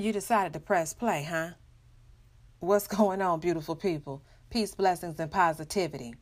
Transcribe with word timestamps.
You 0.00 0.14
decided 0.14 0.54
to 0.54 0.60
press 0.60 0.94
play, 0.94 1.24
huh? 1.24 1.50
What's 2.60 2.86
going 2.86 3.20
on, 3.20 3.38
beautiful 3.38 3.76
people? 3.76 4.22
Peace, 4.48 4.74
blessings, 4.74 5.20
and 5.20 5.30
positivity. 5.30 6.14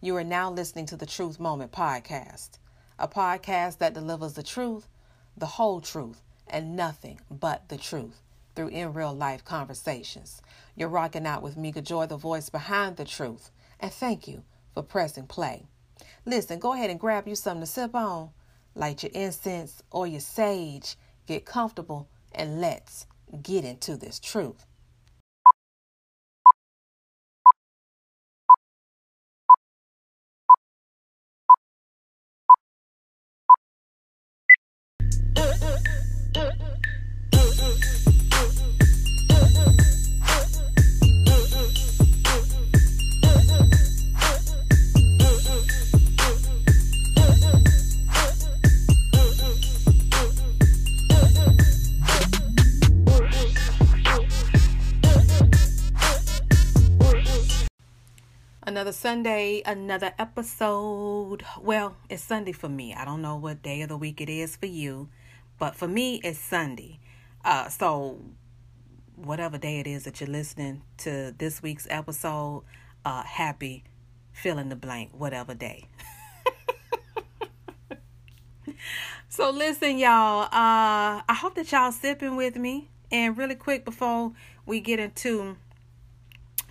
You 0.00 0.16
are 0.18 0.22
now 0.22 0.52
listening 0.52 0.86
to 0.86 0.96
the 0.96 1.04
Truth 1.04 1.40
Moment 1.40 1.72
podcast, 1.72 2.58
a 2.96 3.08
podcast 3.08 3.78
that 3.78 3.92
delivers 3.92 4.34
the 4.34 4.44
truth, 4.44 4.86
the 5.36 5.46
whole 5.46 5.80
truth, 5.80 6.22
and 6.46 6.76
nothing 6.76 7.18
but 7.28 7.68
the 7.68 7.76
truth 7.76 8.22
through 8.54 8.68
in 8.68 8.92
real 8.92 9.12
life 9.12 9.44
conversations. 9.44 10.40
You're 10.76 10.88
rocking 10.88 11.26
out 11.26 11.42
with 11.42 11.56
Mika 11.56 11.82
Joy, 11.82 12.06
the 12.06 12.16
voice 12.16 12.50
behind 12.50 12.96
the 12.96 13.04
truth, 13.04 13.50
and 13.80 13.92
thank 13.92 14.28
you 14.28 14.44
for 14.74 14.84
pressing 14.84 15.26
play. 15.26 15.66
Listen, 16.24 16.60
go 16.60 16.74
ahead 16.74 16.88
and 16.90 17.00
grab 17.00 17.26
you 17.26 17.34
something 17.34 17.62
to 17.62 17.66
sip 17.66 17.96
on, 17.96 18.30
light 18.76 19.02
your 19.02 19.10
incense 19.12 19.82
or 19.90 20.06
your 20.06 20.20
sage, 20.20 20.94
get 21.26 21.44
comfortable, 21.44 22.08
and 22.32 22.60
let's 22.60 23.06
get 23.42 23.64
into 23.64 23.96
this 23.96 24.20
truth. 24.20 24.66
Another 58.74 58.90
Sunday, 58.90 59.62
another 59.64 60.12
episode. 60.18 61.44
Well, 61.60 61.94
it's 62.08 62.24
Sunday 62.24 62.50
for 62.50 62.68
me. 62.68 62.92
I 62.92 63.04
don't 63.04 63.22
know 63.22 63.36
what 63.36 63.62
day 63.62 63.82
of 63.82 63.88
the 63.88 63.96
week 63.96 64.20
it 64.20 64.28
is 64.28 64.56
for 64.56 64.66
you, 64.66 65.10
but 65.60 65.76
for 65.76 65.86
me, 65.86 66.16
it's 66.24 66.40
Sunday. 66.40 66.98
Uh, 67.44 67.68
so, 67.68 68.20
whatever 69.14 69.58
day 69.58 69.78
it 69.78 69.86
is 69.86 70.02
that 70.02 70.20
you're 70.20 70.28
listening 70.28 70.82
to 70.96 71.32
this 71.38 71.62
week's 71.62 71.86
episode, 71.88 72.64
uh, 73.04 73.22
happy, 73.22 73.84
fill 74.32 74.58
in 74.58 74.70
the 74.70 74.76
blank, 74.76 75.10
whatever 75.12 75.54
day. 75.54 75.86
so, 79.28 79.50
listen, 79.50 79.98
y'all. 79.98 80.46
Uh, 80.46 81.22
I 81.28 81.38
hope 81.40 81.54
that 81.54 81.70
y'all 81.70 81.92
sipping 81.92 82.34
with 82.34 82.56
me. 82.56 82.90
And 83.12 83.38
really 83.38 83.54
quick 83.54 83.84
before 83.84 84.32
we 84.66 84.80
get 84.80 84.98
into 84.98 85.58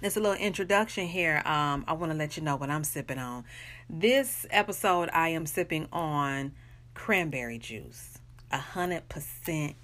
it's 0.05 0.17
a 0.17 0.19
little 0.19 0.37
introduction 0.37 1.07
here. 1.07 1.41
Um, 1.45 1.85
I 1.87 1.93
want 1.93 2.11
to 2.11 2.17
let 2.17 2.35
you 2.35 2.43
know 2.43 2.57
what 2.57 2.69
I'm 2.69 2.83
sipping 2.83 3.17
on. 3.17 3.45
This 3.89 4.45
episode, 4.51 5.09
I 5.13 5.29
am 5.29 5.45
sipping 5.45 5.87
on 5.93 6.51
cranberry 6.93 7.57
juice, 7.57 8.17
a 8.51 8.57
hundred 8.57 9.07
percent 9.07 9.75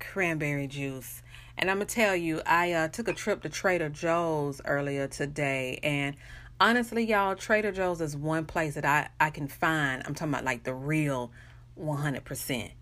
cranberry 0.00 0.66
juice. 0.66 1.22
And 1.56 1.70
I'm 1.70 1.76
gonna 1.76 1.86
tell 1.86 2.16
you, 2.16 2.42
I 2.44 2.72
uh, 2.72 2.88
took 2.88 3.06
a 3.06 3.12
trip 3.12 3.42
to 3.42 3.48
Trader 3.48 3.88
Joe's 3.88 4.60
earlier 4.64 5.06
today, 5.06 5.78
and 5.82 6.16
honestly, 6.60 7.04
y'all, 7.04 7.36
Trader 7.36 7.70
Joe's 7.70 8.00
is 8.00 8.16
one 8.16 8.46
place 8.46 8.74
that 8.74 8.84
I 8.84 9.08
I 9.20 9.30
can 9.30 9.46
find. 9.46 10.02
I'm 10.06 10.14
talking 10.14 10.34
about 10.34 10.44
like 10.44 10.64
the 10.64 10.74
real 10.74 11.30
100 11.76 12.24
percent. 12.24 12.72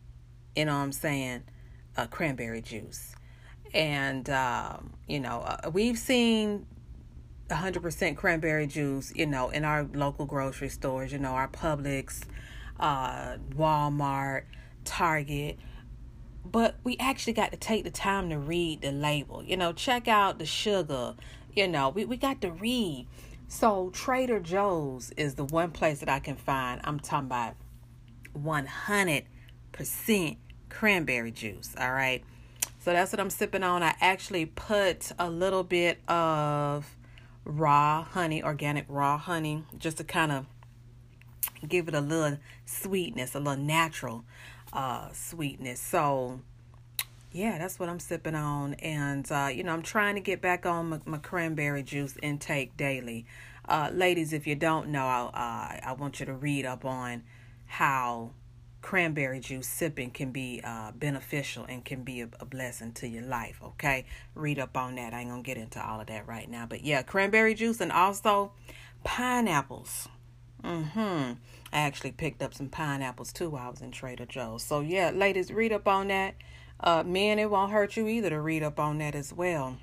You 0.55 0.65
know 0.65 0.73
what 0.73 0.85
I'm 0.85 0.93
saying? 0.93 1.43
Uh, 1.95 2.07
cranberry 2.07 2.63
juice 2.63 3.15
and 3.75 4.29
um, 4.31 4.93
you 5.07 5.21
know 5.21 5.41
uh, 5.41 5.71
we've 5.73 5.99
seen 5.99 6.67
100% 7.49 8.17
cranberry 8.17 8.67
juice, 8.67 9.13
you 9.15 9.27
know, 9.27 9.51
in 9.51 9.65
our 9.65 9.87
local 9.95 10.27
grocery 10.27 10.69
stores, 10.69 11.13
you 11.13 11.19
know, 11.19 11.33
our 11.33 11.49
Publix, 11.49 12.23
uh, 12.81 13.37
Walmart, 13.55 14.43
Target. 14.85 15.59
But 16.45 16.77
we 16.85 16.97
actually 16.99 17.33
got 17.33 17.53
to 17.53 17.57
take 17.57 17.85
the 17.85 17.91
time 17.91 18.31
to 18.31 18.39
read 18.39 18.83
the 18.83 18.93
label, 18.93 19.43
you 19.43 19.57
know, 19.57 19.73
check 19.73 20.09
out 20.09 20.39
the 20.39 20.47
sugar, 20.47 21.15
you 21.55 21.67
know, 21.67 21.89
we, 21.89 22.05
we 22.05 22.17
got 22.17 22.41
to 22.43 22.51
read. 22.51 23.07
So 23.49 23.91
Trader 23.91 24.41
Joe's 24.41 25.13
is 25.17 25.35
the 25.35 25.45
one 25.45 25.71
place 25.71 26.01
that 26.01 26.09
I 26.09 26.19
can 26.19 26.37
find. 26.37 26.81
I'm 26.85 26.99
talking 26.99 27.27
about 27.27 27.55
100% 28.37 30.37
cranberry 30.69 31.31
juice, 31.31 31.75
all 31.79 31.93
right? 31.93 32.25
So 32.81 32.93
that's 32.93 33.13
what 33.13 33.21
I'm 33.21 33.31
sipping 33.31 33.63
on. 33.63 33.83
I 33.83 33.95
actually 34.01 34.47
put 34.47 35.13
a 35.19 35.29
little 35.29 35.65
bit 35.65 35.99
of 36.09 36.96
raw 37.47 38.03
honey, 38.03 38.43
organic 38.43 38.85
raw 38.89 39.17
honey, 39.17 39.65
just 39.79 39.97
to 39.99 40.05
kind 40.05 40.33
of 40.33 40.47
give 41.67 41.89
it 41.89 41.95
a 41.95 42.01
little 42.01 42.39
sweetness, 42.67 43.35
a 43.35 43.39
little 43.39 43.63
natural 43.63 44.25
uh, 44.73 45.09
sweetness. 45.13 45.81
So, 45.81 46.41
yeah, 47.33 47.57
that's 47.59 47.79
what 47.79 47.89
I'm 47.89 48.01
sipping 48.01 48.35
on. 48.35 48.75
And, 48.75 49.31
uh, 49.31 49.49
you 49.53 49.63
know, 49.63 49.73
I'm 49.73 49.83
trying 49.83 50.17
to 50.17 50.21
get 50.21 50.43
back 50.43 50.67
on 50.67 50.91
my, 50.91 51.01
my 51.07 51.19
cranberry 51.19 51.83
juice 51.83 52.17
intake 52.23 52.77
daily. 52.77 53.27
Uh, 53.69 53.91
ladies, 53.93 54.33
if 54.33 54.47
you 54.47 54.55
don't 54.55 54.89
know, 54.89 55.07
uh, 55.07 55.79
I 55.83 55.95
want 55.99 56.21
you 56.21 56.27
to 56.27 56.35
read 56.35 56.67
up 56.67 56.85
on 56.85 57.23
how 57.67 58.33
cranberry 58.87 59.41
juice 59.41 59.67
sipping 59.67 60.13
can 60.13 60.31
be 60.31 60.61
uh, 60.63 60.93
beneficial 60.93 61.65
and 61.69 61.85
can 61.85 62.05
be 62.05 62.21
a, 62.21 62.29
a, 62.39 62.45
blessing 62.45 62.93
to 62.93 63.09
your 63.09 63.25
life. 63.25 63.59
Okay, 63.61 64.07
read 64.37 64.61
up 64.61 64.77
on 64.77 64.95
that. 64.95 65.13
I 65.13 65.23
ain't 65.23 65.31
gonna 65.31 65.43
get 65.43 65.57
into 65.57 65.85
all 65.85 66.01
of 66.01 66.07
that 66.07 66.29
right 66.29 66.49
now, 66.49 66.67
but 66.67 66.85
yeah, 66.85 67.03
cranberry 67.03 67.53
juice 67.55 67.81
and 67.81 67.91
also 67.91 68.53
pineapples. 69.03 70.07
Mm-hmm. 70.63 71.33
I 71.73 71.79
actually 71.81 72.13
picked 72.13 72.41
up 72.41 72.55
some 72.55 72.69
pineapples 72.69 73.33
too 73.33 73.51
while 73.51 73.67
I 73.67 73.71
was 73.71 73.81
in 73.81 73.91
Trader 73.91 74.25
Joe's. 74.25 74.63
So 74.63 74.83
yeah, 74.83 75.11
ladies, 75.11 75.51
read 75.51 75.73
up 75.73 75.89
on 75.89 76.07
that. 76.07 76.37
Uh, 76.79 77.03
men, 77.05 77.41
it 77.41 77.51
won't 77.51 77.73
hurt 77.73 77.97
you 77.97 78.07
either 78.07 78.31
to 78.31 78.41
read 78.41 78.63
up 78.63 78.79
on 78.79 78.99
that 78.99 79.17
as 79.17 79.33
well 79.33 79.79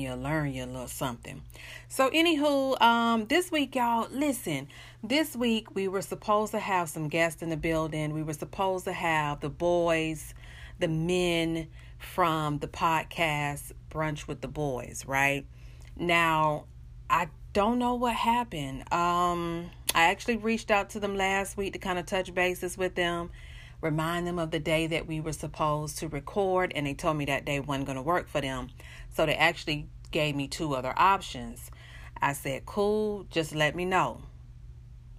you'll 0.00 0.18
learn 0.18 0.52
your 0.52 0.66
little 0.66 0.88
something. 0.88 1.42
So, 1.88 2.10
anywho, 2.10 2.80
um, 2.80 3.26
this 3.26 3.50
week, 3.50 3.74
y'all, 3.74 4.08
listen. 4.10 4.68
This 5.02 5.36
week 5.36 5.74
we 5.74 5.88
were 5.88 6.02
supposed 6.02 6.52
to 6.52 6.58
have 6.58 6.88
some 6.88 7.08
guests 7.08 7.42
in 7.42 7.50
the 7.50 7.56
building. 7.56 8.12
We 8.12 8.22
were 8.22 8.32
supposed 8.32 8.84
to 8.86 8.92
have 8.92 9.40
the 9.40 9.48
boys, 9.48 10.34
the 10.78 10.88
men 10.88 11.68
from 11.98 12.58
the 12.58 12.68
podcast 12.68 13.72
Brunch 13.90 14.26
with 14.26 14.40
the 14.40 14.48
Boys, 14.48 15.04
right? 15.06 15.46
Now, 15.96 16.64
I 17.10 17.28
don't 17.52 17.78
know 17.78 17.94
what 17.94 18.14
happened. 18.14 18.92
Um, 18.92 19.70
I 19.94 20.10
actually 20.10 20.36
reached 20.36 20.70
out 20.70 20.90
to 20.90 21.00
them 21.00 21.16
last 21.16 21.56
week 21.56 21.72
to 21.72 21.78
kind 21.78 21.98
of 21.98 22.06
touch 22.06 22.32
bases 22.34 22.76
with 22.76 22.94
them, 22.94 23.30
remind 23.80 24.26
them 24.26 24.38
of 24.38 24.50
the 24.50 24.58
day 24.58 24.86
that 24.88 25.06
we 25.06 25.20
were 25.20 25.32
supposed 25.32 25.98
to 25.98 26.08
record, 26.08 26.72
and 26.74 26.86
they 26.86 26.94
told 26.94 27.16
me 27.16 27.24
that 27.26 27.44
day 27.44 27.60
wasn't 27.60 27.86
going 27.86 27.96
to 27.96 28.02
work 28.02 28.28
for 28.28 28.40
them. 28.40 28.68
So 29.14 29.26
they 29.26 29.34
actually 29.34 29.88
gave 30.10 30.34
me 30.34 30.48
two 30.48 30.74
other 30.74 30.94
options. 30.96 31.70
I 32.20 32.32
said, 32.32 32.66
"Cool, 32.66 33.24
just 33.30 33.54
let 33.54 33.76
me 33.76 33.84
know." 33.84 34.22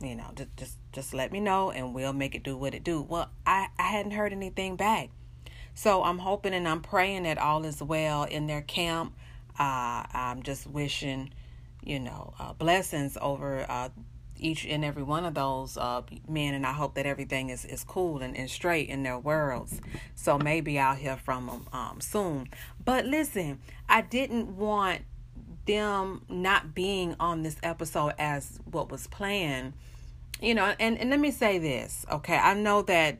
You 0.02 0.16
know, 0.16 0.32
just 0.36 0.56
just 0.58 0.78
just 0.92 1.14
let 1.14 1.32
me 1.32 1.40
know 1.40 1.72
and 1.72 1.94
we'll 1.94 2.14
make 2.14 2.36
it 2.36 2.44
do 2.44 2.58
what 2.58 2.74
it 2.74 2.84
do. 2.84 3.02
Well, 3.02 3.30
I 3.46 3.68
I 3.78 3.84
hadn't 3.84 4.12
heard 4.12 4.32
anything 4.32 4.76
back. 4.76 5.10
So 5.74 6.04
I'm 6.04 6.18
hoping 6.18 6.54
and 6.54 6.68
I'm 6.68 6.82
praying 6.82 7.24
that 7.24 7.38
all 7.38 7.64
is 7.64 7.82
well 7.82 8.24
in 8.24 8.48
their 8.48 8.62
camp. 8.62 9.14
Uh, 9.58 10.04
I'm 10.14 10.44
just 10.44 10.68
wishing, 10.68 11.32
you 11.84 12.00
know, 12.00 12.34
uh, 12.40 12.54
blessings 12.54 13.18
over 13.22 13.66
uh, 13.70 13.90
each 14.42 14.66
and 14.66 14.84
every 14.84 15.04
one 15.04 15.26
of 15.26 15.34
those 15.34 15.78
uh, 15.78 16.02
men, 16.28 16.54
and 16.54 16.66
I 16.66 16.74
hope 16.74 16.96
that 16.96 17.06
everything 17.06 17.50
is, 17.50 17.66
is 17.66 17.84
cool 17.84 18.22
and, 18.22 18.36
and 18.36 18.50
straight 18.50 18.90
in 18.90 19.04
their 19.04 19.20
worlds. 19.20 19.80
So 20.16 20.38
maybe 20.38 20.80
I'll 20.80 20.96
hear 20.96 21.18
from 21.18 21.48
them 21.48 21.68
um, 21.74 22.02
soon. 22.02 22.50
But 22.84 23.06
listen, 23.06 23.60
I 23.88 24.02
didn't 24.02 24.58
want 24.58 25.02
them 25.66 26.24
not 26.30 26.74
being 26.74 27.16
on 27.20 27.44
this 27.44 27.58
episode 27.62 28.14
as 28.18 28.60
what 28.70 28.90
was 28.90 29.08
planned. 29.08 29.74
You 30.42 30.56
know, 30.56 30.74
and, 30.80 30.98
and 30.98 31.10
let 31.10 31.20
me 31.20 31.32
say 31.32 31.58
this, 31.58 32.06
okay? 32.12 32.38
I 32.38 32.54
know 32.54 32.82
that 32.84 33.18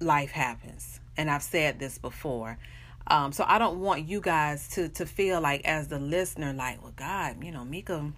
life 0.00 0.30
happens, 0.30 1.00
and 1.16 1.30
I've 1.30 1.42
said 1.42 1.78
this 1.78 1.98
before. 1.98 2.58
Um, 3.06 3.32
so 3.32 3.44
I 3.46 3.58
don't 3.58 3.80
want 3.80 4.08
you 4.08 4.20
guys 4.20 4.68
to 4.70 4.88
to 4.90 5.06
feel 5.06 5.40
like 5.40 5.66
as 5.66 5.88
the 5.88 5.98
listener, 5.98 6.52
like, 6.52 6.82
well, 6.82 6.92
God, 6.94 7.42
you 7.42 7.50
know, 7.50 7.64
Mika 7.64 8.12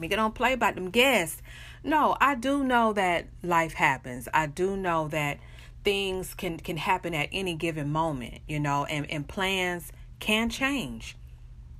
Mika 0.00 0.16
don't 0.16 0.34
play 0.34 0.54
about 0.54 0.76
them 0.76 0.90
guests. 0.90 1.42
No, 1.84 2.16
I 2.20 2.34
do 2.36 2.64
know 2.64 2.92
that 2.94 3.28
life 3.42 3.74
happens. 3.74 4.28
I 4.34 4.46
do 4.48 4.76
know 4.76 5.08
that 5.08 5.38
things 5.84 6.34
can 6.34 6.58
can 6.58 6.78
happen 6.78 7.14
at 7.14 7.28
any 7.32 7.54
given 7.54 7.90
moment, 7.92 8.40
you 8.48 8.60
know, 8.60 8.86
and, 8.86 9.10
and 9.10 9.28
plans 9.28 9.92
can 10.20 10.50
change. 10.50 11.16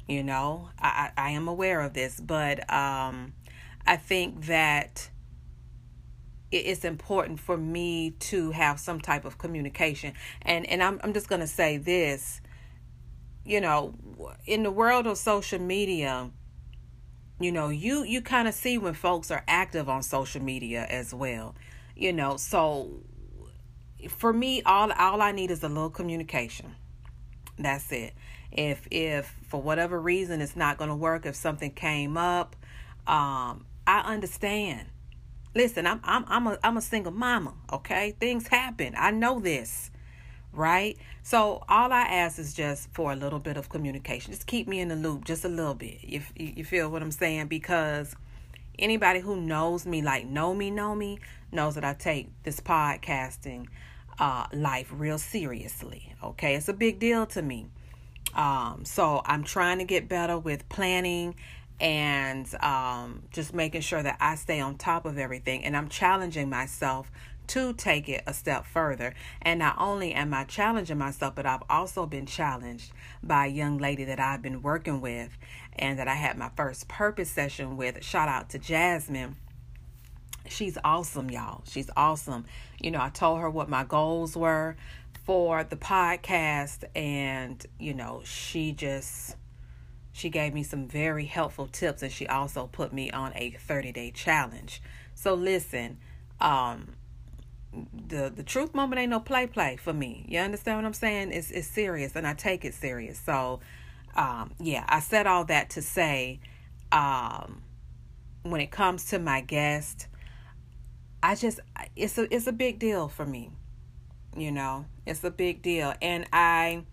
You 0.08 0.22
know, 0.24 0.70
I, 0.78 1.10
I, 1.16 1.28
I 1.28 1.30
am 1.32 1.48
aware 1.48 1.80
of 1.82 1.94
this, 1.94 2.20
but 2.20 2.60
um 2.72 3.34
I 3.86 3.96
think 3.96 4.46
that 4.46 5.10
it's 6.52 6.84
important 6.84 7.40
for 7.40 7.56
me 7.56 8.12
to 8.12 8.50
have 8.52 8.80
some 8.80 9.00
type 9.00 9.24
of 9.24 9.38
communication. 9.38 10.14
And 10.42 10.66
and 10.68 10.82
I'm 10.82 11.00
I'm 11.04 11.12
just 11.14 11.28
gonna 11.28 11.46
say 11.46 11.78
this. 11.78 12.40
you 13.44 13.60
know, 13.60 13.94
in 14.46 14.62
the 14.62 14.70
world 14.70 15.06
of 15.06 15.18
social 15.18 15.58
media, 15.58 16.30
you 17.40 17.50
know, 17.50 17.70
you 17.70 18.04
you 18.04 18.20
kind 18.20 18.46
of 18.46 18.54
see 18.54 18.76
when 18.76 18.92
folks 18.92 19.30
are 19.30 19.42
active 19.48 19.88
on 19.88 20.02
social 20.02 20.42
media 20.42 20.86
as 20.88 21.14
well. 21.14 21.54
You 21.96 22.12
know, 22.12 22.36
so 22.36 23.00
for 24.08 24.32
me 24.32 24.62
all 24.62 24.92
all 24.92 25.22
I 25.22 25.32
need 25.32 25.50
is 25.50 25.62
a 25.64 25.68
little 25.68 25.90
communication. 25.90 26.74
That's 27.58 27.90
it. 27.92 28.12
If 28.52 28.86
if 28.90 29.34
for 29.48 29.60
whatever 29.60 29.98
reason 29.98 30.42
it's 30.42 30.54
not 30.54 30.76
going 30.76 30.90
to 30.90 30.96
work 30.96 31.24
if 31.24 31.34
something 31.34 31.70
came 31.70 32.18
up, 32.18 32.56
um 33.06 33.64
I 33.86 34.00
understand. 34.04 34.88
Listen, 35.54 35.86
I'm 35.86 36.00
I'm 36.04 36.24
I'm 36.28 36.46
a 36.46 36.58
I'm 36.62 36.76
a 36.76 36.82
single 36.82 37.12
mama, 37.12 37.54
okay? 37.72 38.14
Things 38.20 38.48
happen. 38.48 38.94
I 38.96 39.10
know 39.12 39.40
this 39.40 39.90
right? 40.52 40.96
So 41.22 41.62
all 41.68 41.92
I 41.92 42.02
ask 42.02 42.38
is 42.38 42.54
just 42.54 42.88
for 42.92 43.12
a 43.12 43.16
little 43.16 43.38
bit 43.38 43.56
of 43.56 43.68
communication. 43.68 44.32
Just 44.32 44.46
keep 44.46 44.66
me 44.66 44.80
in 44.80 44.88
the 44.88 44.96
loop 44.96 45.24
just 45.24 45.44
a 45.44 45.48
little 45.48 45.74
bit. 45.74 45.98
If 46.02 46.32
you, 46.36 46.52
you 46.56 46.64
feel 46.64 46.90
what 46.90 47.02
I'm 47.02 47.10
saying 47.10 47.46
because 47.48 48.14
anybody 48.78 49.20
who 49.20 49.36
knows 49.40 49.86
me 49.86 50.02
like 50.02 50.26
know 50.26 50.54
me 50.54 50.70
know 50.70 50.94
me 50.94 51.18
knows 51.52 51.74
that 51.74 51.84
I 51.84 51.94
take 51.94 52.30
this 52.42 52.60
podcasting 52.60 53.66
uh 54.18 54.46
life 54.52 54.92
real 54.94 55.18
seriously. 55.18 56.14
Okay? 56.22 56.54
It's 56.54 56.68
a 56.68 56.72
big 56.74 56.98
deal 56.98 57.26
to 57.26 57.42
me. 57.42 57.66
Um 58.34 58.84
so 58.84 59.22
I'm 59.24 59.44
trying 59.44 59.78
to 59.78 59.84
get 59.84 60.08
better 60.08 60.38
with 60.38 60.68
planning 60.68 61.34
and 61.80 62.46
um, 62.62 63.22
just 63.30 63.54
making 63.54 63.80
sure 63.80 64.02
that 64.02 64.18
I 64.20 64.34
stay 64.34 64.60
on 64.60 64.76
top 64.76 65.06
of 65.06 65.16
everything. 65.16 65.64
And 65.64 65.76
I'm 65.76 65.88
challenging 65.88 66.50
myself 66.50 67.10
to 67.50 67.72
take 67.72 68.08
it 68.08 68.22
a 68.26 68.32
step 68.32 68.64
further. 68.64 69.12
And 69.42 69.58
not 69.58 69.74
only 69.76 70.12
am 70.12 70.32
I 70.32 70.44
challenging 70.44 70.98
myself, 70.98 71.34
but 71.34 71.46
I've 71.46 71.64
also 71.68 72.06
been 72.06 72.26
challenged 72.26 72.92
by 73.22 73.46
a 73.46 73.50
young 73.50 73.78
lady 73.78 74.04
that 74.04 74.20
I've 74.20 74.40
been 74.40 74.62
working 74.62 75.00
with 75.00 75.36
and 75.74 75.98
that 75.98 76.06
I 76.06 76.14
had 76.14 76.38
my 76.38 76.50
first 76.56 76.86
purpose 76.86 77.30
session 77.30 77.76
with. 77.76 78.04
Shout 78.04 78.28
out 78.28 78.50
to 78.50 78.58
Jasmine. 78.58 79.36
She's 80.48 80.78
awesome, 80.84 81.28
y'all. 81.28 81.62
She's 81.66 81.90
awesome. 81.96 82.44
You 82.80 82.92
know, 82.92 83.00
I 83.00 83.08
told 83.08 83.40
her 83.40 83.50
what 83.50 83.68
my 83.68 83.82
goals 83.82 84.36
were 84.36 84.76
for 85.24 85.64
the 85.64 85.76
podcast, 85.76 86.84
and, 86.94 87.64
you 87.78 87.94
know, 87.94 88.22
she 88.24 88.72
just 88.72 89.36
she 90.12 90.28
gave 90.28 90.54
me 90.54 90.62
some 90.62 90.86
very 90.86 91.24
helpful 91.24 91.66
tips 91.66 92.02
and 92.02 92.10
she 92.12 92.26
also 92.26 92.66
put 92.66 92.92
me 92.92 93.10
on 93.10 93.32
a 93.36 93.50
30 93.52 93.92
day 93.92 94.10
challenge 94.10 94.82
so 95.14 95.34
listen 95.34 95.98
um 96.40 96.88
the 97.72 98.32
the 98.34 98.42
truth 98.42 98.74
moment 98.74 99.00
ain't 99.00 99.10
no 99.10 99.20
play 99.20 99.46
play 99.46 99.76
for 99.76 99.92
me. 99.92 100.26
You 100.28 100.40
understand 100.40 100.78
what 100.78 100.84
I'm 100.84 100.92
saying? 100.92 101.32
It's 101.32 101.50
it's 101.50 101.68
serious 101.68 102.16
and 102.16 102.26
I 102.26 102.34
take 102.34 102.64
it 102.64 102.74
serious. 102.74 103.18
So 103.18 103.60
um 104.14 104.52
yeah, 104.58 104.84
I 104.88 105.00
said 105.00 105.26
all 105.26 105.44
that 105.46 105.70
to 105.70 105.82
say 105.82 106.40
um 106.90 107.62
when 108.42 108.60
it 108.60 108.70
comes 108.70 109.06
to 109.06 109.18
my 109.18 109.40
guest, 109.40 110.08
I 111.22 111.34
just 111.34 111.60
it's 111.94 112.18
a 112.18 112.32
it's 112.34 112.46
a 112.46 112.52
big 112.52 112.78
deal 112.78 113.08
for 113.08 113.24
me. 113.24 113.50
You 114.36 114.50
know, 114.50 114.86
it's 115.06 115.22
a 115.22 115.30
big 115.30 115.62
deal 115.62 115.94
and 116.02 116.26
I 116.32 116.84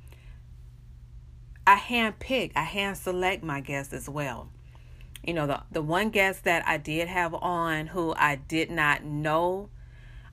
I 1.65 1.75
hand 1.75 2.19
pick, 2.19 2.51
I 2.55 2.63
hand 2.63 2.97
select 2.97 3.43
my 3.43 3.61
guests 3.61 3.93
as 3.93 4.07
well. 4.07 4.49
You 5.23 5.33
know, 5.33 5.47
the 5.47 5.63
the 5.71 5.81
one 5.81 6.11
guest 6.11 6.43
that 6.43 6.67
I 6.67 6.77
did 6.77 7.07
have 7.07 7.33
on 7.33 7.87
who 7.87 8.13
I 8.15 8.35
did 8.35 8.69
not 8.69 9.03
know 9.03 9.69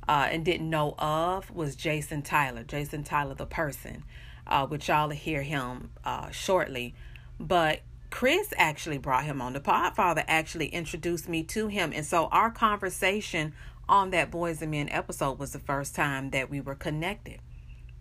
uh, 0.09 0.29
and 0.31 0.45
didn't 0.45 0.69
know 0.69 0.95
of 0.99 1.51
was 1.51 1.77
Jason 1.77 2.23
Tyler, 2.23 2.63
Jason 2.63 3.05
Tyler, 3.05 3.35
the 3.35 3.47
person, 3.47 4.05
uh, 4.47 4.67
which 4.67 4.89
y'all 4.89 5.09
will 5.09 5.15
hear 5.15 5.43
him 5.43 5.91
uh, 6.05 6.31
shortly. 6.31 6.95
But 7.39 7.81
Chris 8.11 8.53
actually 8.57 8.99
brought 8.99 9.25
him 9.25 9.41
on. 9.41 9.55
The 9.55 9.61
Podfather 9.61 10.25
actually 10.29 10.69
introduced 10.69 11.29
me 11.29 11.43
to 11.45 11.69
him. 11.69 11.93
And 11.95 12.07
so 12.07 12.27
our 12.27 12.51
conversation 12.51 13.55
on 13.89 14.11
that 14.11 14.31
Boys 14.31 14.63
and 14.63 14.71
Men 14.71 14.89
episode 14.89 15.39
was 15.39 15.53
the 15.53 15.59
first 15.59 15.95
time 15.95 16.31
that 16.31 16.49
we 16.49 16.61
were 16.61 16.75
connected. 16.75 17.41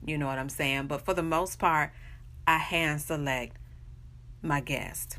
You 0.06 0.18
know 0.18 0.28
what 0.28 0.38
I'm 0.38 0.50
saying? 0.50 0.88
But 0.88 1.04
for 1.04 1.14
the 1.14 1.24
most 1.24 1.58
part, 1.60 1.92
I 2.46 2.58
hand 2.58 3.02
select 3.02 3.58
my 4.42 4.60
guest 4.60 5.18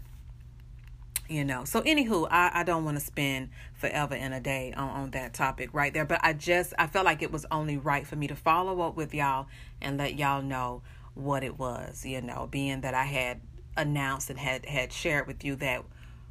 you 1.28 1.44
know. 1.44 1.64
So 1.64 1.80
anywho 1.82 2.28
i, 2.30 2.50
I 2.54 2.64
don't 2.64 2.84
want 2.84 2.98
to 2.98 3.04
spend 3.04 3.50
forever 3.74 4.14
in 4.14 4.32
a 4.32 4.40
day 4.40 4.72
on, 4.76 4.88
on 4.88 5.10
that 5.12 5.34
topic 5.34 5.70
right 5.72 5.92
there 5.92 6.04
but 6.04 6.20
i 6.22 6.32
just 6.32 6.72
i 6.78 6.86
felt 6.86 7.04
like 7.04 7.22
it 7.22 7.32
was 7.32 7.46
only 7.50 7.76
right 7.76 8.06
for 8.06 8.16
me 8.16 8.26
to 8.26 8.36
follow 8.36 8.80
up 8.80 8.96
with 8.96 9.14
y'all 9.14 9.46
and 9.80 9.98
let 9.98 10.18
y'all 10.18 10.42
know 10.42 10.82
what 11.14 11.44
it 11.44 11.58
was 11.58 12.04
you 12.04 12.20
know 12.20 12.48
being 12.50 12.80
that 12.80 12.94
i 12.94 13.04
had 13.04 13.40
announced 13.76 14.30
and 14.30 14.38
had 14.38 14.64
had 14.66 14.92
shared 14.92 15.26
with 15.26 15.44
you 15.44 15.56
that 15.56 15.84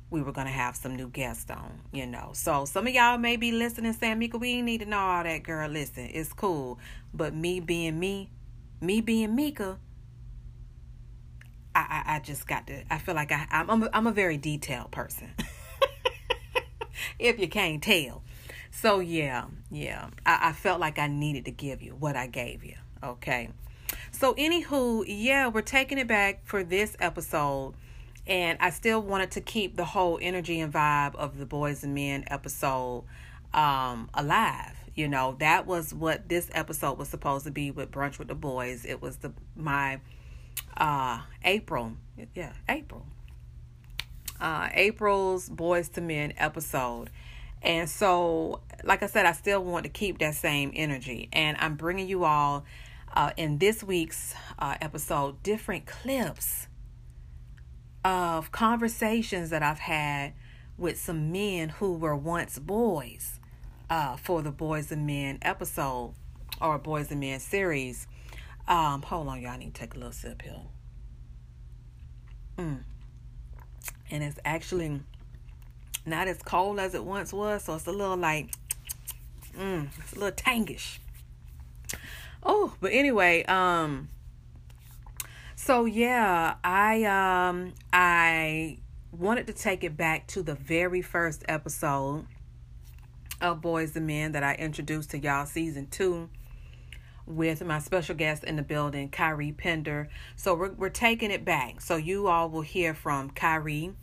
we 0.09 0.21
were 0.21 0.31
to 0.31 0.45
have 0.45 0.75
some 0.75 0.95
new 0.95 1.09
guests 1.09 1.49
on 1.49 1.81
you 1.91 2.05
know. 2.05 2.29
So 2.33 2.65
some 2.65 2.85
of 2.87 2.93
y'all 2.93 3.17
may 3.17 3.35
be 3.35 3.51
listening 3.51 3.93
saying 3.93 4.19
mika 4.19 4.37
we 4.37 4.61
need 4.61 4.81
to 4.81 4.85
know 4.85 4.99
all 4.99 5.23
that 5.23 5.43
girl. 5.43 5.67
Listen 5.67 6.09
it's 6.13 6.31
cool. 6.31 6.79
But 7.13 7.33
me 7.33 7.59
being 7.59 7.99
me 7.99 8.29
me 8.79 9.01
being 9.01 9.35
mika 9.35 9.79
I, 11.75 12.03
I, 12.05 12.15
I 12.15 12.19
just 12.19 12.47
got 12.47 12.67
to, 12.67 12.83
I 12.93 12.97
feel 12.97 13.15
like 13.15 13.31
I, 13.31 13.47
I'm, 13.51 13.69
I'm, 13.69 13.83
a, 13.83 13.89
I'm 13.93 14.07
a 14.07 14.11
very 14.11 14.37
detailed 14.37 14.91
person. 14.91 15.31
if 17.19 17.39
you 17.39 17.47
can't 17.47 17.81
tell. 17.81 18.23
So, 18.71 18.99
yeah, 18.99 19.45
yeah. 19.71 20.09
I, 20.25 20.49
I 20.49 20.51
felt 20.51 20.79
like 20.79 20.99
I 20.99 21.07
needed 21.07 21.45
to 21.45 21.51
give 21.51 21.81
you 21.81 21.95
what 21.95 22.15
I 22.15 22.27
gave 22.27 22.63
you. 22.63 22.75
Okay. 23.03 23.49
So, 24.11 24.33
anywho, 24.35 25.05
yeah, 25.07 25.47
we're 25.47 25.61
taking 25.61 25.97
it 25.97 26.07
back 26.07 26.45
for 26.45 26.63
this 26.63 26.95
episode. 26.99 27.75
And 28.25 28.57
I 28.61 28.69
still 28.69 29.01
wanted 29.01 29.31
to 29.31 29.41
keep 29.41 29.75
the 29.75 29.85
whole 29.85 30.17
energy 30.21 30.59
and 30.59 30.71
vibe 30.71 31.15
of 31.15 31.37
the 31.37 31.45
Boys 31.45 31.83
and 31.83 31.93
Men 31.93 32.23
episode 32.27 33.03
um, 33.53 34.09
alive. 34.13 34.75
You 34.95 35.07
know, 35.07 35.35
that 35.39 35.65
was 35.65 35.93
what 35.93 36.29
this 36.29 36.49
episode 36.53 36.97
was 36.97 37.09
supposed 37.09 37.45
to 37.45 37.51
be 37.51 37.71
with 37.71 37.91
Brunch 37.91 38.19
with 38.19 38.27
the 38.27 38.35
Boys. 38.35 38.85
It 38.85 39.01
was 39.01 39.17
the 39.17 39.33
my 39.55 39.99
uh, 40.77 41.21
April. 41.43 41.93
Yeah, 42.35 42.53
April. 42.67 43.05
Uh, 44.39 44.69
April's 44.73 45.49
Boys 45.49 45.89
to 45.89 46.01
Men 46.01 46.33
episode. 46.37 47.09
And 47.61 47.89
so, 47.89 48.61
like 48.83 49.03
I 49.03 49.07
said, 49.07 49.25
I 49.25 49.31
still 49.31 49.63
want 49.63 49.85
to 49.85 49.89
keep 49.89 50.19
that 50.19 50.35
same 50.35 50.71
energy. 50.75 51.29
And 51.31 51.55
I'm 51.59 51.75
bringing 51.75 52.07
you 52.07 52.25
all 52.25 52.65
uh, 53.13 53.31
in 53.37 53.57
this 53.57 53.83
week's 53.83 54.35
uh, 54.59 54.75
episode 54.81 55.41
different 55.43 55.85
clips 55.85 56.67
of 58.03 58.51
conversations 58.51 59.49
that 59.51 59.63
I've 59.63 59.79
had 59.79 60.33
with 60.77 60.99
some 60.99 61.31
men 61.31 61.69
who 61.69 61.93
were 61.93 62.15
once 62.15 62.59
boys 62.59 63.39
uh, 63.89 64.17
for 64.17 64.41
the 64.41 64.51
Boys 64.51 64.91
and 64.91 65.05
Men 65.05 65.37
episode 65.41 66.15
or 66.59 66.77
Boys 66.79 67.11
and 67.11 67.19
Men 67.19 67.39
series. 67.39 68.07
Um, 68.67 69.01
hold 69.01 69.27
on, 69.27 69.41
y'all. 69.41 69.51
I 69.51 69.57
need 69.57 69.73
to 69.73 69.79
take 69.81 69.93
a 69.93 69.97
little 69.97 70.11
sip 70.11 70.41
here. 70.41 70.61
Mm. 72.57 72.83
And 74.09 74.23
it's 74.23 74.39
actually 74.45 75.01
not 76.05 76.27
as 76.27 76.37
cold 76.43 76.79
as 76.79 76.93
it 76.93 77.03
once 77.03 77.33
was, 77.33 77.63
so 77.63 77.75
it's 77.75 77.87
a 77.87 77.91
little 77.91 78.17
like, 78.17 78.51
mm, 79.57 79.87
it's 79.97 80.13
a 80.13 80.19
little 80.19 80.31
tangish. 80.31 80.99
Oh, 82.43 82.73
but 82.79 82.91
anyway, 82.91 83.43
um, 83.45 84.09
so 85.55 85.85
yeah, 85.85 86.55
I 86.63 87.03
um 87.05 87.73
I 87.93 88.79
wanted 89.11 89.47
to 89.47 89.53
take 89.53 89.83
it 89.83 89.95
back 89.95 90.27
to 90.27 90.43
the 90.43 90.55
very 90.55 91.01
first 91.01 91.43
episode 91.47 92.25
of 93.39 93.61
Boys 93.61 93.95
and 93.95 94.07
Men 94.07 94.33
that 94.33 94.43
I 94.43 94.55
introduced 94.55 95.11
to 95.11 95.19
y'all, 95.19 95.45
season 95.45 95.87
two 95.87 96.29
with 97.25 97.63
my 97.63 97.79
special 97.79 98.15
guest 98.15 98.43
in 98.43 98.55
the 98.55 98.63
building, 98.63 99.09
Kyrie 99.09 99.51
Pender. 99.51 100.09
So 100.35 100.53
we're, 100.53 100.71
we're 100.71 100.89
taking 100.89 101.31
it 101.31 101.45
back. 101.45 101.81
So 101.81 101.95
you 101.95 102.27
all 102.27 102.49
will 102.49 102.61
hear 102.61 102.93
from 102.93 103.29
Kyrie. 103.29 103.93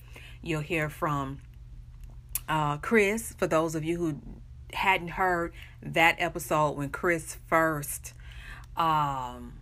You'll 0.42 0.60
hear 0.60 0.88
from 0.88 1.40
uh, 2.48 2.78
Chris, 2.78 3.34
for 3.38 3.46
those 3.46 3.74
of 3.74 3.84
you 3.84 3.96
who 3.98 4.20
hadn't 4.72 5.08
heard 5.08 5.52
that 5.82 6.16
episode 6.18 6.72
when 6.72 6.90
Chris 6.90 7.36
first 7.46 8.14
um, 8.76 9.54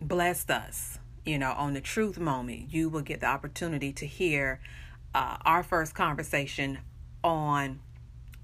blessed 0.00 0.50
us, 0.50 0.98
you 1.24 1.38
know, 1.38 1.52
on 1.52 1.74
the 1.74 1.80
truth 1.80 2.18
moment, 2.18 2.72
you 2.72 2.88
will 2.88 3.02
get 3.02 3.20
the 3.20 3.26
opportunity 3.26 3.92
to 3.92 4.06
hear 4.06 4.60
uh, 5.14 5.36
our 5.44 5.62
first 5.62 5.94
conversation 5.94 6.78
on 7.22 7.80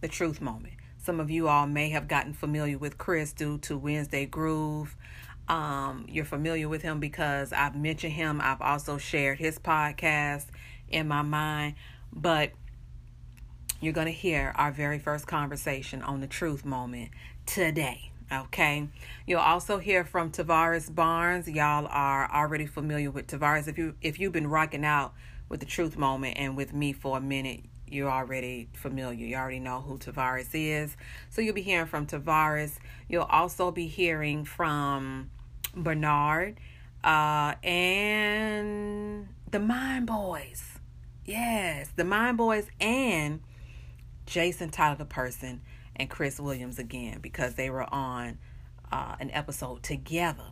the 0.00 0.09
truth 0.09 0.41
moment. 0.41 0.75
Some 1.02 1.18
of 1.18 1.30
you 1.30 1.49
all 1.49 1.66
may 1.66 1.90
have 1.90 2.06
gotten 2.06 2.32
familiar 2.32 2.78
with 2.78 2.97
Chris 2.97 3.32
due 3.32 3.59
to 3.59 3.76
Wednesday 3.76 4.25
Groove. 4.25 4.94
Um, 5.49 6.06
you're 6.09 6.25
familiar 6.25 6.68
with 6.68 6.82
him 6.82 7.00
because 7.00 7.52
I've 7.52 7.75
mentioned 7.75 8.12
him. 8.12 8.40
I've 8.40 8.62
also 8.62 8.99
shared 8.99 9.38
his 9.38 9.59
podcast 9.59 10.47
in 10.88 11.09
my 11.09 11.23
mind. 11.23 11.75
But 12.12 12.52
you're 13.80 13.92
going 13.92 14.06
to 14.06 14.12
hear 14.12 14.52
our 14.54 14.71
very 14.71 15.00
first 15.00 15.26
conversation 15.26 16.02
on 16.02 16.21
the 16.21 16.28
truth 16.28 16.64
moment 16.64 17.11
today. 17.47 18.12
Okay. 18.32 18.88
You'll 19.26 19.40
also 19.40 19.78
hear 19.78 20.04
from 20.04 20.30
Tavares 20.30 20.94
Barnes. 20.94 21.49
Y'all 21.49 21.88
are 21.90 22.30
already 22.30 22.66
familiar 22.66 23.11
with 23.11 23.26
Tavares. 23.26 23.66
If 23.66 23.76
you 23.76 23.97
if 24.00 24.21
you've 24.21 24.32
been 24.32 24.47
rocking 24.47 24.85
out 24.85 25.14
with 25.49 25.59
the 25.59 25.66
truth 25.66 25.99
moment 25.99 26.37
and 26.38 26.56
with 26.56 26.73
me 26.73 26.92
for 26.92 27.18
a 27.18 27.21
minute, 27.21 27.64
you're 27.92 28.11
already 28.11 28.68
familiar. 28.72 29.26
You 29.26 29.37
already 29.37 29.61
know 29.61 29.80
who 29.80 29.99
Tavares 29.99 30.49
is. 30.52 30.96
So 31.30 31.42
you'll 31.42 31.54
be 31.54 31.62
hearing 31.62 31.87
from 31.87 32.06
Tavares. 32.06 32.78
You'll 33.08 33.25
also 33.25 33.70
be 33.70 33.87
hearing 33.87 34.44
from 34.44 35.30
Bernard 35.76 36.58
uh, 37.04 37.54
and 37.62 39.28
the 39.50 39.58
Mime 39.58 40.06
Boys. 40.06 40.64
Yes, 41.25 41.90
the 41.94 42.04
Mime 42.04 42.37
Boys 42.37 42.66
and 42.80 43.40
Jason 44.26 44.70
Tyler 44.70 44.96
the 44.96 45.04
person 45.04 45.61
and 45.96 46.08
Chris 46.08 46.40
Williams 46.40 46.78
again 46.78 47.18
because 47.20 47.54
they 47.54 47.70
were 47.70 47.92
on 47.92 48.38
uh, 48.90 49.16
an 49.20 49.30
episode 49.32 49.82
together. 49.82 50.44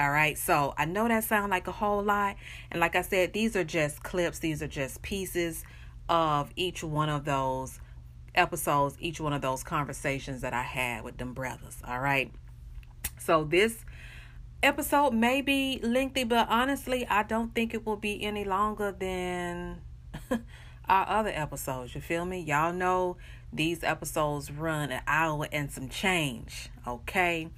All 0.00 0.10
right, 0.10 0.38
so 0.38 0.74
I 0.78 0.84
know 0.84 1.08
that 1.08 1.24
sounds 1.24 1.50
like 1.50 1.66
a 1.66 1.72
whole 1.72 2.04
lot, 2.04 2.36
and 2.70 2.78
like 2.78 2.94
I 2.94 3.02
said, 3.02 3.32
these 3.32 3.56
are 3.56 3.64
just 3.64 4.04
clips, 4.04 4.38
these 4.38 4.62
are 4.62 4.68
just 4.68 5.02
pieces 5.02 5.64
of 6.08 6.50
each 6.56 6.82
one 6.82 7.08
of 7.08 7.24
those 7.24 7.80
episodes, 8.34 8.96
each 9.00 9.20
one 9.20 9.32
of 9.32 9.42
those 9.42 9.62
conversations 9.62 10.42
that 10.42 10.52
I 10.52 10.62
had 10.62 11.04
with 11.04 11.18
them 11.18 11.34
brothers. 11.34 11.78
All 11.86 12.00
right, 12.00 12.32
so 13.18 13.44
this 13.44 13.84
episode 14.62 15.12
may 15.12 15.40
be 15.40 15.80
lengthy, 15.82 16.24
but 16.24 16.48
honestly, 16.48 17.06
I 17.06 17.22
don't 17.22 17.54
think 17.54 17.74
it 17.74 17.86
will 17.86 17.96
be 17.96 18.22
any 18.22 18.44
longer 18.44 18.92
than 18.92 19.80
our 20.88 21.08
other 21.08 21.30
episodes. 21.30 21.94
You 21.94 22.00
feel 22.00 22.24
me? 22.24 22.40
Y'all 22.40 22.72
know 22.72 23.16
these 23.52 23.82
episodes 23.82 24.50
run 24.50 24.90
an 24.90 25.02
hour 25.06 25.48
and 25.52 25.70
some 25.70 25.88
change, 25.88 26.70
okay? 26.86 27.48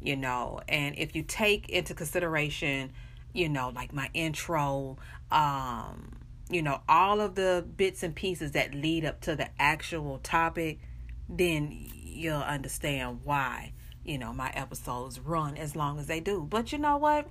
You 0.00 0.16
know, 0.16 0.60
and 0.68 0.98
if 0.98 1.14
you 1.14 1.22
take 1.22 1.68
into 1.68 1.94
consideration, 1.94 2.92
you 3.32 3.48
know, 3.48 3.70
like 3.74 3.92
my 3.92 4.10
intro, 4.14 4.98
um, 5.30 6.16
you 6.52 6.62
know, 6.62 6.80
all 6.88 7.20
of 7.20 7.34
the 7.34 7.64
bits 7.76 8.02
and 8.02 8.14
pieces 8.14 8.52
that 8.52 8.74
lead 8.74 9.04
up 9.04 9.20
to 9.22 9.34
the 9.34 9.48
actual 9.58 10.18
topic, 10.18 10.80
then 11.28 11.88
you'll 11.92 12.42
understand 12.42 13.20
why, 13.24 13.72
you 14.04 14.18
know, 14.18 14.32
my 14.32 14.50
episodes 14.50 15.18
run 15.18 15.56
as 15.56 15.74
long 15.74 15.98
as 15.98 16.06
they 16.06 16.20
do. 16.20 16.46
But 16.48 16.70
you 16.72 16.78
know 16.78 16.98
what? 16.98 17.26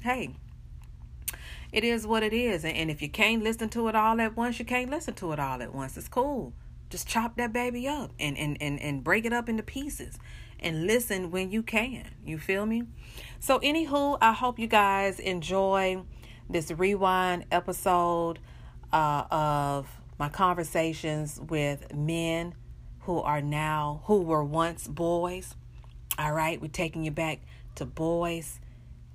Hey, 0.00 0.34
it 1.72 1.84
is 1.84 2.06
what 2.06 2.22
it 2.22 2.32
is. 2.32 2.64
And 2.64 2.90
if 2.90 3.02
you 3.02 3.08
can't 3.08 3.42
listen 3.42 3.68
to 3.70 3.88
it 3.88 3.94
all 3.94 4.20
at 4.20 4.36
once, 4.36 4.58
you 4.58 4.64
can't 4.64 4.90
listen 4.90 5.14
to 5.14 5.32
it 5.32 5.38
all 5.38 5.60
at 5.60 5.74
once. 5.74 5.96
It's 5.96 6.08
cool. 6.08 6.52
Just 6.88 7.06
chop 7.06 7.36
that 7.36 7.52
baby 7.52 7.86
up 7.88 8.12
and, 8.18 8.38
and, 8.38 8.56
and, 8.60 8.80
and 8.80 9.04
break 9.04 9.24
it 9.24 9.32
up 9.32 9.48
into 9.48 9.62
pieces 9.62 10.18
and 10.60 10.86
listen 10.86 11.30
when 11.30 11.50
you 11.50 11.62
can. 11.62 12.08
You 12.24 12.38
feel 12.38 12.64
me? 12.64 12.84
So, 13.40 13.58
anywho, 13.58 14.18
I 14.20 14.32
hope 14.32 14.58
you 14.58 14.66
guys 14.66 15.18
enjoy 15.18 16.02
this 16.48 16.70
rewind 16.70 17.46
episode 17.50 18.38
uh, 18.92 19.24
of 19.30 19.88
my 20.18 20.28
conversations 20.28 21.40
with 21.40 21.94
men 21.94 22.54
who 23.00 23.20
are 23.20 23.42
now, 23.42 24.02
who 24.04 24.22
were 24.22 24.44
once 24.44 24.88
boys. 24.88 25.54
All 26.18 26.32
right, 26.32 26.60
we're 26.60 26.68
taking 26.68 27.04
you 27.04 27.10
back 27.10 27.40
to 27.76 27.84
boys 27.84 28.60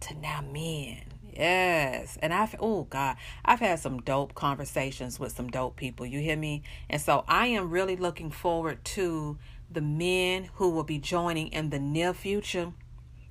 to 0.02 0.14
now 0.16 0.42
men. 0.42 1.02
Yes. 1.34 2.18
And 2.22 2.34
I've, 2.34 2.56
oh 2.60 2.84
God, 2.84 3.16
I've 3.46 3.60
had 3.60 3.80
some 3.80 4.02
dope 4.02 4.36
conversations 4.36 5.20
with 5.20 5.32
some 5.32 5.50
dope 5.50 5.76
people. 5.76 6.06
You 6.06 6.20
hear 6.20 6.36
me? 6.36 6.64
And 6.90 7.02
so 7.02 7.24
I 7.28 7.48
am 7.48 7.70
really 7.70 7.96
looking 7.96 8.32
forward 8.32 8.84
to 8.86 9.38
the 9.72 9.82
men 9.82 10.50
who 10.56 10.70
will 10.70 10.84
be 10.84 11.00
joining 11.00 11.48
in 11.48 11.70
the 11.70 11.80
near 11.80 12.14
future. 12.14 12.74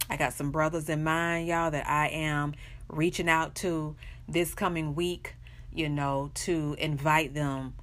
I 0.09 0.17
got 0.17 0.33
some 0.33 0.51
brothers 0.51 0.89
in 0.89 1.05
mind, 1.05 1.47
y'all, 1.47 1.71
that 1.71 1.87
I 1.87 2.09
am 2.09 2.55
reaching 2.91 3.29
out 3.29 3.55
to 3.57 3.97
this 4.29 4.55
coming 4.55 4.95
week, 4.95 5.35
you 5.73 5.89
know, 5.89 6.31
to 6.35 6.77
invite 6.79 7.35
them 7.35 7.75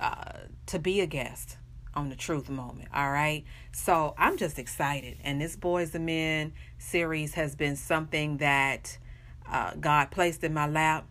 uh, 0.00 0.32
to 0.66 0.78
be 0.78 1.00
a 1.00 1.06
guest 1.06 1.56
on 1.94 2.08
the 2.08 2.16
truth 2.16 2.48
moment. 2.48 2.88
All 2.94 3.10
right. 3.10 3.44
So 3.72 4.14
I'm 4.18 4.36
just 4.36 4.58
excited. 4.58 5.18
And 5.22 5.40
this 5.40 5.56
Boys 5.56 5.94
and 5.94 6.06
Men 6.06 6.52
series 6.78 7.34
has 7.34 7.54
been 7.54 7.76
something 7.76 8.38
that 8.38 8.98
uh, 9.50 9.72
God 9.78 10.10
placed 10.10 10.42
in 10.44 10.54
my 10.54 10.66
lap, 10.66 11.06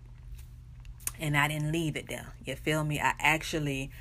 and 1.20 1.38
I 1.38 1.48
didn't 1.48 1.72
leave 1.72 1.96
it 1.96 2.08
there. 2.08 2.34
You 2.44 2.56
feel 2.56 2.84
me? 2.84 3.00
I 3.00 3.14
actually 3.20 3.92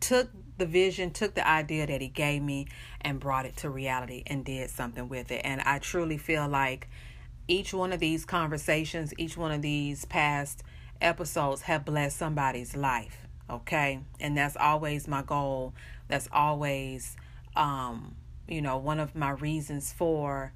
took 0.00 0.28
the 0.58 0.66
vision, 0.66 1.10
took 1.10 1.34
the 1.34 1.46
idea 1.46 1.86
that 1.86 2.00
He 2.00 2.08
gave 2.08 2.42
me, 2.42 2.68
and 3.00 3.18
brought 3.18 3.46
it 3.46 3.56
to 3.58 3.70
reality 3.70 4.22
and 4.26 4.44
did 4.44 4.68
something 4.70 5.08
with 5.08 5.30
it. 5.30 5.40
And 5.44 5.60
I 5.62 5.78
truly 5.78 6.18
feel 6.18 6.46
like 6.46 6.88
each 7.50 7.74
one 7.74 7.92
of 7.92 8.00
these 8.00 8.24
conversations, 8.24 9.12
each 9.18 9.36
one 9.36 9.50
of 9.50 9.60
these 9.60 10.04
past 10.04 10.62
episodes 11.00 11.62
have 11.62 11.84
blessed 11.84 12.16
somebody's 12.16 12.76
life. 12.76 13.26
Okay. 13.50 14.00
And 14.20 14.36
that's 14.36 14.56
always 14.56 15.08
my 15.08 15.22
goal. 15.22 15.74
That's 16.08 16.28
always, 16.32 17.16
um, 17.56 18.14
you 18.48 18.62
know, 18.62 18.78
one 18.78 19.00
of 19.00 19.16
my 19.16 19.30
reasons 19.30 19.92
for 19.92 20.52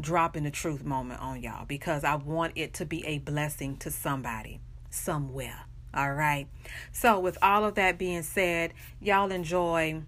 dropping 0.00 0.42
the 0.42 0.50
truth 0.50 0.84
moment 0.84 1.20
on 1.20 1.42
y'all 1.42 1.64
because 1.64 2.04
I 2.04 2.16
want 2.16 2.52
it 2.56 2.74
to 2.74 2.84
be 2.84 3.06
a 3.06 3.18
blessing 3.18 3.76
to 3.78 3.90
somebody 3.90 4.60
somewhere. 4.90 5.64
All 5.94 6.12
right. 6.12 6.48
So, 6.92 7.18
with 7.20 7.38
all 7.40 7.64
of 7.64 7.76
that 7.76 7.96
being 7.96 8.22
said, 8.22 8.74
y'all 9.00 9.30
enjoy 9.30 10.02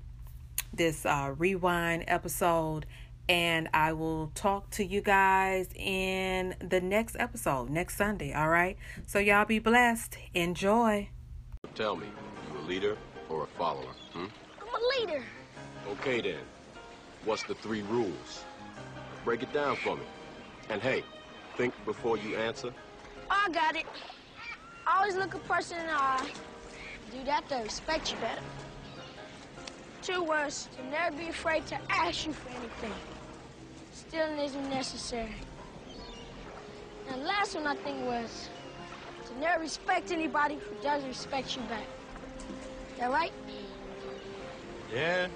this 0.74 1.06
uh, 1.06 1.32
rewind 1.38 2.04
episode, 2.08 2.84
and 3.28 3.68
I 3.74 3.92
will 3.92 4.30
talk 4.34 4.70
to 4.70 4.84
you 4.84 5.00
guys 5.00 5.68
in 5.74 6.54
the 6.60 6.80
next 6.80 7.16
episode 7.18 7.70
next 7.70 7.96
Sunday. 7.96 8.32
All 8.32 8.48
right. 8.48 8.76
So, 9.06 9.18
y'all 9.18 9.44
be 9.44 9.58
blessed. 9.58 10.16
Enjoy. 10.34 11.08
Tell 11.74 11.96
me, 11.96 12.06
you 12.52 12.58
a 12.58 12.64
leader 12.66 12.96
or 13.28 13.44
a 13.44 13.46
follower? 13.46 13.92
Hmm? 14.12 14.26
I'm 14.60 14.68
a 14.68 15.00
leader. 15.00 15.22
Okay 15.90 16.20
then. 16.20 16.40
What's 17.24 17.42
the 17.42 17.54
three 17.54 17.82
rules? 17.82 18.44
Break 19.24 19.42
it 19.42 19.52
down 19.52 19.76
for 19.76 19.96
me. 19.96 20.02
And 20.70 20.80
hey, 20.80 21.02
think 21.56 21.74
before 21.84 22.16
you 22.16 22.36
answer. 22.36 22.72
I 23.30 23.48
got 23.50 23.76
it. 23.76 23.84
Always 24.86 25.16
look 25.16 25.34
a 25.34 25.38
person 25.40 25.78
in 25.78 25.86
the 25.86 25.92
eye. 25.92 26.30
Do 27.10 27.24
that, 27.24 27.48
they'll 27.48 27.62
respect 27.62 28.12
you 28.12 28.18
better. 28.18 28.42
Two 30.02 30.22
words, 30.22 30.68
to 30.76 30.84
never 30.90 31.16
be 31.16 31.28
afraid 31.28 31.66
to 31.66 31.78
ask 31.90 32.26
you 32.26 32.32
for 32.32 32.48
anything. 32.50 32.92
Stealing 34.08 34.38
isn't 34.38 34.70
necessary. 34.70 35.34
And 37.10 37.24
last 37.24 37.54
one 37.54 37.66
I 37.66 37.74
think 37.74 38.06
was 38.06 38.48
to 39.26 39.38
never 39.38 39.60
respect 39.60 40.10
anybody 40.10 40.54
who 40.54 40.82
doesn't 40.82 41.06
respect 41.06 41.54
you 41.54 41.62
back. 41.62 41.84
That 42.98 43.10
right? 43.10 43.32
Yeah, 44.90 45.28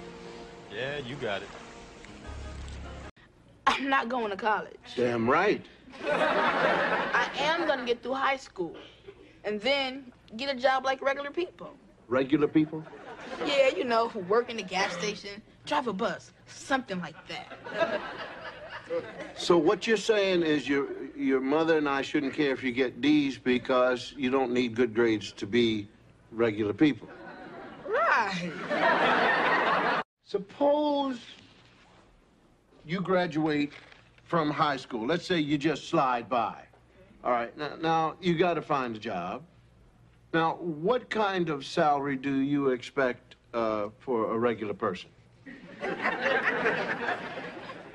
yeah, 0.73 0.97
you 0.97 1.15
got 1.17 1.43
it. 1.43 1.49
I'm 3.67 3.89
not 3.89 4.09
going 4.09 4.31
to 4.31 4.37
college. 4.37 4.73
Damn 4.95 5.29
right. 5.29 5.63
I 6.03 7.29
am 7.37 7.67
going 7.67 7.77
to 7.79 7.85
get 7.85 8.01
through 8.01 8.15
high 8.15 8.37
school 8.37 8.75
and 9.43 9.61
then 9.61 10.11
get 10.35 10.53
a 10.53 10.59
job 10.59 10.83
like 10.83 10.99
regular 10.99 11.29
people. 11.29 11.69
Regular 12.07 12.47
people? 12.47 12.83
Yeah, 13.45 13.69
you 13.69 13.83
know, 13.83 14.09
who 14.09 14.19
work 14.21 14.49
in 14.49 14.57
the 14.57 14.63
gas 14.63 14.93
station, 14.93 15.43
drive 15.65 15.87
a 15.87 15.93
bus, 15.93 16.31
something 16.47 16.99
like 16.99 17.15
that. 17.27 18.01
So 19.35 19.57
what 19.57 19.87
you're 19.87 19.97
saying 19.97 20.43
is 20.43 20.67
your 20.67 20.87
your 21.15 21.41
mother 21.41 21.77
and 21.77 21.87
I 21.87 22.01
shouldn't 22.01 22.33
care 22.33 22.51
if 22.51 22.63
you 22.63 22.71
get 22.71 23.01
D's 23.01 23.37
because 23.37 24.13
you 24.17 24.29
don't 24.29 24.51
need 24.51 24.75
good 24.75 24.93
grades 24.93 25.31
to 25.33 25.45
be 25.45 25.87
regular 26.31 26.73
people. 26.73 27.07
Right. 27.87 28.51
Suppose 30.25 31.19
you 32.85 33.01
graduate 33.01 33.73
from 34.25 34.49
high 34.49 34.77
school. 34.77 35.05
Let's 35.05 35.25
say 35.25 35.39
you 35.39 35.57
just 35.57 35.89
slide 35.89 36.29
by. 36.29 36.63
All 37.23 37.31
right, 37.31 37.55
now, 37.57 37.75
now 37.81 38.15
you 38.19 38.37
got 38.37 38.55
to 38.55 38.61
find 38.61 38.95
a 38.95 38.99
job. 38.99 39.43
Now, 40.33 40.55
what 40.55 41.09
kind 41.09 41.49
of 41.49 41.65
salary 41.65 42.17
do 42.17 42.39
you 42.39 42.69
expect 42.69 43.35
uh, 43.53 43.89
for 43.99 44.33
a 44.33 44.37
regular 44.37 44.73
person? 44.73 45.09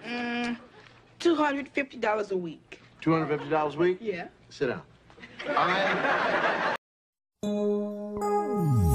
Mm, 0.07 0.57
$250 1.19 2.31
a 2.31 2.37
week. 2.37 2.81
$250 3.03 3.75
a 3.75 3.79
week? 3.79 3.99
Yeah. 4.01 4.29
Sit 4.51 4.69
down. 4.69 4.83
I 5.49 6.75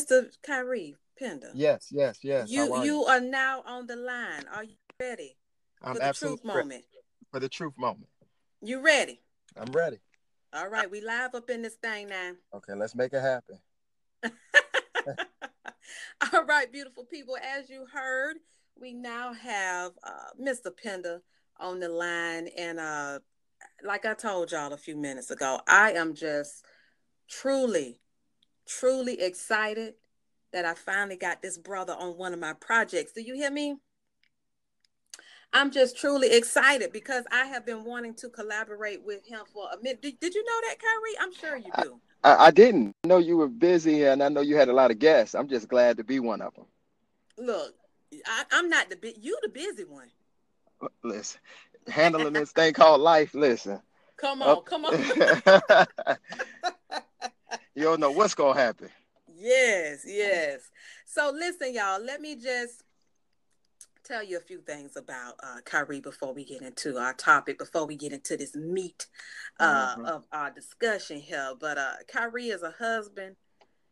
Mr. 0.00 0.26
Kyrie 0.42 0.96
Pender. 1.18 1.50
Yes, 1.54 1.88
yes, 1.90 2.18
yes. 2.22 2.50
You 2.50 2.72
are 2.72 2.84
you 2.84 3.04
are 3.04 3.20
now 3.20 3.62
on 3.66 3.86
the 3.86 3.96
line. 3.96 4.44
Are 4.54 4.64
you 4.64 4.76
ready 5.00 5.36
I'm 5.82 5.94
for 5.94 6.00
the 6.00 6.12
truth 6.12 6.40
ready 6.44 6.58
moment? 6.58 6.84
for 7.30 7.40
the 7.40 7.48
truth 7.48 7.74
moment. 7.76 8.08
You 8.62 8.82
ready? 8.82 9.20
I'm 9.56 9.72
ready. 9.72 9.98
All 10.52 10.68
right, 10.68 10.90
we 10.90 11.00
live 11.00 11.34
up 11.34 11.48
in 11.48 11.62
this 11.62 11.74
thing 11.74 12.08
now. 12.08 12.32
Okay, 12.54 12.74
let's 12.74 12.94
make 12.94 13.12
it 13.12 13.20
happen. 13.20 13.58
All 16.32 16.44
right, 16.44 16.70
beautiful 16.70 17.04
people. 17.04 17.36
As 17.36 17.70
you 17.70 17.86
heard, 17.92 18.36
we 18.78 18.92
now 18.92 19.32
have 19.32 19.92
uh, 20.02 20.30
Mr. 20.40 20.70
Pender 20.76 21.22
on 21.58 21.78
the 21.78 21.88
line, 21.88 22.48
and 22.58 22.80
uh, 22.80 23.20
like 23.84 24.04
I 24.04 24.14
told 24.14 24.50
y'all 24.50 24.72
a 24.72 24.76
few 24.76 24.96
minutes 24.96 25.30
ago, 25.30 25.60
I 25.68 25.92
am 25.92 26.14
just 26.14 26.64
truly, 27.28 27.99
truly 28.70 29.20
excited 29.20 29.94
that 30.52 30.64
I 30.64 30.74
finally 30.74 31.16
got 31.16 31.42
this 31.42 31.58
brother 31.58 31.94
on 31.98 32.16
one 32.16 32.32
of 32.32 32.38
my 32.38 32.52
projects. 32.54 33.12
Do 33.12 33.22
you 33.22 33.34
hear 33.34 33.50
me? 33.50 33.76
I'm 35.52 35.72
just 35.72 35.96
truly 35.96 36.30
excited 36.30 36.92
because 36.92 37.24
I 37.32 37.46
have 37.46 37.66
been 37.66 37.84
wanting 37.84 38.14
to 38.16 38.28
collaborate 38.28 39.04
with 39.04 39.26
him 39.26 39.40
for 39.52 39.64
a 39.72 39.82
minute. 39.82 40.00
Did, 40.00 40.20
did 40.20 40.34
you 40.34 40.44
know 40.44 40.68
that, 40.68 40.76
Kyrie? 40.78 41.18
I'm 41.20 41.34
sure 41.34 41.56
you 41.56 41.72
do. 41.82 42.00
I, 42.22 42.46
I 42.46 42.50
didn't 42.52 42.94
know 43.04 43.18
you 43.18 43.36
were 43.36 43.48
busy, 43.48 44.04
and 44.04 44.22
I 44.22 44.28
know 44.28 44.42
you 44.42 44.56
had 44.56 44.68
a 44.68 44.72
lot 44.72 44.92
of 44.92 45.00
guests. 45.00 45.34
I'm 45.34 45.48
just 45.48 45.68
glad 45.68 45.96
to 45.96 46.04
be 46.04 46.20
one 46.20 46.40
of 46.40 46.54
them. 46.54 46.66
Look, 47.36 47.74
I, 48.26 48.44
I'm 48.52 48.68
not 48.68 48.90
the 48.90 48.96
big. 48.96 49.14
You 49.18 49.36
the 49.42 49.48
busy 49.48 49.84
one. 49.84 50.08
Listen, 51.02 51.40
handling 51.88 52.34
this 52.34 52.52
thing 52.52 52.72
called 52.72 53.00
life. 53.00 53.34
Listen, 53.34 53.80
Come 54.20 54.42
oh. 54.42 54.44
on, 54.44 54.56
Up- 54.58 54.66
come 54.66 54.84
on. 54.84 56.22
you 57.74 57.82
don't 57.84 58.00
know 58.00 58.10
what's 58.10 58.34
gonna 58.34 58.58
happen. 58.58 58.88
yes, 59.28 60.02
yes. 60.06 60.60
So 61.06 61.30
listen, 61.34 61.74
y'all. 61.74 62.02
Let 62.02 62.20
me 62.20 62.36
just 62.36 62.82
tell 64.04 64.22
you 64.22 64.36
a 64.38 64.40
few 64.40 64.60
things 64.60 64.96
about 64.96 65.34
uh, 65.42 65.56
Kyrie 65.64 66.00
before 66.00 66.32
we 66.34 66.44
get 66.44 66.62
into 66.62 66.98
our 66.98 67.12
topic. 67.14 67.58
Before 67.58 67.86
we 67.86 67.96
get 67.96 68.12
into 68.12 68.36
this 68.36 68.54
meat 68.56 69.06
uh, 69.60 69.96
Mhm. 69.96 70.04
of 70.06 70.26
our 70.32 70.50
discussion 70.50 71.20
here, 71.20 71.54
but 71.58 71.78
uh, 71.78 71.94
Kyrie 72.08 72.48
is 72.48 72.62
a 72.62 72.72
husband. 72.72 73.36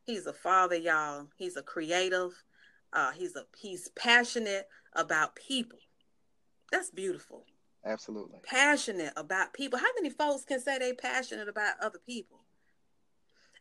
He's 0.05 0.27
a 0.27 0.33
father, 0.33 0.77
y'all. 0.77 1.29
He's 1.37 1.57
a 1.57 1.63
creative. 1.63 2.33
Uh, 2.93 3.13
he's 3.13 3.37
a 3.37 3.45
he's 3.57 3.89
passionate 3.91 4.67
about 4.95 5.37
people. 5.37 5.79
That's 6.73 6.91
beautiful. 6.91 7.45
Absolutely. 7.85 8.41
passionate 8.43 9.13
about 9.17 9.53
people. 9.55 9.79
How 9.79 9.87
many 9.95 10.11
folks 10.11 10.45
can 10.45 10.61
say 10.61 10.79
they 10.79 10.93
passionate 10.95 11.49
about 11.49 11.77
other 11.81 12.01
people? 12.05 12.41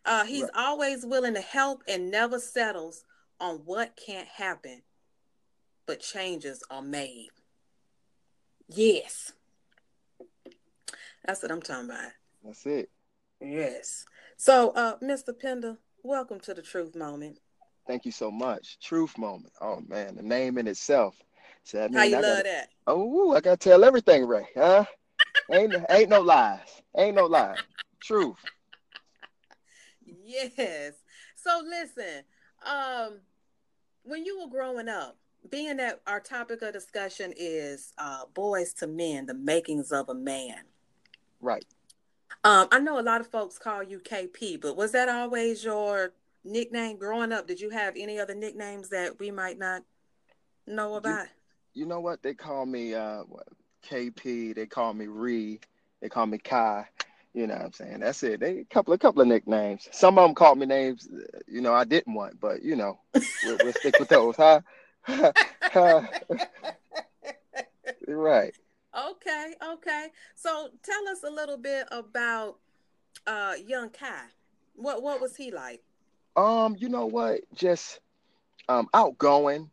Uh, 0.07 0.23
he's 0.23 0.43
Right. 0.43 0.51
always 0.55 1.05
willing 1.05 1.33
to 1.33 1.41
help 1.41 1.83
and 1.85 2.09
never 2.09 2.39
settles 2.39 3.03
on 3.41 3.57
what 3.65 3.97
can't 3.97 4.27
happen, 4.27 4.81
but 5.85 5.99
changes 5.99 6.63
are 6.69 6.81
made. 6.81 7.29
Yes. 8.69 9.33
That's 11.25 11.41
what 11.43 11.51
I'm 11.51 11.61
talking 11.61 11.89
about. 11.89 12.13
That's 12.41 12.65
it. 12.65 12.89
Yes. 13.41 14.05
So, 14.37 14.71
uh, 14.71 14.97
Mr. 14.99 15.37
Pender, 15.37 15.77
welcome 16.03 16.39
to 16.39 16.53
the 16.53 16.61
Truth 16.61 16.95
Moment. 16.95 17.41
Thank 17.85 18.05
you 18.05 18.11
so 18.13 18.31
much. 18.31 18.79
Truth 18.79 19.17
moment. 19.17 19.51
Oh 19.59 19.81
man, 19.87 20.15
the 20.15 20.23
name 20.23 20.57
in 20.57 20.67
itself. 20.67 21.21
So 21.63 21.79
that 21.79 21.93
How 21.93 22.03
you 22.03 22.15
I 22.15 22.19
love 22.21 22.37
gotta, 22.37 22.43
that? 22.43 22.69
Oh, 22.87 23.33
I 23.33 23.41
gotta 23.41 23.57
tell 23.57 23.83
everything 23.83 24.25
right, 24.25 24.45
huh? 24.55 24.85
ain't 25.51 25.75
ain't 25.89 26.09
no 26.09 26.21
lies. 26.21 26.81
Ain't 26.95 27.15
no 27.15 27.25
lies. 27.25 27.59
Truth. 28.01 28.37
Yes. 30.27 30.93
So 31.35 31.61
listen, 31.65 32.23
um, 32.65 33.19
when 34.03 34.25
you 34.25 34.41
were 34.41 34.49
growing 34.49 34.89
up, 34.89 35.17
being 35.49 35.77
that 35.77 36.01
our 36.05 36.19
topic 36.19 36.61
of 36.61 36.73
discussion 36.73 37.33
is 37.37 37.93
uh, 37.97 38.23
boys 38.33 38.73
to 38.73 38.87
men, 38.87 39.25
the 39.25 39.33
makings 39.33 39.91
of 39.91 40.09
a 40.09 40.13
man. 40.13 40.57
Right. 41.39 41.65
Um, 42.43 42.67
I 42.71 42.79
know 42.79 42.99
a 42.99 43.01
lot 43.01 43.21
of 43.21 43.27
folks 43.27 43.57
call 43.57 43.81
you 43.81 43.99
KP, 43.99 44.59
but 44.59 44.75
was 44.75 44.91
that 44.91 45.07
always 45.07 45.63
your 45.63 46.11
nickname 46.43 46.97
growing 46.97 47.31
up? 47.31 47.47
Did 47.47 47.61
you 47.61 47.69
have 47.69 47.95
any 47.97 48.19
other 48.19 48.35
nicknames 48.35 48.89
that 48.89 49.19
we 49.19 49.31
might 49.31 49.57
not 49.57 49.83
know 50.65 50.95
about? 50.95 51.27
You 51.73 51.85
know 51.85 52.01
what? 52.01 52.21
They 52.21 52.33
call 52.33 52.65
me 52.65 52.93
uh 52.93 53.23
KP, 53.89 54.55
they 54.55 54.65
call 54.65 54.93
me 54.93 55.07
Ree, 55.07 55.61
they 56.01 56.09
call 56.09 56.25
me 56.25 56.37
Kai. 56.37 56.87
You 57.38 57.45
know 57.45 57.54
what 57.54 57.65
I'm 57.65 57.73
saying? 57.73 58.00
That's 58.00 58.23
it. 58.23 58.39
They 58.39 58.62
a 58.62 58.65
couple 58.65 58.95
a 58.95 58.97
couple 58.97 59.21
of 59.21 59.28
nicknames. 59.28 59.88
Some 59.91 60.17
of 60.17 60.28
them 60.28 60.34
called 60.34 60.58
me 60.58 60.65
names, 60.65 61.08
uh, 61.08 61.38
you 61.47 61.62
know, 61.62 61.71
I 61.71 61.84
didn't 61.84 62.15
want, 62.15 62.39
but 62.39 62.63
you 62.63 62.76
know, 62.76 62.97
we'll, 63.13 63.60
we'll 63.63 63.73
stick 63.73 64.00
with 64.00 64.10
those, 64.10 64.36
huh? 64.36 64.62
right. 68.08 68.56
Okay, 68.97 69.54
okay. 69.63 70.08
So 70.34 70.69
tell 70.82 71.08
us 71.10 71.23
a 71.23 71.30
little 71.30 71.58
bit 71.58 71.88
about 71.91 72.56
uh 73.28 73.54
young 73.63 73.91
Kai. 73.91 74.23
What 74.76 75.04
what 75.04 75.21
was 75.21 75.36
he 75.36 75.52
like? 75.52 75.84
Um, 76.36 76.76
you 76.80 76.89
know 76.89 77.06
what? 77.06 77.41
Just 77.54 78.00
um 78.67 78.88
outgoing, 78.95 79.69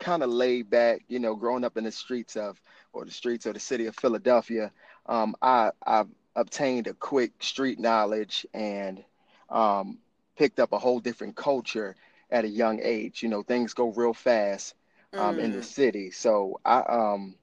kind 0.00 0.22
of 0.22 0.28
laid 0.28 0.68
back, 0.68 1.00
you 1.08 1.18
know, 1.18 1.34
growing 1.34 1.64
up 1.64 1.78
in 1.78 1.84
the 1.84 1.92
streets 1.92 2.36
of 2.36 2.60
or 2.92 3.06
the 3.06 3.10
streets 3.10 3.46
of 3.46 3.54
the 3.54 3.60
city 3.60 3.86
of 3.86 3.96
Philadelphia. 3.96 4.70
Um, 5.06 5.34
I 5.40 5.70
I've 5.86 6.08
obtained 6.36 6.86
a 6.86 6.94
quick 6.94 7.32
street 7.42 7.78
knowledge 7.78 8.46
and 8.54 9.02
um 9.50 9.98
picked 10.36 10.58
up 10.60 10.72
a 10.72 10.78
whole 10.78 11.00
different 11.00 11.36
culture 11.36 11.96
at 12.30 12.44
a 12.44 12.48
young 12.48 12.80
age. 12.82 13.22
You 13.22 13.28
know, 13.28 13.42
things 13.42 13.74
go 13.74 13.88
real 13.92 14.14
fast 14.14 14.74
um 15.16 15.38
in 15.38 15.52
the 15.52 15.62
Mm, 15.62 15.62
city. 15.62 16.10
So 16.10 16.60
I 16.64 16.78
um 16.80 17.36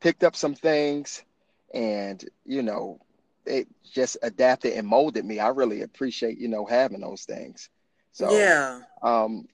picked 0.00 0.24
up 0.24 0.36
some 0.36 0.54
things 0.54 1.22
and 1.72 2.24
you 2.44 2.62
know 2.62 3.00
it 3.46 3.66
just 3.92 4.16
adapted 4.22 4.72
and 4.74 4.86
molded 4.86 5.24
me. 5.24 5.38
I 5.38 5.48
really 5.48 5.82
appreciate, 5.82 6.38
you 6.38 6.48
know, 6.48 6.64
having 6.66 7.00
those 7.00 7.24
things. 7.24 7.68
So 8.12 8.54
yeah. 8.54 8.80
um 9.02 9.46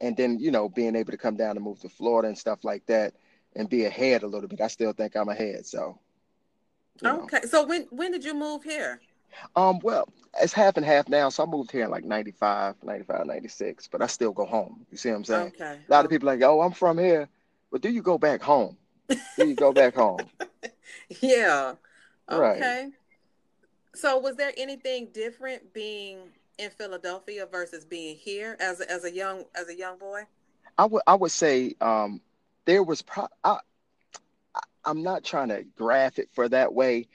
and 0.00 0.16
then, 0.16 0.38
you 0.38 0.50
know, 0.50 0.68
being 0.68 0.96
able 0.96 1.12
to 1.12 1.18
come 1.18 1.36
down 1.36 1.56
and 1.56 1.64
move 1.64 1.80
to 1.80 1.88
Florida 1.88 2.28
and 2.28 2.38
stuff 2.38 2.64
like 2.64 2.86
that 2.86 3.14
and 3.54 3.68
be 3.68 3.84
ahead 3.84 4.22
a 4.22 4.26
little 4.26 4.48
bit. 4.48 4.60
I 4.60 4.68
still 4.68 4.92
think 4.92 5.16
I'm 5.16 5.28
ahead. 5.28 5.66
So 5.66 5.98
you 7.02 7.08
know. 7.08 7.22
Okay. 7.22 7.42
So 7.42 7.64
when 7.66 7.86
when 7.90 8.12
did 8.12 8.24
you 8.24 8.34
move 8.34 8.62
here? 8.62 9.00
Um, 9.54 9.78
well, 9.82 10.08
it's 10.40 10.52
half 10.52 10.76
and 10.76 10.84
half 10.84 11.08
now. 11.08 11.28
So 11.28 11.44
I 11.44 11.46
moved 11.46 11.70
here 11.70 11.84
in 11.84 11.90
like 11.90 12.04
95, 12.04 12.74
95, 12.82 13.26
96, 13.26 13.88
but 13.88 14.02
I 14.02 14.06
still 14.06 14.32
go 14.32 14.44
home. 14.44 14.84
You 14.90 14.96
see 14.96 15.10
what 15.10 15.16
I'm 15.16 15.24
saying? 15.24 15.48
Okay. 15.48 15.78
A 15.88 15.90
lot 15.90 16.04
of 16.04 16.10
people 16.10 16.26
like, 16.26 16.42
oh, 16.42 16.60
I'm 16.60 16.72
from 16.72 16.98
here. 16.98 17.28
But 17.70 17.80
do 17.80 17.90
you 17.90 18.02
go 18.02 18.18
back 18.18 18.42
home? 18.42 18.76
Do 19.08 19.46
you 19.46 19.54
go 19.54 19.72
back 19.72 19.94
home? 19.94 20.20
Yeah. 21.20 21.74
Right. 22.30 22.56
Okay. 22.56 22.88
So 23.94 24.18
was 24.18 24.36
there 24.36 24.52
anything 24.56 25.08
different 25.12 25.72
being 25.72 26.18
in 26.58 26.70
Philadelphia 26.70 27.46
versus 27.50 27.84
being 27.84 28.16
here 28.16 28.56
as 28.60 28.80
a, 28.80 28.90
as 28.90 29.04
a 29.04 29.12
young 29.12 29.44
as 29.54 29.68
a 29.68 29.76
young 29.76 29.98
boy? 29.98 30.22
I 30.78 30.84
would 30.86 31.02
I 31.06 31.14
would 31.14 31.32
say 31.32 31.74
um 31.80 32.20
there 32.66 32.82
was 32.82 33.02
pro 33.02 33.26
I 33.42 33.58
I'm 34.84 35.02
not 35.02 35.24
trying 35.24 35.48
to 35.48 35.64
graph 35.76 36.18
it 36.18 36.28
for 36.32 36.48
that 36.48 36.72
way. 36.74 37.08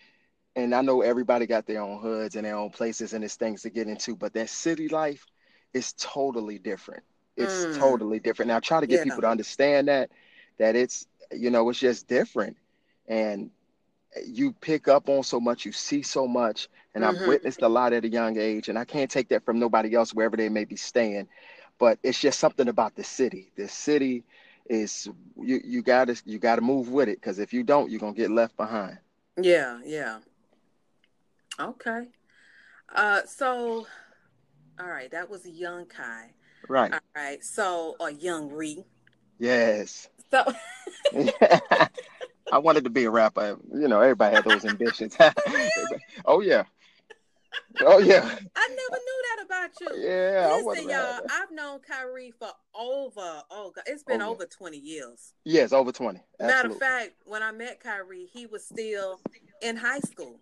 And 0.56 0.73
I 0.73 0.82
know 0.82 1.01
everybody 1.01 1.45
got 1.47 1.65
their 1.65 1.82
own 1.82 1.99
hoods 1.99 2.36
and 2.36 2.45
their 2.45 2.56
own 2.56 2.69
places 2.69 3.13
and 3.13 3.23
there's 3.23 3.36
things 3.36 3.63
to 3.63 3.69
get 3.69 3.88
into, 3.88 4.15
but 4.15 4.34
that 4.34 4.49
city 4.49 4.88
life 4.89 5.25
is 5.73 5.93
totally 5.93 6.60
different. 6.60 7.04
It's 7.38 7.65
Mm. 7.65 7.75
totally 7.78 8.19
different. 8.19 8.49
Now 8.49 8.60
try 8.60 8.80
to 8.80 8.88
get 8.88 9.01
Yeah. 9.01 9.06
people 9.06 9.21
to 9.21 9.28
understand 9.30 9.88
that 9.89 10.12
that 10.58 10.75
it's 10.75 11.08
you 11.32 11.49
know 11.49 11.69
it's 11.69 11.80
just 11.80 12.08
different. 12.08 12.58
And 13.08 13.51
you 14.28 14.54
pick 14.54 14.88
up 14.88 15.10
on 15.10 15.23
so 15.23 15.39
much, 15.39 15.65
you 15.65 15.71
see 15.71 16.01
so 16.01 16.28
much, 16.28 16.69
and 16.93 17.04
I've 17.06 17.17
Mhm. 17.17 17.25
witnessed 17.25 17.62
a 17.62 17.67
lot 17.67 17.93
at 17.93 18.06
a 18.06 18.10
young 18.10 18.38
age, 18.38 18.69
and 18.69 18.78
I 18.78 18.86
can't 18.86 19.12
take 19.12 19.30
that 19.30 19.45
from 19.45 19.60
nobody 19.60 19.93
else 19.95 20.13
wherever 20.13 20.38
they 20.38 20.49
may 20.49 20.65
be 20.65 20.75
staying. 20.78 21.28
But 21.78 21.99
it's 22.04 22.19
just 22.19 22.39
something 22.39 22.67
about 22.69 22.95
the 22.95 23.04
city. 23.04 23.51
The 23.58 23.67
city 23.67 24.23
is 24.69 25.08
you 25.38 25.62
you 25.63 25.82
gotta 25.82 26.21
you 26.25 26.39
gotta 26.39 26.62
move 26.62 26.89
with 26.89 27.10
it 27.10 27.19
because 27.19 27.39
if 27.39 27.54
you 27.54 27.63
don't, 27.63 27.89
you're 27.89 27.99
gonna 27.99 28.13
get 28.13 28.32
left 28.32 28.58
behind. 28.58 28.97
Yeah, 29.41 29.80
yeah. 29.86 30.19
Okay. 31.60 32.08
Uh 32.93 33.21
so 33.25 33.88
all 34.80 34.88
right, 34.88 35.12
that 35.12 35.30
was 35.30 35.47
young 35.47 35.86
Kai. 35.86 36.32
Right. 36.67 36.93
All 36.93 36.99
right. 37.15 37.43
So 37.43 37.95
a 37.99 38.12
young 38.12 38.49
Ree. 38.49 38.84
Yes. 39.39 40.10
So 40.32 40.43
I 42.51 42.58
wanted 42.60 42.84
to 42.84 42.89
be 42.89 43.06
a 43.06 43.12
rapper. 43.12 43.58
You 43.73 43.88
know, 43.88 44.01
everybody 44.01 44.36
had 44.36 44.45
those 44.45 44.65
ambitions. 44.65 45.17
oh 46.25 46.41
yeah. 46.41 46.63
Oh 47.82 48.00
yeah. 48.00 48.22
I 48.56 48.68
never 48.68 49.02
knew 49.02 49.24
that 49.36 49.46
about 49.46 49.72
you. 49.82 50.08
Yeah. 50.10 50.62
Listen, 50.63 50.89
y'all. 50.89 51.22
I've 51.32 51.52
known 51.52 51.80
Kyrie 51.80 52.34
for 52.38 52.50
over, 52.74 53.41
oh 53.52 53.72
God, 53.76 53.84
it's 53.88 54.04
been 54.04 54.22
Oh, 54.22 54.32
over 54.32 54.46
20 54.46 54.78
years. 54.78 55.34
Yes, 55.44 55.74
over 55.74 55.91
20. 55.91 56.20
Matter 56.39 56.70
of 56.70 56.78
fact, 56.78 57.13
when 57.26 57.44
I 57.44 57.52
met 57.52 57.80
Kyrie, 57.82 58.28
he 58.32 58.46
was 58.46 58.65
still 58.65 59.20
in 59.62 59.76
high 59.76 60.00
school. 60.00 60.39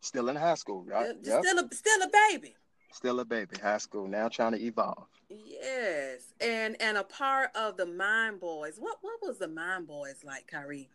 Still 0.00 0.28
in 0.30 0.36
high 0.36 0.54
school. 0.54 0.82
Right? 0.84 1.14
Yep. 1.22 1.44
Still 1.44 1.58
a 1.58 1.74
still 1.74 2.02
a 2.02 2.08
baby. 2.30 2.54
Still 2.92 3.20
a 3.20 3.24
baby, 3.24 3.56
high 3.62 3.78
school, 3.78 4.08
now 4.08 4.28
trying 4.28 4.52
to 4.52 4.60
evolve. 4.60 5.06
Yes. 5.28 6.32
And 6.40 6.76
and 6.80 6.96
a 6.96 7.04
part 7.04 7.50
of 7.54 7.76
the 7.76 7.86
Mime 7.86 8.38
Boys. 8.38 8.76
What 8.78 8.96
what 9.02 9.18
was 9.22 9.38
the 9.38 9.48
Mime 9.48 9.84
Boys 9.84 10.24
like, 10.24 10.46
Kyrie? 10.48 10.88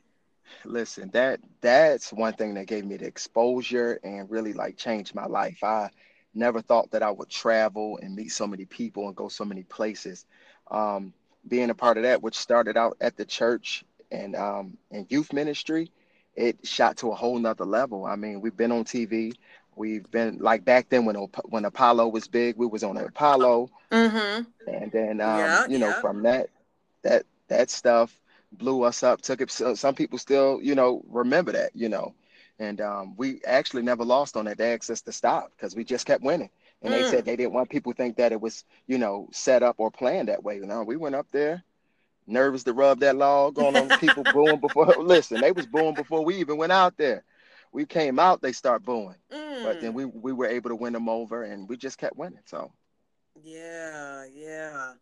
Listen, 0.64 1.10
that 1.12 1.40
that's 1.62 2.12
one 2.12 2.34
thing 2.34 2.54
that 2.56 2.68
gave 2.68 2.86
me 2.86 2.98
the 2.98 3.06
exposure 3.06 4.00
and 4.04 4.30
really 4.30 4.54
like 4.54 4.78
changed 4.78 5.16
my 5.16 5.26
life. 5.26 5.64
I 5.64 5.90
never 6.34 6.62
thought 6.62 6.92
that 6.92 7.04
I 7.04 7.12
would 7.12 7.30
travel 7.30 8.00
and 8.02 8.16
meet 8.16 8.32
so 8.32 8.46
many 8.46 8.66
people 8.66 9.08
and 9.08 9.16
go 9.16 9.28
so 9.28 9.46
many 9.46 9.64
places. 9.64 10.26
Um, 10.70 11.14
being 11.48 11.70
a 11.70 11.76
part 11.76 11.98
of 11.98 12.04
that, 12.04 12.22
which 12.22 12.38
started 12.38 12.78
out 12.78 12.98
at 13.00 13.18
the 13.18 13.26
church 13.26 13.84
and 14.12 14.36
um, 14.36 14.78
and 14.92 15.06
youth 15.10 15.34
ministry, 15.34 15.92
it 16.36 16.66
shot 16.66 16.98
to 16.98 17.12
a 17.12 17.16
whole 17.16 17.38
nother 17.40 17.66
level. 17.66 18.06
I 18.06 18.16
mean, 18.16 18.42
we've 18.42 18.58
been 18.58 18.72
on 18.72 18.84
TV. 18.84 19.34
We've 19.76 20.10
been 20.10 20.38
like 20.40 20.64
back 20.64 20.90
then 20.90 21.06
when 21.06 21.16
when 21.46 21.66
Apollo 21.66 22.08
was 22.10 22.28
big, 22.28 22.56
we 22.58 22.66
was 22.66 22.84
on 22.84 22.98
Apollo, 22.98 23.70
mm-hmm. 23.92 24.44
and 24.70 24.92
then 24.92 25.22
um, 25.22 25.40
yeah, 25.40 25.68
you 25.68 25.78
know 25.78 25.90
yeah. 25.90 26.02
from 26.02 26.24
that 26.24 26.50
that 27.04 27.24
that 27.48 27.70
stuff 27.70 28.20
blew 28.52 28.84
us 28.84 29.04
up. 29.04 29.22
Took 29.22 29.42
it. 29.42 29.52
So 29.52 29.74
some 29.76 29.96
people 29.96 30.18
still 30.18 30.60
you 30.62 30.76
know 30.76 31.04
remember 31.08 31.52
that 31.54 31.72
you 31.76 31.90
know, 31.90 32.14
and 32.60 32.80
um, 32.82 33.16
we 33.18 33.42
actually 33.46 33.84
never 33.84 34.04
lost 34.06 34.36
on 34.38 34.46
that. 34.46 34.58
They 34.58 34.74
asked 34.74 34.90
us 34.90 35.02
to 35.02 35.12
stop 35.12 35.52
because 35.52 35.76
we 35.76 35.84
just 35.84 36.06
kept 36.06 36.24
winning, 36.24 36.50
and 36.82 36.94
Mm. 36.94 36.94
they 36.94 37.04
said 37.04 37.26
they 37.26 37.36
didn't 37.36 37.54
want 37.54 37.70
people 37.70 37.94
to 37.94 37.98
think 37.98 38.18
that 38.18 38.32
it 38.32 38.42
was 38.42 38.64
you 38.88 38.98
know 38.98 39.28
set 39.32 39.64
up 39.64 39.76
or 39.80 39.92
planned 39.92 40.30
that 40.30 40.44
way. 40.44 40.56
You 40.58 40.66
know, 40.66 40.84
we 40.84 40.98
went 40.98 41.16
up 41.16 41.28
there. 41.32 41.64
Nervous 42.28 42.64
to 42.64 42.74
rub 42.74 43.00
that 43.00 43.16
log 43.16 43.58
on 43.60 43.74
them 43.74 43.94
people 43.98 44.24
booing 44.26 44.60
before. 44.60 44.96
Listen, 45.04 45.40
they 45.42 45.52
was 45.52 45.66
booing 45.68 45.96
before 45.96 46.24
we 46.26 46.36
even 46.38 46.58
went 46.58 46.72
out 46.72 46.98
there. 46.98 47.24
We 47.72 47.86
came 47.86 48.20
out, 48.20 48.42
they 48.42 48.52
start 48.54 48.84
booing 48.84 49.16
but 49.62 49.80
then 49.80 49.94
Mm. 49.94 49.96
we 49.96 50.06
we 50.06 50.32
were 50.32 50.46
able 50.48 50.70
to 50.70 50.76
win 50.76 50.94
them 50.94 51.10
over 51.10 51.44
and 51.44 51.68
we 51.68 51.78
just 51.78 51.98
kept 51.98 52.16
winning 52.16 52.42
so 52.46 52.72
Yeah, 53.36 54.26
yeah. 54.26 54.96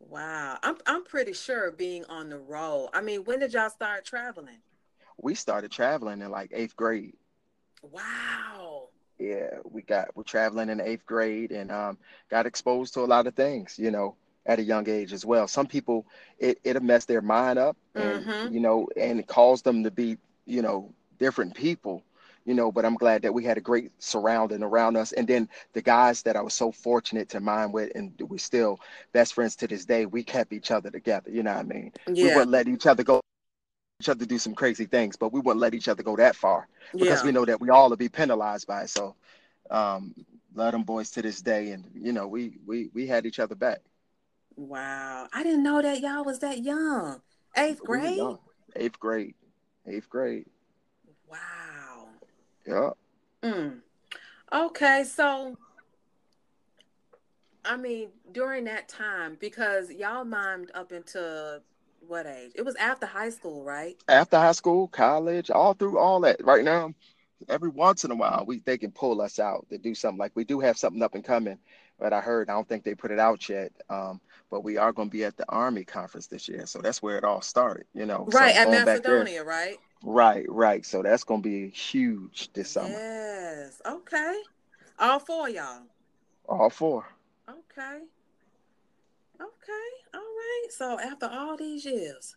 Wow. 0.00 0.58
I'm 0.62 0.76
I'm 0.86 1.04
pretty 1.04 1.32
sure 1.32 1.70
being 1.70 2.04
on 2.06 2.28
the 2.28 2.38
road. 2.38 2.90
I 2.92 3.00
mean, 3.00 3.24
when 3.24 3.40
did 3.40 3.52
y'all 3.52 3.70
start 3.70 4.04
traveling? 4.04 4.58
we 5.20 5.34
started 5.34 5.70
traveling 5.70 6.20
in 6.22 6.30
like 6.30 6.50
eighth 6.54 6.76
grade 6.76 7.14
Wow. 7.82 8.88
yeah 9.18 9.48
we 9.64 9.82
got 9.82 10.08
we're 10.14 10.22
traveling 10.22 10.68
in 10.68 10.80
eighth 10.80 11.04
grade 11.06 11.50
and 11.50 11.70
um 11.72 11.98
got 12.30 12.46
exposed 12.46 12.94
to 12.94 13.00
a 13.00 13.06
lot 13.06 13.26
of 13.26 13.34
things 13.34 13.78
you 13.78 13.90
know 13.90 14.14
at 14.46 14.58
a 14.60 14.62
young 14.62 14.88
age 14.88 15.12
as 15.12 15.24
well 15.26 15.48
some 15.48 15.66
people 15.66 16.06
it 16.38 16.58
it'll 16.64 16.82
mess 16.82 17.04
their 17.04 17.20
mind 17.20 17.58
up 17.58 17.76
and 17.96 18.24
Mhm. 18.24 18.52
you 18.52 18.60
know 18.60 18.88
and 18.96 19.18
it 19.18 19.26
caused 19.26 19.64
them 19.64 19.82
to 19.84 19.90
be 19.90 20.16
you 20.46 20.62
know 20.62 20.92
different 21.18 21.54
people 21.54 22.02
you 22.44 22.54
know 22.54 22.70
but 22.72 22.84
i'm 22.84 22.94
glad 22.94 23.22
that 23.22 23.32
we 23.32 23.44
had 23.44 23.58
a 23.58 23.60
great 23.60 23.90
surrounding 23.98 24.62
around 24.62 24.96
us 24.96 25.12
and 25.12 25.26
then 25.26 25.48
the 25.72 25.82
guys 25.82 26.22
that 26.22 26.36
i 26.36 26.40
was 26.40 26.54
so 26.54 26.70
fortunate 26.72 27.28
to 27.28 27.40
mine 27.40 27.72
with 27.72 27.90
and 27.94 28.12
we're 28.28 28.38
still 28.38 28.78
best 29.12 29.34
friends 29.34 29.56
to 29.56 29.66
this 29.66 29.84
day 29.84 30.06
we 30.06 30.22
kept 30.22 30.52
each 30.52 30.70
other 30.70 30.90
together 30.90 31.30
you 31.30 31.42
know 31.42 31.52
what 31.54 31.60
i 31.60 31.62
mean 31.64 31.92
Yeah. 32.06 32.24
we 32.28 32.28
wouldn't 32.34 32.50
let 32.50 32.68
each 32.68 32.86
other 32.86 33.02
go 33.02 33.20
each 34.00 34.08
other 34.08 34.24
do 34.24 34.38
some 34.38 34.54
crazy 34.54 34.86
things 34.86 35.16
but 35.16 35.32
we 35.32 35.40
wouldn't 35.40 35.60
let 35.60 35.74
each 35.74 35.88
other 35.88 36.02
go 36.02 36.16
that 36.16 36.36
far 36.36 36.68
because 36.92 37.20
Yeah. 37.20 37.26
we 37.26 37.32
know 37.32 37.44
that 37.44 37.60
we 37.60 37.68
all 37.70 37.88
will 37.90 37.96
be 37.96 38.08
penalized 38.08 38.66
by 38.66 38.82
it 38.82 38.90
so 38.90 39.14
um 39.70 40.14
love 40.54 40.72
them 40.72 40.82
boys 40.84 41.10
to 41.10 41.22
this 41.22 41.42
day 41.42 41.70
and 41.72 41.84
you 41.94 42.12
know 42.12 42.26
we 42.26 42.58
we 42.66 42.90
we 42.94 43.06
had 43.06 43.26
each 43.26 43.38
other 43.38 43.54
back 43.54 43.80
Wow. 44.56 45.28
I 45.32 45.44
didn't 45.44 45.62
know 45.62 45.80
that 45.80 46.00
y'all 46.00 46.24
was 46.24 46.40
that 46.40 46.64
young. 46.64 47.20
Eighth 47.56 47.80
We 47.80 47.86
grade? 47.86 48.16
young. 48.16 48.38
eighth 48.74 48.98
grade 48.98 49.34
eighth 49.86 50.08
grade 50.10 50.46
Wow. 51.30 51.36
Yeah 52.68 52.90
Mm. 53.42 53.80
Okay, 54.52 55.04
so 55.04 55.56
I 57.64 57.76
mean, 57.76 58.08
during 58.32 58.64
that 58.64 58.88
time, 58.88 59.36
because 59.38 59.92
y'all 59.92 60.24
mimed 60.24 60.70
up 60.74 60.90
into 60.90 61.60
what 62.06 62.26
age? 62.26 62.52
It 62.54 62.64
was 62.64 62.74
after 62.76 63.06
high 63.06 63.30
school, 63.30 63.62
right? 63.64 63.96
after 64.08 64.38
high 64.38 64.52
school 64.52 64.88
college 64.88 65.50
all 65.50 65.74
through 65.74 65.98
all 65.98 66.20
that 66.20 66.42
right 66.44 66.64
now 66.64 66.92
every 67.48 67.68
once 67.68 68.04
in 68.04 68.10
a 68.10 68.14
while 68.14 68.44
we 68.46 68.60
they 68.60 68.78
can 68.78 68.90
pull 68.90 69.20
us 69.20 69.38
out 69.38 69.66
to 69.68 69.78
do 69.78 69.94
something 69.94 70.18
like 70.18 70.32
we 70.34 70.44
do 70.44 70.60
have 70.60 70.78
something 70.78 71.02
up 71.02 71.14
and 71.14 71.24
coming 71.24 71.58
but 71.98 72.12
i 72.12 72.20
heard 72.20 72.48
i 72.48 72.52
don't 72.52 72.68
think 72.68 72.84
they 72.84 72.94
put 72.94 73.10
it 73.10 73.18
out 73.18 73.48
yet 73.48 73.70
um 73.90 74.20
but 74.50 74.64
we 74.64 74.76
are 74.76 74.92
going 74.92 75.08
to 75.08 75.12
be 75.12 75.24
at 75.24 75.36
the 75.36 75.44
army 75.48 75.84
conference 75.84 76.26
this 76.26 76.48
year 76.48 76.66
so 76.66 76.80
that's 76.80 77.02
where 77.02 77.16
it 77.16 77.24
all 77.24 77.42
started 77.42 77.86
you 77.94 78.06
know 78.06 78.26
So 78.30 78.38
Right, 78.38 78.56
at 78.56 78.64
going 78.64 78.84
back 78.84 79.02
Macedonia, 79.04 79.44
right? 79.44 79.78
Right 80.02 80.44
right 80.48 80.86
so 80.86 81.02
that's 81.02 81.24
going 81.24 81.42
to 81.42 81.48
be 81.48 81.68
huge 81.68 82.50
this 82.52 82.70
summer 82.70 82.88
Yes. 82.88 83.80
Okay. 83.86 84.36
All 84.98 85.18
four 85.18 85.48
y'all. 85.48 85.82
all 86.48 86.70
four 86.70 87.04
Okay. 87.48 87.98
Okay. 89.40 89.88
All 90.14 90.20
right. 90.20 90.66
So 90.70 90.98
after 91.00 91.26
all 91.26 91.56
these 91.56 91.84
years. 91.84 92.36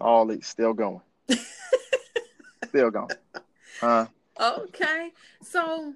all 0.00 0.26
these 0.26 0.46
still 0.46 0.72
going 0.72 1.00
still 2.68 2.90
going 2.90 3.10
huh 3.80 4.06
Okay. 4.40 5.10
So 5.42 5.94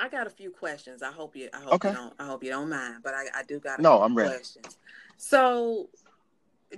I 0.00 0.08
got 0.08 0.26
a 0.26 0.30
few 0.30 0.50
questions. 0.50 1.02
I 1.02 1.12
hope 1.12 1.36
you 1.36 1.48
I 1.52 1.58
hope 1.58 1.72
Okay. 1.74 1.90
you 1.90 1.94
don't 1.94 2.14
I 2.18 2.24
hope 2.26 2.42
you 2.42 2.50
don't 2.50 2.68
mind, 2.68 3.02
but 3.04 3.14
I, 3.14 3.24
I 3.34 3.42
do 3.44 3.60
got 3.60 3.78
a 3.78 3.82
No, 3.82 3.96
few 3.98 4.04
I'm 4.04 4.16
ready. 4.16 4.30
questions. 4.30 4.78
So 5.16 5.88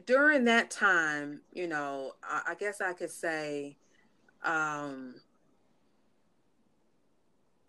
during 0.07 0.44
that 0.44 0.70
time, 0.70 1.40
you 1.52 1.66
know, 1.66 2.12
I, 2.22 2.42
I 2.48 2.54
guess 2.54 2.80
I 2.80 2.92
could 2.92 3.11
say 3.11 3.76
um 4.44 5.14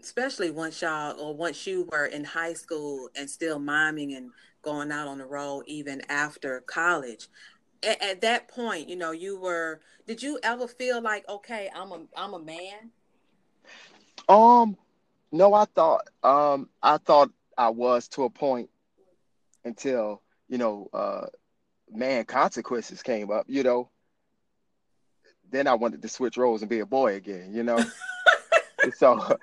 especially 0.01 0.51
once 0.51 0.81
y'all 0.81 1.19
or 1.19 1.33
once 1.33 1.65
you 1.65 1.87
were 1.91 2.05
in 2.05 2.23
high 2.23 2.53
school 2.53 3.09
and 3.15 3.29
still 3.29 3.59
miming 3.59 4.13
and 4.13 4.29
going 4.61 4.91
out 4.91 5.07
on 5.07 5.17
the 5.17 5.25
road 5.25 5.63
even 5.67 6.01
after 6.09 6.59
college 6.61 7.29
at, 7.81 8.01
at 8.01 8.21
that 8.21 8.47
point 8.49 8.89
you 8.89 8.95
know 8.97 9.11
you 9.11 9.39
were 9.39 9.79
did 10.05 10.21
you 10.21 10.37
ever 10.43 10.67
feel 10.67 11.01
like 11.01 11.27
okay 11.29 11.69
i'm 11.73 11.91
a 11.93 12.01
i'm 12.17 12.33
a 12.33 12.39
man? 12.39 12.91
Um, 14.27 14.77
no, 15.31 15.53
I 15.53 15.65
thought 15.65 16.07
um 16.23 16.69
I 16.81 16.97
thought 16.97 17.29
I 17.57 17.69
was 17.69 18.07
to 18.09 18.23
a 18.23 18.29
point 18.29 18.69
until, 19.63 20.21
you 20.47 20.57
know, 20.57 20.89
uh 20.93 21.27
man 21.91 22.25
consequences 22.25 23.01
came 23.01 23.31
up, 23.31 23.45
you 23.47 23.63
know. 23.63 23.89
Then 25.51 25.67
I 25.67 25.75
wanted 25.75 26.01
to 26.01 26.09
switch 26.09 26.37
roles 26.37 26.61
and 26.61 26.69
be 26.69 26.79
a 26.79 26.85
boy 26.85 27.15
again, 27.15 27.53
you 27.53 27.63
know. 27.63 27.79
so 28.95 29.37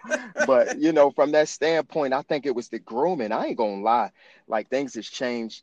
but 0.46 0.78
you 0.78 0.92
know, 0.92 1.11
from 1.11 1.33
that 1.33 1.48
standpoint, 1.48 2.12
I 2.12 2.22
think 2.22 2.46
it 2.46 2.55
was 2.55 2.68
the 2.68 2.78
grooming. 2.78 3.33
I 3.33 3.46
ain't 3.46 3.59
gonna 3.59 3.83
lie. 3.83 4.11
Like 4.48 4.68
things 4.68 4.94
has 4.94 5.09
changed. 5.09 5.62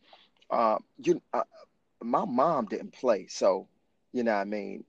Uh, 0.50 0.78
you 1.04 1.22
uh, 1.34 1.44
my 2.02 2.26
mom 2.26 2.65
didn't 2.65 2.94
play, 2.94 3.28
so 3.28 3.68
you 4.13 4.24
know 4.24 4.34
what 4.34 4.42
I 4.42 4.46
mean. 4.46 4.84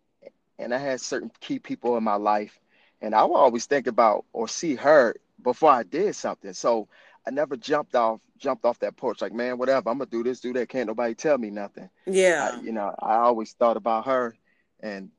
And 0.59 0.75
I 0.75 0.79
had 0.79 1.01
certain 1.01 1.31
key 1.41 1.59
people 1.59 1.97
in 1.97 2.05
my 2.05 2.17
life 2.17 2.61
and 3.03 3.15
I 3.15 3.25
would 3.25 3.37
always 3.37 3.67
think 3.67 3.87
about 3.87 4.25
or 4.33 4.49
see 4.49 4.75
her 4.77 5.15
before 5.43 5.71
I 5.71 5.83
did 5.83 6.15
something. 6.15 6.53
So 6.53 6.89
I 7.27 7.31
never 7.31 7.57
jumped 7.57 7.95
off 7.95 8.21
jumped 8.39 8.65
off 8.65 8.79
that 8.79 8.97
porch 8.97 9.21
like, 9.21 9.33
man, 9.35 9.59
whatever. 9.59 9.91
I'm 9.91 9.99
gonna 9.99 10.11
do 10.11 10.23
this, 10.23 10.41
do 10.41 10.53
that. 10.55 10.69
Can't 10.69 10.87
nobody 10.89 11.15
tell 11.15 11.37
me 11.39 11.51
nothing. 11.51 11.89
yeah 12.07 12.53
I, 12.57 12.61
you 12.63 12.73
know, 12.73 12.95
I 13.01 13.17
always 13.17 13.53
thought 13.53 13.77
about 13.77 14.07
her 14.07 14.35
and 14.81 15.11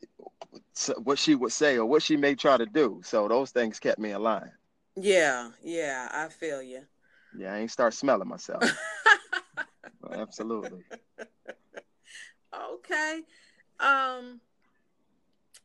what 1.04 1.20
she 1.20 1.36
would 1.36 1.52
say 1.52 1.78
or 1.78 1.86
what 1.86 2.02
she 2.02 2.18
may 2.18 2.34
try 2.36 2.58
to 2.58 2.66
do. 2.66 3.02
So 3.04 3.28
those 3.28 3.52
things 3.52 3.80
kept 3.80 4.00
me 4.00 4.12
in 4.12 4.22
line. 4.24 4.52
yeah 4.96 5.52
yeah 5.64 6.10
i 6.12 6.28
feel 6.28 6.62
you 6.62 6.82
Yeah, 7.38 7.54
I 7.54 7.60
ain't 7.60 7.72
start 7.72 7.94
smelling 7.94 8.28
myself. 8.28 8.64
Absolutely. 10.12 10.82
okay 12.54 13.22
um 13.80 14.42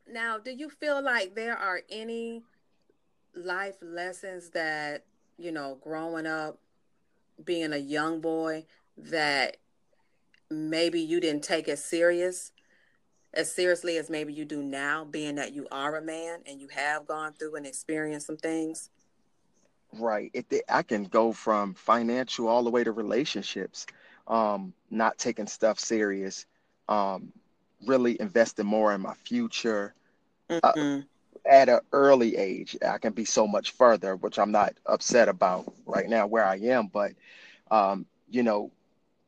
now 0.09 0.39
do 0.39 0.51
you 0.53 0.69
feel 0.71 1.03
like 1.03 1.35
there 1.35 1.57
are 1.57 1.81
any 1.91 2.43
life 3.35 3.77
lessons 3.83 4.51
that 4.51 5.05
you 5.39 5.53
know 5.53 5.79
growing 5.83 6.27
up 6.27 6.59
being 7.45 7.73
a 7.73 7.79
young 7.79 8.21
boy 8.21 8.65
that 8.97 9.57
maybe 10.51 11.01
you 11.01 11.21
didn't 11.21 11.43
take 11.45 11.69
as 11.69 11.85
serious 11.85 12.53
as 13.35 13.53
seriously 13.53 13.99
as 13.99 14.09
maybe 14.09 14.33
you 14.33 14.45
do 14.45 14.63
now 14.63 15.05
being 15.05 15.35
that 15.35 15.53
you 15.53 15.67
are 15.71 15.97
a 15.97 16.03
man 16.03 16.41
and 16.47 16.61
you 16.61 16.69
have 16.69 17.07
gone 17.07 17.33
through 17.35 17.55
and 17.57 17.67
experienced 17.67 18.27
some 18.27 18.37
things 18.37 18.91
Right. 19.93 20.31
It, 20.35 20.47
it- 20.51 20.65
I 20.69 20.83
can 20.83 21.05
go 21.05 21.33
from 21.33 21.73
financial 21.75 22.49
all 22.49 22.65
the 22.65 22.71
way 22.71 22.85
to 22.85 22.93
relationships, 22.93 23.87
um, 24.27 24.75
not 24.91 25.17
taking 25.17 25.47
stuff 25.47 25.79
serious, 25.79 26.45
um, 26.89 27.33
really 27.87 28.21
investing 28.21 28.67
more 28.67 28.93
in 28.93 29.01
my 29.01 29.15
future 29.15 29.95
Mhm. 30.51 31.07
At 31.49 31.69
an 31.69 31.81
early 31.93 32.37
age. 32.37 32.77
I 32.87 32.99
can 32.99 33.13
be 33.13 33.25
so 33.25 33.47
much 33.47 33.73
further, 33.73 34.17
which 34.17 34.39
I'm 34.39 34.53
not 34.53 34.75
upset 34.87 35.29
about 35.29 35.73
right 35.87 36.09
now 36.09 36.27
where 36.27 36.45
I 36.45 36.57
am, 36.57 36.89
but 36.89 37.13
um, 37.71 38.07
you 38.29 38.43
know, 38.43 38.71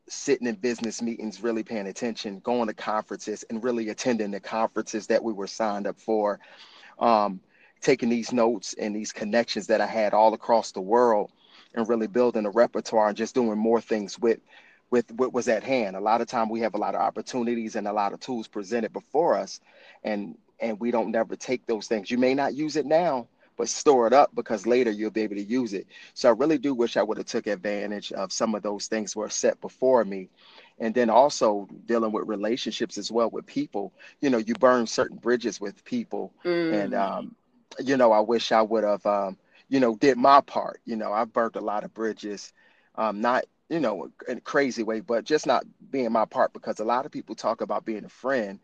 sitting 0.09 0.47
in 0.47 0.55
business 0.55 1.03
meetings, 1.03 1.43
really 1.43 1.63
paying 1.63 1.87
attention, 1.87 2.41
going 2.41 2.69
to 2.69 2.75
conferences 2.75 3.45
and 3.51 3.63
really 3.63 3.91
attending 3.91 4.31
the 4.31 4.41
conferences 4.41 5.07
that 5.09 5.23
we 5.23 5.33
were 5.33 5.47
signed 5.47 5.87
up 5.87 6.01
for. 6.01 6.41
Um, 6.99 7.41
taking 7.81 8.09
these 8.09 8.33
notes 8.33 8.75
and 8.79 8.95
these 8.95 9.13
connections 9.13 9.69
that 9.69 9.81
I 9.81 9.87
had 9.87 10.13
all 10.13 10.35
across 10.35 10.73
the 10.73 10.81
world 10.81 11.31
and 11.75 11.89
really 11.89 12.07
building 12.07 12.47
a 12.47 12.51
repertoire 12.51 13.09
and 13.09 13.17
just 13.17 13.35
doing 13.35 13.59
more 13.59 13.81
things 13.81 14.19
with 14.19 14.41
with 14.91 15.11
what 15.13 15.35
was 15.35 15.49
at 15.49 15.63
hand. 15.63 15.97
A 15.97 16.01
lot 16.01 16.23
of 16.23 16.29
time 16.29 16.49
we 16.49 16.61
have 16.61 16.75
a 16.75 16.79
lot 16.79 16.95
of 16.95 17.03
opportunities 17.03 17.77
and 17.77 17.87
a 17.87 17.93
lot 17.93 18.15
of 18.15 18.21
tools 18.21 18.49
presented 18.49 18.93
before 18.93 19.37
us 19.37 19.61
and 20.03 20.35
and 20.61 20.79
we 20.81 20.91
don't 20.91 21.11
never 21.11 21.37
take 21.37 21.67
those 21.67 21.87
things. 21.87 22.11
You 22.11 22.19
may 22.19 22.35
not 22.35 22.55
use 22.55 22.77
it 22.77 22.87
now, 22.87 23.29
but 23.57 23.69
store 23.69 24.07
it 24.07 24.13
up 24.13 24.35
because 24.35 24.67
later 24.67 24.91
you'll 24.91 25.11
be 25.11 25.23
able 25.23 25.35
to 25.35 25.43
use 25.43 25.75
it. 25.75 25.87
So 26.15 26.29
I 26.29 26.33
really 26.33 26.59
do 26.59 26.75
wish 26.75 26.97
I 26.97 27.03
would 27.03 27.19
have 27.19 27.27
took 27.27 27.47
advantage 27.47 28.13
of 28.13 28.33
some 28.33 28.55
of 28.55 28.63
those 28.63 28.87
things 28.87 29.17
were 29.17 29.29
set 29.29 29.61
before 29.61 30.05
me. 30.05 30.29
And 30.79 30.95
then 30.95 31.11
also 31.11 31.69
dealing 31.87 32.13
with 32.13 32.29
relationships 32.29 32.99
as 32.99 33.11
well 33.11 33.29
with 33.31 33.47
people. 33.47 33.93
You 34.21 34.31
know, 34.31 34.39
you 34.39 34.55
burn 34.55 34.87
certain 34.87 35.17
bridges 35.17 35.61
with 35.61 35.85
people. 35.85 36.33
Mm. 36.45 36.73
And 36.73 36.95
um, 36.95 37.37
you 37.81 37.97
know, 37.97 38.13
I 38.13 38.21
wish 38.21 38.53
I 38.53 38.63
would 38.63 38.85
have 38.85 39.05
um, 39.05 39.37
you 39.69 39.81
know, 39.81 39.97
did 39.97 40.17
my 40.17 40.41
part. 40.41 40.81
You 40.85 40.95
know, 40.95 41.13
I've 41.13 41.33
burnt 41.33 41.57
a 41.57 41.61
lot 41.61 41.83
of 41.83 41.93
bridges. 41.93 42.53
Um, 42.95 43.21
not 43.21 43.45
you 43.69 43.81
know, 43.81 44.11
in 44.27 44.39
a 44.39 44.41
crazy 44.41 44.83
way, 44.83 45.01
but 45.01 45.25
just 45.25 45.47
not 45.47 45.65
being 45.91 46.11
my 46.11 46.25
part 46.25 46.53
because 46.53 46.81
a 46.81 46.85
lot 46.85 47.05
of 47.05 47.13
people 47.13 47.35
talk 47.35 47.61
about 47.61 47.85
being 47.85 48.05
a 48.05 48.09
friend 48.09 48.61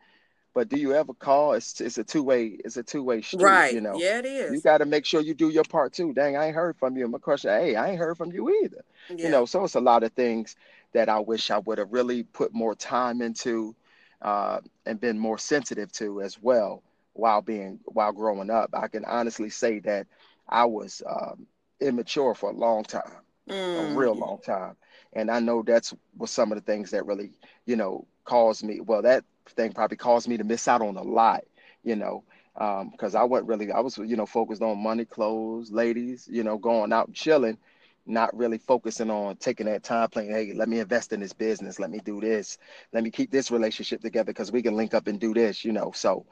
but 0.55 0.69
do 0.69 0.79
you 0.79 0.95
ever 0.95 1.13
call? 1.13 1.53
It's 1.55 1.81
it's 1.81 1.99
a 1.99 2.05
two 2.05 2.23
way 2.23 2.57
it's 2.65 2.77
a 2.77 2.83
two 2.83 3.03
way 3.03 3.21
street. 3.21 3.43
Right. 3.43 3.75
You 3.75 3.81
know. 3.81 3.99
Yeah, 3.99 4.21
it 4.21 4.27
is. 4.27 4.53
You 4.53 4.61
got 4.61 4.79
to 4.79 4.87
make 4.87 5.05
sure 5.05 5.21
you 5.21 5.35
do 5.35 5.51
your 5.51 5.65
part 5.65 5.93
too. 5.93 6.15
Dang, 6.15 6.37
I 6.37 6.47
ain't 6.47 6.55
heard 6.55 6.77
from 6.77 6.97
you. 6.97 7.07
My 7.09 7.19
question, 7.19 7.51
hey, 7.51 7.75
I 7.75 7.91
ain't 7.91 7.99
heard 7.99 8.17
from 8.17 8.33
you 8.33 8.49
either. 8.63 8.85
Yeah. 9.11 9.27
You 9.27 9.31
know, 9.31 9.45
so 9.47 9.65
it's 9.65 9.75
a 9.75 9.81
lot 9.81 10.05
of 10.05 10.13
things 10.13 10.55
that 10.93 11.09
I 11.09 11.19
wish 11.19 11.51
I 11.51 11.59
would 11.59 11.79
have 11.79 11.93
really 11.93 12.23
put 12.23 12.55
more 12.55 12.77
time 12.77 13.21
into, 13.21 13.75
uh, 14.23 14.61
and 14.87 15.01
been 15.01 15.19
more 15.19 15.39
sensitive 15.39 15.91
to 15.93 16.23
as 16.23 16.41
well 16.41 16.83
while 17.15 17.43
being 17.43 17.81
while 17.87 18.13
growing 18.13 18.49
up. 18.49 18.71
I 18.73 18.87
can 18.87 19.05
honestly 19.05 19.51
say 19.51 19.81
that 19.81 20.07
I 20.49 20.67
was 20.67 21.03
um, 21.05 21.47
immature 21.81 22.35
for 22.35 22.51
a 22.51 22.55
long 22.55 22.85
time, 22.85 23.03
mm. 23.49 23.93
a 23.93 23.95
real 23.97 24.15
long 24.15 24.39
time, 24.39 24.77
and 25.15 25.33
I 25.33 25.41
know 25.41 25.63
that's 25.63 25.93
was 26.17 26.31
some 26.31 26.53
of 26.53 26.59
the 26.59 26.65
things 26.65 26.93
that 26.93 27.07
really, 27.07 27.33
you 27.67 27.75
know, 27.75 28.07
caused 28.25 28.63
me. 28.63 28.81
Well, 28.81 29.03
that 29.03 29.25
thing 29.51 29.73
probably 29.73 29.97
caused 29.97 30.29
me 30.29 30.37
to 30.37 30.45
miss 30.45 30.69
out 30.69 30.83
on 30.83 30.97
a 30.97 31.03
lot, 31.03 31.45
you 31.83 31.97
know, 31.97 32.25
because 32.55 33.15
um, 33.15 33.21
I 33.21 33.25
wasn't 33.25 33.49
really, 33.49 33.73
I 33.73 33.81
was, 33.81 33.99
you 33.99 34.17
know, 34.17 34.27
focused 34.27 34.63
on 34.63 34.83
money, 34.83 35.05
clothes, 35.05 35.71
ladies, 35.71 36.29
you 36.31 36.45
know, 36.45 36.57
going 36.57 36.93
out 36.93 37.09
and 37.09 37.17
chilling, 37.17 37.59
not 38.07 38.37
really 38.37 38.59
focusing 38.59 39.11
on 39.11 39.37
taking 39.37 39.67
that 39.67 39.83
time 39.83 40.09
playing, 40.09 40.31
hey, 40.31 40.53
let 40.55 40.69
me 40.69 40.81
invest 40.81 41.13
in 41.13 41.21
this 41.21 41.33
business, 41.33 41.79
let 41.79 41.91
me 41.91 42.01
do 42.05 42.21
this, 42.21 42.59
let 42.93 43.03
me 43.03 43.11
keep 43.11 43.31
this 43.31 43.51
relationship 43.51 44.01
together 44.01 44.27
because 44.27 44.53
we 44.53 44.63
can 44.63 44.77
link 44.77 44.95
up 44.95 45.07
and 45.07 45.19
do 45.19 45.35
this, 45.35 45.65
you 45.65 45.73
know. 45.73 45.91
So, 45.95 46.27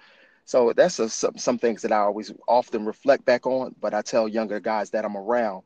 so 0.44 0.72
that's 0.76 0.98
a, 0.98 1.08
some, 1.08 1.36
some 1.38 1.58
things 1.58 1.82
that 1.82 1.92
I 1.92 1.98
always 1.98 2.32
often 2.46 2.84
reflect 2.84 3.24
back 3.24 3.46
on, 3.46 3.74
but 3.80 3.94
I 3.94 4.02
tell 4.02 4.28
younger 4.28 4.60
guys 4.60 4.90
that 4.90 5.04
I'm 5.04 5.16
around 5.16 5.62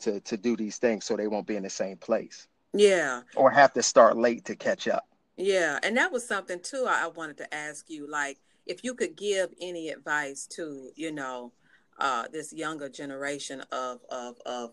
to 0.00 0.20
to 0.20 0.36
do 0.36 0.56
these 0.56 0.78
things 0.78 1.04
so 1.04 1.16
they 1.16 1.28
won't 1.28 1.46
be 1.46 1.56
in 1.56 1.62
the 1.62 1.70
same 1.70 1.96
place. 1.96 2.48
Yeah. 2.72 3.22
Or 3.36 3.50
have 3.50 3.72
to 3.74 3.82
start 3.82 4.16
late 4.16 4.44
to 4.46 4.56
catch 4.56 4.88
up. 4.88 5.06
Yeah, 5.40 5.78
and 5.82 5.96
that 5.96 6.12
was 6.12 6.26
something 6.26 6.60
too 6.60 6.84
I 6.86 7.06
wanted 7.06 7.38
to 7.38 7.54
ask 7.54 7.88
you 7.88 8.06
like 8.10 8.38
if 8.66 8.84
you 8.84 8.94
could 8.94 9.16
give 9.16 9.50
any 9.60 9.88
advice 9.88 10.46
to, 10.48 10.90
you 10.96 11.12
know, 11.12 11.52
uh 11.98 12.26
this 12.30 12.52
younger 12.52 12.90
generation 12.90 13.62
of 13.72 14.00
of 14.10 14.36
of 14.44 14.72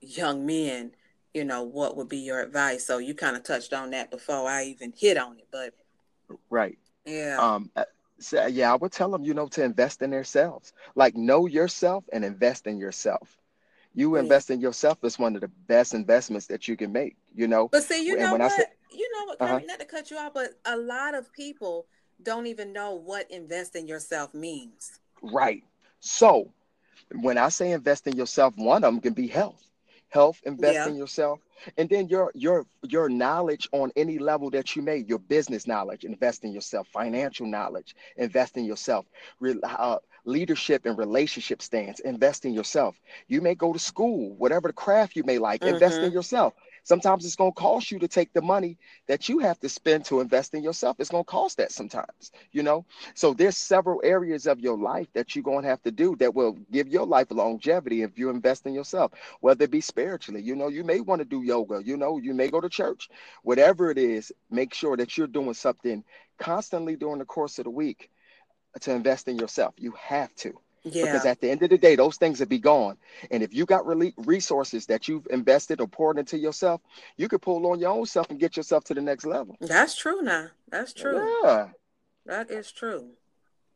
young 0.00 0.44
men, 0.44 0.90
you 1.32 1.44
know, 1.44 1.62
what 1.62 1.96
would 1.96 2.08
be 2.08 2.18
your 2.18 2.40
advice? 2.40 2.84
So 2.84 2.98
you 2.98 3.14
kind 3.14 3.36
of 3.36 3.44
touched 3.44 3.72
on 3.72 3.90
that 3.90 4.10
before 4.10 4.48
I 4.48 4.64
even 4.64 4.92
hit 4.96 5.16
on 5.16 5.38
it, 5.38 5.46
but 5.52 5.72
right. 6.50 6.78
Yeah. 7.06 7.36
Um 7.38 7.70
uh, 7.76 7.84
so 8.18 8.46
yeah, 8.46 8.72
I 8.72 8.76
would 8.76 8.92
tell 8.92 9.10
them, 9.10 9.22
you 9.22 9.34
know, 9.34 9.46
to 9.48 9.62
invest 9.62 10.02
in 10.02 10.10
themselves. 10.10 10.72
Like 10.96 11.14
know 11.16 11.46
yourself 11.46 12.04
and 12.12 12.24
invest 12.24 12.66
in 12.66 12.78
yourself 12.78 13.38
you 13.94 14.16
invest 14.16 14.48
in 14.50 14.58
yourself 14.58 14.96
is 15.04 15.18
one 15.18 15.34
of 15.34 15.42
the 15.42 15.48
best 15.68 15.92
investments 15.92 16.46
that 16.46 16.66
you 16.66 16.78
can 16.78 16.92
make 16.92 17.14
you 17.34 17.46
know 17.46 17.68
but 17.68 17.82
see 17.82 18.06
you 18.06 18.14
and 18.14 18.22
know 18.22 18.32
what 18.32 18.68
know 19.22 19.30
what, 19.30 19.40
uh-huh. 19.40 19.60
not 19.66 19.80
to 19.80 19.86
cut 19.86 20.10
you 20.10 20.18
off, 20.18 20.34
but 20.34 20.50
a 20.64 20.76
lot 20.76 21.14
of 21.14 21.32
people 21.32 21.86
don't 22.22 22.46
even 22.46 22.72
know 22.72 22.94
what 22.94 23.30
invest 23.30 23.76
in 23.76 23.86
yourself 23.86 24.34
means. 24.34 24.98
Right. 25.22 25.64
So 26.00 26.50
when 27.20 27.38
I 27.38 27.48
say 27.48 27.72
invest 27.72 28.06
in 28.06 28.16
yourself, 28.16 28.54
one 28.56 28.84
of 28.84 28.92
them 28.92 29.00
can 29.00 29.12
be 29.12 29.26
health. 29.26 29.62
Health, 30.08 30.40
invest 30.44 30.74
yeah. 30.74 30.88
in 30.88 30.96
yourself. 30.96 31.40
And 31.78 31.88
then 31.88 32.08
your 32.08 32.32
your 32.34 32.66
your 32.82 33.08
knowledge 33.08 33.68
on 33.72 33.92
any 33.96 34.18
level 34.18 34.50
that 34.50 34.76
you 34.76 34.82
may, 34.82 34.98
your 34.98 35.20
business 35.20 35.66
knowledge, 35.66 36.04
invest 36.04 36.44
in 36.44 36.52
yourself, 36.52 36.86
financial 36.88 37.46
knowledge, 37.46 37.94
invest 38.16 38.56
in 38.56 38.64
yourself, 38.64 39.06
Re, 39.40 39.54
uh, 39.62 39.98
leadership 40.24 40.84
and 40.84 40.98
relationship 40.98 41.62
stance, 41.62 42.00
invest 42.00 42.44
in 42.44 42.52
yourself. 42.52 43.00
You 43.28 43.40
may 43.40 43.54
go 43.54 43.72
to 43.72 43.78
school, 43.78 44.34
whatever 44.34 44.68
the 44.68 44.74
craft 44.74 45.16
you 45.16 45.24
may 45.24 45.38
like, 45.38 45.60
mm-hmm. 45.60 45.74
invest 45.74 45.96
in 45.96 46.06
mm-hmm. 46.06 46.14
yourself. 46.14 46.54
Sometimes 46.84 47.24
it's 47.24 47.36
going 47.36 47.52
to 47.52 47.60
cost 47.60 47.90
you 47.90 47.98
to 48.00 48.08
take 48.08 48.32
the 48.32 48.42
money 48.42 48.76
that 49.06 49.28
you 49.28 49.38
have 49.38 49.58
to 49.60 49.68
spend 49.68 50.04
to 50.06 50.20
invest 50.20 50.54
in 50.54 50.62
yourself. 50.62 50.96
It's 50.98 51.10
going 51.10 51.24
to 51.24 51.30
cost 51.30 51.58
that 51.58 51.72
sometimes, 51.72 52.32
you 52.50 52.62
know? 52.62 52.84
So 53.14 53.34
there's 53.34 53.56
several 53.56 54.00
areas 54.04 54.46
of 54.46 54.60
your 54.60 54.76
life 54.76 55.08
that 55.14 55.34
you're 55.34 55.44
going 55.44 55.62
to 55.62 55.68
have 55.68 55.82
to 55.82 55.90
do 55.90 56.16
that 56.16 56.34
will 56.34 56.52
give 56.70 56.88
your 56.88 57.06
life 57.06 57.28
longevity 57.30 58.02
if 58.02 58.18
you 58.18 58.30
invest 58.30 58.66
in 58.66 58.74
yourself, 58.74 59.12
whether 59.40 59.64
it 59.64 59.70
be 59.70 59.80
spiritually. 59.80 60.42
You 60.42 60.56
know, 60.56 60.68
you 60.68 60.84
may 60.84 61.00
want 61.00 61.20
to 61.20 61.24
do 61.24 61.42
yoga, 61.42 61.82
you 61.84 61.96
know, 61.96 62.18
you 62.18 62.34
may 62.34 62.48
go 62.48 62.60
to 62.60 62.68
church. 62.68 63.08
Whatever 63.42 63.90
it 63.90 63.98
is, 63.98 64.32
make 64.50 64.74
sure 64.74 64.96
that 64.96 65.16
you're 65.16 65.26
doing 65.26 65.54
something 65.54 66.04
constantly 66.38 66.96
during 66.96 67.18
the 67.18 67.24
course 67.24 67.58
of 67.58 67.64
the 67.64 67.70
week 67.70 68.10
to 68.80 68.92
invest 68.92 69.28
in 69.28 69.38
yourself. 69.38 69.74
You 69.78 69.92
have 69.98 70.34
to. 70.36 70.58
Yeah. 70.84 71.04
Because 71.04 71.26
at 71.26 71.40
the 71.40 71.50
end 71.50 71.62
of 71.62 71.70
the 71.70 71.78
day, 71.78 71.94
those 71.94 72.16
things 72.16 72.40
will 72.40 72.46
be 72.46 72.58
gone. 72.58 72.96
And 73.30 73.42
if 73.42 73.54
you 73.54 73.64
got 73.66 73.86
really 73.86 74.14
resources 74.16 74.86
that 74.86 75.06
you've 75.06 75.26
invested 75.30 75.80
or 75.80 75.86
poured 75.86 76.18
into 76.18 76.38
yourself, 76.38 76.80
you 77.16 77.28
could 77.28 77.40
pull 77.42 77.66
on 77.68 77.78
your 77.78 77.90
own 77.90 78.06
self 78.06 78.28
and 78.30 78.40
get 78.40 78.56
yourself 78.56 78.84
to 78.84 78.94
the 78.94 79.00
next 79.00 79.24
level. 79.24 79.56
That's 79.60 79.96
true 79.96 80.22
now. 80.22 80.48
That's 80.68 80.92
true. 80.92 81.40
Yeah. 81.44 81.68
That 82.26 82.50
is 82.50 82.72
true. 82.72 83.10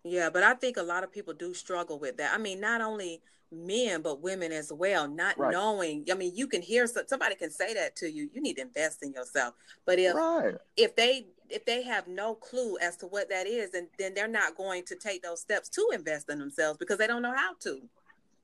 Yeah, 0.04 0.30
but 0.30 0.42
I 0.42 0.54
think 0.54 0.76
a 0.76 0.82
lot 0.82 1.02
of 1.04 1.12
people 1.12 1.34
do 1.34 1.52
struggle 1.52 1.98
with 1.98 2.16
that. 2.18 2.32
I 2.32 2.38
mean, 2.38 2.60
not 2.60 2.80
only 2.80 3.22
men 3.52 4.02
but 4.02 4.20
women 4.20 4.50
as 4.50 4.72
well 4.72 5.08
not 5.08 5.38
right. 5.38 5.52
knowing 5.52 6.04
i 6.10 6.14
mean 6.14 6.32
you 6.34 6.48
can 6.48 6.60
hear 6.60 6.86
somebody 7.06 7.34
can 7.36 7.50
say 7.50 7.72
that 7.74 7.94
to 7.94 8.10
you 8.10 8.28
you 8.32 8.40
need 8.40 8.54
to 8.54 8.62
invest 8.62 9.02
in 9.02 9.12
yourself 9.12 9.54
but 9.84 9.98
if 9.98 10.14
right. 10.14 10.54
if 10.76 10.96
they 10.96 11.26
if 11.50 11.64
they 11.64 11.82
have 11.82 12.08
no 12.08 12.34
clue 12.34 12.76
as 12.80 12.96
to 12.98 13.06
what 13.06 13.28
that 13.30 13.46
is, 13.46 13.74
and 13.74 13.88
then 13.98 14.14
they're 14.14 14.28
not 14.28 14.56
going 14.56 14.84
to 14.84 14.96
take 14.96 15.22
those 15.22 15.40
steps 15.40 15.68
to 15.70 15.90
invest 15.92 16.28
in 16.30 16.38
themselves 16.38 16.78
because 16.78 16.98
they 16.98 17.06
don't 17.06 17.22
know 17.22 17.34
how 17.34 17.54
to. 17.60 17.80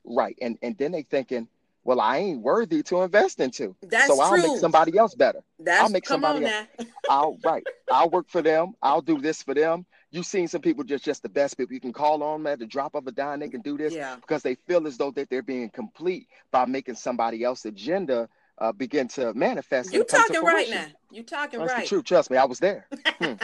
Right, 0.05 0.37
and 0.41 0.59
and 0.63 0.77
then 0.79 0.93
they 0.93 1.03
thinking, 1.03 1.49
well, 1.85 2.01
I 2.01 2.19
ain't 2.19 2.41
worthy 2.41 2.83
to 2.85 3.03
invest 3.03 3.41
into, 3.41 3.75
That's 3.83 4.07
so 4.07 4.21
I'll 4.21 4.31
true. 4.31 4.43
make 4.43 4.61
somebody 4.61 4.97
else 4.97 5.15
better. 5.15 5.43
That's 5.59 5.83
I'll 5.83 5.91
make 5.91 6.07
somebody 6.07 6.45
else. 6.45 6.67
I'll 7.09 7.39
right. 7.45 7.65
I'll 7.91 8.11
work 8.11 8.29
for 8.29 8.43
them. 8.43 8.75
I'll 8.83 9.03
do 9.03 9.21
this 9.21 9.43
for 9.43 9.55
them. 9.55 9.87
You've 10.13 10.27
seen 10.27 10.47
some 10.47 10.61
people 10.61 10.85
just 10.85 11.05
just 11.05 11.23
the 11.23 11.29
best 11.31 11.57
people. 11.57 11.73
You 11.73 11.81
can 11.81 11.93
call 11.93 12.23
on 12.23 12.43
them 12.43 12.53
at 12.53 12.59
the 12.59 12.67
drop 12.67 12.95
of 12.95 13.07
a 13.07 13.13
dime. 13.13 13.41
They 13.41 13.49
can 13.49 13.63
do 13.63 13.79
this 13.79 13.95
yeah. 13.95 14.17
because 14.17 14.43
they 14.43 14.55
feel 14.55 14.87
as 14.87 14.99
though 14.99 15.11
that 15.13 15.31
they're 15.31 15.43
being 15.43 15.71
complete 15.71 16.29
by 16.51 16.67
making 16.67 16.97
somebody 16.97 17.43
else's 17.43 17.65
agenda 17.65 18.29
uh, 18.59 18.73
begin 18.73 19.09
to 19.09 19.33
manifest. 19.35 19.93
You 19.93 20.05
talking 20.05 20.43
right 20.43 20.69
now. 20.69 20.87
You 21.11 21.23
talking 21.23 21.61
That's 21.61 21.73
right. 21.73 21.83
the 21.83 21.89
truth. 21.89 22.05
Trust 22.05 22.31
me, 22.31 22.37
I 22.37 22.45
was 22.45 22.61
there. 22.61 22.87
Hmm. 23.23 23.35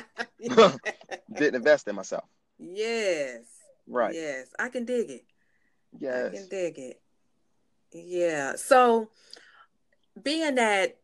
Didn't 1.35 1.57
invest 1.57 1.89
in 1.89 1.97
myself. 1.97 2.25
Yes. 2.59 3.43
Right. 3.89 4.15
Yes, 4.15 4.49
I 4.59 4.69
can 4.69 4.85
dig 4.85 5.11
it. 5.11 5.25
Yes. 5.99 6.33
I 6.33 6.37
can 6.37 6.49
dig 6.49 6.79
it. 6.79 7.01
Yeah. 7.93 8.55
So, 8.57 9.09
being 10.23 10.57
that, 10.57 10.97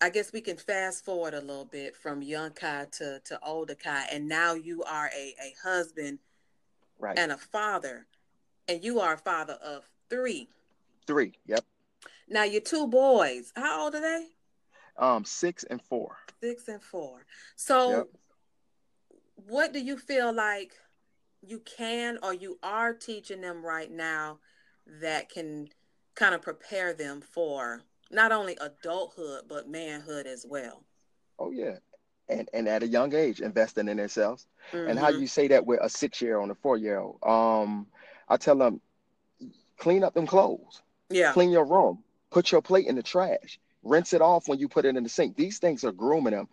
I 0.00 0.08
guess 0.08 0.32
we 0.32 0.40
can 0.40 0.56
fast 0.56 1.04
forward 1.04 1.34
a 1.34 1.40
little 1.40 1.66
bit 1.66 1.94
from 1.94 2.22
young 2.22 2.52
Kai 2.52 2.86
to 2.92 3.20
to 3.24 3.38
older 3.44 3.74
Kai, 3.74 4.06
and 4.10 4.28
now 4.28 4.54
you 4.54 4.82
are 4.84 5.10
a 5.16 5.34
a 5.42 5.54
husband, 5.62 6.18
right, 6.98 7.18
and 7.18 7.32
a 7.32 7.36
father, 7.36 8.06
and 8.68 8.82
you 8.82 9.00
are 9.00 9.14
a 9.14 9.18
father 9.18 9.54
of 9.54 9.88
three. 10.08 10.48
Three. 11.06 11.34
Yep. 11.46 11.64
Now 12.28 12.44
your 12.44 12.60
two 12.60 12.86
boys, 12.86 13.52
how 13.56 13.84
old 13.84 13.94
are 13.94 14.00
they? 14.00 14.26
Um, 14.96 15.24
six 15.24 15.64
and 15.64 15.82
four. 15.82 16.16
Six 16.42 16.68
and 16.68 16.82
four. 16.82 17.24
So, 17.56 17.90
yep. 17.90 18.06
what 19.48 19.72
do 19.72 19.80
you 19.80 19.98
feel 19.98 20.32
like 20.32 20.72
you 21.42 21.60
can 21.60 22.18
or 22.22 22.34
you 22.34 22.58
are 22.62 22.92
teaching 22.92 23.40
them 23.40 23.64
right 23.64 23.90
now 23.90 24.38
that 25.00 25.30
can 25.30 25.68
kind 26.14 26.34
of 26.34 26.42
prepare 26.42 26.92
them 26.92 27.20
for 27.20 27.82
not 28.10 28.32
only 28.32 28.56
adulthood 28.60 29.42
but 29.48 29.68
manhood 29.68 30.26
as 30.26 30.46
well? 30.48 30.84
Oh 31.38 31.50
yeah, 31.50 31.76
and 32.28 32.48
and 32.52 32.68
at 32.68 32.82
a 32.82 32.88
young 32.88 33.14
age, 33.14 33.40
investing 33.40 33.88
in 33.88 33.96
themselves. 33.96 34.46
Mm-hmm. 34.72 34.90
And 34.90 34.98
how 34.98 35.10
mm-hmm. 35.10 35.20
you 35.20 35.26
say 35.26 35.48
that 35.48 35.66
with 35.66 35.80
a 35.82 35.88
six 35.88 36.20
year 36.20 36.36
old 36.36 36.44
and 36.44 36.52
a 36.52 36.60
four 36.60 36.76
year 36.76 36.98
old? 36.98 37.18
Um, 37.22 37.86
I 38.28 38.36
tell 38.36 38.56
them, 38.56 38.80
clean 39.78 40.04
up 40.04 40.14
them 40.14 40.26
clothes. 40.26 40.82
Yeah. 41.08 41.32
Clean 41.32 41.50
your 41.50 41.64
room 41.64 42.04
Put 42.30 42.52
your 42.52 42.62
plate 42.62 42.86
in 42.86 42.94
the 42.94 43.02
trash. 43.02 43.58
Rinse 43.82 44.12
it 44.12 44.22
off 44.22 44.48
when 44.48 44.58
you 44.58 44.68
put 44.68 44.84
it 44.84 44.96
in 44.96 45.02
the 45.02 45.08
sink. 45.08 45.36
These 45.36 45.58
things 45.58 45.84
are 45.84 45.92
grooming 45.92 46.32
them 46.32 46.48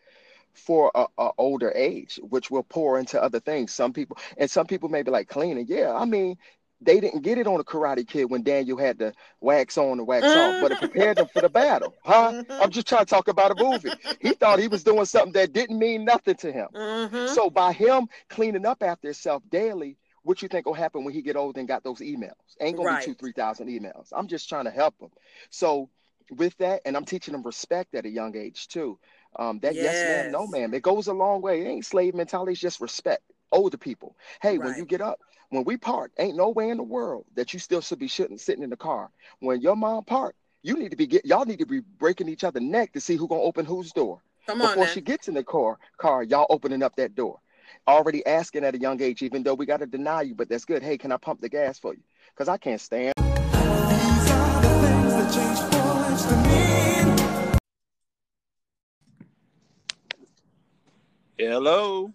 for 0.53 0.91
a, 0.95 1.05
a, 1.19 1.29
older 1.37 1.71
age, 1.75 2.19
which 2.23 2.49
will 2.49 2.63
pour 2.63 2.97
into 2.97 3.21
other 3.21 3.39
things. 3.39 3.73
Some 3.73 3.93
people 3.93 4.17
and 4.37 4.49
some 4.49 4.65
people 4.65 4.89
may 4.89 5.03
be 5.03 5.11
like 5.11 5.27
cleaning. 5.27 5.67
Yeah, 5.69 5.93
I 5.93 6.05
mean, 6.05 6.37
they 6.81 6.99
didn't 6.99 7.21
get 7.21 7.37
it 7.37 7.47
on 7.47 7.57
the 7.57 7.63
Karate 7.63 8.07
Kid 8.07 8.25
when 8.25 8.43
Daniel 8.43 8.77
had 8.77 8.99
to 8.99 9.13
wax 9.41 9.77
on 9.77 9.99
and 9.99 10.07
wax 10.07 10.35
off, 10.35 10.55
but 10.61 10.71
it 10.71 10.77
prepared 10.77 11.17
them 11.17 11.27
for 11.27 11.41
the 11.41 11.49
battle. 11.49 11.95
Huh? 12.03 12.33
Mhm. 12.33 12.61
I'm 12.61 12.69
just 12.69 12.87
trying 12.87 13.05
to 13.05 13.09
talk 13.09 13.27
about 13.27 13.51
a 13.51 13.55
movie. 13.55 13.89
He 14.19 14.31
thought 14.33 14.59
he 14.59 14.67
was 14.67 14.83
doing 14.83 15.05
something 15.05 15.33
that 15.33 15.53
didn't 15.53 15.79
mean 15.79 16.05
nothing 16.05 16.35
to 16.35 16.51
him. 16.51 16.67
Mhm. 16.73 17.29
So 17.29 17.49
by 17.49 17.73
him 17.73 18.07
cleaning 18.29 18.65
up 18.65 18.83
after 18.83 19.07
himself 19.07 19.43
daily, 19.49 19.97
what 20.23 20.41
you 20.41 20.47
think 20.47 20.65
will 20.65 20.73
happen 20.73 21.03
when 21.03 21.13
he 21.13 21.21
get 21.21 21.35
old 21.35 21.57
and 21.57 21.67
got 21.67 21.83
those 21.83 21.99
emails? 21.99 22.33
Ain't 22.59 22.77
gonna 22.77 22.87
Right. 22.87 22.99
be 22.99 23.05
two, 23.05 23.15
three 23.15 23.31
thousand 23.31 23.67
emails. 23.69 24.09
I'm 24.11 24.27
just 24.27 24.49
trying 24.49 24.65
to 24.65 24.71
help 24.71 24.93
him. 24.99 25.09
So 25.49 25.89
with 26.31 26.55
that, 26.57 26.81
and 26.85 26.97
I'm 26.97 27.05
teaching 27.05 27.31
them 27.31 27.43
respect 27.43 27.95
at 27.95 28.05
a 28.05 28.09
young 28.09 28.35
age 28.35 28.67
too. 28.67 28.99
Um, 29.37 29.59
that 29.59 29.75
yes, 29.75 30.03
ma'am, 30.03 30.31
no 30.31 30.41
Yes. 30.41 30.51
ma'am, 30.51 30.73
it 30.73 30.81
goes 30.83 31.07
a 31.07 31.13
long 31.13 31.41
way. 31.41 31.61
It 31.61 31.67
ain't 31.69 31.85
slave 31.85 32.13
mentality, 32.13 32.51
it's 32.51 32.61
just 32.61 32.81
respect. 32.81 33.23
Older 33.51 33.77
people. 33.77 34.17
Hey, 34.41 34.57
when 34.57 34.75
you 34.77 34.85
get 34.85 34.99
up, 34.99 35.21
when 35.49 35.63
we 35.63 35.77
park, 35.77 36.11
ain't 36.19 36.35
no 36.35 36.49
way 36.49 36.69
in 36.69 36.77
the 36.77 36.83
world 36.83 37.25
that 37.35 37.53
you 37.53 37.59
still 37.59 37.81
should 37.81 37.99
be 37.99 38.07
shouldn't 38.07 38.41
sitting 38.41 38.63
in 38.63 38.69
the 38.69 38.77
car. 38.77 39.09
When 39.39 39.61
your 39.61 39.75
mom 39.75 40.03
park, 40.03 40.35
you 40.63 40.75
need 40.75 40.91
to 40.91 40.97
be 40.97 41.07
get 41.07 41.25
y'all 41.25 41.45
need 41.45 41.59
to 41.59 41.65
be 41.65 41.79
breaking 41.79 42.27
each 42.27 42.43
other 42.43 42.59
neck 42.59 42.93
to 42.93 42.99
see 42.99 43.15
who 43.15 43.27
gonna 43.27 43.41
open 43.41 43.65
whose 43.65 43.91
door 43.91 44.21
Come 44.45 44.61
on 44.61 44.67
before 44.67 44.85
now. 44.85 44.91
she 44.91 45.01
gets 45.01 45.27
in 45.27 45.33
the 45.35 45.43
car, 45.43 45.77
car, 45.97 46.23
y'all 46.23 46.47
opening 46.49 46.83
up 46.83 46.95
that 46.97 47.15
door. 47.15 47.39
Already 47.87 48.25
asking 48.25 48.63
at 48.63 48.75
a 48.75 48.79
young 48.79 49.01
age, 49.01 49.21
even 49.21 49.43
though 49.43 49.53
we 49.53 49.65
got 49.65 49.79
to 49.81 49.85
deny 49.85 50.21
you, 50.23 50.35
but 50.35 50.49
that's 50.49 50.65
good. 50.65 50.81
Hey, 50.83 50.97
can 50.97 51.11
I 51.11 51.17
pump 51.17 51.41
the 51.41 51.49
gas 51.49 51.79
for 51.79 51.93
you? 51.93 52.01
Because 52.33 52.49
I 52.49 52.57
can't 52.57 52.79
stand. 52.81 53.13
These 53.17 53.25
are 53.25 54.61
the 54.61 54.69
things 54.81 55.13
that 55.13 55.33
change 55.33 55.59
boys 55.71 56.25
to 56.25 56.35
men. 57.47 57.57
Hello. 61.37 62.13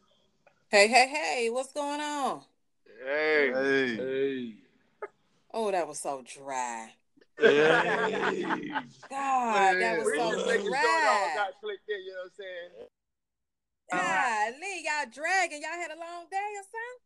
Hey, 0.69 0.89
hey, 0.89 1.07
hey, 1.09 1.51
what's 1.51 1.73
going 1.73 2.01
on? 2.01 2.43
Hey. 3.05 3.97
Hey. 3.97 4.55
Oh, 5.55 5.71
that 5.71 5.87
was 5.87 5.99
so 6.01 6.23
dry. 6.23 6.93
Hey. 7.39 8.85
God, 9.11 9.81
that 9.81 9.99
was 9.99 10.15
so 10.17 10.31
just 10.33 10.47
making 10.47 10.67
sure 10.67 10.75
it 10.75 11.09
all 11.09 11.27
dry. 11.27 11.35
got 11.35 11.61
clicked 11.61 11.89
in, 11.89 12.01
you 12.05 12.13
know 12.13 12.19
what 12.19 12.25
I'm 12.25 12.31
saying? 12.39 12.89
God, 13.91 14.55
Lee, 14.61 14.85
y'all 14.85 15.11
dragging. 15.13 15.61
Y'all 15.61 15.73
had 15.73 15.91
a 15.91 15.99
long 15.99 16.25
day 16.31 16.37
or 16.57 16.65
something? 16.73 16.99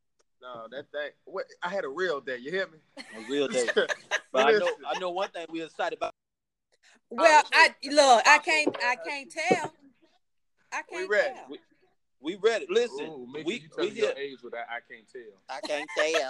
No, 0.43 0.69
that 0.71 0.91
thing. 0.93 1.11
What? 1.25 1.47
I 1.63 1.69
had 1.69 1.85
a 1.85 1.89
real 1.89 2.21
day. 2.21 2.39
You 2.39 2.51
hear 2.53 2.67
me? 2.67 2.79
A 2.99 3.21
real 3.29 3.49
day. 3.49 3.69
But 4.33 4.55
I 4.55 4.59
know 4.59 4.71
I 4.87 4.99
know 4.99 5.11
one 5.11 5.31
thing 5.31 5.47
we 5.49 5.63
excited 5.63 5.97
about. 5.97 6.13
Well, 7.11 7.43
Oh, 7.43 7.49
I 7.55 7.75
look, 7.85 8.27
I 8.27 8.39
can't, 8.39 8.77
I 8.85 8.97
can't 8.97 9.31
tell. 9.31 9.73
I 10.73 10.83
can't 10.83 11.09
we 11.09 11.17
ready. 11.17 11.35
tell. 11.35 11.45
We, 11.49 11.59
we 12.27 12.35
ready. 12.43 12.67
Listen, 12.69 13.07
Ooh, 13.07 13.27
make 13.33 13.47
we 13.47 13.61
sure 13.61 13.63
you 13.63 13.69
tell 13.69 13.85
we 13.85 13.91
your 13.93 14.09
here. 14.09 14.17
age 14.19 14.43
with 14.43 14.53
that. 14.53 14.67
I 14.69 14.81
can't 14.91 15.09
tell. 15.09 15.23
I 15.49 15.61
can't 15.61 15.89
tell. 15.97 16.29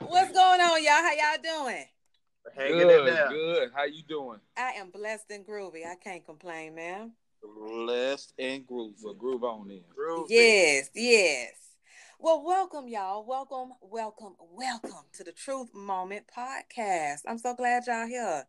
What's 0.08 0.32
going 0.32 0.60
on, 0.60 0.82
y'all? 0.82 0.94
How 0.94 1.12
y'all 1.12 1.38
doing? 1.64 1.84
Hanging 2.56 2.80
in 2.80 2.88
Good, 2.88 3.06
there. 3.06 3.28
good. 3.28 3.70
How 3.72 3.84
you 3.84 4.02
doing? 4.02 4.40
I 4.56 4.72
am 4.72 4.90
blessed 4.90 5.30
and 5.30 5.46
groovy. 5.46 5.86
I 5.86 5.94
can't 6.02 6.24
complain, 6.26 6.74
man. 6.74 7.12
Blessed 7.40 8.32
and 8.36 8.66
groovy. 8.66 8.94
Well, 9.04 9.14
groove 9.14 9.44
on 9.44 9.70
in. 9.70 9.84
Groovy. 9.96 10.26
Yes, 10.30 10.90
yes. 10.92 11.52
Well, 12.18 12.42
welcome, 12.44 12.88
y'all. 12.88 13.24
Welcome, 13.24 13.74
welcome, 13.80 14.34
welcome 14.40 15.04
to 15.12 15.22
the 15.22 15.30
Truth 15.32 15.72
Moment 15.72 16.26
podcast. 16.36 17.20
I'm 17.28 17.38
so 17.38 17.54
glad 17.54 17.86
y'all 17.86 18.08
here. 18.08 18.44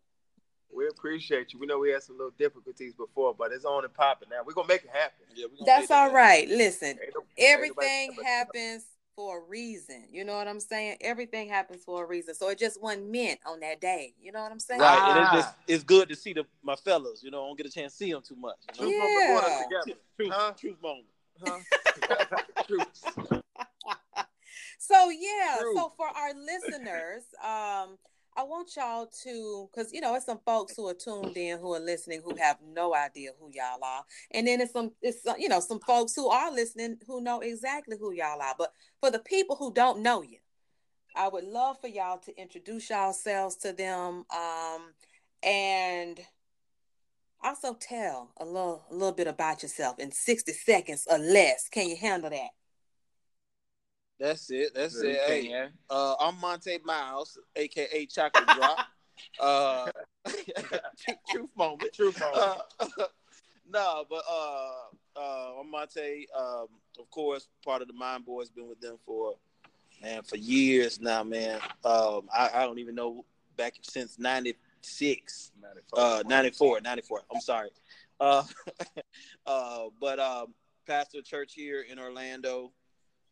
We 0.73 0.87
appreciate 0.87 1.53
you. 1.53 1.59
We 1.59 1.67
know 1.67 1.79
we 1.79 1.91
had 1.91 2.03
some 2.03 2.17
little 2.17 2.33
difficulties 2.37 2.93
before, 2.93 3.33
but 3.33 3.51
it's 3.51 3.65
on 3.65 3.83
and 3.85 3.93
popping 3.93 4.29
now. 4.29 4.41
We're 4.45 4.53
gonna 4.53 4.67
make 4.67 4.83
it 4.83 4.89
happen. 4.91 5.25
Yeah, 5.33 5.45
we 5.51 5.57
gonna 5.57 5.65
That's 5.65 5.89
make 5.89 5.97
all 5.97 6.09
that. 6.09 6.15
right. 6.15 6.47
Listen, 6.49 6.89
Ain't 6.89 6.99
no- 7.15 7.21
ain't 7.21 7.49
everything 7.49 8.13
happens 8.23 8.85
for 9.15 9.37
a 9.37 9.41
reason. 9.41 10.05
You 10.11 10.25
know 10.25 10.35
what 10.35 10.47
I'm 10.49 10.59
saying? 10.59 10.97
Everything 10.99 11.47
happens 11.47 11.85
for 11.85 12.03
a 12.03 12.07
reason. 12.07 12.35
So 12.35 12.49
it 12.49 12.57
just 12.59 12.81
wasn't 12.81 13.09
meant 13.09 13.39
on 13.45 13.61
that 13.61 13.79
day. 13.79 14.13
You 14.21 14.33
know 14.33 14.41
what 14.41 14.51
I'm 14.51 14.59
saying? 14.59 14.81
Right, 14.81 15.09
and 15.11 15.19
it's 15.19 15.29
Ah. 15.31 15.35
just 15.35 15.55
it's 15.67 15.83
good 15.85 16.09
to 16.09 16.15
see 16.15 16.33
the 16.33 16.45
my 16.61 16.75
fellas. 16.75 17.23
You 17.23 17.31
know, 17.31 17.43
I 17.43 17.47
don't 17.47 17.57
get 17.57 17.65
a 17.67 17.71
chance 17.71 17.93
to 17.93 17.97
see 17.97 18.11
them 18.11 18.21
too 18.21 18.35
much. 18.35 18.57
You 18.73 18.79
Truth 18.79 18.91
know? 18.91 18.99
moment 18.99 19.47
Yeah. 19.47 19.63
together. 19.81 19.99
Truth, 20.17 20.31
Huh? 20.33 20.53
truth 20.57 20.81
moment. 20.81 21.07
Huh? 21.45 21.59
Truth. 22.67 23.41
So 24.77 25.09
yeah, 25.09 25.57
True. 25.61 25.73
so 25.75 25.93
for 25.97 26.05
our 26.07 26.31
listeners, 26.33 27.23
um, 27.43 27.97
I 28.37 28.43
want 28.43 28.75
y'all 28.75 29.07
to, 29.23 29.69
because 29.71 29.93
you 29.93 30.01
know, 30.01 30.13
it's 30.15 30.25
some 30.25 30.41
folks 30.45 30.75
who 30.75 30.87
are 30.89 30.93
tuned 30.93 31.37
in, 31.37 31.57
who 31.57 31.73
are 31.73 31.79
listening, 31.79 32.21
who 32.23 32.35
have 32.35 32.57
no 32.61 32.93
idea 32.93 33.31
who 33.39 33.49
y'all 33.53 33.81
are, 33.81 34.03
and 34.31 34.45
then 34.45 34.59
it's 34.59 34.73
some, 34.73 34.91
it's 35.01 35.19
you 35.39 35.47
know, 35.47 35.61
some 35.61 35.79
folks 35.79 36.13
who 36.15 36.27
are 36.27 36.51
listening 36.51 36.97
who 37.07 37.21
know 37.21 37.39
exactly 37.39 37.95
who 37.97 38.11
y'all 38.11 38.41
are. 38.41 38.55
But 38.57 38.73
for 38.99 39.09
the 39.09 39.19
people 39.19 39.55
who 39.55 39.73
don't 39.73 40.01
know 40.01 40.21
you, 40.21 40.39
I 41.15 41.29
would 41.29 41.45
love 41.45 41.79
for 41.79 41.87
y'all 41.87 42.17
to 42.17 42.37
introduce 42.37 42.89
yourselves 42.89 43.55
to 43.57 43.71
them, 43.71 44.25
um, 44.35 44.93
and 45.41 46.19
also 47.41 47.73
tell 47.79 48.31
a 48.37 48.43
little, 48.43 48.83
a 48.91 48.93
little 48.93 49.13
bit 49.13 49.27
about 49.27 49.63
yourself 49.63 49.97
in 49.97 50.11
sixty 50.11 50.51
seconds 50.51 51.07
or 51.09 51.19
less. 51.19 51.69
Can 51.69 51.87
you 51.87 51.95
handle 51.95 52.29
that? 52.31 52.49
That's 54.19 54.49
it. 54.49 54.73
That's 54.73 55.01
it. 55.01 55.19
Hey, 55.25 55.69
uh, 55.89 56.15
I'm 56.19 56.39
Monte 56.39 56.79
Miles, 56.85 57.37
aka 57.55 58.05
Chocolate 58.05 58.47
Drop. 58.55 58.79
uh, 59.41 59.91
truth 61.29 61.49
moment. 61.57 61.93
Truth 61.93 62.19
moment. 62.21 62.61
Uh, 62.79 62.85
no, 63.69 64.05
but 64.09 64.23
uh, 64.29 65.19
uh, 65.19 65.59
I'm 65.59 65.69
Monte. 65.69 66.27
Um, 66.37 66.67
of 66.97 67.09
course, 67.11 67.49
part 67.63 67.81
of 67.81 67.87
the 67.89 67.93
Mime 67.93 68.23
Boys. 68.23 68.49
Been 68.49 68.69
with 68.69 68.79
them 68.79 68.97
for 69.05 69.35
man 70.01 70.23
for 70.23 70.37
years 70.37 71.01
now, 71.01 71.23
man. 71.23 71.59
Um, 71.83 72.29
I, 72.33 72.51
I 72.53 72.65
don't 72.65 72.79
even 72.79 72.95
know 72.95 73.25
back 73.57 73.73
since 73.81 74.17
'96. 74.17 75.51
94. 75.59 75.99
uh 75.99 76.23
94 76.27 76.81
94 76.81 77.21
i'm 77.33 77.41
sorry 77.41 77.69
uh 78.19 78.43
uh 79.47 79.85
but 79.99 80.19
um 80.19 80.53
pastor 80.85 81.23
church 81.23 81.53
here 81.55 81.83
in 81.89 81.97
orlando 81.97 82.71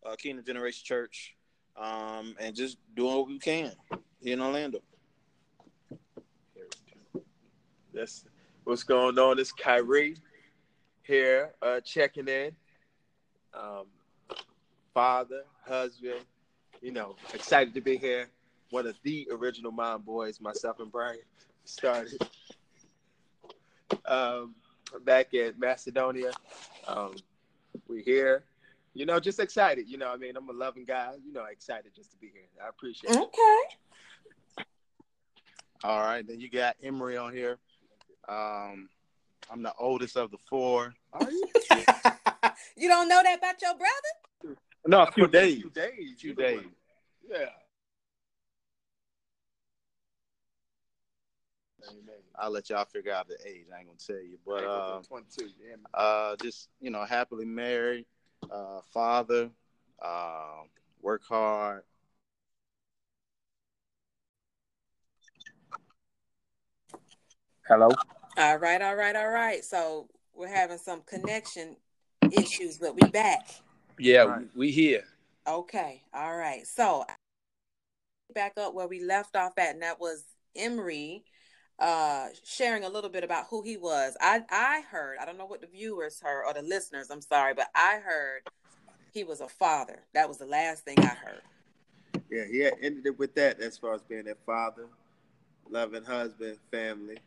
uh 0.05 0.15
kingdom 0.15 0.43
generation 0.45 0.81
church 0.83 1.35
um 1.77 2.35
and 2.39 2.55
just 2.55 2.77
doing 2.95 3.15
what 3.15 3.27
we 3.27 3.39
can 3.39 3.71
here 4.21 4.33
in 4.33 4.41
orlando 4.41 4.79
That's 7.93 8.25
what's 8.63 8.83
going 8.83 9.19
on. 9.19 9.37
It's 9.39 9.51
Kyrie 9.51 10.17
here, 11.03 11.53
uh, 11.61 11.79
checking 11.81 12.27
in. 12.27 12.51
Um, 13.53 13.85
father, 14.93 15.43
husband, 15.67 16.21
you 16.81 16.91
know, 16.91 17.15
excited 17.33 17.75
to 17.75 17.81
be 17.81 17.97
here. 17.97 18.29
One 18.71 18.87
of 18.87 18.95
the 19.03 19.27
original 19.31 19.71
Mime 19.71 20.01
Boys, 20.01 20.41
myself 20.41 20.79
and 20.79 20.91
Brian 20.91 21.19
started 21.65 22.19
um, 24.05 24.55
back 25.05 25.35
at 25.35 25.59
Macedonia. 25.59 26.31
Um, 26.87 27.13
we 27.87 28.01
here, 28.01 28.43
you 28.93 29.05
know, 29.05 29.19
just 29.19 29.39
excited. 29.39 29.89
You 29.89 29.97
know, 29.97 30.11
I 30.11 30.17
mean, 30.17 30.35
I'm 30.37 30.49
a 30.49 30.53
loving 30.53 30.85
guy. 30.85 31.13
You 31.25 31.33
know, 31.33 31.45
excited 31.45 31.91
just 31.95 32.11
to 32.11 32.17
be 32.17 32.31
here. 32.33 32.43
I 32.63 32.69
appreciate 32.69 33.15
it. 33.15 33.21
Okay. 33.21 34.65
All 35.83 35.99
right, 35.99 36.25
then 36.25 36.39
you 36.39 36.49
got 36.49 36.77
Emery 36.81 37.17
on 37.17 37.33
here. 37.33 37.57
Um, 38.29 38.87
I'm 39.51 39.61
the 39.61 39.73
oldest 39.77 40.15
of 40.15 40.31
the 40.31 40.37
four. 40.49 40.93
Are 41.11 41.29
you? 41.29 41.47
you 42.77 42.87
don't 42.87 43.09
know 43.09 43.21
that 43.21 43.37
about 43.37 43.61
your 43.61 43.73
brother? 43.73 44.57
No, 44.87 45.03
a 45.03 45.11
few 45.11 45.25
A 45.25 45.27
days. 45.27 45.61
few 45.61 45.69
days. 45.69 46.21
few 46.21 46.29
you 46.29 46.35
days. 46.35 46.61
Yeah. 47.29 47.45
I'll 52.35 52.51
let 52.51 52.69
y'all 52.69 52.85
figure 52.85 53.13
out 53.13 53.27
the 53.27 53.37
age. 53.45 53.65
I 53.73 53.79
ain't 53.79 53.87
gonna 53.87 53.97
tell 54.05 54.15
you, 54.15 54.37
but 54.45 54.63
uh, 54.63 55.01
22. 55.01 55.49
Yeah, 55.61 55.75
uh, 55.93 56.35
just 56.41 56.69
you 56.79 56.89
know, 56.89 57.03
happily 57.03 57.45
married, 57.45 58.05
uh, 58.53 58.81
father, 58.93 59.49
uh, 60.01 60.61
work 61.01 61.23
hard. 61.27 61.83
Hello. 67.67 67.89
All 68.37 68.57
right, 68.57 68.81
all 68.81 68.95
right, 68.95 69.15
all 69.15 69.29
right. 69.29 69.63
So 69.63 70.07
we're 70.35 70.47
having 70.47 70.77
some 70.77 71.01
connection 71.05 71.75
issues, 72.31 72.77
but 72.77 72.95
we 72.95 73.07
back. 73.09 73.47
yeah 73.99 74.23
Right. 74.23 74.47
we, 74.55 74.67
we 74.67 74.71
here 74.71 75.03
Okay, 75.45 76.01
all 76.13 76.37
right. 76.37 76.65
So 76.65 77.05
back 78.33 78.53
up 78.57 78.73
where 78.73 78.87
we 78.87 79.03
left 79.03 79.35
off 79.35 79.53
at, 79.57 79.73
and 79.73 79.81
that 79.81 79.99
was 79.99 80.23
Emery 80.55 81.25
uh 81.83 82.27
sharing 82.43 82.83
a 82.83 82.89
little 82.89 83.09
bit 83.09 83.23
about 83.23 83.47
who 83.49 83.61
he 83.61 83.77
was. 83.77 84.15
I 84.21 84.43
I 84.49 84.81
heard, 84.89 85.17
I 85.19 85.25
don't 85.25 85.37
know 85.37 85.45
what 85.45 85.61
the 85.61 85.67
viewers 85.67 86.19
heard 86.21 86.45
or 86.47 86.53
the 86.53 86.61
listeners, 86.61 87.09
I'm 87.11 87.21
sorry, 87.21 87.53
but 87.53 87.67
I 87.75 87.99
heard 88.03 88.41
he 89.13 89.23
was 89.23 89.41
a 89.41 89.47
father. 89.47 89.99
That 90.13 90.27
was 90.27 90.37
the 90.37 90.45
last 90.45 90.83
thing 90.85 90.97
I 90.99 91.05
heard. 91.13 91.41
Yeah, 92.31 92.45
he 92.49 92.59
had 92.59 92.73
ended 92.81 93.05
it 93.05 93.19
with 93.19 93.35
that 93.35 93.59
as 93.59 93.77
far 93.77 93.93
as 93.93 94.01
being 94.01 94.27
a 94.27 94.35
father, 94.45 94.87
loving 95.69 96.03
husband, 96.03 96.57
family. 96.71 97.17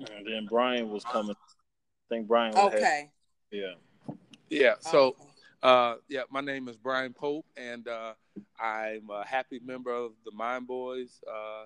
and 0.00 0.26
then 0.26 0.46
brian 0.46 0.90
was 0.90 1.04
coming 1.04 1.34
i 1.34 2.04
think 2.10 2.26
brian 2.28 2.52
was 2.52 2.74
Okay. 2.74 3.10
yeah 3.50 3.72
Yeah. 4.48 4.74
So, 4.80 5.08
Okay. 5.08 5.22
Uh, 5.62 5.96
yeah, 6.08 6.22
my 6.30 6.40
name 6.40 6.68
is 6.68 6.76
Brian 6.76 7.12
Pope, 7.12 7.46
and 7.56 7.88
uh, 7.88 8.12
I'm 8.60 9.08
a 9.10 9.26
happy 9.26 9.58
member 9.64 9.90
of 9.90 10.12
the 10.24 10.30
Mime 10.30 10.64
Boys, 10.66 11.20
uh, 11.26 11.64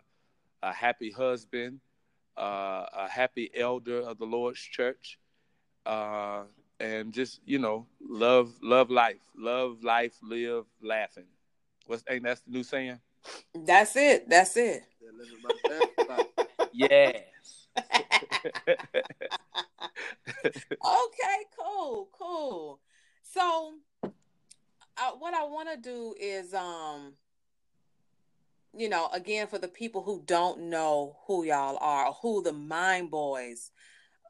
a 0.63 0.73
happy 0.73 1.11
husband, 1.11 1.81
uh, 2.37 2.87
a 2.93 3.09
happy 3.09 3.51
elder 3.55 4.01
of 4.01 4.19
the 4.19 4.25
Lord's 4.25 4.61
Church, 4.61 5.19
uh, 5.87 6.43
and 6.79 7.13
just 7.13 7.41
you 7.45 7.59
know, 7.59 7.87
love, 8.01 8.53
love 8.63 8.91
life, 8.91 9.21
love 9.37 9.83
life, 9.83 10.15
live 10.23 10.65
laughing. 10.83 11.27
What's 11.87 12.05
ain't 12.09 12.25
that's 12.25 12.41
the 12.43 12.51
new 12.51 12.63
saying? 12.63 13.01
That's 13.55 13.97
it. 13.97 14.29
That's 14.29 14.57
it. 14.57 14.85
Yes. 16.73 17.25
okay, 17.77 17.87
cool, 21.59 22.09
cool. 22.17 22.79
So, 23.23 23.75
uh, 24.05 25.11
what 25.19 25.35
I 25.35 25.43
want 25.45 25.69
to 25.71 25.77
do 25.77 26.15
is, 26.21 26.55
um, 26.55 27.15
you 28.77 28.89
know, 28.89 29.09
again 29.13 29.47
for 29.47 29.59
the 29.59 29.69
people 29.69 30.03
who 30.03 30.23
don't 30.27 30.63
know 30.63 31.17
who 31.27 31.45
y'all 31.45 31.79
are, 31.81 32.09
or 32.09 32.13
who 32.23 32.43
the 32.43 32.53
Mime 32.53 33.09
Boys 33.09 33.71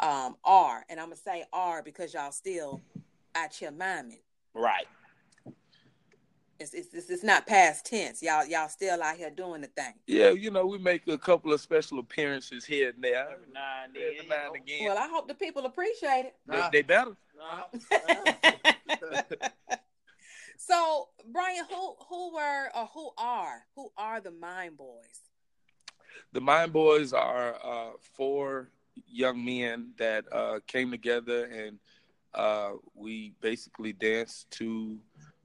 um 0.00 0.36
are, 0.44 0.84
and 0.88 0.98
I'm 0.98 1.06
gonna 1.06 1.16
say 1.16 1.44
are 1.52 1.82
because 1.82 2.14
y'all 2.14 2.32
still 2.32 2.80
out 3.34 3.54
here 3.54 3.70
miming. 3.70 4.20
right. 4.54 4.86
It's, 6.58 6.74
it's 6.74 6.92
it's 6.92 7.08
it's 7.08 7.24
not 7.24 7.46
past 7.46 7.86
tense. 7.86 8.22
Y'all 8.22 8.44
y'all 8.44 8.68
still 8.68 9.02
out 9.02 9.16
here 9.16 9.30
doing 9.30 9.62
the 9.62 9.68
thing. 9.68 9.94
Yeah, 10.06 10.30
you 10.30 10.50
know, 10.50 10.66
we 10.66 10.76
make 10.76 11.08
a 11.08 11.16
couple 11.16 11.54
of 11.54 11.60
special 11.60 11.98
appearances 11.98 12.66
here 12.66 12.90
and 12.90 13.02
there. 13.02 13.30
Every 13.30 13.46
now 13.54 13.84
and 13.84 13.94
then. 13.94 14.02
Every 14.18 14.28
now 14.28 14.48
and 14.48 14.56
again. 14.56 14.84
Well, 14.84 14.98
I 14.98 15.08
hope 15.08 15.26
the 15.26 15.34
people 15.34 15.64
appreciate 15.64 16.26
it. 16.26 16.36
They, 16.46 16.68
they 16.70 16.82
better. 16.82 17.16
so, 20.60 21.08
Brian, 21.32 21.64
who 21.70 21.94
who 22.08 22.34
were 22.34 22.68
or 22.74 22.86
who 22.92 23.10
are 23.16 23.64
who 23.74 23.90
are 23.96 24.20
the 24.20 24.30
Mime 24.30 24.74
Boys? 24.76 25.30
The 26.32 26.40
Mime 26.40 26.70
Boys 26.70 27.12
are 27.14 27.56
uh, 27.64 27.92
four 28.14 28.68
young 29.08 29.42
men 29.42 29.92
that 29.96 30.24
uh, 30.30 30.60
came 30.66 30.90
together 30.90 31.46
and 31.46 31.78
uh, 32.34 32.72
we 32.94 33.32
basically 33.40 33.94
danced 33.94 34.50
to 34.52 34.98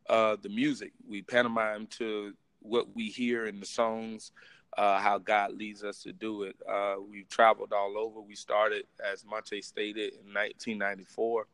uh, 0.09 0.35
the 0.41 0.49
music. 0.49 0.91
We 1.07 1.21
pantomime 1.21 1.87
to 1.97 2.33
what 2.59 2.93
we 2.93 3.07
hear 3.07 3.45
in 3.45 3.59
the 3.61 3.65
songs, 3.65 4.31
uh, 4.77 4.99
how 4.99 5.17
God 5.17 5.53
leads 5.53 5.83
us 5.83 6.03
to 6.03 6.11
do 6.11 6.43
it. 6.43 6.55
Uh, 6.69 6.95
we've 7.09 7.29
traveled 7.29 7.71
all 7.71 7.97
over. 7.97 8.19
We 8.19 8.35
started, 8.35 8.83
as 9.03 9.25
Monte 9.25 9.61
stated, 9.61 10.13
in 10.13 10.33
1994, 10.33 11.47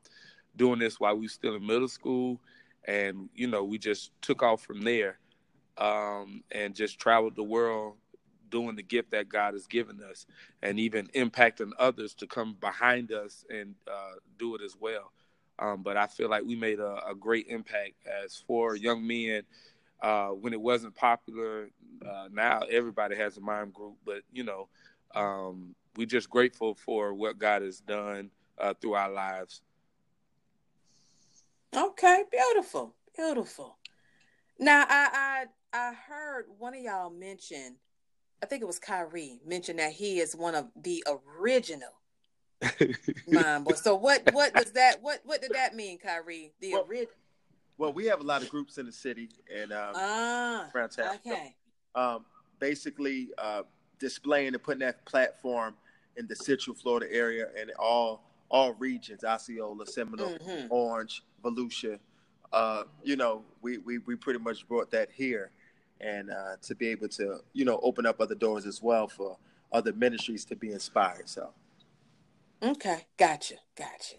doing 0.56 0.80
this 0.80 1.00
while 1.00 1.16
we 1.16 1.26
were 1.26 1.30
still 1.30 1.56
in 1.56 1.66
middle 1.66 1.88
school. 1.88 2.40
And, 2.88 3.30
you 3.36 3.48
know, 3.48 3.64
we 3.64 3.78
just 3.78 4.12
took 4.22 4.42
off 4.44 4.62
from 4.64 4.82
there 4.82 5.20
um, 5.78 6.44
and 6.52 6.76
just 6.76 7.00
traveled 7.00 7.36
the 7.36 7.44
world 7.44 7.96
doing 8.50 8.76
the 8.76 8.84
gift 8.84 9.12
that 9.12 9.30
God 9.30 9.54
has 9.54 9.66
given 9.66 10.02
us 10.04 10.26
and 10.62 10.80
even 10.80 11.08
impacting 11.16 11.72
others 11.80 12.14
to 12.16 12.28
come 12.28 12.58
behind 12.60 13.12
us 13.12 13.46
and 13.50 13.76
uh, 13.88 14.16
do 14.38 14.56
it 14.56 14.62
as 14.62 14.76
well. 14.80 15.12
Um, 15.58 15.84
but 15.84 15.96
I 15.98 16.08
feel 16.08 16.30
like 16.30 16.44
we 16.44 16.56
made 16.56 16.80
a, 16.80 17.00
a 17.10 17.16
great 17.16 17.48
impact 17.48 17.94
as 18.06 18.44
four 18.48 18.76
young 18.76 19.06
men 19.06 19.44
uh, 20.02 20.30
when 20.30 20.54
it 20.54 20.62
wasn't 20.62 20.96
popular. 20.96 21.70
Uh, 22.06 22.28
now 22.32 22.62
everybody 22.70 23.16
has 23.16 23.38
a 23.38 23.42
mime 23.42 23.72
group, 23.72 23.96
but 24.06 24.22
you 24.32 24.44
know, 24.44 24.68
um, 25.16 25.76
we're 25.96 26.08
just 26.08 26.30
grateful 26.30 26.76
for 26.76 27.14
what 27.14 27.38
God 27.38 27.62
has 27.62 27.80
done 27.80 28.32
uh, 28.58 28.74
through 28.80 28.94
our 28.94 29.12
lives. 29.12 29.62
Okay, 31.76 32.24
beautiful, 32.32 32.96
beautiful. 33.16 33.78
Now, 34.60 34.86
I 34.88 35.46
I 35.74 35.80
I 35.90 35.94
heard 35.94 36.46
one 36.58 36.74
of 36.76 36.82
y'all 36.82 37.10
mention, 37.10 37.78
I 38.44 38.46
think 38.46 38.62
it 38.62 38.66
was 38.66 38.80
Kyrie 38.80 39.40
mentioned 39.46 39.80
that 39.80 39.94
he 39.94 40.20
is 40.20 40.36
one 40.36 40.54
of 40.56 40.68
the 40.76 41.04
original 41.40 41.94
Mime 43.28 43.64
Boys. 43.64 43.82
So 43.82 43.96
what 43.96 44.30
what 44.34 44.54
does 44.54 44.74
that 44.74 45.02
what 45.02 45.22
what 45.24 45.42
did 45.42 45.52
that 45.54 45.76
mean, 45.76 45.98
Kyrie? 45.98 46.54
The 46.60 46.74
Well, 46.74 46.86
original. 46.90 47.16
Well, 47.78 47.94
we 47.94 48.06
have 48.06 48.20
a 48.20 48.24
lot 48.24 48.44
of 48.44 48.50
groups 48.50 48.78
in 48.78 48.86
the 48.86 48.92
city 48.92 49.30
and 49.56 49.72
um, 49.72 49.94
Ah, 49.96 50.70
around 50.76 50.90
town. 50.90 51.16
okay. 51.26 51.56
um, 51.96 52.26
basically 52.60 53.30
uh, 53.38 53.64
displaying 53.98 54.54
and 54.54 54.62
putting 54.62 54.82
that 54.82 55.04
platform 55.06 55.74
in 56.18 56.28
the 56.28 56.36
Central 56.36 56.76
Florida 56.76 57.08
area 57.12 57.48
and 57.58 57.72
all 57.80 58.22
all 58.52 58.74
regions, 58.74 59.24
Osceola, 59.24 59.88
Seminole, 59.88 60.38
Mhm. 60.38 60.68
Orange, 60.70 61.24
Volusia. 61.44 62.00
Uh, 62.52 62.84
you 63.02 63.16
know, 63.16 63.44
we, 63.62 63.78
we 63.80 64.00
we 64.00 64.16
pretty 64.16 64.40
much 64.40 64.68
brought 64.68 64.92
that 64.92 65.10
here, 65.10 65.52
and 66.02 66.30
uh, 66.30 66.58
to 66.62 66.76
be 66.76 66.90
able 66.90 67.08
to 67.08 67.42
you 67.54 67.64
know 67.66 67.80
open 67.82 68.06
up 68.06 68.20
other 68.20 68.36
doors 68.36 68.66
as 68.66 68.82
well 68.82 69.08
for 69.08 69.38
other 69.72 69.94
ministries 69.94 70.44
to 70.46 70.56
be 70.56 70.72
inspired. 70.74 71.30
So 71.30 71.54
Okay, 72.62 73.08
gotcha, 73.18 73.56
gotcha. 73.76 74.18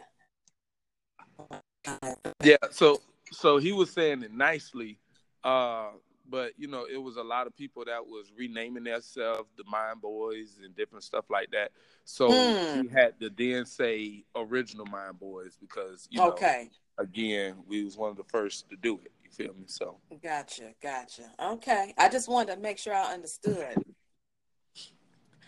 Yeah, 2.43 2.57
so 2.70 3.03
so 3.30 3.59
he 3.59 3.72
was 3.72 3.91
saying 3.91 4.22
it 4.22 4.33
nicely, 4.33 4.99
uh, 5.45 5.91
but 6.29 6.53
you 6.59 6.68
know, 6.68 6.87
it 6.91 6.97
was 7.03 7.16
a 7.16 7.23
lot 7.23 7.47
of 7.47 7.57
people 7.57 7.85
that 7.87 8.07
was 8.07 8.33
renaming 8.37 8.85
themselves 8.85 9.51
the 9.57 9.64
Mime 9.70 9.99
Boys 10.01 10.59
and 10.64 10.75
different 10.77 11.05
stuff 11.05 11.25
like 11.31 11.51
that. 11.53 11.73
So 12.05 12.33
Hmm. 12.33 12.83
he 12.83 12.89
had 12.89 13.18
to 13.20 13.31
then 13.31 13.64
say 13.66 14.25
original 14.35 14.87
Mime 14.87 15.16
Boys 15.18 15.57
because 15.61 16.09
you 16.11 16.20
know, 16.20 16.33
Okay, 16.33 16.70
again, 16.99 17.57
we 17.66 17.85
was 17.85 17.97
one 17.97 18.11
of 18.11 18.16
the 18.16 18.25
first 18.25 18.68
to 18.70 18.77
do 18.77 19.01
it. 19.05 19.12
You 19.25 19.31
feel 19.31 19.55
me? 19.55 19.64
So 19.66 19.97
gotcha, 20.23 20.73
gotcha. 20.83 21.31
Okay, 21.43 21.95
I 21.99 22.09
just 22.09 22.29
wanted 22.29 22.55
to 22.55 22.61
make 22.61 22.79
sure 22.79 22.95
I 22.95 23.12
understood. 23.12 23.79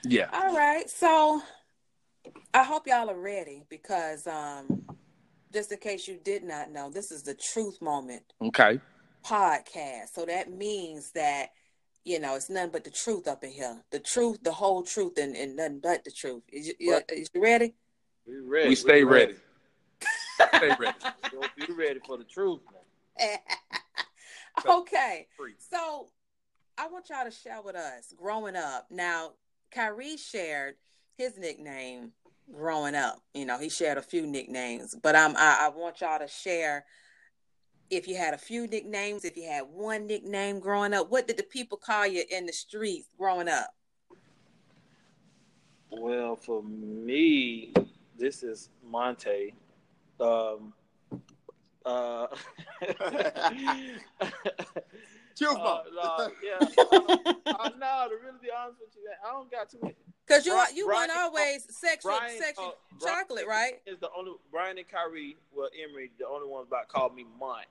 yeah, 0.05 0.29
All 0.33 0.55
right, 0.55 0.89
so 0.91 1.41
I 2.53 2.65
hope 2.65 2.87
y'all 2.87 3.11
are 3.11 3.19
ready 3.21 3.65
because 3.69 4.27
um, 4.27 4.83
just 5.53 5.73
in 5.73 5.79
case 5.79 6.09
you 6.09 6.19
did 6.23 6.45
not 6.45 6.71
know, 6.71 6.91
this 6.91 7.11
is 7.11 7.23
the 7.23 7.35
Truth 7.35 7.81
Moment 7.81 8.25
okay, 8.43 8.81
podcast. 9.25 10.15
So 10.15 10.25
that 10.27 10.53
means 10.53 11.13
that 11.13 11.51
you 12.05 12.21
know 12.21 12.35
it's 12.37 12.51
nothing 12.51 12.71
but 12.71 12.85
the 12.85 12.91
truth 12.91 13.27
up 13.27 13.45
in 13.45 13.51
here, 13.51 13.83
the 13.91 13.99
truth, 13.99 14.39
the 14.43 14.53
whole 14.53 14.83
truth, 14.83 15.19
and, 15.19 15.35
and 15.37 15.57
nothing 15.57 15.81
but 15.81 16.05
the 16.05 16.11
truth. 16.11 16.43
Is 16.53 16.69
you, 16.69 16.75
you, 16.79 17.01
is 17.11 17.29
you 17.35 17.43
ready? 17.43 17.75
We 18.27 18.39
ready. 18.39 18.69
we 18.69 18.75
stay 18.75 19.05
we 19.05 19.11
ready. 19.11 19.35
stay 20.49 20.71
ready. 20.79 20.99
You 21.69 21.77
ready 21.77 22.01
for 22.07 22.17
the 22.19 22.25
truth? 22.25 22.61
man. 22.73 23.39
okay, 24.69 25.27
so 25.59 26.09
I 26.77 26.89
want 26.89 27.09
y'all 27.09 27.25
to 27.25 27.31
share 27.31 27.63
with 27.63 27.77
us 27.77 28.13
growing 28.17 28.57
up. 28.57 28.87
Now, 28.91 29.33
Kyrie 29.71 30.17
shared 30.17 30.75
his 31.17 31.39
nickname 31.39 32.13
growing 32.53 32.95
up. 32.95 33.21
You 33.33 33.47
know, 33.47 33.59
he 33.59 33.69
shared 33.69 33.99
a 33.99 34.03
few 34.03 34.27
nicknames, 34.27 34.95
but 35.01 35.17
I'm 35.17 35.37
I, 35.37 35.59
I 35.63 35.69
want 35.69 36.01
y'all 36.01 36.19
to 36.19 36.29
share 36.29 36.85
if 37.97 38.09
you 38.09 38.17
had 38.17 38.35
a 38.35 38.39
few 38.39 38.67
nicknames, 38.67 39.25
if 39.25 39.37
you 39.37 39.49
had 39.49 39.65
one 39.73 40.07
nickname 40.07 40.61
growing 40.61 40.95
up. 40.95 41.11
What 41.11 41.27
did 41.27 41.37
the 41.37 41.43
people 41.43 41.79
call 41.79 42.07
you 42.07 42.25
in 42.31 42.47
the 42.47 42.53
streets 42.53 43.09
growing 43.19 43.49
up? 43.49 43.71
Well, 45.91 46.37
for 46.37 46.63
me, 46.63 47.73
this 48.19 48.43
is 48.43 48.71
Monte. 48.85 49.55
Um, 50.21 50.73
uh, 51.85 52.27
Truth 55.37 55.57
uh, 55.57 55.59
Moment. 55.59 55.87
no, 55.95 56.31
yeah. 56.43 56.59
I, 56.61 57.35
I, 57.47 57.71
no, 57.79 58.09
to 58.09 58.17
really 58.23 58.39
be 58.41 58.51
honest 58.57 58.79
with 58.81 58.95
you, 58.95 59.11
I 59.25 59.33
don't 59.33 59.51
got 59.51 59.69
too 59.69 59.79
many. 59.83 59.95
Because 60.27 60.47
you 60.47 60.53
you 60.75 60.87
Brian- 60.87 61.09
weren't 61.09 61.19
always 61.19 61.67
sexual 61.69 62.13
Brian, 62.17 62.41
sexual 62.41 62.67
uh, 62.67 62.97
Brian 63.01 63.17
chocolate, 63.17 63.47
right? 63.47 63.81
Is 63.87 63.99
the 63.99 64.09
only 64.17 64.33
Brian 64.51 64.79
and 64.79 64.89
Kyrie, 64.89 65.37
well, 65.55 65.69
Emery, 65.83 66.13
the 66.19 66.27
only 66.27 66.49
ones 66.49 66.67
about 66.69 66.89
called 66.89 67.15
me 67.15 67.27
Mont. 67.39 67.67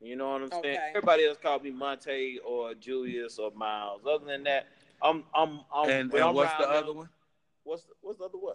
You 0.00 0.16
know 0.16 0.30
what 0.32 0.42
I'm 0.42 0.50
saying? 0.50 0.64
Okay. 0.64 0.78
Everybody 0.90 1.26
else 1.26 1.38
called 1.42 1.62
me 1.62 1.70
Monte 1.70 2.38
or 2.44 2.74
Julius 2.74 3.38
or 3.38 3.50
Miles. 3.52 4.00
Other 4.10 4.24
than 4.24 4.44
that, 4.44 4.68
I'm 5.02 5.24
I'm 5.34 5.60
I'm. 5.74 5.88
And, 5.90 6.12
and 6.12 6.22
I'm 6.22 6.34
what's 6.34 6.52
the 6.54 6.68
around 6.68 6.84
other 6.84 6.92
one? 6.94 7.08
What's 7.64 7.82
the, 7.84 7.92
what's 8.00 8.18
the 8.18 8.24
other 8.24 8.38
one? 8.38 8.54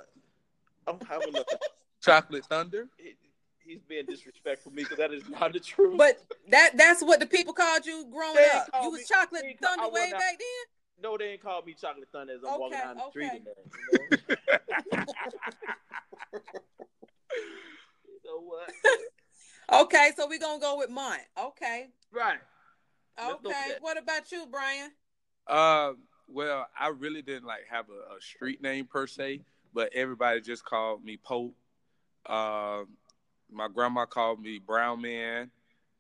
I'm 0.87 0.99
having 1.07 1.35
a. 1.35 1.43
Chocolate 2.01 2.45
Thunder. 2.45 2.87
he- 2.97 3.15
he's 3.63 3.81
being 3.81 4.05
disrespectful 4.05 4.69
to 4.71 4.75
me 4.75 4.83
because 4.83 4.97
that 4.99 5.11
is 5.11 5.27
not 5.27 5.51
the 5.53 5.59
truth. 5.59 5.97
But 5.97 6.19
that 6.49 6.77
that's 6.77 7.01
what 7.03 7.19
the 7.19 7.25
people 7.25 7.51
called 7.53 7.83
you 7.85 8.05
growing 8.11 8.35
They 8.35 8.47
up. 8.53 8.69
You 8.83 8.91
was 8.91 8.99
me- 8.99 9.05
chocolate 9.09 9.41
they 9.43 9.53
call- 9.53 9.75
thunder 9.75 9.91
way 9.91 10.09
not- 10.11 10.19
back 10.19 10.37
then. 10.37 11.01
no, 11.01 11.17
they 11.17 11.29
ain't 11.31 11.41
called 11.41 11.65
me 11.65 11.73
Chocolate 11.79 12.07
Thunder 12.11 12.33
as 12.33 12.39
I'm 12.47 12.59
walking 12.59 12.77
down 12.77 12.97
the 12.97 13.09
street 13.09 13.27
okay. 13.27 13.37
in 13.37 13.43
there. 13.43 13.55
You 13.91 14.97
know? 14.97 15.05
You 18.05 18.19
know 18.31 18.39
what? 18.41 18.69
Okay, 19.72 20.11
so 20.16 20.28
we're 20.28 20.39
gonna 20.39 20.59
go 20.59 20.78
with 20.78 20.89
Mont. 20.89 21.22
Okay. 21.38 21.88
Right. 22.11 22.39
Let's 23.18 23.41
go 23.41 23.49
with 23.49 23.55
Okay. 23.55 23.76
What 23.82 23.97
about 23.97 24.32
you, 24.32 24.45
Brian? 24.49 24.91
Uh, 25.47 25.93
well, 26.28 26.68
I 26.80 26.89
really 26.89 27.22
didn't 27.22 27.45
like 27.45 27.66
have 27.70 27.86
a, 27.89 28.16
a 28.16 28.22
street 28.22 28.61
name 28.61 28.86
per 28.86 29.07
se, 29.07 29.41
but 29.74 29.91
everybody 29.93 30.41
just 30.41 30.66
called 30.66 31.03
me 31.03 31.18
Pope. 31.18 31.55
Um, 32.26 32.88
my 33.51 33.68
grandma 33.68 34.05
called 34.05 34.41
me 34.41 34.59
Brown 34.59 35.01
Man. 35.01 35.51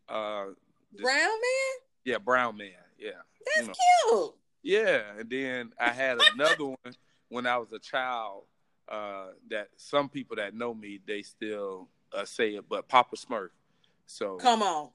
Uh, 0.09 0.45
this- 0.91 1.01
Brown 1.01 1.17
man? 1.17 1.79
yeah, 2.03 2.17
brown 2.17 2.57
man. 2.57 2.71
Yeah. 2.97 3.11
That's 3.45 3.67
you 3.67 3.73
know. 4.11 4.19
cute. 4.19 4.33
Yeah, 4.63 5.01
and 5.19 5.29
then 5.29 5.73
I 5.79 5.89
had 5.91 6.17
another 6.33 6.65
one 6.65 6.95
when 7.29 7.45
I 7.45 7.57
was 7.57 7.71
a 7.71 7.79
child. 7.79 8.43
Uh, 8.87 9.29
that 9.49 9.69
some 9.77 10.07
people 10.07 10.35
that 10.35 10.53
know 10.53 10.71
me, 10.71 10.99
they 11.07 11.23
still 11.23 11.87
uh, 12.15 12.25
say 12.25 12.55
it, 12.55 12.65
but 12.69 12.87
Papa 12.87 13.15
Smurf. 13.15 13.49
So, 14.07 14.37
Come 14.37 14.61
on. 14.61 14.89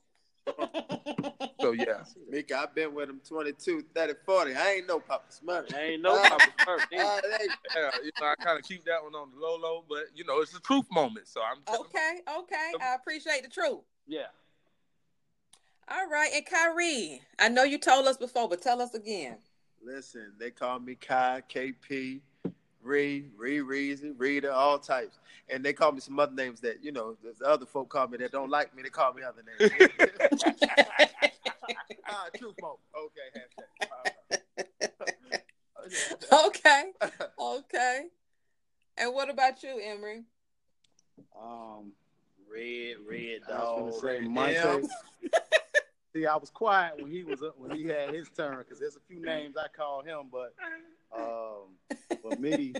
so 1.60 1.72
yeah, 1.72 2.02
Mika, 2.30 2.58
I've 2.58 2.74
been 2.74 2.94
with 2.94 3.08
him 3.10 3.20
22, 3.28 3.84
30, 3.94 4.12
40. 4.24 4.54
I 4.54 4.70
ain't 4.72 4.86
no 4.88 4.98
Papa 5.00 5.24
Smurf. 5.30 5.74
I 5.74 5.80
ain't 5.82 6.02
no 6.02 6.16
Papa 6.28 6.50
Smurf. 6.64 6.80
either. 6.92 7.20
They- 7.38 7.46
yeah, 7.76 7.90
you 8.02 8.10
know, 8.20 8.26
I 8.26 8.34
kind 8.42 8.58
of 8.58 8.64
keep 8.64 8.84
that 8.84 9.02
one 9.02 9.14
on 9.14 9.30
the 9.34 9.40
low 9.40 9.56
low, 9.56 9.84
but 9.88 10.04
you 10.14 10.24
know, 10.24 10.40
it's 10.40 10.54
a 10.56 10.60
truth 10.60 10.86
moment. 10.90 11.28
So 11.28 11.40
I'm 11.42 11.62
telling 11.66 11.86
Okay, 11.86 12.20
okay. 12.38 12.72
I 12.80 12.94
appreciate 12.94 13.42
the 13.42 13.48
truth. 13.50 13.80
yeah. 14.06 14.26
All 15.92 16.08
right, 16.08 16.30
and 16.32 16.46
Kyrie, 16.46 17.20
I 17.40 17.48
know 17.48 17.64
you 17.64 17.76
told 17.76 18.06
us 18.06 18.16
before, 18.16 18.48
but 18.48 18.62
tell 18.62 18.80
us 18.80 18.94
again. 18.94 19.38
Listen, 19.82 20.32
they 20.38 20.50
call 20.52 20.78
me 20.78 20.94
Kai, 20.94 21.42
KP, 21.52 22.20
Ree, 22.82 23.26
Ree 23.36 23.58
Reezy, 23.58 24.14
Rita, 24.16 24.52
all 24.52 24.78
types. 24.78 25.18
And 25.48 25.64
they 25.64 25.72
call 25.72 25.92
me 25.92 26.00
some 26.00 26.18
other 26.18 26.34
names 26.34 26.60
that, 26.60 26.82
you 26.82 26.92
know, 26.92 27.16
the 27.22 27.46
other 27.46 27.66
folk 27.66 27.88
call 27.88 28.08
me 28.08 28.18
that 28.18 28.32
don't 28.32 28.50
like 28.50 28.74
me. 28.74 28.82
They 28.82 28.88
call 28.88 29.12
me 29.12 29.22
other 29.22 29.42
names. 29.58 29.72
ah, 32.08 32.26
truth 32.36 32.54
moment. 32.60 32.80
Okay, 32.96 33.28
hashtag. 33.36 33.66
Okay, 36.32 36.92
okay. 37.40 38.04
And 38.96 39.12
what 39.12 39.28
about 39.28 39.62
you, 39.62 39.80
Emery? 39.82 40.22
Um, 41.36 41.92
Red, 42.48 42.96
red 43.08 43.40
I 43.48 43.58
was 43.58 43.94
dog. 43.94 44.02
say 44.02 44.26
Red 44.26 44.84
See, 46.12 46.26
I 46.26 46.36
was 46.36 46.50
quiet 46.50 47.00
when 47.00 47.10
he 47.10 47.22
was 47.22 47.42
up 47.42 47.54
when 47.56 47.70
he 47.70 47.86
had 47.86 48.12
his 48.12 48.28
turn 48.36 48.58
because 48.58 48.80
there's 48.80 48.96
a 48.96 49.00
few 49.08 49.20
names 49.20 49.56
I 49.56 49.68
call 49.68 50.02
him, 50.02 50.26
but 50.30 50.54
um, 51.16 51.96
but 52.22 52.40
me, 52.40 52.74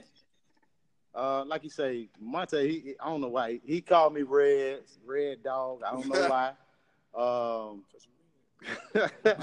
uh, 1.14 1.45
like 1.45 1.64
you 1.64 1.70
say, 1.70 2.09
Monte. 2.20 2.68
He, 2.68 2.95
I 3.01 3.09
don't 3.09 3.20
know 3.20 3.28
why 3.28 3.53
he, 3.53 3.61
he 3.64 3.81
called 3.81 4.14
me 4.14 4.22
Red, 4.22 4.81
Red 5.05 5.43
Dog. 5.43 5.83
I 5.87 5.93
don't 5.93 6.09
know 6.09 6.28
why. 6.28 6.53
Um, 7.12 7.83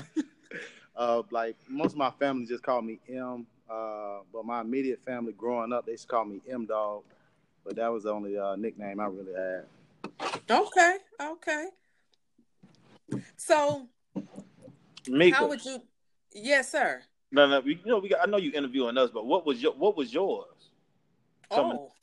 uh, 0.95 1.23
like 1.31 1.57
most 1.67 1.93
of 1.93 1.97
my 1.97 2.11
family 2.11 2.45
just 2.45 2.63
called 2.63 2.85
me 2.85 2.99
M. 3.09 3.45
Uh, 3.69 4.19
but 4.31 4.45
my 4.45 4.61
immediate 4.61 5.03
family 5.05 5.33
growing 5.33 5.73
up, 5.73 5.85
they 5.85 5.91
just 5.93 6.07
called 6.07 6.29
me 6.29 6.41
M 6.49 6.65
Dog. 6.65 7.03
But 7.65 7.75
that 7.75 7.91
was 7.91 8.03
the 8.03 8.11
only 8.13 8.37
uh, 8.37 8.55
nickname 8.55 8.99
I 8.99 9.07
really 9.07 9.33
had. 9.33 9.65
Okay, 10.49 10.97
okay. 11.21 11.65
So, 13.35 13.87
Mika. 15.07 15.37
how 15.37 15.47
would 15.47 15.63
you? 15.65 15.81
Yes, 16.33 16.71
sir. 16.71 17.01
No, 17.31 17.47
no, 17.47 17.59
we, 17.59 17.75
you 17.83 17.91
know, 17.91 17.99
we 17.99 18.09
got, 18.09 18.21
I 18.21 18.25
know 18.31 18.37
you 18.37 18.51
interviewing 18.53 18.97
us, 18.97 19.09
but 19.13 19.25
what 19.25 19.45
was 19.45 19.61
your 19.61 19.73
what 19.73 19.97
was 19.97 20.13
yours? 20.13 20.45
Some- 21.53 21.71
Oh, 21.73 21.91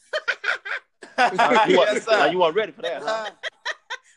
Uh, 1.17 1.65
you, 1.69 1.77
Yes, 1.77 1.93
weren't, 1.93 2.03
sir. 2.05 2.13
uh, 2.13 2.27
you 2.27 2.39
weren't 2.41 2.57
ready 2.57 2.73
for 2.73 2.83
that, 2.83 3.01
huh? 3.03 3.31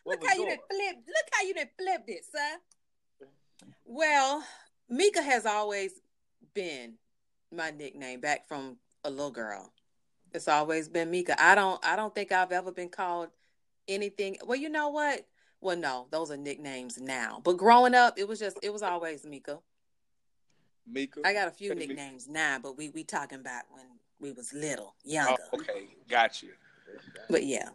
Look 0.06 0.22
was 0.22 0.30
how 0.30 0.36
you 0.36 0.42
yours? 0.48 0.58
did 0.70 0.76
flip. 0.78 0.96
Look 1.08 1.26
how 1.32 1.44
you 1.46 1.54
did 1.54 1.70
flipped 1.78 2.10
it, 2.10 2.26
sir. 2.26 3.28
Well, 3.86 4.44
Mika 4.90 5.22
has 5.22 5.46
always 5.46 5.92
been 6.54 6.94
my 7.52 7.70
nickname 7.72 8.20
back 8.20 8.48
from 8.48 8.78
a 9.04 9.10
little 9.10 9.32
girl. 9.32 9.72
It's 10.34 10.48
always 10.48 10.90
been 10.90 11.12
Mika. 11.12 11.42
I 11.42 11.56
don't. 11.56 11.84
I 11.86 11.96
don't 11.96 12.14
think 12.16 12.32
I've 12.32 12.52
ever 12.52 12.72
been 12.72 12.90
called 12.90 13.30
anything. 13.88 14.38
Well, 14.46 14.58
you 14.58 14.70
know 14.70 14.90
what? 14.90 15.26
Well, 15.62 15.78
no, 15.78 16.08
those 16.12 16.32
are 16.32 16.38
nicknames 16.38 16.98
now. 16.98 17.42
But 17.44 17.58
growing 17.58 17.94
up, 17.96 18.18
it 18.18 18.28
was 18.28 18.40
just. 18.40 18.58
It 18.64 18.74
was 18.74 18.82
always 18.82 19.24
Mika. 19.26 19.60
Mika. 20.90 21.22
I 21.26 21.34
got 21.34 21.48
a 21.48 21.52
few 21.52 21.74
Mika. 21.76 21.88
nicknames 21.88 22.28
now, 22.28 22.60
but 22.62 22.78
we 22.78 22.90
we 22.90 23.04
talking 23.04 23.40
about 23.40 23.64
when 23.72 23.86
we 24.20 24.32
was 24.32 24.54
little, 24.54 24.96
Oh, 24.98 25.04
younger. 25.12 25.44
okay, 25.56 25.88
got 26.08 26.42
you. 26.42 26.52
But 27.30 27.46
yeah, 27.46 27.70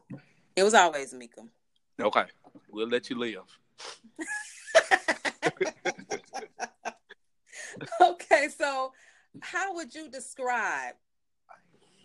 it 0.56 0.62
was 0.62 0.74
always 0.74 1.12
Mika. 1.12 1.42
Okay, 2.00 2.24
we'll 2.70 2.88
let 2.88 3.10
you 3.10 3.18
live. 3.18 3.42
okay, 8.00 8.48
so 8.56 8.92
how 9.40 9.74
would 9.74 9.94
you 9.94 10.08
describe 10.10 10.94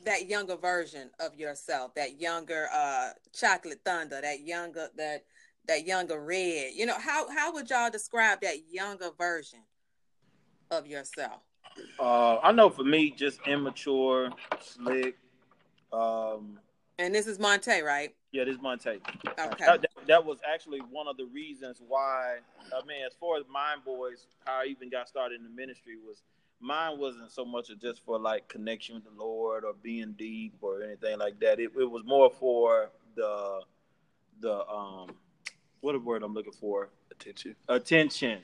that 0.06 0.28
younger 0.28 0.56
version 0.56 1.10
of 1.20 1.36
yourself? 1.36 1.96
That 1.96 2.20
younger 2.20 2.68
uh 2.74 3.10
chocolate 3.34 3.82
thunder, 3.86 4.22
that 4.22 4.42
younger 4.42 4.90
that 4.98 5.24
that 5.68 5.86
younger 5.86 6.24
red. 6.24 6.74
You 6.74 6.86
know, 6.86 7.00
how 7.00 7.30
how 7.30 7.54
would 7.54 7.70
y'all 7.70 7.90
describe 7.90 8.42
that 8.42 8.70
younger 8.70 9.10
version 9.18 9.60
of 10.72 10.88
yourself? 10.88 11.42
Uh, 12.00 12.38
I 12.40 12.52
know 12.52 12.70
for 12.70 12.84
me, 12.84 13.12
just 13.12 13.40
immature, 13.48 14.32
slick. 14.62 15.16
Um, 15.94 16.60
And 16.98 17.14
this 17.14 17.28
is 17.28 17.40
Monte, 17.40 17.82
right? 17.82 18.14
yeah, 18.32 18.44
this 18.44 18.56
is 18.56 18.62
Monte. 18.62 18.90
Okay. 18.90 19.02
That, 19.38 19.82
that, 19.82 19.90
that 20.08 20.26
was 20.26 20.40
actually 20.52 20.80
one 20.92 21.08
of 21.08 21.18
the 21.18 21.26
reasons 21.26 21.82
why. 21.88 22.38
I 22.76 22.86
mean, 22.86 23.04
as 23.06 23.14
far 23.20 23.38
as 23.38 23.44
Mime 23.52 23.82
Boys, 23.86 24.28
how 24.46 24.62
I 24.62 24.66
even 24.66 24.90
got 24.90 25.08
started 25.08 25.36
in 25.40 25.44
the 25.44 25.50
ministry 25.50 25.96
was 26.06 26.22
mine 26.60 26.98
wasn't 26.98 27.32
so 27.32 27.46
much 27.46 27.70
just 27.80 28.04
for 28.04 28.20
like 28.20 28.48
connection 28.48 28.96
with 28.96 29.04
the 29.06 29.12
Lord 29.24 29.64
or 29.64 29.74
being 29.82 30.14
deep 30.18 30.56
or 30.62 30.82
anything 30.82 31.20
like 31.20 31.40
that. 31.40 31.60
It, 31.60 31.72
it 31.80 31.90
was 31.90 32.04
more 32.04 32.30
for 32.32 32.90
the 33.16 33.62
the 34.42 34.68
um 34.68 35.10
what 35.82 35.96
a 35.96 36.00
word 36.00 36.24
I'm 36.24 36.34
looking 36.34 36.52
for 36.54 36.90
Attention. 37.12 37.56
attention. 37.70 38.40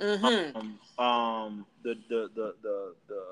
Mm-hmm. 0.00 0.56
Um, 0.56 0.78
um 1.04 1.66
the, 1.82 1.94
the 2.08 2.30
the 2.34 2.54
the 2.62 2.94
the 3.08 3.24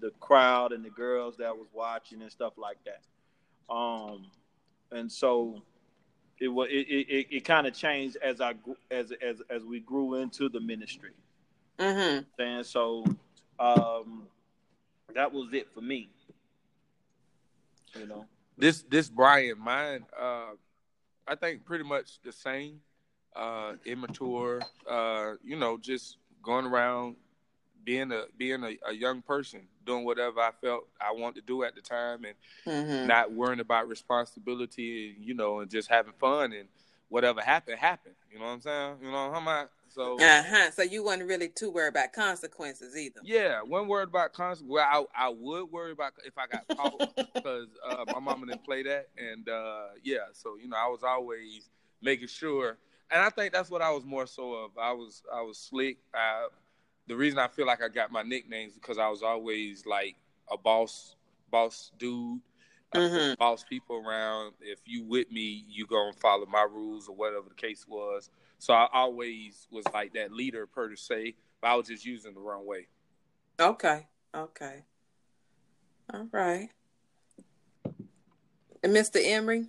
the 0.00 0.10
crowd 0.20 0.72
and 0.72 0.84
the 0.84 0.90
girls 0.90 1.36
that 1.38 1.56
was 1.56 1.66
watching 1.72 2.22
and 2.22 2.30
stuff 2.30 2.52
like 2.56 2.78
that. 2.84 3.02
Um, 3.74 4.26
and 4.92 5.10
so 5.10 5.62
it 6.40 6.48
was 6.48 6.68
it 6.70 6.86
it, 6.88 7.08
it, 7.08 7.26
it 7.30 7.44
kind 7.44 7.66
of 7.66 7.74
changed 7.74 8.16
as 8.22 8.40
I 8.40 8.54
as 8.90 9.12
as 9.22 9.42
as 9.50 9.64
we 9.64 9.80
grew 9.80 10.16
into 10.16 10.48
the 10.48 10.60
ministry. 10.60 11.12
Mm-hmm. 11.78 12.42
And 12.42 12.64
so 12.64 13.04
um, 13.58 14.26
that 15.14 15.32
was 15.32 15.52
it 15.52 15.68
for 15.74 15.80
me. 15.80 16.10
You 17.98 18.06
know. 18.06 18.26
This 18.56 18.82
this 18.82 19.08
Brian, 19.08 19.58
mine, 19.58 20.04
uh, 20.18 20.52
I 21.26 21.34
think 21.34 21.64
pretty 21.64 21.84
much 21.84 22.20
the 22.22 22.32
same. 22.32 22.80
Uh, 23.34 23.74
immature, 23.84 24.66
uh, 24.88 25.32
you 25.44 25.56
know, 25.56 25.76
just 25.78 26.18
going 26.42 26.66
around 26.66 27.16
being 27.84 28.10
a 28.12 28.24
being 28.36 28.62
a, 28.64 28.76
a 28.88 28.92
young 28.92 29.22
person, 29.22 29.62
doing 29.86 30.04
whatever 30.04 30.40
I 30.40 30.50
felt 30.60 30.86
I 31.00 31.12
wanted 31.12 31.40
to 31.40 31.46
do 31.46 31.62
at 31.64 31.74
the 31.74 31.80
time, 31.80 32.24
and 32.24 32.34
Mm-hmm. 32.66 33.08
not 33.08 33.32
worrying 33.32 33.60
about 33.60 33.88
responsibility, 33.88 35.16
you 35.20 35.34
know, 35.34 35.60
and 35.60 35.70
just 35.70 35.88
having 35.88 36.12
fun 36.18 36.52
and 36.52 36.68
whatever 37.08 37.40
happened 37.40 37.78
happened. 37.78 38.14
You 38.32 38.38
know 38.38 38.46
what 38.46 38.52
I'm 38.52 38.60
saying? 38.60 38.96
You 39.02 39.10
know 39.10 39.30
how 39.32 39.50
am 39.50 39.68
So 39.88 40.32
Uh-huh. 40.42 40.70
So 40.70 40.82
you 40.82 41.04
wasn't 41.04 41.28
really 41.28 41.48
too 41.48 41.70
worried 41.70 41.88
about 41.88 42.12
consequences 42.12 42.96
either. 42.96 43.22
yeah, 43.22 43.60
one 43.62 43.88
word 43.88 44.08
about 44.08 44.32
consequence. 44.32 44.70
Well, 44.72 45.08
I, 45.14 45.26
I 45.26 45.28
would 45.28 45.70
worry 45.70 45.92
about 45.92 46.12
if 46.24 46.38
I 46.38 46.46
got 46.46 46.68
caught 46.76 47.02
because 47.42 47.68
uh, 47.86 48.04
my 48.10 48.18
mama 48.20 48.46
didn't 48.46 48.64
play 48.64 48.82
that, 48.84 49.08
and 49.16 49.48
uh, 49.48 49.88
yeah, 50.02 50.26
so 50.32 50.56
you 50.60 50.68
know 50.68 50.76
I 50.76 50.88
was 50.88 51.02
always 51.02 51.68
making 52.02 52.28
sure, 52.28 52.78
and 53.14 53.22
I 53.22 53.30
think 53.30 53.52
that's 53.52 53.70
what 53.70 53.80
I 53.80 53.90
was 53.90 54.04
more 54.04 54.26
so 54.26 54.54
of. 54.54 54.72
I 54.76 54.92
was 54.92 55.22
I 55.32 55.40
was 55.40 55.56
slick. 55.56 55.98
I, 56.12 56.48
the 57.06 57.14
reason 57.14 57.38
I 57.38 57.46
feel 57.46 57.64
like 57.64 57.80
I 57.80 57.88
got 57.88 58.10
my 58.10 58.22
nicknames 58.22 58.74
because 58.74 58.98
I 58.98 59.08
was 59.08 59.22
always 59.22 59.86
like 59.86 60.16
a 60.52 60.58
boss 60.58 61.14
boss 61.50 61.92
dude. 61.96 62.40
Mhm. 62.92 63.38
Boss 63.38 63.64
people 63.64 63.96
around. 63.96 64.54
If 64.60 64.80
you 64.84 65.04
with 65.04 65.30
me, 65.30 65.64
you 65.68 65.86
gonna 65.86 66.12
follow 66.12 66.44
my 66.46 66.62
rules 66.62 67.08
or 67.08 67.14
whatever 67.14 67.48
the 67.48 67.54
case 67.54 67.86
was. 67.86 68.30
So 68.58 68.74
I 68.74 68.88
always 68.92 69.68
was 69.70 69.84
like 69.94 70.14
that 70.14 70.32
leader 70.32 70.66
per 70.66 70.96
se, 70.96 71.36
but 71.60 71.68
I 71.68 71.76
was 71.76 71.86
just 71.86 72.04
using 72.04 72.34
the 72.34 72.40
wrong 72.40 72.66
way. 72.66 72.88
Okay. 73.60 74.08
Okay. 74.34 74.82
All 76.12 76.26
right. 76.32 76.68
And 78.82 78.92
Mr. 78.92 79.24
Emery, 79.24 79.68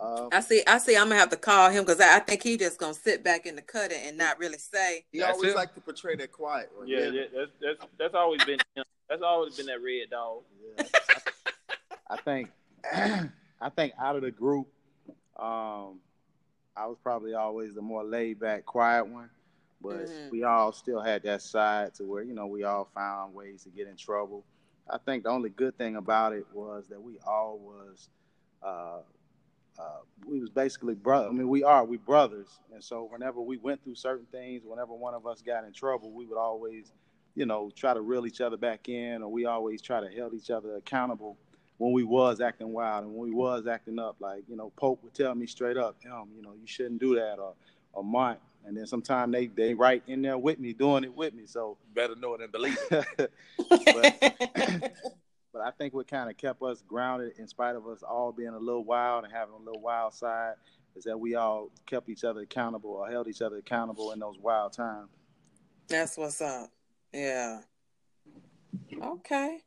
Uh, 0.00 0.28
I 0.32 0.40
see. 0.40 0.62
I 0.66 0.78
see. 0.78 0.96
I'm 0.96 1.08
gonna 1.08 1.20
have 1.20 1.28
to 1.30 1.36
call 1.36 1.70
him 1.70 1.84
because 1.84 2.00
I, 2.00 2.16
I 2.16 2.18
think 2.20 2.42
he 2.42 2.56
just 2.56 2.78
gonna 2.78 2.94
sit 2.94 3.22
back 3.22 3.44
in 3.44 3.54
the 3.56 3.62
cutter 3.62 3.96
and 3.98 4.16
not 4.16 4.38
really 4.38 4.58
say. 4.58 5.04
He 5.12 5.18
That's 5.18 5.34
always 5.36 5.52
it. 5.52 5.56
like 5.56 5.74
to 5.74 5.80
portray 5.80 6.16
that 6.16 6.32
quiet 6.32 6.70
one. 6.76 6.88
Yeah, 6.88 7.08
yeah 7.08 7.24
that's, 7.34 7.50
that's 7.60 7.92
that's 7.98 8.14
always 8.14 8.42
been 8.44 8.58
that's 9.08 9.22
always 9.22 9.56
been 9.56 9.66
that 9.66 9.82
red 9.82 10.08
dog. 10.10 10.42
Yeah. 10.78 10.84
I 12.10 12.16
think 12.16 12.50
I 13.60 13.68
think 13.76 13.92
out 14.00 14.16
of 14.16 14.22
the 14.22 14.30
group, 14.30 14.68
um, 15.38 16.00
I 16.74 16.86
was 16.86 16.96
probably 17.02 17.34
always 17.34 17.74
the 17.74 17.82
more 17.82 18.02
laid 18.02 18.40
back, 18.40 18.64
quiet 18.64 19.06
one. 19.06 19.28
But 19.82 20.06
Mhm. 20.06 20.30
we 20.30 20.44
all 20.44 20.72
still 20.72 21.00
had 21.00 21.22
that 21.22 21.40
side 21.42 21.94
to 21.94 22.04
where, 22.04 22.22
you 22.22 22.34
know, 22.34 22.46
we 22.46 22.64
all 22.64 22.88
found 22.94 23.34
ways 23.34 23.62
to 23.64 23.70
get 23.70 23.86
in 23.86 23.96
trouble. 23.96 24.44
I 24.88 24.98
think 24.98 25.24
the 25.24 25.30
only 25.30 25.48
good 25.50 25.76
thing 25.78 25.96
about 25.96 26.32
it 26.34 26.46
was 26.52 26.86
that 26.88 27.00
we 27.00 27.18
all 27.26 27.58
was 27.58 28.08
uh, 28.62 28.98
uh, 29.78 30.00
we 30.26 30.40
was 30.40 30.50
basically 30.50 30.94
brother. 30.94 31.28
I 31.28 31.32
mean, 31.32 31.48
we 31.48 31.62
are 31.62 31.84
we 31.84 31.96
brothers, 31.96 32.58
and 32.72 32.82
so 32.82 33.08
whenever 33.10 33.40
we 33.40 33.56
went 33.56 33.82
through 33.82 33.94
certain 33.94 34.26
things, 34.32 34.62
whenever 34.64 34.92
one 34.92 35.14
of 35.14 35.26
us 35.26 35.42
got 35.42 35.64
in 35.64 35.72
trouble, 35.72 36.10
we 36.10 36.26
would 36.26 36.38
always, 36.38 36.92
you 37.34 37.46
know, 37.46 37.70
try 37.74 37.94
to 37.94 38.00
reel 38.00 38.26
each 38.26 38.40
other 38.40 38.56
back 38.56 38.88
in, 38.88 39.22
or 39.22 39.30
we 39.30 39.46
always 39.46 39.80
try 39.80 40.00
to 40.00 40.08
hold 40.18 40.34
each 40.34 40.50
other 40.50 40.76
accountable 40.76 41.36
when 41.78 41.92
we 41.92 42.04
was 42.04 42.40
acting 42.42 42.72
wild 42.72 43.04
and 43.04 43.14
when 43.14 43.30
we 43.30 43.34
was 43.34 43.66
acting 43.66 43.98
up. 43.98 44.16
Like 44.20 44.44
you 44.48 44.56
know, 44.56 44.70
Pope 44.76 45.02
would 45.02 45.14
tell 45.14 45.34
me 45.34 45.46
straight 45.46 45.76
up, 45.76 45.96
um, 46.12 46.28
you 46.36 46.42
know, 46.42 46.52
you 46.52 46.66
shouldn't 46.66 47.00
do 47.00 47.14
that, 47.14 47.38
or 47.38 47.54
or 47.92 48.04
Mont. 48.04 48.38
And 48.66 48.76
then 48.76 48.86
sometimes 48.86 49.32
they 49.32 49.46
they 49.46 49.72
right 49.72 50.02
in 50.06 50.20
there 50.20 50.36
with 50.36 50.58
me, 50.58 50.74
doing 50.74 51.04
it 51.04 51.16
with 51.16 51.32
me. 51.32 51.44
So 51.46 51.78
better 51.94 52.14
know 52.16 52.34
it 52.34 52.40
than 52.40 52.50
believe 52.50 52.78
it. 52.90 53.32
but, 54.92 54.92
but 55.52 55.62
I 55.62 55.70
think 55.70 55.94
what 55.94 56.08
kind 56.08 56.30
of 56.30 56.36
kept 56.36 56.62
us 56.62 56.82
grounded, 56.86 57.32
in 57.38 57.46
spite 57.48 57.76
of 57.76 57.86
us 57.86 58.02
all 58.02 58.32
being 58.32 58.50
a 58.50 58.58
little 58.58 58.84
wild 58.84 59.24
and 59.24 59.32
having 59.32 59.54
a 59.54 59.58
little 59.58 59.80
wild 59.80 60.14
side, 60.14 60.54
is 60.96 61.04
that 61.04 61.18
we 61.18 61.34
all 61.34 61.70
kept 61.86 62.08
each 62.08 62.24
other 62.24 62.40
accountable 62.40 62.90
or 62.90 63.08
held 63.08 63.28
each 63.28 63.42
other 63.42 63.56
accountable 63.56 64.12
in 64.12 64.18
those 64.18 64.38
wild 64.38 64.72
times. 64.72 65.08
That's 65.88 66.16
what's 66.16 66.40
up. 66.40 66.70
Yeah. 67.12 67.60
Okay. 69.02 69.58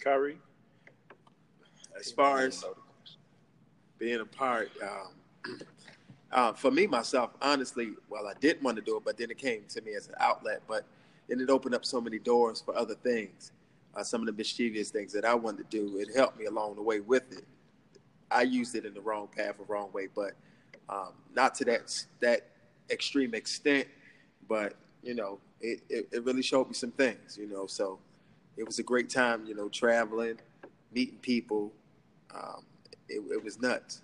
Kyrie, 0.00 0.38
as 1.98 2.12
far 2.12 2.40
as 2.40 2.64
being 3.98 4.20
a 4.20 4.24
part, 4.24 4.70
um, 4.82 5.58
uh, 6.32 6.52
for 6.52 6.70
me 6.70 6.86
myself, 6.86 7.30
honestly, 7.42 7.92
well, 8.08 8.26
I 8.26 8.34
didn't 8.40 8.62
want 8.62 8.76
to 8.76 8.82
do 8.82 8.96
it, 8.96 9.04
but 9.04 9.18
then 9.18 9.30
it 9.30 9.38
came 9.38 9.64
to 9.70 9.80
me 9.82 9.94
as 9.94 10.08
an 10.08 10.14
outlet. 10.20 10.62
But 10.68 10.84
then 11.28 11.40
it 11.40 11.50
opened 11.50 11.74
up 11.74 11.84
so 11.84 12.00
many 12.00 12.18
doors 12.18 12.60
for 12.60 12.76
other 12.76 12.94
things. 12.94 13.52
Uh, 13.94 14.02
some 14.02 14.20
of 14.20 14.26
the 14.26 14.32
mischievous 14.32 14.90
things 14.90 15.12
that 15.12 15.24
I 15.24 15.34
wanted 15.34 15.70
to 15.70 15.76
do, 15.76 15.98
it 15.98 16.14
helped 16.14 16.38
me 16.38 16.46
along 16.46 16.76
the 16.76 16.82
way 16.82 17.00
with 17.00 17.32
it. 17.32 17.44
I 18.30 18.42
used 18.42 18.74
it 18.74 18.84
in 18.84 18.94
the 18.94 19.00
wrong 19.00 19.28
path 19.34 19.54
or 19.58 19.64
wrong 19.66 19.90
way, 19.92 20.08
but 20.14 20.32
um, 20.88 21.12
not 21.34 21.54
to 21.56 21.64
that 21.66 22.04
that 22.20 22.48
extreme 22.90 23.34
extent. 23.34 23.88
But 24.48 24.74
you 25.02 25.14
know, 25.14 25.38
it, 25.60 25.80
it, 25.88 26.08
it 26.12 26.24
really 26.24 26.42
showed 26.42 26.68
me 26.68 26.74
some 26.74 26.90
things. 26.92 27.36
You 27.38 27.48
know, 27.48 27.66
so 27.66 27.98
it 28.56 28.64
was 28.64 28.78
a 28.78 28.82
great 28.82 29.08
time. 29.08 29.46
You 29.46 29.54
know, 29.54 29.68
traveling, 29.68 30.38
meeting 30.92 31.18
people. 31.18 31.72
Um, 32.34 32.64
it, 33.08 33.22
it 33.30 33.42
was 33.42 33.60
nuts. 33.60 34.02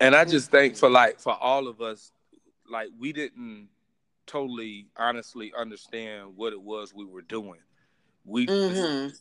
And 0.00 0.16
I 0.16 0.24
just 0.24 0.50
think 0.50 0.76
for 0.76 0.90
like 0.90 1.20
for 1.20 1.34
all 1.34 1.68
of 1.68 1.80
us, 1.80 2.10
like 2.68 2.88
we 2.98 3.12
didn't 3.12 3.68
totally 4.26 4.86
honestly 4.96 5.52
understand 5.56 6.36
what 6.36 6.52
it 6.52 6.60
was 6.60 6.94
we 6.94 7.04
were 7.04 7.22
doing. 7.22 7.60
We 8.24 8.46
Mhm. 8.46 9.18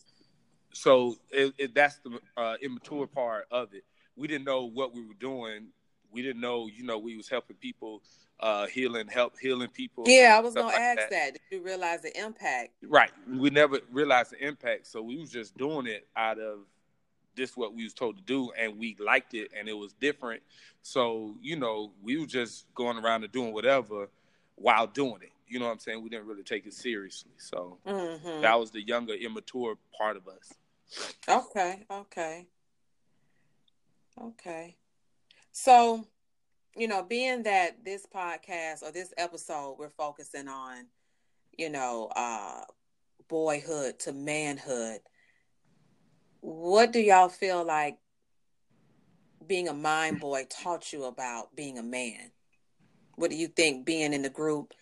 so 0.74 1.18
it, 1.32 1.54
it, 1.58 1.76
that's 1.76 1.97
the 1.99 2.20
uh, 2.38 2.58
immature 2.62 3.08
part 3.08 3.47
of 3.52 3.74
it. 3.74 3.84
We 4.16 4.28
didn't 4.28 4.45
know 4.45 4.66
what 4.66 4.93
we 4.93 5.06
were 5.06 5.16
doing. 5.16 5.68
We 6.12 6.22
didn't 6.22 6.41
know, 6.41 6.68
you 6.68 6.84
know, 6.84 6.97
we 6.97 7.16
was 7.18 7.30
helping 7.30 7.56
people, 7.58 8.04
uh, 8.39 8.68
healing, 8.68 9.08
help 9.08 9.38
healing 9.39 9.70
people. 9.70 10.06
Yeah, 10.08 10.36
I 10.38 10.41
was 10.41 10.54
gonna 10.54 10.68
like 10.68 10.80
ask 10.80 11.10
that. 11.10 11.34
Did 11.34 11.41
you 11.52 11.62
realize 11.62 12.02
the 12.02 12.18
impact? 12.18 12.72
Right. 12.84 13.12
We 13.28 13.49
never 13.49 13.80
realized 13.91 14.32
the 14.32 14.45
impact, 14.45 14.88
so 14.88 15.02
we 15.02 15.18
was 15.18 15.32
just 15.32 15.58
doing 15.58 15.88
it 15.88 16.08
out 16.16 16.39
of 16.39 16.60
this 17.36 17.56
what 17.56 17.74
we 17.74 17.84
was 17.84 17.93
told 17.93 18.18
to 18.18 18.24
do, 18.24 18.52
and 18.58 18.78
we 18.78 18.95
liked 18.99 19.34
it, 19.34 19.52
and 19.58 19.70
it 19.70 19.74
was 19.74 19.93
different. 19.93 20.43
So 20.82 21.36
you 21.41 21.56
know, 21.56 21.93
we 22.02 22.18
were 22.18 22.26
just 22.26 22.66
going 22.76 22.97
around 22.97 23.24
and 23.24 23.32
doing 23.32 23.54
whatever 23.54 24.10
while 24.56 24.88
doing 24.88 25.22
it. 25.22 25.32
You 25.47 25.60
know 25.60 25.66
what 25.66 25.74
I'm 25.74 25.80
saying? 25.80 26.02
We 26.02 26.10
didn't 26.10 26.28
really 26.28 26.43
take 26.43 26.66
it 26.66 26.74
seriously. 26.74 27.32
So 27.38 27.80
Mhm. 27.86 28.41
that 28.41 28.60
was 28.60 28.72
the 28.72 28.82
younger, 28.82 29.14
immature 29.14 29.78
part 29.97 30.18
of 30.18 30.28
us. 30.28 30.54
Okay, 31.28 31.86
okay. 31.89 32.47
Okay. 34.20 34.78
So, 35.52 36.06
you 36.76 36.88
know, 36.88 37.04
being 37.04 37.43
that 37.43 37.84
this 37.84 38.06
podcast 38.06 38.84
or 38.84 38.91
this 38.91 39.14
episode 39.18 39.78
we're 39.78 39.89
focusing 39.89 40.47
on, 40.47 40.88
you 41.58 41.70
know, 41.70 42.08
uh 42.16 42.64
boyhood 43.28 43.99
to 43.99 44.12
manhood, 44.14 45.02
what 46.41 46.91
do 46.91 46.99
y'all 46.99 47.30
feel 47.30 47.64
like 47.64 47.97
being 49.45 49.68
a 49.68 49.74
mime 49.74 50.18
boy 50.18 50.45
taught 50.49 50.91
you 50.93 51.06
about 51.06 51.56
being 51.56 51.78
a 51.78 51.84
man? 51.84 52.32
What 53.16 53.32
do 53.32 53.38
you 53.38 53.47
think 53.47 53.86
being 53.86 54.14
in 54.14 54.22
the 54.22 54.30
group 54.30 54.74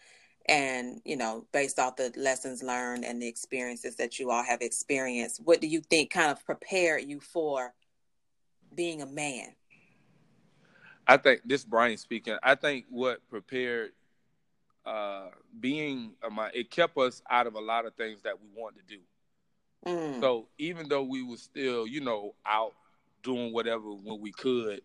and, 0.47 1.01
you 1.05 1.15
know, 1.15 1.45
based 1.51 1.79
off 1.79 1.95
the 1.95 2.11
lessons 2.15 2.63
learned 2.63 3.05
and 3.05 3.21
the 3.21 3.27
experiences 3.27 3.95
that 3.97 4.19
you 4.19 4.31
all 4.31 4.43
have 4.43 4.61
experienced, 4.61 5.41
what 5.43 5.61
do 5.61 5.67
you 5.67 5.81
think 5.81 6.11
kind 6.11 6.31
of 6.31 6.43
prepared 6.45 7.03
you 7.03 7.19
for 7.19 7.73
being 8.73 9.01
a 9.01 9.05
man? 9.05 9.55
I 11.07 11.17
think 11.17 11.41
this 11.43 11.63
Brian 11.63 11.97
speaking. 11.97 12.37
I 12.43 12.55
think 12.55 12.85
what 12.89 13.27
prepared 13.29 13.91
uh 14.85 15.27
being 15.59 16.13
a 16.23 16.29
mi- 16.31 16.51
it 16.53 16.71
kept 16.71 16.97
us 16.97 17.21
out 17.29 17.47
of 17.47 17.55
a 17.55 17.59
lot 17.59 17.85
of 17.85 17.93
things 17.95 18.21
that 18.23 18.39
we 18.39 18.47
wanted 18.55 18.87
to 18.87 18.95
do. 18.95 19.01
Mm. 19.85 20.19
So 20.19 20.47
even 20.57 20.87
though 20.87 21.03
we 21.03 21.23
were 21.23 21.37
still, 21.37 21.87
you 21.87 22.01
know, 22.01 22.35
out 22.45 22.73
doing 23.23 23.53
whatever 23.53 23.91
when 23.91 24.21
we 24.21 24.31
could, 24.31 24.81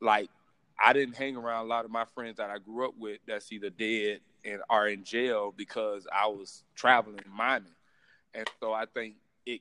like 0.00 0.30
I 0.82 0.92
didn't 0.92 1.16
hang 1.16 1.36
around 1.36 1.66
a 1.66 1.68
lot 1.68 1.84
of 1.84 1.90
my 1.90 2.04
friends 2.14 2.36
that 2.38 2.50
I 2.50 2.58
grew 2.58 2.88
up 2.88 2.94
with 2.98 3.20
that's 3.26 3.50
either 3.52 3.70
dead 3.70 4.20
and 4.44 4.60
are 4.68 4.88
in 4.88 5.04
jail 5.04 5.52
because 5.56 6.06
I 6.12 6.26
was 6.26 6.64
traveling 6.74 7.18
and 7.24 7.34
miming. 7.34 7.72
And 8.34 8.48
so 8.60 8.72
I 8.72 8.86
think 8.86 9.14
it 9.46 9.60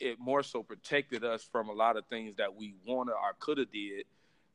it 0.00 0.18
more 0.18 0.42
so 0.42 0.62
protected 0.62 1.24
us 1.24 1.44
from 1.44 1.68
a 1.68 1.72
lot 1.72 1.96
of 1.96 2.06
things 2.06 2.36
that 2.36 2.54
we 2.54 2.74
wanted 2.86 3.12
or 3.12 3.34
could 3.38 3.58
have 3.58 3.70
did. 3.70 4.04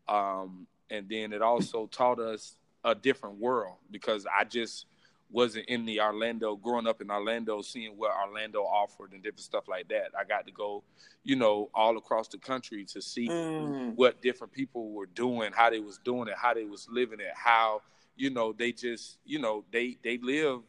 Um, 0.08 0.68
and 0.90 1.08
then 1.08 1.34
it 1.34 1.42
also 1.42 1.88
taught 1.88 2.20
us 2.20 2.56
a 2.84 2.96
different 2.96 3.40
world 3.40 3.78
because 3.90 4.26
I 4.26 4.44
just 4.44 4.86
wasn't 5.32 5.66
in 5.68 5.86
the 5.86 6.02
Orlando, 6.02 6.56
growing 6.56 6.88
up 6.88 7.02
in 7.02 7.10
Orlando, 7.10 7.62
seeing 7.62 7.98
what 7.98 8.12
Orlando 8.16 8.64
offered 8.64 9.14
and 9.14 9.24
different 9.24 9.42
stuff 9.42 9.68
like 9.68 9.88
that. 9.88 10.10
I 10.18 10.24
got 10.26 10.46
to 10.46 10.52
go, 10.52 10.84
you 11.24 11.36
know, 11.36 11.70
all 11.74 11.98
across 11.98 12.28
the 12.28 12.38
country 12.38 12.86
to 12.86 13.02
see 13.02 13.30
Mm. 13.30 13.96
what 13.96 14.22
different 14.22 14.52
people 14.52 14.92
were 14.92 15.06
doing, 15.06 15.52
how 15.54 15.70
they 15.70 15.80
was 15.80 16.00
doing 16.00 16.28
it, 16.28 16.36
how 16.36 16.54
they 16.54 16.66
was 16.66 16.88
living 16.90 17.20
it, 17.20 17.32
how, 17.34 17.82
you 18.16 18.30
know, 18.30 18.52
they 18.52 18.72
just, 18.72 19.20
you 19.26 19.40
know, 19.40 19.64
they 19.72 19.98
they 20.04 20.18
live 20.18 20.62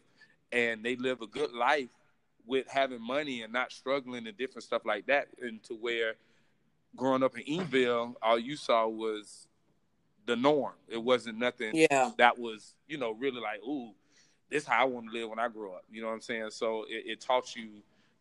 and 0.53 0.85
they 0.85 0.97
live 0.97 1.23
a 1.23 1.27
good 1.27 1.53
life 1.53 1.89
with 2.47 2.69
having 2.69 3.01
money 3.01 3.43
and 3.43 3.53
not 3.53 3.73
struggling 3.73 4.27
and 4.27 4.37
different 4.37 4.65
stuff 4.65 4.85
like 4.85 5.07
that. 5.07 5.29
And 5.41 5.63
to 5.65 5.75
where 5.75 6.15
growing 6.95 7.23
up 7.23 7.37
in 7.37 7.43
Enville, 7.61 8.17
all 8.23 8.39
you 8.39 8.57
saw 8.57 8.87
was 8.87 9.49
the 10.27 10.37
norm. 10.37 10.75
It 10.89 11.03
wasn't 11.03 11.39
nothing 11.39 11.75
Yeah. 11.75 12.11
that 12.19 12.39
was, 12.39 12.75
you 12.87 12.99
know, 12.99 13.13
really 13.13 13.41
like, 13.41 13.61
ooh, 13.63 13.93
this 14.53 14.67
how 14.67 14.83
I 14.83 14.85
want 14.85 15.07
to 15.07 15.13
live 15.13 15.31
when 15.31 15.39
I 15.39 15.49
grow 15.49 15.75
up. 15.75 15.85
You 15.91 16.03
know 16.03 16.09
what 16.09 16.15
I'm 16.15 16.21
saying? 16.21 16.51
So 16.51 16.85
it, 16.89 17.05
it 17.07 17.21
taught 17.21 17.57
you 17.57 17.69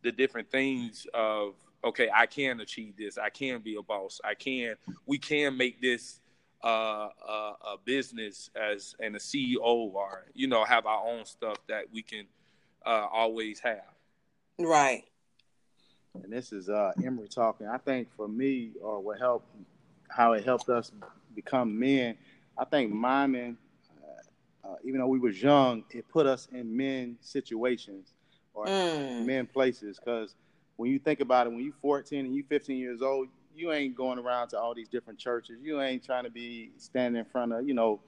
the 0.01 0.11
different 0.11 0.49
things 0.49 1.05
of 1.13 1.53
okay, 1.83 2.09
I 2.13 2.25
can 2.25 2.59
achieve 2.61 2.95
this. 2.97 3.17
I 3.17 3.29
can 3.29 3.59
be 3.61 3.75
a 3.75 3.81
boss. 3.81 4.21
I 4.23 4.33
can. 4.33 4.75
We 5.05 5.17
can 5.17 5.57
make 5.57 5.81
this 5.81 6.19
uh, 6.63 7.09
uh, 7.27 7.53
a 7.61 7.77
business 7.83 8.49
as 8.55 8.95
and 8.99 9.15
a 9.15 9.19
CEO 9.19 9.59
or 9.59 10.25
you 10.33 10.47
know 10.47 10.63
have 10.63 10.85
our 10.85 11.05
own 11.07 11.25
stuff 11.25 11.57
that 11.67 11.85
we 11.91 12.01
can 12.01 12.25
uh, 12.85 13.07
always 13.11 13.59
have. 13.59 13.83
Right. 14.59 15.03
And 16.13 16.31
this 16.31 16.51
is 16.51 16.69
uh, 16.69 16.91
Emery 17.03 17.29
talking. 17.29 17.67
I 17.67 17.77
think 17.77 18.09
for 18.15 18.27
me, 18.27 18.71
or 18.81 18.99
what 18.99 19.19
helped, 19.19 19.47
how 20.09 20.33
it 20.33 20.43
helped 20.43 20.69
us 20.69 20.91
become 21.35 21.79
men. 21.79 22.17
I 22.57 22.65
think 22.65 22.93
miming, 22.93 23.57
uh, 24.63 24.75
even 24.83 24.99
though 24.99 25.07
we 25.07 25.19
was 25.19 25.41
young, 25.41 25.83
it 25.91 26.07
put 26.09 26.25
us 26.25 26.47
in 26.51 26.75
men 26.75 27.17
situations 27.21 28.13
or 28.53 28.67
Mm. 28.67 29.25
men 29.25 29.47
places. 29.47 29.99
Because 29.99 30.35
when 30.77 30.91
you 30.91 30.99
think 30.99 31.19
about 31.19 31.47
it, 31.47 31.51
when 31.51 31.61
you 31.63 31.73
14 31.81 32.25
and 32.25 32.35
you 32.35 32.43
15 32.43 32.77
years 32.77 33.01
old, 33.01 33.27
you 33.55 33.71
ain't 33.71 33.95
going 33.95 34.17
around 34.19 34.49
to 34.49 34.59
all 34.59 34.73
these 34.73 34.87
different 34.87 35.19
churches. 35.19 35.57
You 35.61 35.81
ain't 35.81 36.03
trying 36.03 36.23
to 36.23 36.29
be 36.29 36.71
standing 36.77 37.19
in 37.19 37.25
front 37.25 37.53
of, 37.53 37.67
you 37.67 37.73
know, 37.73 37.99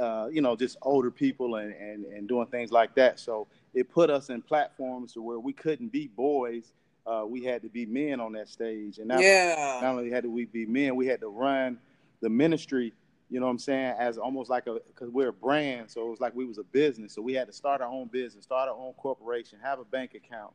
uh, 0.00 0.28
you 0.32 0.40
know, 0.40 0.56
just 0.56 0.76
older 0.82 1.10
people 1.10 1.56
and, 1.56 1.72
and, 1.74 2.04
and 2.06 2.26
doing 2.26 2.46
things 2.46 2.72
like 2.72 2.94
that. 2.94 3.20
So 3.20 3.46
it 3.74 3.90
put 3.90 4.10
us 4.10 4.30
in 4.30 4.42
platforms 4.42 5.12
to 5.14 5.22
where 5.22 5.38
we 5.38 5.52
couldn't 5.52 5.92
be 5.92 6.08
boys. 6.08 6.72
Uh, 7.06 7.24
we 7.26 7.44
had 7.44 7.62
to 7.62 7.68
be 7.68 7.84
men 7.86 8.20
on 8.20 8.32
that 8.32 8.48
stage. 8.48 8.98
And 8.98 9.08
not, 9.08 9.20
Yeah. 9.22 9.78
not 9.82 9.96
only 9.96 10.10
had 10.10 10.22
to 10.24 10.30
we 10.30 10.46
be 10.46 10.66
men, 10.66 10.96
we 10.96 11.06
had 11.06 11.20
to 11.20 11.28
run 11.28 11.78
the 12.20 12.30
ministry, 12.30 12.92
you 13.32 13.40
know 13.40 13.46
what 13.46 13.52
I'm 13.52 13.58
saying, 13.58 13.94
as 13.98 14.18
almost 14.18 14.50
like 14.50 14.66
a, 14.66 14.74
because 14.88 15.08
we're 15.08 15.30
a 15.30 15.32
brand. 15.32 15.90
So 15.90 16.06
it 16.06 16.10
was 16.10 16.20
like 16.20 16.34
we 16.34 16.44
was 16.44 16.58
a 16.58 16.64
business. 16.64 17.14
So 17.14 17.22
we 17.22 17.32
had 17.32 17.46
to 17.46 17.52
start 17.52 17.80
our 17.80 17.88
own 17.88 18.08
business, 18.08 18.44
start 18.44 18.68
our 18.68 18.76
own 18.76 18.92
corporation, 18.98 19.58
have 19.62 19.78
a 19.78 19.84
bank 19.86 20.14
account, 20.14 20.52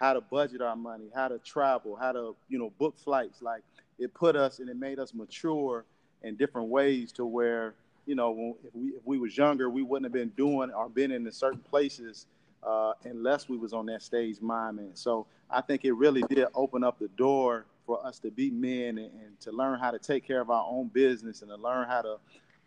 how 0.00 0.12
to 0.12 0.20
budget 0.20 0.60
our 0.60 0.74
money, 0.74 1.04
how 1.14 1.28
to 1.28 1.38
travel, 1.38 1.94
how 1.94 2.10
to, 2.10 2.34
you 2.48 2.58
know, 2.58 2.72
book 2.80 2.98
flights. 2.98 3.42
Like 3.42 3.62
it 4.00 4.12
put 4.12 4.34
us 4.34 4.58
and 4.58 4.68
it 4.68 4.76
made 4.76 4.98
us 4.98 5.14
mature 5.14 5.84
in 6.24 6.34
different 6.34 6.68
ways 6.68 7.12
to 7.12 7.24
where, 7.24 7.74
you 8.06 8.16
know, 8.16 8.32
when, 8.32 8.54
if 8.66 8.74
we 8.74 8.88
if 8.88 9.02
we 9.04 9.18
was 9.18 9.38
younger, 9.38 9.70
we 9.70 9.82
wouldn't 9.82 10.06
have 10.06 10.12
been 10.12 10.32
doing 10.36 10.72
or 10.72 10.88
been 10.88 11.12
in 11.12 11.30
certain 11.30 11.60
places 11.60 12.26
uh, 12.64 12.94
unless 13.04 13.48
we 13.48 13.56
was 13.56 13.72
on 13.72 13.86
that 13.86 14.02
stage 14.02 14.38
miming. 14.40 14.90
So 14.94 15.26
I 15.48 15.60
think 15.60 15.84
it 15.84 15.92
really 15.92 16.22
did 16.22 16.48
open 16.56 16.82
up 16.82 16.98
the 16.98 17.08
door 17.08 17.66
for 17.86 18.04
us 18.04 18.18
to 18.18 18.30
be 18.30 18.50
men 18.50 18.98
and, 18.98 19.10
and 19.12 19.40
to 19.40 19.52
learn 19.52 19.78
how 19.78 19.90
to 19.90 19.98
take 19.98 20.26
care 20.26 20.40
of 20.40 20.50
our 20.50 20.66
own 20.68 20.88
business 20.88 21.42
and 21.42 21.50
to 21.50 21.56
learn 21.56 21.86
how 21.88 22.02
to, 22.02 22.18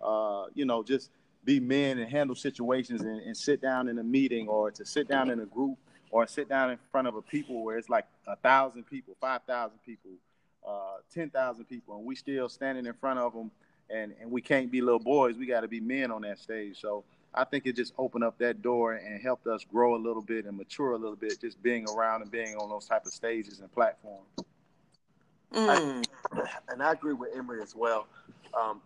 uh, 0.03 0.45
you 0.55 0.65
know, 0.65 0.81
just 0.81 1.11
be 1.43 1.59
men 1.59 1.99
and 1.99 2.09
handle 2.09 2.35
situations 2.35 3.01
and, 3.01 3.21
and 3.21 3.35
sit 3.35 3.61
down 3.61 3.87
in 3.87 3.97
a 3.99 4.03
meeting 4.03 4.47
or 4.47 4.71
to 4.71 4.85
sit 4.85 5.07
down 5.07 5.29
in 5.29 5.39
a 5.39 5.45
group 5.45 5.77
or 6.11 6.25
sit 6.27 6.49
down 6.49 6.71
in 6.71 6.77
front 6.91 7.07
of 7.07 7.15
a 7.15 7.21
people 7.21 7.63
where 7.63 7.77
it's 7.77 7.89
like 7.89 8.05
a 8.27 8.35
thousand 8.37 8.83
people, 8.85 9.15
five 9.21 9.41
thousand 9.43 9.79
people, 9.85 10.11
uh, 10.67 10.97
ten 11.13 11.29
thousand 11.29 11.65
people, 11.65 11.95
and 11.95 12.05
we 12.05 12.15
still 12.15 12.49
standing 12.49 12.85
in 12.85 12.93
front 12.93 13.19
of 13.19 13.33
them, 13.33 13.51
and 13.89 14.13
and 14.19 14.31
we 14.31 14.41
can't 14.41 14.71
be 14.71 14.81
little 14.81 14.99
boys. 14.99 15.37
We 15.37 15.45
got 15.45 15.61
to 15.61 15.67
be 15.67 15.79
men 15.79 16.11
on 16.11 16.23
that 16.23 16.39
stage. 16.39 16.79
So 16.79 17.03
I 17.33 17.43
think 17.43 17.67
it 17.67 17.75
just 17.75 17.93
opened 17.97 18.23
up 18.23 18.37
that 18.39 18.61
door 18.61 18.93
and 18.93 19.21
helped 19.21 19.45
us 19.47 19.63
grow 19.63 19.95
a 19.95 20.01
little 20.01 20.21
bit 20.21 20.45
and 20.45 20.57
mature 20.57 20.93
a 20.93 20.97
little 20.97 21.15
bit, 21.15 21.39
just 21.39 21.61
being 21.61 21.85
around 21.89 22.23
and 22.23 22.31
being 22.31 22.55
on 22.55 22.69
those 22.69 22.85
type 22.85 23.05
of 23.05 23.13
stages 23.13 23.59
and 23.59 23.71
platforms. 23.71 24.27
Mm. 25.53 26.05
I, 26.33 26.47
and 26.69 26.81
I 26.83 26.91
agree 26.91 27.13
with 27.13 27.29
Emery 27.35 27.61
as 27.61 27.75
well. 27.75 28.07
Um, 28.59 28.81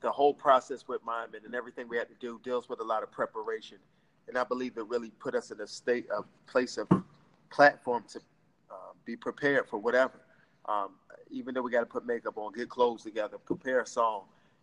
the 0.00 0.10
whole 0.10 0.34
process 0.34 0.88
with 0.88 1.00
Mindman 1.04 1.44
and 1.44 1.54
everything 1.54 1.88
we 1.88 1.96
had 1.96 2.08
to 2.08 2.14
do 2.20 2.40
deals 2.42 2.68
with 2.68 2.80
a 2.80 2.84
lot 2.84 3.02
of 3.02 3.10
preparation, 3.12 3.78
and 4.28 4.36
I 4.36 4.44
believe 4.44 4.76
it 4.76 4.86
really 4.88 5.10
put 5.20 5.34
us 5.34 5.50
in 5.50 5.60
a 5.60 5.66
state 5.66 6.10
of 6.10 6.24
place 6.46 6.76
of 6.76 6.88
platform 7.50 8.04
to 8.12 8.18
uh, 8.70 8.74
be 9.04 9.16
prepared 9.16 9.68
for 9.68 9.78
whatever. 9.78 10.20
Um, 10.66 10.90
even 11.30 11.54
though 11.54 11.62
we 11.62 11.70
got 11.70 11.80
to 11.80 11.86
put 11.86 12.06
makeup 12.06 12.36
on, 12.36 12.52
get 12.52 12.68
clothes 12.68 13.02
together, 13.02 13.38
prepare 13.38 13.80
a 13.80 13.86
song, 13.86 14.22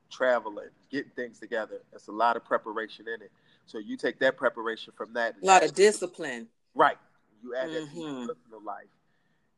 traveling, 0.10 0.70
getting 0.90 1.12
things 1.16 1.40
together. 1.40 1.82
There's 1.92 2.08
a 2.08 2.12
lot 2.14 2.36
of 2.36 2.46
preparation 2.46 3.08
in 3.08 3.22
it. 3.22 3.32
So 3.66 3.78
you 3.80 3.98
take 3.98 4.20
that 4.20 4.38
preparation 4.38 4.94
from 4.96 5.14
that. 5.14 5.36
A 5.42 5.46
lot 5.46 5.64
of 5.64 5.74
discipline. 5.74 6.48
Right. 6.76 6.98
You 7.44 7.56
add 7.56 7.72
that 7.72 7.90
to 7.90 7.96
your 7.96 8.14
Mhm. 8.14 8.28
personal 8.28 8.62
life, 8.64 8.88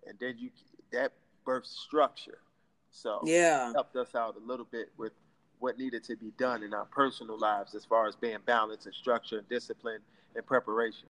and 0.05 0.17
then 0.19 0.37
you 0.37 0.51
that 0.91 1.13
birth 1.45 1.65
structure. 1.65 2.39
So 2.91 3.21
Yeah. 3.23 3.69
it 3.69 3.73
helped 3.73 3.95
us 3.95 4.15
out 4.15 4.35
a 4.35 4.39
little 4.39 4.65
bit 4.65 4.91
with 4.97 5.13
what 5.59 5.77
needed 5.77 6.03
to 6.05 6.15
be 6.15 6.31
done 6.37 6.63
in 6.63 6.73
our 6.73 6.85
personal 6.85 7.37
lives 7.37 7.75
as 7.75 7.85
far 7.85 8.07
as 8.07 8.15
being 8.15 8.39
balanced 8.45 8.85
and 8.87 8.95
structure 8.95 9.37
and 9.37 9.47
discipline 9.47 10.01
and 10.35 10.45
preparation. 10.45 11.07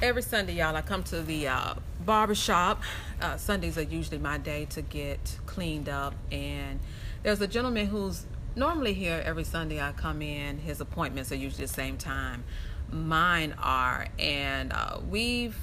Every 0.00 0.22
Sunday, 0.22 0.54
y'all, 0.54 0.76
I 0.76 0.82
come 0.82 1.02
to 1.04 1.22
the 1.22 1.48
uh, 1.48 1.74
barber 2.04 2.34
shop. 2.34 2.82
Uh, 3.20 3.36
Sundays 3.36 3.76
are 3.76 3.82
usually 3.82 4.18
my 4.18 4.38
day 4.38 4.64
to 4.66 4.82
get 4.82 5.38
cleaned 5.46 5.88
up. 5.88 6.14
And 6.30 6.78
there's 7.22 7.40
a 7.40 7.48
gentleman 7.48 7.86
who's 7.86 8.24
normally 8.54 8.94
here 8.94 9.20
every 9.24 9.44
Sunday. 9.44 9.80
I 9.80 9.92
come 9.92 10.22
in. 10.22 10.58
His 10.58 10.80
appointments 10.80 11.32
are 11.32 11.36
usually 11.36 11.66
the 11.66 11.72
same 11.72 11.96
time 11.98 12.44
mine 12.92 13.54
are. 13.58 14.06
And 14.18 14.72
uh, 14.72 14.98
we've 15.08 15.58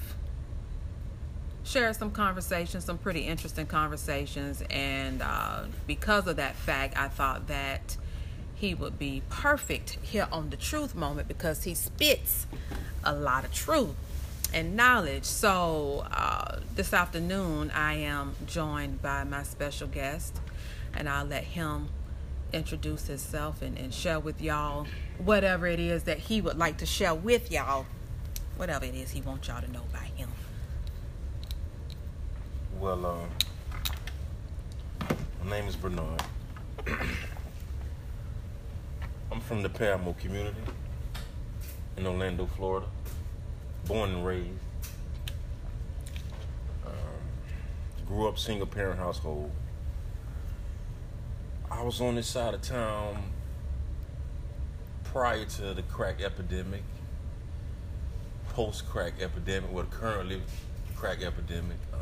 shared 1.64 1.96
some 1.96 2.10
conversations, 2.10 2.84
some 2.84 2.98
pretty 2.98 3.20
interesting 3.20 3.66
conversations. 3.66 4.62
And 4.70 5.22
uh, 5.22 5.64
because 5.86 6.26
of 6.26 6.36
that 6.36 6.56
fact, 6.56 6.96
I 6.96 7.08
thought 7.08 7.48
that 7.48 7.96
he 8.54 8.74
would 8.74 8.98
be 8.98 9.22
perfect 9.28 9.98
here 10.02 10.28
on 10.32 10.50
the 10.50 10.56
truth 10.56 10.94
moment 10.94 11.28
because 11.28 11.64
he 11.64 11.74
spits 11.74 12.46
a 13.04 13.14
lot 13.14 13.44
of 13.44 13.52
truth 13.52 13.94
and 14.54 14.76
knowledge. 14.76 15.24
So 15.24 16.06
uh, 16.10 16.60
this 16.74 16.94
afternoon, 16.94 17.70
I 17.72 17.94
am 17.94 18.34
joined 18.46 19.02
by 19.02 19.24
my 19.24 19.42
special 19.42 19.88
guest, 19.88 20.40
and 20.94 21.08
I'll 21.08 21.26
let 21.26 21.44
him 21.44 21.88
introduce 22.52 23.08
himself 23.08 23.60
and, 23.60 23.76
and 23.76 23.92
share 23.92 24.20
with 24.20 24.40
y'all 24.40 24.86
whatever 25.18 25.66
it 25.66 25.80
is 25.80 26.04
that 26.04 26.18
he 26.18 26.40
would 26.40 26.58
like 26.58 26.78
to 26.78 26.86
share 26.86 27.14
with 27.14 27.50
y'all, 27.50 27.86
whatever 28.56 28.84
it 28.84 28.94
is 28.94 29.10
he 29.10 29.20
wants 29.20 29.48
y'all 29.48 29.60
to 29.60 29.70
know 29.70 29.82
about 29.90 30.02
him. 30.02 30.28
Well, 32.78 33.06
um, 33.06 33.28
my 35.44 35.50
name 35.50 35.66
is 35.66 35.76
Bernard. 35.76 36.22
I'm 39.32 39.40
from 39.40 39.62
the 39.62 39.68
Parramore 39.68 40.18
community 40.18 40.60
in 41.96 42.06
Orlando, 42.06 42.46
Florida. 42.46 42.86
Born 43.86 44.10
and 44.10 44.26
raised. 44.26 44.50
Um, 46.84 46.92
grew 48.06 48.28
up 48.28 48.38
single 48.38 48.66
parent 48.66 48.98
household. 48.98 49.50
I 51.70 51.82
was 51.82 52.00
on 52.00 52.14
this 52.14 52.26
side 52.26 52.54
of 52.54 52.62
town 52.62 53.22
prior 55.16 55.46
to 55.46 55.72
the 55.72 55.80
crack 55.84 56.20
epidemic, 56.20 56.82
post 58.50 58.86
crack 58.86 59.14
epidemic, 59.18 59.72
well, 59.72 59.86
currently 59.90 60.42
crack 60.94 61.22
epidemic. 61.22 61.78
Uh, 61.90 61.96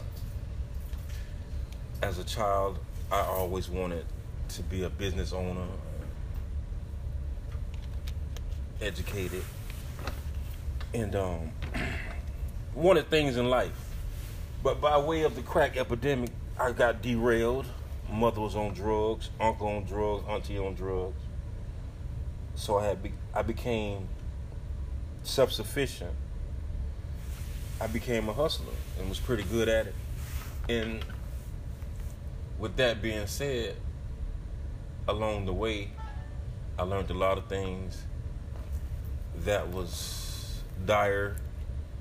as 2.03 2.19
a 2.19 2.25
child, 2.25 2.77
I 3.13 3.21
always 3.21 3.69
wanted 3.69 4.05
to 4.49 4.63
be 4.65 4.83
a 4.83 4.91
business 4.91 5.33
owner, 5.33 5.65
educated, 8.81 9.45
and 10.93 11.15
um, 11.15 11.53
wanted 12.75 13.09
things 13.11 13.37
in 13.37 13.49
life. 13.49 13.95
But 14.61 14.81
by 14.81 14.99
way 14.99 15.23
of 15.23 15.37
the 15.37 15.43
crack 15.43 15.77
epidemic, 15.77 16.31
I 16.59 16.73
got 16.73 17.01
derailed. 17.01 17.67
Mother 18.11 18.41
was 18.41 18.57
on 18.57 18.75
drugs, 18.75 19.31
uncle 19.39 19.69
on 19.69 19.85
drugs, 19.85 20.25
auntie 20.29 20.59
on 20.59 20.75
drugs. 20.75 21.24
So 22.55 22.79
I 22.79 22.85
had 22.87 23.03
be- 23.03 23.13
I 23.35 23.43
became 23.43 24.09
self-sufficient. 25.23 26.13
I 27.81 27.87
became 27.87 28.29
a 28.29 28.33
hustler 28.33 28.73
and 28.99 29.09
was 29.09 29.19
pretty 29.19 29.43
good 29.45 29.69
at 29.69 29.87
it. 29.89 29.95
And 30.69 31.05
with 32.59 32.77
that 32.77 33.03
being 33.03 33.27
said, 33.27 33.77
along 35.09 35.47
the 35.47 35.53
way, 35.53 35.91
I 36.79 36.83
learned 36.83 37.11
a 37.11 37.15
lot 37.15 37.39
of 37.39 37.47
things 37.47 38.03
that 39.39 39.69
was 39.69 40.63
dire 40.87 41.37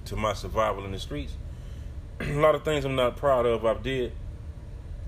to 0.06 0.16
my 0.16 0.34
survival 0.34 0.86
in 0.86 0.92
the 0.92 1.00
streets. 1.00 1.34
a 2.20 2.34
lot 2.34 2.56
of 2.56 2.64
things 2.64 2.86
I'm 2.86 2.96
not 2.96 3.18
proud 3.18 3.46
of 3.46 3.66
I 3.66 3.74
did 3.76 4.14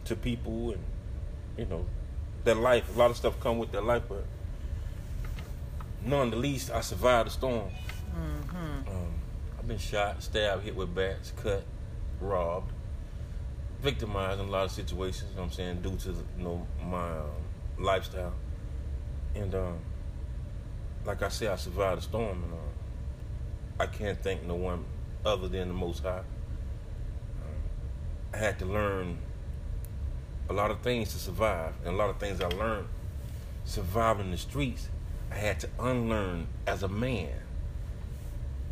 to 0.05 0.15
people 0.15 0.71
and 0.71 0.83
you 1.57 1.65
know 1.65 1.85
that 2.43 2.57
life. 2.57 2.95
A 2.95 2.99
lot 2.99 3.11
of 3.11 3.17
stuff 3.17 3.39
come 3.39 3.57
with 3.57 3.71
that 3.71 3.83
life, 3.83 4.03
but 4.07 4.25
none 6.05 6.29
the 6.29 6.37
least 6.37 6.71
I 6.71 6.81
survived 6.81 7.27
the 7.27 7.31
storm. 7.31 7.69
Mm-hmm. 8.15 8.89
Um, 8.89 9.13
I've 9.57 9.67
been 9.67 9.77
shot, 9.77 10.21
stabbed, 10.21 10.63
hit 10.63 10.75
with 10.75 10.93
bats, 10.93 11.33
cut, 11.35 11.63
robbed, 12.21 12.71
victimized 13.81 14.39
in 14.39 14.47
a 14.47 14.49
lot 14.49 14.65
of 14.65 14.71
situations. 14.71 15.29
You 15.31 15.35
know 15.35 15.41
what 15.43 15.47
I'm 15.47 15.53
saying 15.53 15.81
due 15.81 15.97
to 15.97 16.09
you 16.09 16.43
know 16.43 16.67
my 16.83 17.09
um, 17.09 17.31
lifestyle, 17.79 18.33
and 19.33 19.53
um, 19.55 19.79
like 21.05 21.21
I 21.21 21.29
said, 21.29 21.49
I 21.49 21.55
survived 21.55 22.01
the 22.01 22.03
storm, 22.03 22.43
and 22.43 22.53
uh, 22.53 23.83
I 23.83 23.87
can't 23.87 24.21
thank 24.21 24.43
no 24.43 24.55
one 24.55 24.85
other 25.25 25.47
than 25.47 25.67
the 25.67 25.73
Most 25.73 26.03
High. 26.03 26.19
Um, 26.19 26.25
I 28.33 28.37
had 28.37 28.59
to 28.59 28.65
learn 28.65 29.17
a 30.49 30.53
lot 30.53 30.69
of 30.69 30.81
things 30.81 31.11
to 31.13 31.19
survive, 31.19 31.73
and 31.83 31.95
a 31.95 31.97
lot 31.97 32.09
of 32.09 32.17
things 32.17 32.39
I 32.41 32.47
learned 32.47 32.87
surviving 33.65 34.31
the 34.31 34.37
streets. 34.37 34.89
I 35.35 35.39
had 35.39 35.59
to 35.59 35.69
unlearn 35.79 36.47
as 36.65 36.81
a 36.81 36.87
man, 36.87 37.33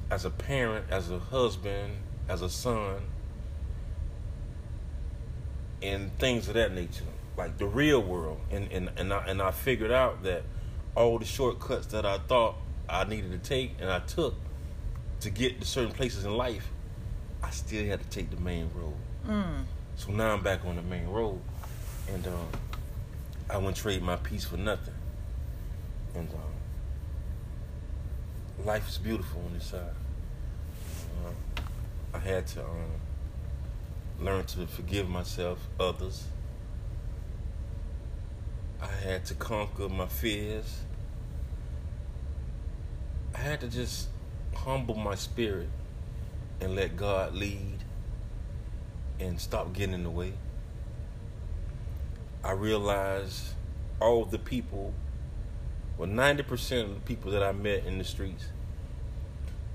as 0.09 0.23
a 0.23 0.29
parent, 0.29 0.85
as 0.89 1.11
a 1.11 1.19
husband, 1.19 1.97
as 2.29 2.41
a 2.41 2.49
son, 2.49 3.01
and 5.81 6.17
things 6.19 6.47
of 6.47 6.53
that 6.53 6.73
nature, 6.73 7.03
like 7.35 7.57
the 7.57 7.65
real 7.65 8.01
world. 8.01 8.39
And 8.49 8.71
and 8.71 8.89
and 8.95 9.11
I, 9.11 9.25
and 9.27 9.41
I 9.41 9.51
figured 9.51 9.91
out 9.91 10.23
that 10.23 10.43
all 10.95 11.19
the 11.19 11.25
shortcuts 11.25 11.87
that 11.87 12.05
I 12.05 12.17
thought 12.19 12.55
I 12.87 13.03
needed 13.03 13.31
to 13.31 13.39
take 13.39 13.75
and 13.81 13.91
I 13.91 13.99
took 13.99 14.35
to 15.19 15.29
get 15.29 15.59
to 15.59 15.67
certain 15.67 15.91
places 15.91 16.23
in 16.23 16.37
life, 16.37 16.69
I 17.41 17.49
still 17.49 17.85
had 17.85 17.99
to 17.99 18.07
take 18.07 18.29
the 18.29 18.39
main 18.39 18.69
road. 18.73 18.95
Mm. 19.27 19.63
So 19.97 20.13
now 20.13 20.33
I'm 20.33 20.43
back 20.43 20.63
on 20.63 20.77
the 20.77 20.81
main 20.81 21.07
road, 21.07 21.41
and 22.07 22.25
um, 22.25 22.47
I 23.49 23.57
wouldn't 23.57 23.75
trade 23.75 24.01
my 24.01 24.15
peace 24.15 24.45
for 24.45 24.55
nothing. 24.55 24.93
And 26.15 26.29
um, 26.29 26.39
life 28.65 28.87
is 28.87 28.97
beautiful 28.97 29.41
on 29.45 29.53
this 29.53 29.65
side. 29.65 29.95
Uh, 31.25 31.61
I 32.13 32.19
had 32.19 32.47
to 32.47 32.61
um, 32.61 32.91
learn 34.19 34.45
to 34.45 34.67
forgive 34.67 35.09
myself, 35.09 35.59
others. 35.79 36.25
I 38.81 38.87
had 39.07 39.25
to 39.25 39.33
conquer 39.35 39.89
my 39.89 40.07
fears. 40.07 40.81
I 43.33 43.39
had 43.39 43.61
to 43.61 43.67
just 43.67 44.09
humble 44.53 44.95
my 44.95 45.15
spirit 45.15 45.69
and 46.61 46.75
let 46.75 46.95
God 46.95 47.33
lead 47.33 47.79
and 49.19 49.39
stop 49.39 49.73
getting 49.73 49.93
in 49.93 50.03
the 50.03 50.09
way. 50.09 50.33
I 52.43 52.51
realized 52.51 53.53
all 53.99 54.25
the 54.25 54.37
people, 54.37 54.93
well, 55.97 56.09
90% 56.09 56.83
of 56.83 56.93
the 56.95 56.99
people 57.01 57.31
that 57.31 57.43
I 57.43 57.51
met 57.51 57.85
in 57.85 57.97
the 57.97 58.03
streets 58.03 58.45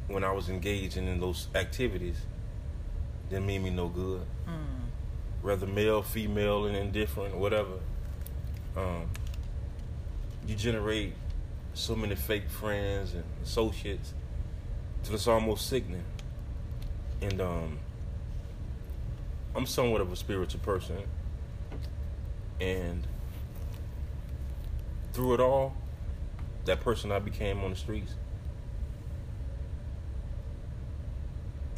when 0.08 0.24
I 0.24 0.32
was 0.32 0.48
engaging 0.48 1.06
in 1.06 1.20
those 1.20 1.48
activities 1.54 2.16
didn't 3.30 3.46
mean 3.46 3.62
me 3.62 3.70
no 3.70 3.88
good. 3.88 4.22
Whether 5.42 5.66
male, 5.66 6.02
female, 6.02 6.64
and 6.64 6.76
indifferent, 6.76 7.36
whatever. 7.36 7.74
Um, 8.76 9.08
you 10.46 10.54
generate 10.54 11.12
so 11.74 11.94
many 11.94 12.14
fake 12.14 12.48
friends 12.48 13.14
and 13.14 13.24
associates 13.44 14.14
till 15.04 15.14
it's 15.14 15.28
almost 15.28 15.68
sickening. 15.68 16.04
And 17.20 17.40
um, 17.40 17.78
I'm 19.54 19.66
somewhat 19.66 20.00
of 20.00 20.12
a 20.12 20.16
spiritual 20.16 20.60
person, 20.60 20.96
and 22.60 23.06
through 25.12 25.34
it 25.34 25.40
all, 25.40 25.74
that 26.68 26.80
person 26.80 27.10
I 27.10 27.18
became 27.18 27.62
on 27.64 27.70
the 27.70 27.76
streets, 27.76 28.14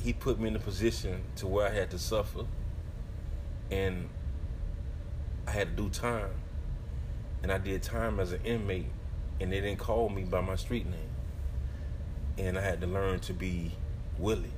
he 0.02 0.12
put 0.12 0.38
me 0.38 0.48
in 0.48 0.56
a 0.56 0.60
position 0.60 1.22
to 1.36 1.46
where 1.46 1.66
I 1.66 1.70
had 1.70 1.90
to 1.90 1.98
suffer, 1.98 2.44
and 3.70 4.08
I 5.46 5.52
had 5.52 5.76
to 5.76 5.82
do 5.84 5.88
time, 5.90 6.34
and 7.42 7.52
I 7.52 7.58
did 7.58 7.82
time 7.82 8.18
as 8.20 8.32
an 8.32 8.40
inmate, 8.44 8.90
and 9.40 9.52
they 9.52 9.60
didn't 9.60 9.78
call 9.78 10.08
me 10.08 10.24
by 10.24 10.40
my 10.40 10.56
street 10.56 10.86
name, 10.86 11.10
and 12.38 12.58
I 12.58 12.62
had 12.62 12.80
to 12.80 12.86
learn 12.86 13.20
to 13.20 13.32
be 13.32 13.72
Willie, 14.18 14.52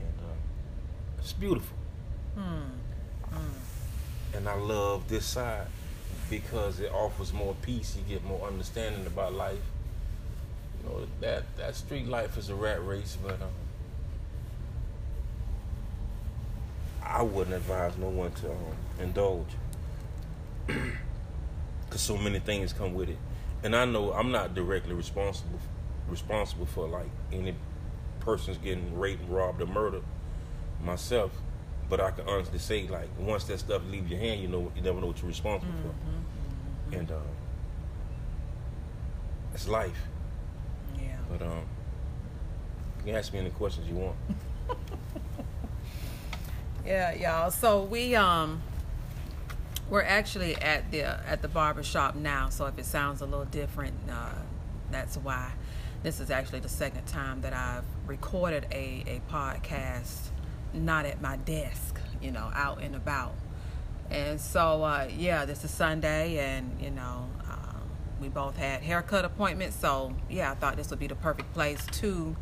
and 0.00 0.14
uh, 0.20 0.34
it's 1.18 1.32
beautiful. 1.32 1.76
And 4.32 4.48
I 4.48 4.54
love 4.54 5.08
this 5.08 5.26
side 5.26 5.66
because 6.28 6.80
it 6.80 6.92
offers 6.92 7.32
more 7.32 7.54
peace. 7.62 7.96
You 7.96 8.02
get 8.14 8.24
more 8.24 8.46
understanding 8.46 9.06
about 9.06 9.34
life. 9.34 9.58
You 10.82 10.88
know 10.90 11.06
that 11.20 11.44
that 11.56 11.74
street 11.74 12.06
life 12.06 12.36
is 12.38 12.48
a 12.48 12.54
rat 12.54 12.84
race, 12.86 13.16
but 13.22 13.34
um, 13.42 13.48
I 17.02 17.22
wouldn't 17.22 17.56
advise 17.56 17.96
no 17.98 18.08
one 18.08 18.30
to 18.32 18.50
um, 18.50 18.76
indulge 19.00 19.48
because 20.66 22.00
so 22.00 22.16
many 22.16 22.38
things 22.38 22.72
come 22.72 22.94
with 22.94 23.08
it. 23.10 23.18
And 23.62 23.74
I 23.76 23.84
know 23.84 24.12
I'm 24.12 24.30
not 24.30 24.54
directly 24.54 24.94
responsible 24.94 25.58
responsible 26.08 26.66
for 26.66 26.88
like 26.88 27.08
any 27.32 27.54
persons 28.20 28.58
getting 28.58 28.98
raped, 28.98 29.28
robbed, 29.28 29.62
or 29.62 29.66
murdered 29.66 30.02
myself. 30.84 31.32
But 31.90 32.00
I 32.00 32.12
can 32.12 32.26
honestly 32.26 32.58
say, 32.58 32.86
like, 32.88 33.08
once 33.18 33.44
that 33.44 33.58
stuff 33.58 33.82
leaves 33.90 34.10
your 34.10 34.20
hand, 34.20 34.40
you 34.40 34.48
know, 34.48 34.72
you 34.74 34.80
never 34.80 35.00
know 35.00 35.08
what 35.08 35.18
you're 35.18 35.28
responsible 35.28 35.72
for. 35.82 36.96
And 36.96 37.10
um, 37.10 37.22
it's 39.52 39.68
life. 39.68 40.06
Yeah. 40.98 41.16
But 41.30 41.42
um, 41.42 41.64
you 42.98 43.04
can 43.06 43.16
ask 43.16 43.32
me 43.32 43.40
any 43.40 43.50
questions 43.50 43.86
you 43.88 43.96
want. 43.96 44.16
Yeah, 46.84 47.12
y'all. 47.12 47.50
So 47.50 47.82
we 47.84 48.14
um 48.16 48.62
we're 49.88 50.02
actually 50.02 50.56
at 50.56 50.90
the 50.90 51.02
at 51.04 51.42
the 51.42 51.48
barber 51.48 51.82
shop 51.82 52.14
now. 52.14 52.48
So 52.48 52.66
if 52.66 52.78
it 52.78 52.86
sounds 52.86 53.20
a 53.20 53.26
little 53.26 53.44
different, 53.44 53.94
uh, 54.10 54.30
that's 54.90 55.16
why. 55.16 55.52
This 56.02 56.18
is 56.18 56.30
actually 56.30 56.60
the 56.60 56.68
second 56.70 57.06
time 57.06 57.42
that 57.42 57.52
I've 57.52 57.84
recorded 58.06 58.66
a 58.72 59.04
a 59.06 59.20
podcast, 59.30 60.29
not 60.72 61.06
at 61.06 61.20
my 61.20 61.36
desk, 61.36 62.00
you 62.20 62.30
know, 62.30 62.50
out 62.54 62.82
and 62.82 62.94
about. 62.94 63.34
And 64.10 64.40
so 64.40 64.82
uh, 64.82 65.08
yeah, 65.16 65.44
this 65.44 65.64
is 65.64 65.70
Sunday, 65.70 66.38
and 66.38 66.80
you 66.80 66.90
know. 66.90 67.28
Um, 67.48 67.82
we 68.20 68.28
both 68.28 68.56
had 68.56 68.82
haircut 68.82 69.24
appointments, 69.24 69.76
so 69.76 70.14
yeah, 70.28 70.50
I 70.50 70.54
thought 70.54 70.76
this 70.76 70.90
would 70.90 70.98
be 70.98 71.06
the 71.06 71.14
perfect 71.14 71.54
place 71.54 71.84
to 72.00 72.36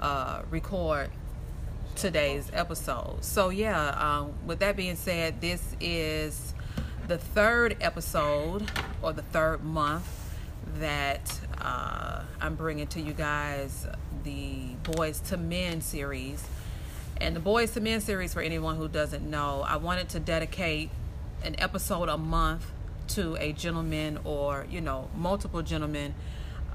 uh, 0.00 0.42
record 0.50 1.10
today's 1.94 2.50
episode. 2.52 3.24
So, 3.24 3.50
yeah, 3.50 3.90
um, 3.90 4.32
with 4.46 4.58
that 4.60 4.76
being 4.76 4.96
said, 4.96 5.40
this 5.40 5.76
is 5.80 6.54
the 7.08 7.18
third 7.18 7.76
episode 7.80 8.70
or 9.02 9.12
the 9.12 9.22
third 9.22 9.62
month 9.62 10.08
that 10.78 11.40
uh, 11.60 12.22
I'm 12.40 12.54
bringing 12.54 12.86
to 12.88 13.00
you 13.00 13.12
guys 13.12 13.86
the 14.24 14.74
Boys 14.82 15.20
to 15.28 15.36
Men 15.36 15.80
series. 15.80 16.44
And 17.22 17.36
the 17.36 17.40
Boys 17.40 17.70
to 17.74 17.80
Men 17.80 18.00
series, 18.00 18.34
for 18.34 18.42
anyone 18.42 18.74
who 18.74 18.88
doesn't 18.88 19.22
know, 19.22 19.64
I 19.64 19.76
wanted 19.76 20.08
to 20.08 20.18
dedicate 20.18 20.90
an 21.44 21.54
episode 21.56 22.08
a 22.08 22.18
month 22.18 22.68
to 23.10 23.36
a 23.36 23.52
gentleman 23.52 24.18
or, 24.24 24.66
you 24.68 24.80
know, 24.80 25.08
multiple 25.14 25.62
gentlemen. 25.62 26.16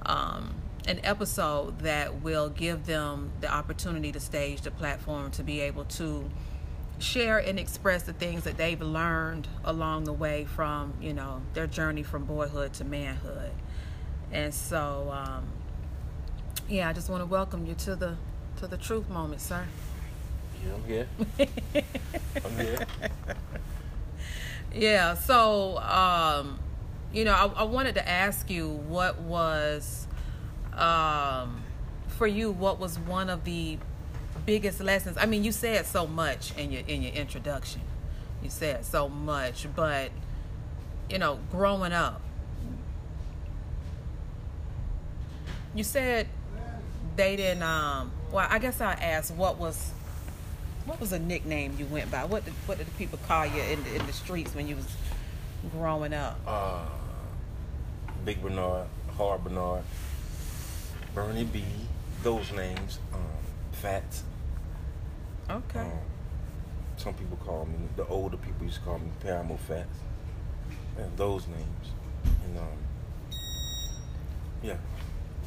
Um, 0.05 0.55
an 0.87 1.01
episode 1.03 1.79
that 1.79 2.21
will 2.21 2.47
give 2.47 2.85
them 2.85 3.33
the 3.41 3.53
opportunity 3.53 4.13
to 4.13 4.21
stage 4.21 4.61
the 4.61 4.71
platform 4.71 5.31
to 5.31 5.43
be 5.43 5.59
able 5.59 5.83
to 5.83 6.29
share 6.97 7.39
and 7.39 7.59
express 7.59 8.03
the 8.03 8.13
things 8.13 8.45
that 8.45 8.55
they've 8.55 8.81
learned 8.81 9.49
along 9.65 10.05
the 10.05 10.13
way 10.13 10.45
from 10.45 10.93
you 11.01 11.13
know 11.13 11.41
their 11.53 11.67
journey 11.67 12.01
from 12.01 12.23
boyhood 12.23 12.73
to 12.73 12.83
manhood 12.83 13.51
and 14.31 14.51
so 14.51 15.07
um, 15.11 15.45
yeah 16.67 16.89
i 16.89 16.93
just 16.93 17.07
want 17.07 17.21
to 17.21 17.25
welcome 17.27 17.67
you 17.67 17.75
to 17.75 17.95
the 17.95 18.15
to 18.55 18.65
the 18.65 18.77
truth 18.77 19.07
moment 19.09 19.39
sir 19.39 19.63
Yeah, 20.63 20.73
I'm 20.73 20.83
here. 20.83 21.07
I'm 22.45 22.57
here. 22.57 22.85
Yeah, 24.73 25.15
so 25.15 25.77
um, 25.79 26.59
you 27.13 27.25
know, 27.25 27.33
I, 27.33 27.61
I 27.61 27.63
wanted 27.63 27.95
to 27.95 28.07
ask 28.07 28.49
you 28.49 28.69
what 28.69 29.19
was 29.19 30.07
um, 30.73 31.63
for 32.07 32.27
you. 32.27 32.51
What 32.51 32.79
was 32.79 32.99
one 32.99 33.29
of 33.29 33.43
the 33.43 33.79
biggest 34.45 34.79
lessons? 34.81 35.17
I 35.19 35.25
mean, 35.25 35.43
you 35.43 35.51
said 35.51 35.85
so 35.85 36.05
much 36.05 36.55
in 36.57 36.71
your 36.71 36.83
in 36.87 37.01
your 37.01 37.13
introduction. 37.13 37.81
You 38.43 38.49
said 38.49 38.85
so 38.85 39.09
much, 39.09 39.67
but 39.75 40.11
you 41.09 41.17
know, 41.17 41.39
growing 41.51 41.93
up, 41.93 42.21
you 45.73 45.83
said 45.83 46.27
they 47.15 47.35
didn't. 47.35 47.63
Um, 47.63 48.11
well, 48.31 48.47
I 48.49 48.59
guess 48.59 48.81
I 48.81 48.93
asked 48.93 49.31
what 49.33 49.57
was 49.57 49.91
what 50.87 50.99
was 50.99 51.11
a 51.11 51.19
nickname 51.19 51.75
you 51.77 51.85
went 51.85 52.09
by? 52.09 52.25
What 52.25 52.45
did 52.45 52.53
what 52.65 52.77
did 52.77 52.87
the 52.87 52.91
people 52.91 53.19
call 53.27 53.45
you 53.45 53.61
in 53.61 53.83
the, 53.83 53.95
in 53.95 54.07
the 54.07 54.13
streets 54.13 54.55
when 54.55 54.67
you 54.67 54.77
was 54.77 54.87
growing 55.71 56.13
up? 56.13 56.39
Uh, 56.47 56.85
Big 58.25 58.41
Bernard, 58.41 58.87
Hard 59.17 59.43
Bernard, 59.43 59.83
Bernie 61.13 61.43
B, 61.43 61.63
those 62.23 62.51
names. 62.53 62.99
Um, 63.13 63.21
Fats. 63.81 64.23
Okay. 65.49 65.79
Um, 65.79 65.91
some 66.97 67.13
people 67.13 67.37
call 67.37 67.65
me, 67.65 67.75
the 67.95 68.07
older 68.07 68.37
people 68.37 68.65
used 68.65 68.77
to 68.77 68.81
call 68.81 68.97
me 68.97 69.11
Paramo 69.23 69.57
Fats. 69.59 69.99
And 70.97 71.15
those 71.15 71.47
names. 71.47 71.91
And 72.45 72.57
um, 72.57 72.65
yeah. 74.63 74.77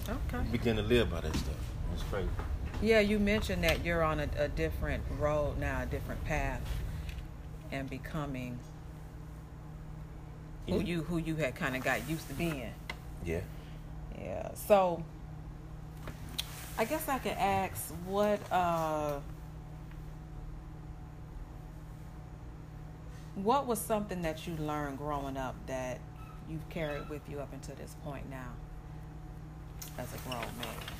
Okay. 0.08 0.44
Begin 0.52 0.76
to 0.76 0.82
live 0.82 1.10
by 1.10 1.20
that 1.22 1.34
stuff. 1.34 1.54
It's 1.92 2.04
crazy. 2.04 2.28
Yeah, 2.82 3.00
you 3.00 3.18
mentioned 3.18 3.62
that 3.64 3.84
you're 3.84 4.02
on 4.02 4.20
a, 4.20 4.28
a 4.38 4.48
different 4.48 5.02
road 5.18 5.58
now, 5.58 5.82
a 5.82 5.86
different 5.86 6.24
path, 6.24 6.62
and 7.70 7.88
becoming 7.90 8.58
who 10.66 10.80
you 10.80 11.02
who 11.02 11.18
you 11.18 11.36
had 11.36 11.54
kind 11.54 11.76
of 11.76 11.84
got 11.84 12.08
used 12.08 12.26
to 12.28 12.34
being. 12.34 12.72
Yeah. 13.24 13.40
Yeah. 14.18 14.54
So 14.54 15.04
I 16.78 16.84
guess 16.86 17.08
I 17.08 17.18
could 17.18 17.32
ask 17.32 17.92
what 18.06 18.40
uh 18.50 19.18
what 23.34 23.66
was 23.66 23.78
something 23.78 24.22
that 24.22 24.46
you 24.46 24.56
learned 24.56 24.98
growing 24.98 25.36
up 25.36 25.54
that 25.66 26.00
you've 26.48 26.68
carried 26.70 27.08
with 27.08 27.22
you 27.28 27.40
up 27.40 27.52
until 27.52 27.74
this 27.76 27.94
point 28.04 28.28
now 28.30 28.52
as 29.98 30.08
a 30.14 30.18
grown 30.28 30.40
man? 30.40 30.99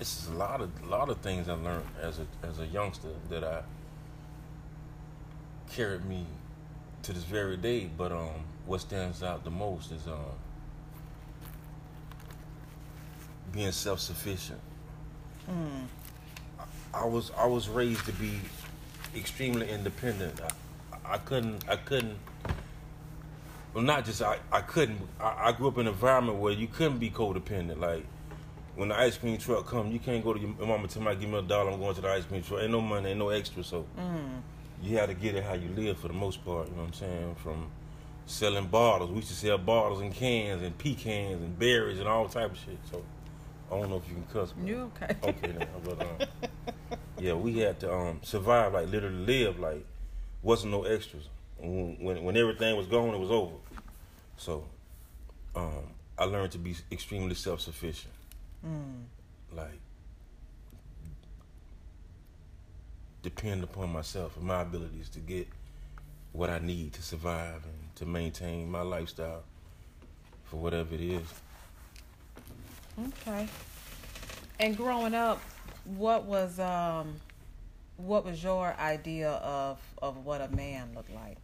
It's 0.00 0.28
a 0.28 0.32
lot 0.32 0.62
of 0.62 0.88
lot 0.88 1.10
of 1.10 1.18
things 1.18 1.48
I 1.48 1.52
learned 1.52 1.84
as 2.00 2.18
a 2.20 2.26
as 2.46 2.58
a 2.58 2.66
youngster 2.66 3.08
that 3.28 3.44
I 3.44 3.62
carried 5.70 6.06
me 6.06 6.24
to 7.02 7.12
this 7.12 7.24
very 7.24 7.58
day. 7.58 7.90
But 7.96 8.10
um, 8.10 8.44
what 8.66 8.80
stands 8.80 9.22
out 9.22 9.44
the 9.44 9.50
most 9.50 9.92
is 9.92 10.06
um 10.06 10.16
being 13.52 13.72
self 13.72 14.00
sufficient. 14.00 14.60
Mm. 15.50 15.86
I 16.94 17.04
was 17.04 17.30
I 17.36 17.46
was 17.46 17.68
raised 17.68 18.06
to 18.06 18.12
be 18.12 18.40
extremely 19.14 19.68
independent. 19.68 20.40
I, 20.40 21.14
I 21.14 21.18
couldn't 21.18 21.68
I 21.68 21.76
couldn't. 21.76 22.16
Well, 23.74 23.84
not 23.84 24.04
just 24.04 24.22
I, 24.22 24.38
I 24.50 24.62
couldn't. 24.62 25.00
I, 25.20 25.48
I 25.48 25.52
grew 25.52 25.68
up 25.68 25.74
in 25.74 25.86
an 25.86 25.92
environment 25.92 26.38
where 26.38 26.52
you 26.52 26.66
couldn't 26.66 26.98
be 26.98 27.10
codependent. 27.10 27.78
Like 27.78 28.06
when 28.76 28.88
the 28.88 28.98
ice 28.98 29.16
cream 29.18 29.36
truck 29.38 29.66
come, 29.66 29.90
you 29.90 29.98
can't 29.98 30.22
go 30.24 30.32
to 30.32 30.40
your 30.40 30.48
mama 30.66 30.88
tell 30.88 31.02
me 31.02 31.14
give 31.16 31.28
me 31.28 31.38
a 31.38 31.42
dollar. 31.42 31.70
I'm 31.70 31.80
going 31.80 31.94
to 31.94 32.00
the 32.00 32.08
ice 32.08 32.24
cream 32.24 32.42
truck. 32.42 32.62
Ain't 32.62 32.70
no 32.70 32.80
money, 32.80 33.10
ain't 33.10 33.18
no 33.18 33.28
extra. 33.30 33.62
So 33.64 33.84
Mm. 33.98 34.40
you 34.82 34.96
had 34.96 35.08
to 35.08 35.14
get 35.14 35.34
it 35.34 35.44
how 35.44 35.54
you 35.54 35.68
live 35.76 35.98
for 35.98 36.08
the 36.08 36.14
most 36.14 36.44
part. 36.44 36.68
You 36.68 36.74
know 36.76 36.82
what 36.82 36.88
I'm 36.88 36.92
saying? 36.94 37.34
From 37.36 37.70
selling 38.26 38.66
bottles, 38.68 39.10
we 39.10 39.16
used 39.16 39.28
to 39.28 39.34
sell 39.34 39.58
bottles 39.58 40.00
and 40.00 40.14
cans 40.14 40.62
and 40.62 40.76
pecans 40.78 41.42
and 41.42 41.58
berries 41.58 41.98
and 41.98 42.08
all 42.08 42.28
type 42.28 42.52
of 42.52 42.58
shit. 42.58 42.78
So 42.90 43.02
I 43.70 43.78
don't 43.80 43.90
know 43.90 43.96
if 43.96 44.08
you 44.08 44.14
can 44.14 44.24
cuss. 44.32 44.54
You 44.64 44.90
okay? 45.02 45.16
Okay, 45.22 45.52
then. 45.52 45.66
But 45.84 46.00
um, 46.00 46.28
yeah, 47.18 47.34
we 47.34 47.58
had 47.58 47.80
to 47.80 47.92
um 47.92 48.20
survive, 48.22 48.72
like 48.72 48.88
literally 48.90 49.24
live, 49.26 49.58
like 49.58 49.84
wasn't 50.42 50.72
no 50.72 50.84
extras. 50.84 51.28
When 51.58 51.96
when, 52.00 52.22
when 52.24 52.36
everything 52.36 52.76
was 52.76 52.86
gone, 52.86 53.14
it 53.14 53.18
was 53.18 53.30
over. 53.30 53.54
So, 54.36 54.64
um, 55.54 55.92
I 56.18 56.24
learned 56.24 56.52
to 56.52 56.58
be 56.58 56.74
extremely 56.90 57.34
self 57.34 57.60
sufficient. 57.60 58.14
Mm. 58.66 59.04
Like 59.52 59.80
depend 63.22 63.62
upon 63.62 63.90
myself 63.90 64.36
and 64.36 64.46
my 64.46 64.62
abilities 64.62 65.08
to 65.10 65.20
get 65.20 65.46
what 66.32 66.48
I 66.48 66.58
need 66.58 66.92
to 66.94 67.02
survive 67.02 67.64
and 67.64 67.96
to 67.96 68.06
maintain 68.06 68.70
my 68.70 68.82
lifestyle 68.82 69.42
for 70.44 70.56
whatever 70.56 70.94
it 70.94 71.00
is. 71.00 71.26
Okay. 73.08 73.48
And 74.58 74.76
growing 74.76 75.14
up, 75.14 75.40
what 75.84 76.24
was 76.24 76.58
um, 76.60 77.14
what 77.96 78.24
was 78.24 78.42
your 78.42 78.74
idea 78.78 79.30
of 79.30 79.78
of 80.02 80.24
what 80.24 80.40
a 80.40 80.48
man 80.48 80.90
looked 80.94 81.14
like? 81.14 81.38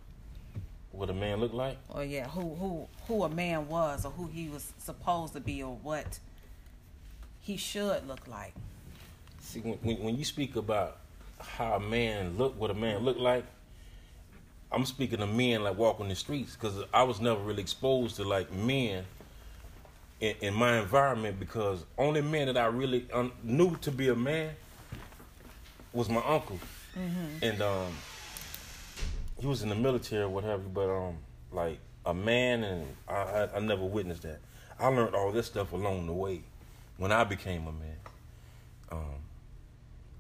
What 0.93 1.11
a 1.11 1.15
man 1.15 1.41
looked 1.41 1.55
like? 1.55 1.79
Or 1.89 2.05
yeah, 2.05 2.29
who 2.29 2.55
who 2.55 2.89
who 3.07 3.25
a 3.25 3.29
man 3.29 3.69
was, 3.69 4.05
or 4.05 4.13
who 4.13 4.27
he 4.27 4.49
was 4.49 4.73
supposed 4.79 5.33
to 5.35 5.41
be, 5.41 5.63
or 5.63 5.77
what 5.77 6.19
he 7.47 7.57
should 7.57 8.07
look 8.09 8.27
like. 8.27 8.55
See, 9.39 9.61
when, 9.61 10.03
when, 10.03 10.19
you 10.19 10.25
speak 10.25 10.57
about 10.57 10.99
how 11.39 11.75
a 11.75 11.81
man 11.81 12.37
look, 12.37 12.59
what 12.59 12.73
a 12.73 12.75
man 12.75 13.05
look 13.05 13.19
like, 13.19 13.45
I'm 14.73 14.85
speaking 14.85 15.21
of 15.21 15.33
men 15.33 15.63
like 15.63 15.79
walking 15.79 16.09
the 16.09 16.17
streets 16.17 16.57
because 16.57 16.83
I 16.93 17.05
was 17.05 17.21
never 17.21 17.41
really 17.41 17.63
exposed 17.63 18.17
to 18.17 18.25
like 18.25 18.53
men 18.53 19.05
in, 20.21 20.35
in 20.41 20.55
my 20.55 20.81
environment 20.81 21.39
because 21.39 21.85
only 21.97 22.21
men 22.21 22.49
that 22.49 22.57
I 22.57 22.67
really 22.67 23.07
un- 23.13 23.31
knew 23.45 23.77
to 23.77 23.93
be 23.93 24.09
a 24.09 24.17
man 24.17 24.51
was 25.93 26.09
my 26.09 26.23
uncle, 26.27 26.59
Mm-hmm. 26.99 27.45
and 27.45 27.61
um, 27.61 27.93
he 29.39 29.47
was 29.47 29.63
in 29.63 29.69
the 29.69 29.75
military 29.75 30.23
or 30.23 30.31
what 30.31 30.45
have 30.45 30.63
you. 30.63 30.71
But 30.73 30.89
um, 30.89 31.19
like 31.53 31.79
a 32.07 32.15
man, 32.15 32.65
and 32.65 32.87
I, 33.07 33.15
I, 33.15 33.57
I 33.57 33.61
never 33.61 33.85
witnessed 33.85 34.23
that. 34.23 34.41
I 34.81 34.89
learned 34.89 35.15
all 35.15 35.31
this 35.31 35.45
stuff 35.47 35.73
along 35.73 36.07
the 36.07 36.15
way 36.15 36.43
when 36.97 37.13
I 37.13 37.25
became 37.25 37.67
a 37.67 37.73
man. 37.73 37.97
Um, 38.91 39.15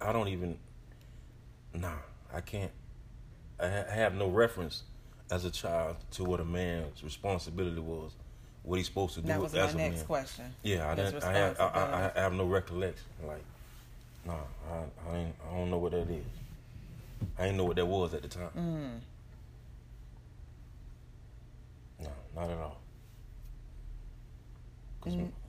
I 0.00 0.12
don't 0.12 0.28
even. 0.28 0.58
Nah, 1.74 1.92
I 2.32 2.40
can't. 2.40 2.72
I, 3.60 3.68
ha- 3.68 3.84
I 3.90 3.94
have 3.94 4.14
no 4.14 4.28
reference 4.28 4.82
as 5.30 5.44
a 5.44 5.50
child 5.50 5.96
to 6.12 6.24
what 6.24 6.40
a 6.40 6.44
man's 6.44 7.02
responsibility 7.02 7.80
was, 7.80 8.12
what 8.62 8.76
he's 8.76 8.86
supposed 8.86 9.14
to 9.14 9.20
do 9.22 9.28
That 9.28 9.40
was 9.40 9.54
as 9.54 9.74
my 9.74 9.80
a 9.82 9.84
next 9.84 9.98
man. 9.98 10.06
question. 10.06 10.44
Yeah, 10.62 10.90
I 10.90 10.94
didn't. 10.94 11.22
I 11.24 11.32
have, 11.32 11.60
I, 11.60 11.64
I. 11.64 12.12
I 12.16 12.20
have 12.20 12.32
no 12.32 12.44
recollection. 12.44 13.04
Like, 13.26 13.42
nah, 14.26 14.34
I, 14.70 15.10
I, 15.10 15.16
I 15.50 15.56
don't 15.56 15.70
know 15.70 15.78
what 15.78 15.92
that 15.92 16.10
is. 16.10 16.24
I 17.38 17.44
didn't 17.44 17.56
know 17.56 17.64
what 17.64 17.76
that 17.76 17.86
was 17.86 18.12
at 18.14 18.22
the 18.22 18.28
time. 18.28 18.50
Mm. 18.56 19.00
No, 22.04 22.10
not 22.34 22.50
at 22.50 22.58
all. 22.58 22.78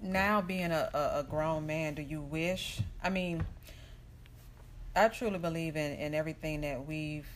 Now 0.02 0.42
being 0.42 0.72
a, 0.72 0.90
a, 0.94 1.20
a 1.20 1.24
grown 1.24 1.66
man 1.66 1.96
do 1.96 2.02
you 2.02 2.22
wish 2.22 2.80
i 3.04 3.10
mean 3.10 3.44
i 4.96 5.08
truly 5.08 5.40
believe 5.40 5.76
in, 5.76 5.94
in 5.94 6.14
everything 6.14 6.62
that 6.62 6.86
we've 6.86 7.28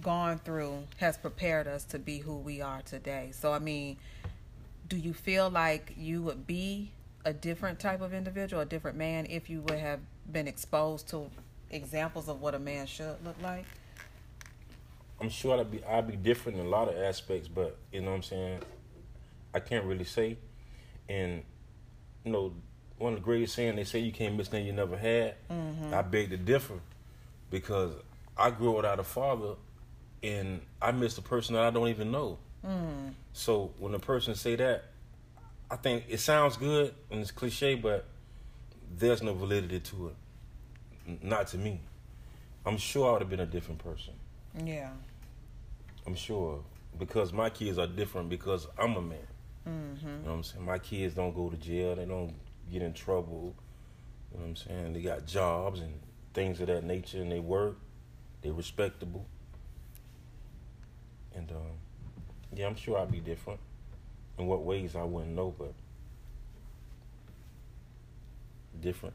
gone 0.00 0.38
through 0.38 0.84
has 0.98 1.16
prepared 1.16 1.66
us 1.66 1.84
to 1.84 1.98
be 1.98 2.18
who 2.18 2.36
we 2.36 2.60
are 2.60 2.82
today 2.82 3.30
so 3.32 3.52
i 3.52 3.58
mean 3.58 3.96
do 4.88 4.96
you 4.96 5.12
feel 5.12 5.50
like 5.50 5.92
you 5.96 6.22
would 6.22 6.46
be 6.46 6.92
a 7.24 7.32
different 7.32 7.80
type 7.80 8.00
of 8.00 8.14
individual 8.14 8.62
a 8.62 8.66
different 8.66 8.96
man 8.96 9.26
if 9.28 9.50
you 9.50 9.60
would 9.62 9.78
have 9.78 10.00
been 10.30 10.46
exposed 10.46 11.08
to 11.08 11.28
examples 11.70 12.28
of 12.28 12.40
what 12.40 12.54
a 12.54 12.58
man 12.58 12.86
should 12.86 13.16
look 13.24 13.36
like 13.42 13.64
I'm 15.20 15.30
sure 15.30 15.58
I'd 15.58 15.70
be 15.70 15.82
I'd 15.84 16.06
be 16.06 16.16
different 16.16 16.58
in 16.58 16.66
a 16.66 16.68
lot 16.68 16.88
of 16.88 16.96
aspects, 16.96 17.48
but 17.48 17.76
you 17.92 18.00
know 18.00 18.10
what 18.10 18.16
I'm 18.16 18.22
saying. 18.22 18.60
I 19.52 19.60
can't 19.60 19.84
really 19.84 20.04
say, 20.04 20.36
and 21.08 21.42
you 22.24 22.32
know, 22.32 22.52
one 22.98 23.12
of 23.14 23.20
the 23.20 23.24
greatest 23.24 23.54
saying 23.54 23.76
they 23.76 23.84
say 23.84 24.00
you 24.00 24.12
can't 24.12 24.36
miss 24.36 24.48
nothing 24.52 24.66
you 24.66 24.72
never 24.72 24.96
had. 24.96 25.34
Mhm. 25.50 25.92
I 25.92 26.02
beg 26.02 26.30
to 26.30 26.36
differ, 26.36 26.80
because 27.50 27.92
I 28.36 28.50
grew 28.50 28.70
up 28.70 28.76
without 28.76 28.98
a 29.00 29.04
father, 29.04 29.54
and 30.22 30.60
I 30.82 30.90
missed 30.92 31.16
a 31.18 31.22
person 31.22 31.54
that 31.54 31.64
I 31.64 31.70
don't 31.70 31.88
even 31.88 32.10
know. 32.10 32.38
mm. 32.64 33.12
So 33.32 33.72
when 33.78 33.94
a 33.94 33.98
person 34.00 34.34
say 34.34 34.56
that, 34.56 34.84
I 35.70 35.76
think 35.76 36.04
it 36.08 36.18
sounds 36.18 36.56
good 36.56 36.92
and 37.10 37.20
it's 37.20 37.30
cliche, 37.30 37.74
but 37.76 38.04
there's 38.96 39.22
no 39.22 39.32
validity 39.34 39.78
to 39.80 40.08
it. 40.08 41.22
Not 41.22 41.46
to 41.48 41.58
me. 41.58 41.80
I'm 42.66 42.76
sure 42.78 43.08
I 43.08 43.12
would 43.12 43.22
have 43.22 43.30
been 43.30 43.40
a 43.40 43.46
different 43.46 43.82
person. 43.82 44.14
yeah 44.64 44.90
I'm 46.06 46.14
sure 46.16 46.64
because 46.98 47.32
my 47.32 47.48
kids 47.50 47.78
are 47.78 47.86
different 47.86 48.28
because 48.28 48.66
I'm 48.78 48.96
a 48.96 49.02
man. 49.02 49.26
Mm-hmm. 49.68 50.06
You 50.06 50.12
know 50.12 50.30
what 50.30 50.32
I'm 50.32 50.42
saying? 50.42 50.64
My 50.64 50.78
kids 50.78 51.14
don't 51.14 51.34
go 51.34 51.50
to 51.50 51.56
jail. 51.56 51.96
They 51.96 52.04
don't 52.04 52.34
get 52.70 52.82
in 52.82 52.92
trouble. 52.92 53.54
You 54.32 54.38
know 54.38 54.44
what 54.44 54.48
I'm 54.50 54.56
saying? 54.56 54.92
They 54.92 55.02
got 55.02 55.26
jobs 55.26 55.80
and 55.80 55.92
things 56.34 56.60
of 56.60 56.66
that 56.68 56.84
nature, 56.84 57.20
and 57.20 57.30
they 57.30 57.40
work. 57.40 57.76
They're 58.42 58.52
respectable. 58.52 59.26
And 61.34 61.50
um, 61.50 61.78
yeah, 62.54 62.66
I'm 62.66 62.76
sure 62.76 62.98
I'd 62.98 63.10
be 63.10 63.20
different. 63.20 63.60
In 64.38 64.46
what 64.46 64.62
ways 64.62 64.94
I 64.94 65.02
wouldn't 65.02 65.34
know, 65.34 65.52
but 65.58 65.72
different 68.80 69.14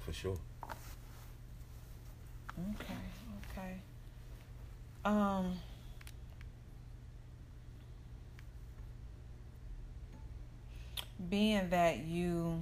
for 0.00 0.12
sure. 0.12 0.38
Okay, 2.58 2.94
okay. 3.52 3.74
Um 5.04 5.58
being 11.28 11.68
that 11.70 11.98
you 11.98 12.60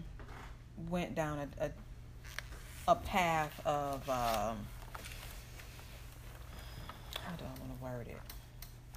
went 0.91 1.15
down 1.15 1.39
a 1.61 1.67
a, 1.67 1.71
a 2.89 2.95
path 2.95 3.61
of 3.67 4.09
um 4.09 4.57
how 7.25 7.37
do 7.37 7.45
I 7.45 7.61
want 7.61 7.79
to 7.79 7.85
word 7.85 8.09
it? 8.09 8.21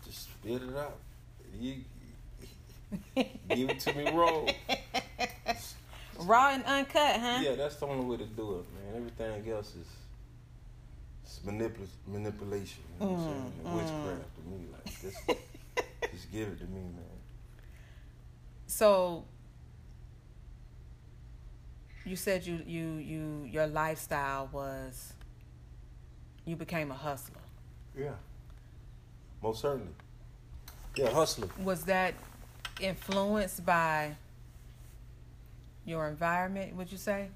Just 0.05 0.23
spit 0.23 0.61
it 0.61 0.75
out. 0.77 0.97
You 1.59 1.75
give 3.49 3.69
it 3.69 3.79
to 3.81 3.93
me 3.93 4.09
raw. 4.11 4.45
Raw 6.19 6.49
and 6.53 6.63
uncut, 6.65 7.19
huh? 7.19 7.39
Yeah, 7.43 7.55
that's 7.55 7.75
the 7.77 7.87
only 7.87 8.05
way 8.05 8.17
to 8.17 8.25
do 8.25 8.59
it, 8.59 8.65
man. 8.73 8.95
Everything 8.95 9.51
else 9.51 9.75
is 9.75 9.87
it's 11.23 11.39
manipul- 11.39 11.87
manipulation. 12.07 12.83
You 12.99 13.05
know 13.07 13.11
what 13.13 13.19
I'm 13.21 13.27
saying? 13.27 13.53
Mm, 13.65 13.75
Witchcraft 13.75 14.35
to 14.35 14.41
me. 14.49 14.67
Like 14.71 15.01
just, 15.01 15.41
just 16.11 16.31
give 16.31 16.47
it 16.49 16.59
to 16.59 16.65
me, 16.65 16.81
man. 16.81 17.03
So 18.67 19.25
you 22.05 22.15
said 22.15 22.45
you 22.45 22.61
you 22.65 22.95
you 22.95 23.47
your 23.49 23.67
lifestyle 23.67 24.49
was 24.51 25.13
you 26.45 26.55
became 26.55 26.91
a 26.91 26.95
hustler. 26.95 27.41
Yeah. 27.97 28.11
Most 29.41 29.61
certainly. 29.61 29.91
Yeah, 30.95 31.09
hustler. 31.09 31.47
Was 31.63 31.83
that 31.85 32.13
influenced 32.79 33.65
by 33.65 34.15
your 35.85 36.07
environment, 36.07 36.75
would 36.75 36.91
you 36.91 36.97
say? 36.97 37.29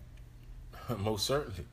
Most 0.97 1.25
certainly. 1.25 1.65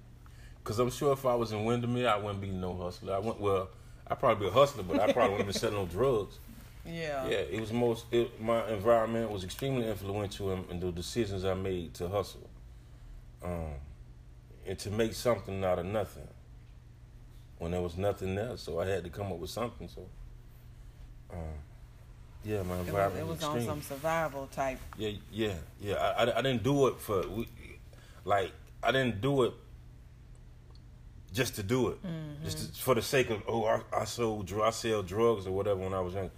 Cause 0.64 0.78
I'm 0.78 0.90
sure 0.90 1.12
if 1.12 1.26
I 1.26 1.34
was 1.34 1.50
in 1.52 1.64
Windermere, 1.64 2.08
I 2.08 2.16
wouldn't 2.16 2.40
be 2.40 2.50
no 2.50 2.76
hustler. 2.76 3.14
I 3.14 3.18
went 3.18 3.40
well. 3.40 3.68
I 4.06 4.14
probably 4.14 4.46
be 4.46 4.50
a 4.50 4.54
hustler, 4.54 4.84
but 4.84 5.00
I 5.00 5.12
probably 5.12 5.32
wouldn't 5.32 5.48
be 5.48 5.58
selling 5.58 5.76
no 5.76 5.86
drugs. 5.86 6.38
Yeah. 6.86 7.26
Yeah, 7.26 7.38
it 7.38 7.60
was 7.60 7.72
most. 7.72 8.06
It, 8.12 8.40
my 8.40 8.68
environment 8.68 9.30
was 9.30 9.44
extremely 9.44 9.88
influential 9.88 10.52
in, 10.52 10.64
in 10.70 10.80
the 10.80 10.92
decisions 10.92 11.44
I 11.44 11.54
made 11.54 11.94
to 11.94 12.08
hustle, 12.08 12.48
um, 13.44 13.72
and 14.66 14.78
to 14.78 14.90
make 14.90 15.14
something 15.14 15.64
out 15.64 15.78
of 15.78 15.86
nothing. 15.86 16.28
When 17.58 17.70
there 17.70 17.80
was 17.80 17.96
nothing 17.96 18.34
there, 18.34 18.56
so 18.56 18.80
I 18.80 18.86
had 18.86 19.04
to 19.04 19.10
come 19.10 19.30
up 19.30 19.38
with 19.38 19.50
something. 19.50 19.88
So, 19.88 20.08
um, 21.32 21.38
yeah, 22.44 22.62
my 22.64 22.74
It 22.80 22.92
was, 22.92 23.16
it 23.16 23.26
was, 23.26 23.42
on 23.44 23.62
some 23.62 23.82
survival 23.82 24.48
type. 24.50 24.80
Yeah, 24.98 25.10
yeah, 25.30 25.54
yeah. 25.80 25.94
I, 25.94 26.24
I, 26.24 26.38
I 26.38 26.42
didn't 26.42 26.64
do 26.64 26.88
it 26.88 26.98
for, 26.98 27.26
we, 27.28 27.46
like, 28.24 28.50
I 28.82 28.90
didn't 28.90 29.20
do 29.20 29.44
it 29.44 29.54
just 31.32 31.54
to 31.54 31.62
do 31.62 31.88
it, 31.88 32.02
Mm-hmm. 32.04 32.44
just 32.44 32.74
to, 32.74 32.82
for 32.82 32.94
the 32.96 33.02
sake 33.02 33.30
of 33.30 33.42
oh, 33.46 33.64
I, 33.64 33.80
I 33.96 34.04
sold, 34.04 34.52
I 34.60 34.70
sell 34.70 35.02
drugs 35.02 35.46
or 35.46 35.52
whatever 35.52 35.80
when 35.80 35.94
I 35.94 36.00
was 36.00 36.14
young. 36.14 36.30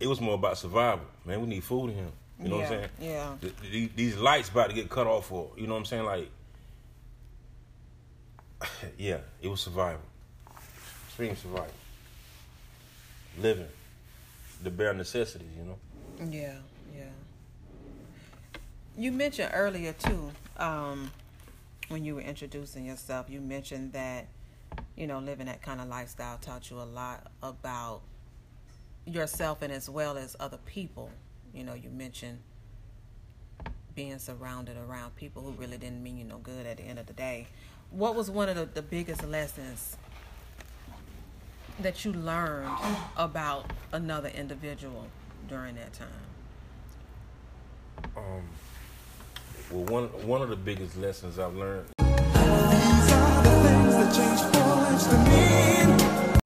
It 0.00 0.06
was 0.06 0.20
more 0.20 0.34
about 0.34 0.56
survival. 0.56 1.04
Man, 1.26 1.40
we 1.42 1.46
need 1.46 1.62
food 1.64 1.92
here. 1.92 2.10
You 2.40 2.48
know 2.48 2.56
what 2.56 2.64
I'm 2.66 2.70
saying? 2.70 2.88
yeah. 3.00 3.34
Th- 3.40 3.54
th- 3.72 3.90
These 3.96 4.16
lights 4.16 4.48
about 4.48 4.68
to 4.68 4.74
get 4.74 4.88
cut 4.88 5.06
off 5.06 5.26
for. 5.26 5.50
You 5.56 5.66
know 5.66 5.72
what 5.74 5.80
I'm 5.80 5.84
saying? 5.86 6.04
Like, 6.04 6.30
yeah, 8.98 9.18
it 9.42 9.48
was 9.48 9.60
survival, 9.60 10.02
extreme 11.08 11.36
survival, 11.36 11.72
living, 13.40 13.66
the 14.62 14.70
bare 14.70 14.94
necessities. 14.94 15.48
You 15.56 15.64
know. 15.64 15.78
Yeah, 16.30 16.54
yeah. 16.94 17.04
You 18.96 19.12
mentioned 19.12 19.50
earlier 19.54 19.92
too, 19.92 20.30
um, 20.56 21.10
when 21.88 22.04
you 22.04 22.14
were 22.16 22.20
introducing 22.20 22.84
yourself, 22.86 23.26
you 23.28 23.40
mentioned 23.40 23.92
that 23.92 24.26
you 24.96 25.06
know 25.06 25.18
living 25.18 25.46
that 25.46 25.62
kind 25.62 25.80
of 25.80 25.88
lifestyle 25.88 26.38
taught 26.38 26.70
you 26.70 26.80
a 26.80 26.82
lot 26.84 27.30
about 27.42 28.02
yourself 29.06 29.62
and 29.62 29.72
as 29.72 29.88
well 29.88 30.16
as 30.16 30.36
other 30.38 30.58
people. 30.66 31.10
You 31.52 31.64
know, 31.64 31.74
you 31.74 31.90
mentioned 31.90 32.38
being 33.94 34.18
surrounded 34.18 34.76
around 34.76 35.16
people 35.16 35.42
who 35.42 35.50
really 35.52 35.76
didn't 35.76 36.02
mean 36.02 36.16
you 36.18 36.24
no 36.24 36.38
good 36.38 36.66
at 36.66 36.76
the 36.76 36.84
end 36.84 36.98
of 36.98 37.06
the 37.06 37.12
day. 37.12 37.48
What 37.90 38.14
was 38.14 38.30
one 38.30 38.48
of 38.48 38.56
the, 38.56 38.66
the 38.66 38.82
biggest 38.82 39.26
lessons 39.26 39.96
that 41.80 42.04
you 42.04 42.12
learned 42.12 42.70
about 43.16 43.72
another 43.92 44.28
individual 44.28 45.06
during 45.48 45.74
that 45.76 45.92
time? 45.92 46.08
Um, 48.16 48.42
well, 49.70 49.84
one 49.84 50.04
one 50.26 50.42
of 50.42 50.48
the 50.48 50.56
biggest 50.56 50.96
lessons 50.96 51.38
I've 51.38 51.54
learned. 51.54 51.88
These 51.98 52.08
are 52.08 53.42
the 53.42 53.50
things 53.68 53.94
that 53.94 54.14
change 54.14 54.42
boys 54.52 55.06
to 55.08 55.16
men. 55.16 56.38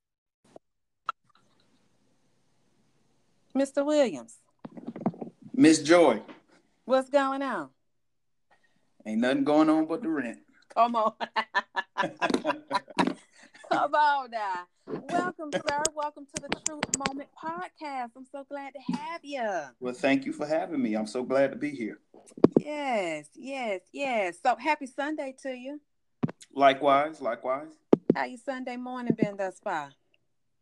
Mr. 3.54 3.84
Williams, 3.84 4.38
Miss 5.54 5.82
Joy, 5.82 6.22
what's 6.86 7.10
going 7.10 7.42
on? 7.42 7.68
ain't 9.04 9.20
nothing 9.20 9.44
going 9.44 9.68
on 9.68 9.84
but 9.84 10.02
the 10.02 10.08
rent. 10.08 10.38
Come 10.74 10.96
on. 10.96 11.12
Come 13.70 13.94
on 13.94 14.30
now. 14.30 14.66
Welcome, 14.86 15.50
sir. 15.52 15.82
Welcome 15.94 16.26
to 16.34 16.42
the 16.42 16.48
Truth 16.66 16.84
Moment 17.06 17.28
podcast. 17.36 18.12
I'm 18.16 18.24
so 18.30 18.44
glad 18.48 18.72
to 18.72 18.96
have 18.96 19.20
you. 19.22 19.46
Well, 19.78 19.92
thank 19.92 20.24
you 20.24 20.32
for 20.32 20.46
having 20.46 20.82
me. 20.82 20.94
I'm 20.94 21.06
so 21.06 21.22
glad 21.22 21.50
to 21.50 21.56
be 21.56 21.70
here. 21.70 21.98
Yes, 22.58 23.28
yes, 23.34 23.82
yes. 23.92 24.38
So 24.42 24.56
happy 24.56 24.86
Sunday 24.86 25.34
to 25.42 25.50
you. 25.50 25.82
Likewise, 26.54 27.20
likewise. 27.20 27.72
How 28.14 28.24
your 28.24 28.38
Sunday 28.38 28.78
morning 28.78 29.14
been 29.14 29.36
thus 29.36 29.60
far? 29.62 29.90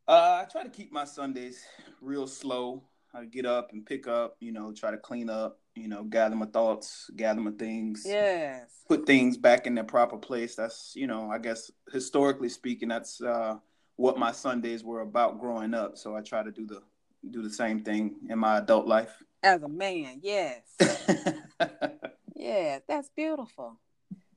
Uh, 0.09 0.43
I 0.43 0.47
try 0.51 0.65
to 0.65 0.69
keep 0.71 0.91
my 0.91 1.05
Sundays 1.05 1.65
real 2.01 2.27
slow. 2.27 2.83
I 3.13 3.25
get 3.25 3.45
up 3.45 3.73
and 3.73 3.85
pick 3.85 4.07
up, 4.07 4.37
you 4.41 4.53
know, 4.53 4.73
try 4.73 4.91
to 4.91 4.97
clean 4.97 5.29
up, 5.29 5.59
you 5.75 5.89
know, 5.89 6.05
gather 6.05 6.37
my 6.37 6.47
thoughts, 6.47 7.11
gather 7.17 7.41
my 7.41 7.51
things, 7.53 8.05
Yes. 8.07 8.85
put 8.89 9.05
things 9.07 9.37
back 9.37 9.67
in 9.67 9.75
their 9.75 9.85
proper 9.85 10.17
place. 10.17 10.55
That's, 10.55 10.93
you 10.95 11.07
know, 11.07 11.31
I 11.31 11.39
guess 11.39 11.71
historically 11.93 12.49
speaking, 12.49 12.89
that's 12.89 13.21
uh, 13.21 13.57
what 13.97 14.19
my 14.19 14.33
Sundays 14.33 14.85
were 14.85 15.01
about 15.01 15.41
growing 15.41 15.75
up. 15.75 15.99
So 15.99 16.15
I 16.15 16.21
try 16.21 16.43
to 16.43 16.51
do 16.53 16.67
the 16.67 16.83
do 17.31 17.43
the 17.43 17.51
same 17.51 17.81
thing 17.85 18.15
in 18.31 18.39
my 18.39 18.59
adult 18.59 18.87
life. 18.87 19.23
As 19.43 19.63
a 19.63 19.69
man, 19.69 20.21
yes. 20.23 20.63
yes, 22.35 22.83
that's 22.89 23.11
beautiful. 23.15 23.79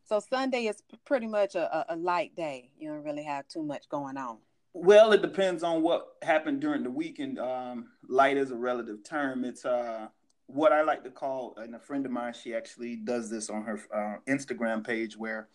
So 0.03 0.19
Sunday 0.19 0.65
is 0.65 0.84
pretty 1.05 1.28
much 1.28 1.55
a, 1.55 1.91
a, 1.91 1.95
a 1.95 1.95
light 1.95 2.36
day. 2.36 2.71
You 2.78 2.89
don't 2.89 3.03
really 3.03 3.24
have 3.24 3.47
too 3.47 3.63
much 3.63 3.88
going 3.88 4.17
on. 4.17 4.39
Well, 4.74 5.11
it 5.13 5.21
depends 5.21 5.63
on 5.63 5.82
what 5.84 6.07
happened 6.21 6.61
during 6.61 6.84
the 6.84 6.89
weekend. 6.89 7.39
Um, 7.39 7.89
light 8.07 8.38
is 8.38 8.51
a 8.51 8.55
relative 8.55 9.03
term. 9.03 9.45
It's 9.45 9.65
uh, 9.65 10.07
what 10.47 10.74
I 10.74 10.82
like 10.82 11.03
to 11.03 11.11
call, 11.11 11.53
and 11.57 11.76
a 11.76 11.80
friend 11.80 12.05
of 12.05 12.11
mine, 12.11 12.34
she 12.34 12.55
actually 12.55 12.95
does 12.95 13.30
this 13.30 13.49
on 13.49 13.63
her 13.63 13.80
uh, 13.93 14.32
Instagram 14.32 14.86
page 14.86 15.15
where 15.15 15.47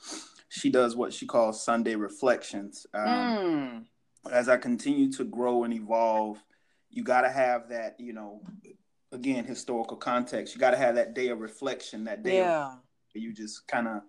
she 0.48 0.70
does 0.70 0.96
what 0.96 1.12
she 1.12 1.26
calls 1.26 1.64
Sunday 1.64 1.94
reflections. 1.94 2.86
Um, 2.94 3.06
Mm. 3.06 3.84
As 4.32 4.48
I 4.48 4.56
continue 4.56 5.10
to 5.12 5.24
grow 5.24 5.64
and 5.64 5.72
evolve, 5.72 6.42
you 6.90 7.02
got 7.02 7.22
to 7.22 7.30
have 7.30 7.68
that, 7.70 7.98
you 7.98 8.12
know, 8.12 8.42
again, 9.12 9.44
historical 9.44 9.96
context. 9.96 10.54
You 10.54 10.60
got 10.60 10.72
to 10.72 10.76
have 10.76 10.96
that 10.96 11.14
day 11.14 11.28
of 11.28 11.40
reflection, 11.40 12.04
that 12.04 12.22
day 12.22 12.40
of 12.42 12.78
you 13.14 13.32
just 13.32 13.66
kind 13.66 13.88
of 13.88 14.02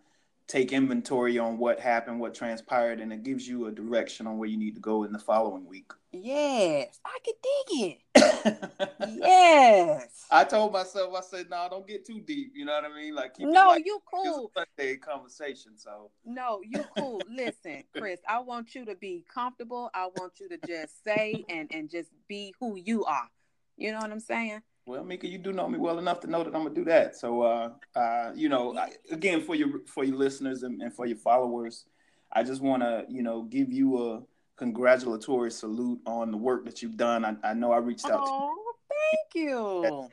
take 0.50 0.74
inventory 0.74 1.38
on 1.38 1.60
what 1.60 1.80
happened, 1.80 2.20
what 2.20 2.34
transpired, 2.34 3.00
and 3.00 3.14
it 3.14 3.24
gives 3.24 3.47
you 3.47 3.68
a 3.68 3.72
direction 3.72 4.26
on 4.26 4.39
where 4.39 4.50
you 4.50 4.58
need 4.58 4.74
to 4.74 4.82
go 4.82 5.04
in 5.04 5.14
the 5.14 5.20
following 5.20 5.66
week. 5.68 5.91
Yes. 6.12 7.00
I 7.06 7.18
could 7.24 7.36
dig 7.43 8.00
it. 8.16 9.20
yes. 9.22 10.26
I 10.32 10.43
told 10.43 10.74
myself, 10.74 11.14
I 11.16 11.22
said, 11.22 11.52
no, 11.52 11.68
don't 11.70 11.88
get 11.88 12.04
too 12.04 12.20
deep. 12.20 12.54
You 12.56 12.66
know 12.66 12.74
what 12.74 12.91
I 12.91 12.95
mean? 12.95 13.14
Like, 13.14 13.36
keep 13.36 13.47
No, 13.47 13.68
like 13.68 13.86
you 13.86 14.02
cool. 14.12 14.52
Sunday 14.58 14.97
conversation. 14.97 15.78
So, 15.78 16.10
No, 16.26 16.62
you 16.68 16.84
cool. 16.97 17.22
Listen, 17.30 17.84
Chris, 17.95 18.20
I 18.28 18.39
want 18.39 18.74
you 18.74 18.86
to 18.86 18.95
be 18.95 19.24
comfortable. 19.32 19.91
I 19.94 20.07
want 20.18 20.40
you 20.40 20.49
to 20.49 20.57
just 20.65 21.03
say 21.03 21.45
and 21.48 21.69
and 21.72 21.91
just 21.91 22.10
be 22.28 22.56
who 22.60 22.76
you 22.76 23.06
are. 23.06 23.30
You 23.78 23.91
know 23.91 23.99
what 23.99 24.11
I'm 24.11 24.19
saying? 24.19 24.61
Well, 24.90 25.03
Mika, 25.03 25.28
you 25.28 25.38
do 25.38 25.53
know 25.53 25.68
me 25.68 25.78
well 25.78 25.99
enough 25.99 26.20
to 26.22 26.28
know 26.28 26.44
that 26.44 26.56
I'm 26.56 26.64
gonna 26.64 26.74
do 26.74 26.84
that. 26.86 27.16
So, 27.16 27.44
uh, 27.44 27.70
uh, 27.95 28.32
you 28.34 28.49
know, 28.49 28.76
I, 28.76 28.90
again, 29.11 29.40
for 29.40 29.53
your 29.53 29.86
for 29.86 30.03
your 30.03 30.18
listeners 30.18 30.64
and, 30.64 30.82
and 30.82 30.91
for 30.91 31.06
your 31.06 31.18
followers, 31.18 31.86
I 32.32 32.41
just 32.41 32.60
want 32.60 32.82
to, 32.82 33.06
you 33.07 33.22
know, 33.22 33.44
give 33.44 33.72
you 33.72 34.03
a 34.03 34.22
congratulatory 34.56 35.52
salute 35.52 35.99
on 36.07 36.32
the 36.32 36.38
work 36.38 36.66
that 36.66 36.82
you've 36.82 36.98
done. 36.98 37.24
I, 37.24 37.36
I 37.44 37.53
know 37.53 37.72
I 37.72 37.78
reached 37.78 38.06
out 38.06 38.26
to 38.26 38.32
Oh, 38.32 38.74
thank 38.90 39.45
you. 39.45 40.10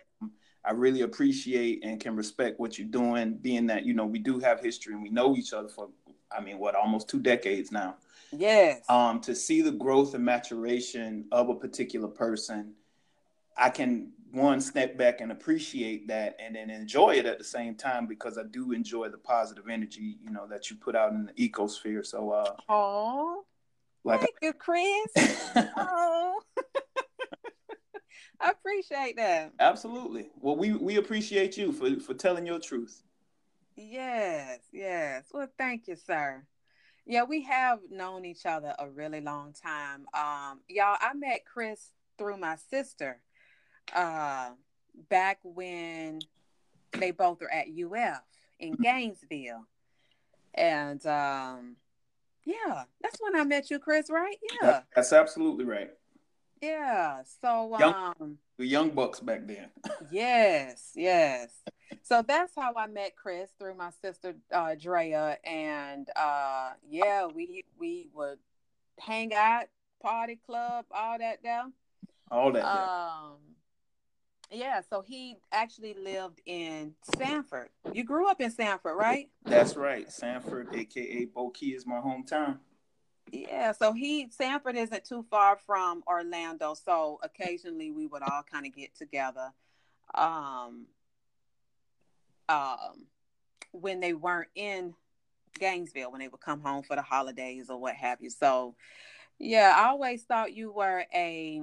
I 0.62 0.72
really 0.72 1.02
appreciate 1.02 1.82
and 1.82 1.98
can 1.98 2.14
respect 2.14 2.60
what 2.60 2.76
you're 2.76 2.88
doing, 2.88 3.38
being 3.38 3.66
that 3.68 3.86
you 3.86 3.94
know 3.94 4.04
we 4.04 4.18
do 4.18 4.38
have 4.40 4.60
history 4.60 4.92
and 4.92 5.02
we 5.02 5.08
know 5.08 5.36
each 5.36 5.54
other 5.54 5.68
for, 5.68 5.88
I 6.30 6.42
mean, 6.42 6.58
what 6.58 6.74
almost 6.74 7.08
two 7.08 7.20
decades 7.20 7.72
now. 7.72 7.96
Yes. 8.30 8.82
Um, 8.90 9.22
to 9.22 9.34
see 9.34 9.62
the 9.62 9.72
growth 9.72 10.12
and 10.12 10.24
maturation 10.24 11.24
of 11.32 11.48
a 11.48 11.54
particular 11.54 12.08
person, 12.08 12.74
I 13.56 13.70
can 13.70 14.12
one 14.32 14.60
step 14.60 14.96
back 14.98 15.20
and 15.20 15.30
appreciate 15.32 16.08
that, 16.08 16.36
and 16.38 16.54
then 16.56 16.70
enjoy 16.70 17.16
it 17.16 17.26
at 17.26 17.38
the 17.38 17.44
same 17.44 17.74
time 17.74 18.06
because 18.06 18.38
I 18.38 18.42
do 18.50 18.72
enjoy 18.72 19.08
the 19.08 19.18
positive 19.18 19.68
energy, 19.68 20.18
you 20.22 20.30
know, 20.30 20.46
that 20.48 20.70
you 20.70 20.76
put 20.76 20.94
out 20.96 21.12
in 21.12 21.26
the 21.26 21.48
ecosphere. 21.48 22.04
So, 22.04 22.30
uh, 22.30 22.54
Oh, 22.68 23.44
like, 24.04 24.20
thank 24.20 24.34
you, 24.42 24.52
Chris. 24.52 24.84
oh, 25.76 26.40
I 28.40 28.50
appreciate 28.50 29.16
that. 29.16 29.52
absolutely. 29.58 30.28
Well, 30.40 30.56
we 30.56 30.72
we 30.74 30.96
appreciate 30.96 31.56
you 31.56 31.72
for 31.72 31.98
for 32.00 32.14
telling 32.14 32.46
your 32.46 32.58
truth. 32.58 33.02
Yes, 33.76 34.60
yes. 34.72 35.24
Well, 35.32 35.48
thank 35.58 35.86
you, 35.88 35.96
sir. 35.96 36.44
Yeah, 37.06 37.22
we 37.22 37.42
have 37.44 37.78
known 37.90 38.24
each 38.24 38.46
other 38.46 38.74
a 38.78 38.88
really 38.88 39.20
long 39.20 39.54
time. 39.54 40.06
Um, 40.12 40.60
y'all, 40.68 40.96
I 41.00 41.12
met 41.14 41.44
Chris 41.44 41.92
through 42.18 42.38
my 42.38 42.56
sister 42.56 43.20
uh 43.94 44.50
back 45.08 45.38
when 45.42 46.20
they 46.92 47.10
both 47.10 47.40
were 47.40 47.52
at 47.52 47.66
UF 47.68 48.22
in 48.58 48.74
Gainesville. 48.76 49.66
And 50.54 51.04
um 51.06 51.76
yeah, 52.44 52.84
that's 53.02 53.20
when 53.20 53.34
I 53.36 53.44
met 53.44 53.70
you, 53.70 53.78
Chris, 53.78 54.08
right? 54.10 54.36
Yeah. 54.62 54.66
That- 54.70 54.86
that's 54.94 55.12
absolutely 55.12 55.64
right. 55.64 55.90
Yeah. 56.62 57.22
So 57.42 57.76
Young- 57.78 58.14
um 58.20 58.38
The 58.58 58.66
young 58.66 58.90
bucks 58.90 59.20
back 59.20 59.46
then. 59.46 59.68
Yes, 60.10 60.92
yes. 60.94 61.50
So 62.02 62.22
that's 62.22 62.52
how 62.56 62.72
I 62.76 62.86
met 62.86 63.14
Chris 63.16 63.50
through 63.58 63.74
my 63.76 63.90
sister 64.02 64.34
uh 64.52 64.74
Drea 64.74 65.38
and 65.44 66.08
uh 66.16 66.70
yeah, 66.88 67.26
we 67.26 67.64
we 67.78 68.08
would 68.14 68.38
hang 68.98 69.34
out, 69.34 69.64
party 70.02 70.38
club, 70.46 70.86
all 70.90 71.18
that 71.18 71.42
there. 71.42 71.64
All 72.30 72.50
that. 72.52 72.64
Um 72.64 73.36
yeah, 74.50 74.80
so 74.88 75.02
he 75.02 75.36
actually 75.52 75.94
lived 75.94 76.40
in 76.46 76.94
Sanford. 77.16 77.68
You 77.92 78.04
grew 78.04 78.28
up 78.28 78.40
in 78.40 78.50
Sanford, 78.50 78.96
right? 78.96 79.28
That's 79.44 79.76
right. 79.76 80.10
Sanford, 80.10 80.74
aka 80.74 81.26
Boki, 81.26 81.74
is 81.74 81.86
my 81.86 81.96
hometown. 81.96 82.58
Yeah, 83.32 83.72
so 83.72 83.92
he 83.92 84.28
Sanford 84.30 84.76
isn't 84.76 85.04
too 85.04 85.24
far 85.28 85.58
from 85.66 86.02
Orlando, 86.06 86.74
so 86.74 87.18
occasionally 87.22 87.90
we 87.90 88.06
would 88.06 88.22
all 88.22 88.42
kind 88.50 88.66
of 88.66 88.74
get 88.74 88.94
together. 88.94 89.52
Um, 90.14 90.86
um, 92.48 93.06
when 93.72 93.98
they 93.98 94.12
weren't 94.12 94.48
in 94.54 94.94
Gainesville, 95.58 96.12
when 96.12 96.20
they 96.20 96.28
would 96.28 96.40
come 96.40 96.60
home 96.60 96.84
for 96.84 96.94
the 96.94 97.02
holidays 97.02 97.68
or 97.68 97.78
what 97.78 97.96
have 97.96 98.20
you. 98.20 98.30
So, 98.30 98.76
yeah, 99.38 99.74
I 99.76 99.88
always 99.88 100.22
thought 100.22 100.54
you 100.54 100.72
were 100.72 101.04
a 101.12 101.62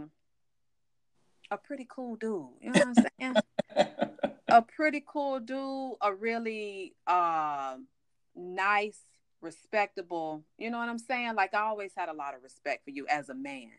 a 1.51 1.57
pretty 1.57 1.87
cool 1.89 2.15
dude. 2.15 2.47
You 2.61 2.71
know 2.71 2.79
what 2.79 2.87
I'm 2.87 3.05
saying? 3.19 3.35
a 4.47 4.61
pretty 4.61 5.03
cool 5.05 5.39
dude, 5.39 5.95
a 6.01 6.13
really 6.13 6.95
um 7.07 7.87
nice, 8.35 8.99
respectable. 9.41 10.43
You 10.57 10.71
know 10.71 10.77
what 10.77 10.89
I'm 10.89 10.99
saying? 10.99 11.35
Like 11.35 11.53
I 11.53 11.61
always 11.61 11.91
had 11.95 12.09
a 12.09 12.13
lot 12.13 12.35
of 12.35 12.43
respect 12.43 12.83
for 12.83 12.91
you 12.91 13.05
as 13.07 13.29
a 13.29 13.35
man. 13.35 13.71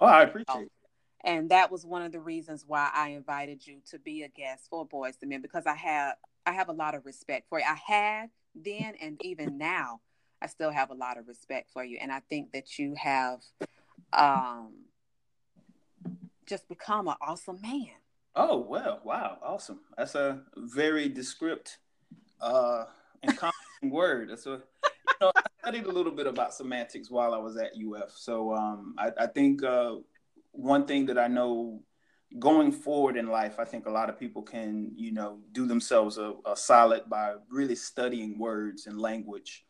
Oh, 0.00 0.06
I 0.06 0.22
appreciate 0.22 0.62
it. 0.62 0.72
And 1.24 1.50
that 1.50 1.70
was 1.70 1.86
one 1.86 2.02
of 2.02 2.12
the 2.12 2.20
reasons 2.20 2.64
why 2.66 2.90
I 2.92 3.10
invited 3.10 3.64
you 3.66 3.78
to 3.90 3.98
be 3.98 4.22
a 4.22 4.28
guest 4.28 4.66
for 4.68 4.84
Boys 4.84 5.16
to 5.18 5.26
Men 5.26 5.40
because 5.40 5.66
I 5.66 5.74
have 5.74 6.16
I 6.44 6.52
have 6.52 6.68
a 6.68 6.72
lot 6.72 6.94
of 6.94 7.06
respect 7.06 7.48
for 7.48 7.60
you. 7.60 7.64
I 7.64 7.78
had 7.86 8.30
then 8.54 8.94
and 9.00 9.20
even 9.24 9.56
now, 9.56 10.00
I 10.40 10.46
still 10.46 10.70
have 10.70 10.90
a 10.90 10.94
lot 10.94 11.18
of 11.18 11.28
respect 11.28 11.70
for 11.72 11.84
you. 11.84 11.98
And 12.00 12.10
I 12.10 12.20
think 12.28 12.52
that 12.52 12.78
you 12.78 12.94
have 12.96 13.40
um 14.12 14.72
just 16.52 16.68
become 16.68 17.08
an 17.08 17.14
awesome 17.22 17.58
man. 17.62 17.96
Oh 18.36 18.58
well, 18.58 19.00
wow, 19.04 19.38
awesome. 19.42 19.80
That's 19.96 20.14
a 20.14 20.42
very 20.54 21.08
descript 21.08 21.78
uh 22.42 22.84
and 23.22 23.38
confident 23.38 23.82
word. 23.84 24.28
That's 24.28 24.44
a 24.44 24.60
you 24.82 25.14
know, 25.22 25.32
I 25.34 25.42
studied 25.62 25.86
a 25.86 25.90
little 25.90 26.12
bit 26.12 26.26
about 26.26 26.52
semantics 26.52 27.10
while 27.10 27.32
I 27.32 27.38
was 27.38 27.56
at 27.56 27.72
UF. 27.74 28.12
So 28.14 28.54
um 28.54 28.94
I, 28.98 29.12
I 29.20 29.26
think 29.28 29.62
uh 29.64 29.94
one 30.50 30.84
thing 30.84 31.06
that 31.06 31.18
I 31.18 31.26
know 31.26 31.82
going 32.38 32.70
forward 32.70 33.16
in 33.16 33.28
life, 33.28 33.58
I 33.58 33.64
think 33.64 33.86
a 33.86 33.90
lot 33.90 34.10
of 34.10 34.20
people 34.20 34.42
can, 34.42 34.92
you 34.94 35.12
know, 35.12 35.38
do 35.52 35.66
themselves 35.66 36.18
a, 36.18 36.34
a 36.44 36.54
solid 36.54 37.08
by 37.08 37.36
really 37.48 37.76
studying 37.76 38.38
words 38.38 38.86
and 38.86 39.00
language. 39.00 39.64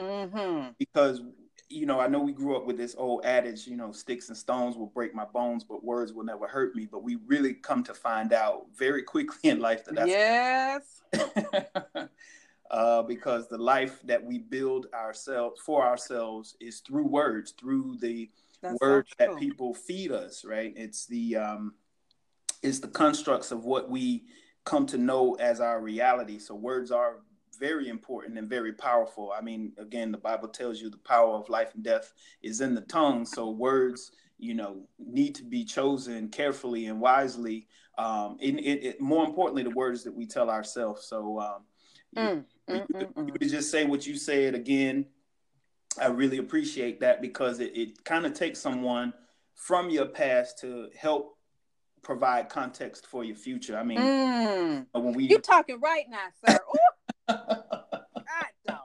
Mm-hmm. 0.00 0.70
Because 0.80 1.22
you 1.68 1.86
know, 1.86 2.00
I 2.00 2.08
know 2.08 2.20
we 2.20 2.32
grew 2.32 2.56
up 2.56 2.66
with 2.66 2.76
this 2.76 2.94
old 2.96 3.24
adage, 3.24 3.66
you 3.66 3.76
know, 3.76 3.90
sticks 3.92 4.28
and 4.28 4.36
stones 4.36 4.76
will 4.76 4.86
break 4.86 5.14
my 5.14 5.24
bones, 5.24 5.64
but 5.64 5.84
words 5.84 6.12
will 6.12 6.24
never 6.24 6.46
hurt 6.46 6.74
me. 6.74 6.86
But 6.90 7.02
we 7.02 7.16
really 7.26 7.54
come 7.54 7.82
to 7.84 7.94
find 7.94 8.32
out 8.32 8.66
very 8.74 9.02
quickly 9.02 9.50
in 9.50 9.60
life 9.60 9.84
that 9.84 9.94
that's 9.94 10.08
Yes. 10.08 11.02
uh, 12.70 13.02
because 13.02 13.48
the 13.48 13.58
life 13.58 14.00
that 14.04 14.22
we 14.22 14.38
build 14.38 14.86
ourselves 14.94 15.60
for 15.60 15.84
ourselves 15.84 16.56
is 16.60 16.80
through 16.80 17.06
words, 17.06 17.52
through 17.52 17.96
the 18.00 18.30
That's 18.62 18.78
words 18.80 19.10
that 19.18 19.36
people 19.38 19.74
feed 19.74 20.12
us. 20.12 20.44
Right? 20.44 20.72
It's 20.76 21.06
the 21.06 21.36
um, 21.36 21.74
it's 22.62 22.80
the 22.80 22.88
constructs 22.88 23.52
of 23.52 23.64
what 23.64 23.90
we 23.90 24.24
come 24.64 24.86
to 24.86 24.98
know 24.98 25.34
as 25.34 25.60
our 25.60 25.80
reality. 25.80 26.38
So 26.38 26.54
words 26.54 26.90
are 26.90 27.20
very 27.56 27.88
important 27.88 28.38
and 28.38 28.48
very 28.48 28.72
powerful. 28.72 29.32
I 29.36 29.40
mean, 29.40 29.72
again, 29.78 30.12
the 30.12 30.18
Bible 30.18 30.48
tells 30.48 30.80
you 30.80 30.90
the 30.90 30.98
power 30.98 31.34
of 31.34 31.48
life 31.48 31.74
and 31.74 31.82
death 31.82 32.12
is 32.42 32.60
in 32.60 32.74
the 32.74 32.82
tongue. 32.82 33.24
So 33.24 33.50
words, 33.50 34.12
you 34.38 34.54
know, 34.54 34.86
need 34.98 35.34
to 35.36 35.44
be 35.44 35.64
chosen 35.64 36.28
carefully 36.28 36.86
and 36.86 37.00
wisely. 37.00 37.66
Um, 37.98 38.38
and 38.42 38.58
it, 38.58 38.84
it, 38.84 39.00
more 39.00 39.24
importantly, 39.24 39.62
the 39.62 39.70
words 39.70 40.04
that 40.04 40.14
we 40.14 40.26
tell 40.26 40.50
ourselves. 40.50 41.06
So 41.06 41.40
um, 41.40 41.64
Mm, 42.16 42.44
you, 42.68 42.74
mm, 42.74 42.86
mm, 42.86 43.12
mm. 43.14 43.26
you 43.26 43.32
could 43.32 43.48
just 43.48 43.70
say 43.70 43.84
what 43.84 44.06
you 44.06 44.16
said 44.16 44.54
again. 44.54 45.06
I 46.00 46.06
really 46.06 46.38
appreciate 46.38 47.00
that 47.00 47.20
because 47.20 47.60
it, 47.60 47.76
it 47.76 48.04
kind 48.04 48.26
of 48.26 48.34
takes 48.34 48.60
someone 48.60 49.12
from 49.54 49.90
your 49.90 50.06
past 50.06 50.60
to 50.60 50.90
help 50.96 51.36
provide 52.02 52.48
context 52.48 53.06
for 53.06 53.24
your 53.24 53.36
future. 53.36 53.76
I 53.76 53.82
mean, 53.82 53.98
Mm. 53.98 54.86
when 54.92 55.12
we 55.14 55.24
You 55.24 55.38
talking 55.38 55.80
right 55.80 56.08
now, 56.08 56.26
sir. 56.44 56.58
God. 58.66 58.80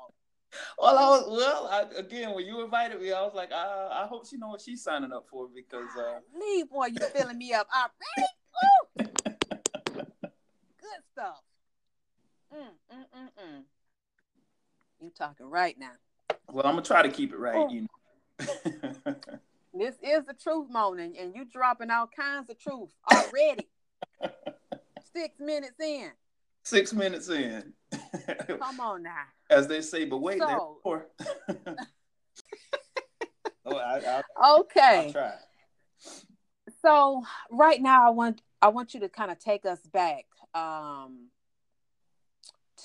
Well, 0.78 0.98
I 0.98 1.10
was 1.10 1.26
well 1.30 1.68
I, 1.72 1.86
again 2.00 2.34
when 2.34 2.46
you 2.46 2.64
invited 2.64 3.02
me, 3.02 3.12
I 3.12 3.22
was 3.22 3.34
like, 3.34 3.52
uh, 3.52 3.90
I 3.92 4.06
hope 4.08 4.26
she 4.28 4.38
know 4.38 4.50
what 4.50 4.62
she's 4.62 4.84
signing 4.84 5.12
up 5.12 5.26
for 5.30 5.48
because 5.54 5.90
uh, 5.98 6.20
Leave, 6.40 6.70
boy, 6.70 6.88
you 6.88 7.00
filling 7.14 7.38
me 7.38 7.54
up 7.54 7.68
already. 7.76 8.30
Good 8.98 9.10
stuff. 11.12 11.42
Mm, 12.54 12.96
mm, 12.96 13.06
mm, 13.18 13.30
mm. 13.44 13.64
You 15.02 15.12
talking 15.18 15.50
right 15.50 15.78
now. 15.78 15.92
well, 16.52 16.66
I'm 16.66 16.74
gonna 16.74 16.82
try 16.82 17.02
to 17.02 17.10
keep 17.10 17.34
it 17.34 17.40
right. 17.40 17.56
Oh. 17.56 17.70
You 17.70 17.82
know. 17.82 17.88
This 19.74 19.96
is 20.02 20.26
the 20.26 20.34
truth 20.34 20.68
morning, 20.70 21.16
and 21.20 21.36
you 21.36 21.46
dropping 21.46 21.92
all 21.92 22.08
kinds 22.08 22.50
of 22.50 22.60
truth 22.60 22.90
already. 23.10 23.68
Six 25.14 25.40
minutes 25.40 25.80
in. 25.80 26.12
Six 26.64 26.94
minutes 26.94 27.30
in, 27.30 27.74
Come 28.48 28.80
on 28.80 29.04
now. 29.04 29.24
as 29.50 29.68
they 29.68 29.82
say, 29.82 30.06
but 30.06 30.18
wait, 30.20 30.40
So- 30.40 30.78
more. 30.86 31.08
oh, 33.66 33.76
I, 33.76 34.22
I, 34.42 34.56
Okay. 34.60 35.14
So 36.82 37.24
right 37.52 37.82
now, 37.82 38.08
I 38.08 38.12
want 38.12 38.42
I 38.62 38.70
want 38.70 38.94
you 38.94 39.00
to 39.02 39.10
kind 39.10 39.32
of 39.32 39.40
take 39.40 39.66
us 39.66 39.80
back 39.92 40.26
um, 40.54 41.28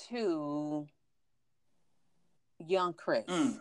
to 0.09 0.87
young 2.65 2.93
Chris, 2.93 3.25
Mm. 3.27 3.59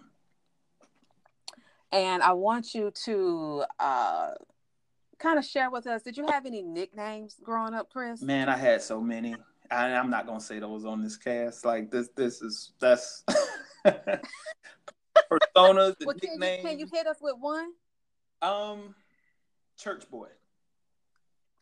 and 1.93 2.23
I 2.23 2.33
want 2.33 2.75
you 2.75 2.91
to 3.05 3.65
uh, 3.79 4.31
kind 5.19 5.39
of 5.39 5.45
share 5.45 5.71
with 5.71 5.87
us. 5.87 6.03
Did 6.03 6.17
you 6.17 6.27
have 6.27 6.47
any 6.47 6.63
nicknames 6.63 7.37
growing 7.43 7.75
up, 7.75 7.91
Chris? 7.91 8.21
Man, 8.23 8.49
I 8.49 8.57
had 8.57 8.83
so 8.83 9.01
many. 9.01 9.37
I, 9.71 9.95
I'm 9.95 10.11
not 10.11 10.27
gonna 10.27 10.41
say 10.41 10.59
those 10.59 10.85
on 10.85 11.03
this 11.03 11.17
cast. 11.17 11.65
Like 11.65 11.91
this, 11.91 12.09
this 12.17 12.43
is 12.43 12.73
that's 12.81 13.23
personas, 13.87 14.21
the 15.99 16.07
Well, 16.07 16.17
can 16.21 16.43
you, 16.43 16.59
can 16.63 16.79
you 16.79 16.87
hit 16.93 17.07
us 17.07 17.19
with 17.21 17.35
one 17.39 17.71
Um, 18.43 18.95
church 19.79 20.09
boy. 20.11 20.29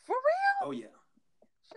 for 0.04 0.14
real? 0.14 0.68
Oh 0.68 0.70
yeah. 0.72 0.86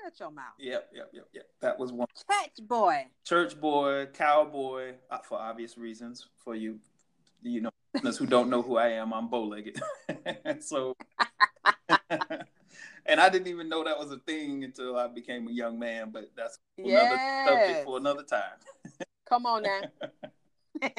Shut 0.04 0.20
your 0.20 0.32
mouth, 0.32 0.54
Yep, 0.60 0.90
yep, 0.94 1.10
yep, 1.14 1.28
yep. 1.34 1.46
That 1.62 1.80
was 1.80 1.92
one. 1.94 2.08
church 2.30 2.68
boy. 2.68 3.06
Church 3.24 3.60
boy, 3.60 4.08
cowboy, 4.14 4.96
uh, 5.10 5.20
for 5.20 5.40
obvious 5.40 5.78
reasons. 5.78 6.28
For 6.44 6.54
you, 6.54 6.80
you 7.42 7.62
know, 7.62 7.70
who 8.02 8.26
don't 8.26 8.50
know 8.50 8.62
who 8.62 8.76
I 8.78 8.90
am, 8.90 9.14
I'm 9.14 9.30
bow-legged. 9.30 9.82
so, 10.60 10.94
and 13.06 13.20
I 13.20 13.30
didn't 13.30 13.48
even 13.48 13.70
know 13.70 13.84
that 13.84 13.98
was 13.98 14.12
a 14.12 14.18
thing 14.20 14.64
until 14.64 14.98
I 14.98 15.08
became 15.08 15.48
a 15.48 15.52
young 15.52 15.78
man. 15.80 16.10
But 16.12 16.32
that's 16.36 16.58
another 16.78 17.16
Yes. 17.16 17.48
subject 17.48 17.86
for 17.86 17.98
another 17.98 18.24
time. 18.24 18.58
Come 19.30 19.46
on 19.46 19.64
now. 19.64 19.82
okay, 20.84 20.92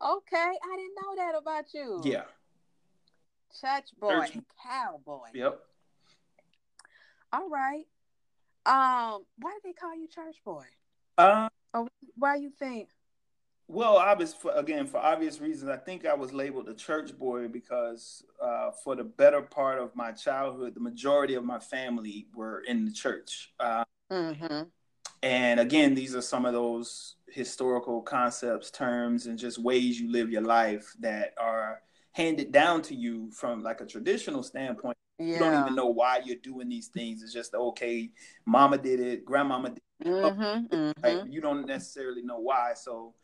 I 0.00 0.76
didn't 0.76 0.94
know 1.00 1.14
that 1.16 1.34
about 1.38 1.72
you. 1.74 2.00
Yeah. 2.04 2.24
Church 3.60 3.88
boy, 3.98 4.26
Church- 4.26 4.38
cowboy. 4.62 5.28
Yep. 5.34 5.60
All 7.32 7.48
right. 7.48 7.84
Um, 8.66 9.24
why 9.38 9.52
did 9.52 9.62
they 9.64 9.72
call 9.72 9.94
you 9.94 10.08
church 10.08 10.36
boy? 10.44 10.64
Uh, 11.16 11.48
Or 11.72 11.88
why 12.16 12.36
you 12.36 12.50
think? 12.58 12.88
Well, 13.68 13.96
obvious 13.96 14.32
for, 14.32 14.52
again 14.52 14.86
for 14.86 14.98
obvious 14.98 15.40
reasons. 15.40 15.70
I 15.70 15.76
think 15.76 16.06
I 16.06 16.14
was 16.14 16.32
labeled 16.32 16.68
a 16.68 16.74
church 16.74 17.16
boy 17.18 17.48
because 17.48 18.22
uh, 18.40 18.70
for 18.70 18.94
the 18.94 19.04
better 19.04 19.42
part 19.42 19.80
of 19.80 19.94
my 19.96 20.12
childhood, 20.12 20.74
the 20.74 20.80
majority 20.80 21.34
of 21.34 21.44
my 21.44 21.58
family 21.58 22.28
were 22.34 22.60
in 22.60 22.84
the 22.84 22.92
church. 22.92 23.52
Uh, 23.58 23.84
Mm-hmm. 24.08 24.62
and 25.24 25.58
again, 25.58 25.92
these 25.92 26.14
are 26.14 26.22
some 26.22 26.44
of 26.44 26.52
those 26.52 27.16
historical 27.28 28.02
concepts, 28.02 28.70
terms, 28.70 29.26
and 29.26 29.36
just 29.36 29.58
ways 29.58 30.00
you 30.00 30.12
live 30.12 30.30
your 30.30 30.42
life 30.42 30.94
that 31.00 31.34
are 31.38 31.80
handed 32.12 32.52
down 32.52 32.82
to 32.82 32.94
you 32.94 33.28
from 33.32 33.64
like 33.64 33.80
a 33.80 33.84
traditional 33.84 34.44
standpoint. 34.44 34.96
You 35.18 35.40
don't 35.40 35.60
even 35.60 35.74
know 35.74 35.86
why 35.88 36.20
you're 36.24 36.36
doing 36.36 36.68
these 36.68 36.86
things. 36.86 37.22
It's 37.22 37.32
just 37.32 37.52
okay. 37.54 38.10
Mama 38.44 38.78
did 38.78 39.00
it. 39.00 39.24
Grandmama 39.24 39.70
did 39.70 39.82
it. 40.02 40.06
Mm-hmm. 40.06 40.74
mm-hmm. 40.74 41.04
Like, 41.04 41.24
you 41.28 41.40
don't 41.40 41.66
necessarily 41.66 42.22
know 42.22 42.38
why. 42.38 42.74
So 42.76 43.14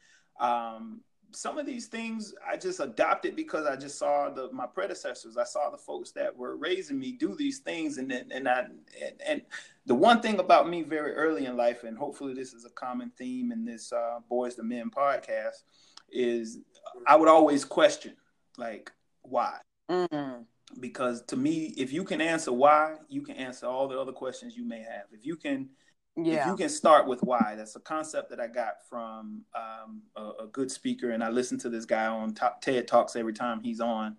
um, 0.40 1.00
some 1.34 1.58
of 1.58 1.66
these 1.66 1.86
things 1.86 2.34
I 2.46 2.56
just 2.56 2.80
adopted 2.80 3.36
because 3.36 3.66
I 3.66 3.76
just 3.76 3.98
saw 3.98 4.28
the 4.30 4.50
my 4.52 4.66
predecessors. 4.66 5.36
I 5.36 5.44
saw 5.44 5.70
the 5.70 5.78
folks 5.78 6.12
that 6.12 6.36
were 6.36 6.56
raising 6.56 6.98
me 6.98 7.12
do 7.12 7.34
these 7.34 7.58
things, 7.60 7.98
and 7.98 8.10
then 8.10 8.30
and 8.32 8.48
I 8.48 8.60
and, 8.60 9.22
and 9.26 9.42
the 9.86 9.94
one 9.94 10.20
thing 10.20 10.38
about 10.38 10.68
me 10.68 10.82
very 10.82 11.14
early 11.14 11.46
in 11.46 11.56
life, 11.56 11.84
and 11.84 11.96
hopefully 11.96 12.34
this 12.34 12.52
is 12.52 12.64
a 12.64 12.70
common 12.70 13.10
theme 13.16 13.52
in 13.52 13.64
this 13.64 13.92
uh, 13.92 14.18
Boys 14.28 14.54
to 14.56 14.62
Men 14.62 14.90
podcast, 14.90 15.64
is 16.10 16.58
I 17.06 17.16
would 17.16 17.28
always 17.28 17.64
question 17.64 18.14
like 18.58 18.92
why 19.22 19.58
Mm-hmm. 19.90 20.42
because 20.80 21.22
to 21.22 21.36
me 21.36 21.74
if 21.76 21.92
you 21.92 22.04
can 22.04 22.20
answer 22.20 22.52
why 22.52 22.96
you 23.08 23.20
can 23.20 23.36
answer 23.36 23.66
all 23.66 23.88
the 23.88 23.98
other 23.98 24.12
questions 24.12 24.56
you 24.56 24.64
may 24.64 24.78
have 24.78 25.04
if 25.10 25.26
you 25.26 25.36
can 25.36 25.68
if 26.16 26.26
Yeah. 26.26 26.50
you 26.50 26.56
can 26.56 26.68
start 26.68 27.06
with 27.06 27.22
why 27.22 27.54
that's 27.56 27.74
a 27.76 27.80
concept 27.80 28.30
that 28.30 28.40
i 28.40 28.46
got 28.46 28.74
from 28.88 29.42
um, 29.54 30.02
a, 30.16 30.44
a 30.44 30.46
good 30.52 30.70
speaker 30.70 31.10
and 31.10 31.24
i 31.24 31.30
listen 31.30 31.58
to 31.58 31.68
this 31.70 31.84
guy 31.84 32.06
on 32.06 32.34
top, 32.34 32.60
ted 32.60 32.86
talks 32.86 33.16
every 33.16 33.32
time 33.32 33.60
he's 33.62 33.80
on 33.80 34.16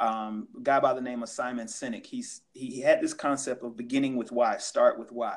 um, 0.00 0.48
a 0.56 0.60
guy 0.62 0.80
by 0.80 0.92
the 0.94 1.00
name 1.00 1.22
of 1.22 1.28
simon 1.28 1.66
sinek 1.66 2.06
he's 2.06 2.42
he 2.52 2.80
had 2.80 3.00
this 3.00 3.14
concept 3.14 3.62
of 3.62 3.76
beginning 3.76 4.16
with 4.16 4.32
why 4.32 4.56
start 4.56 4.98
with 4.98 5.12
why 5.12 5.36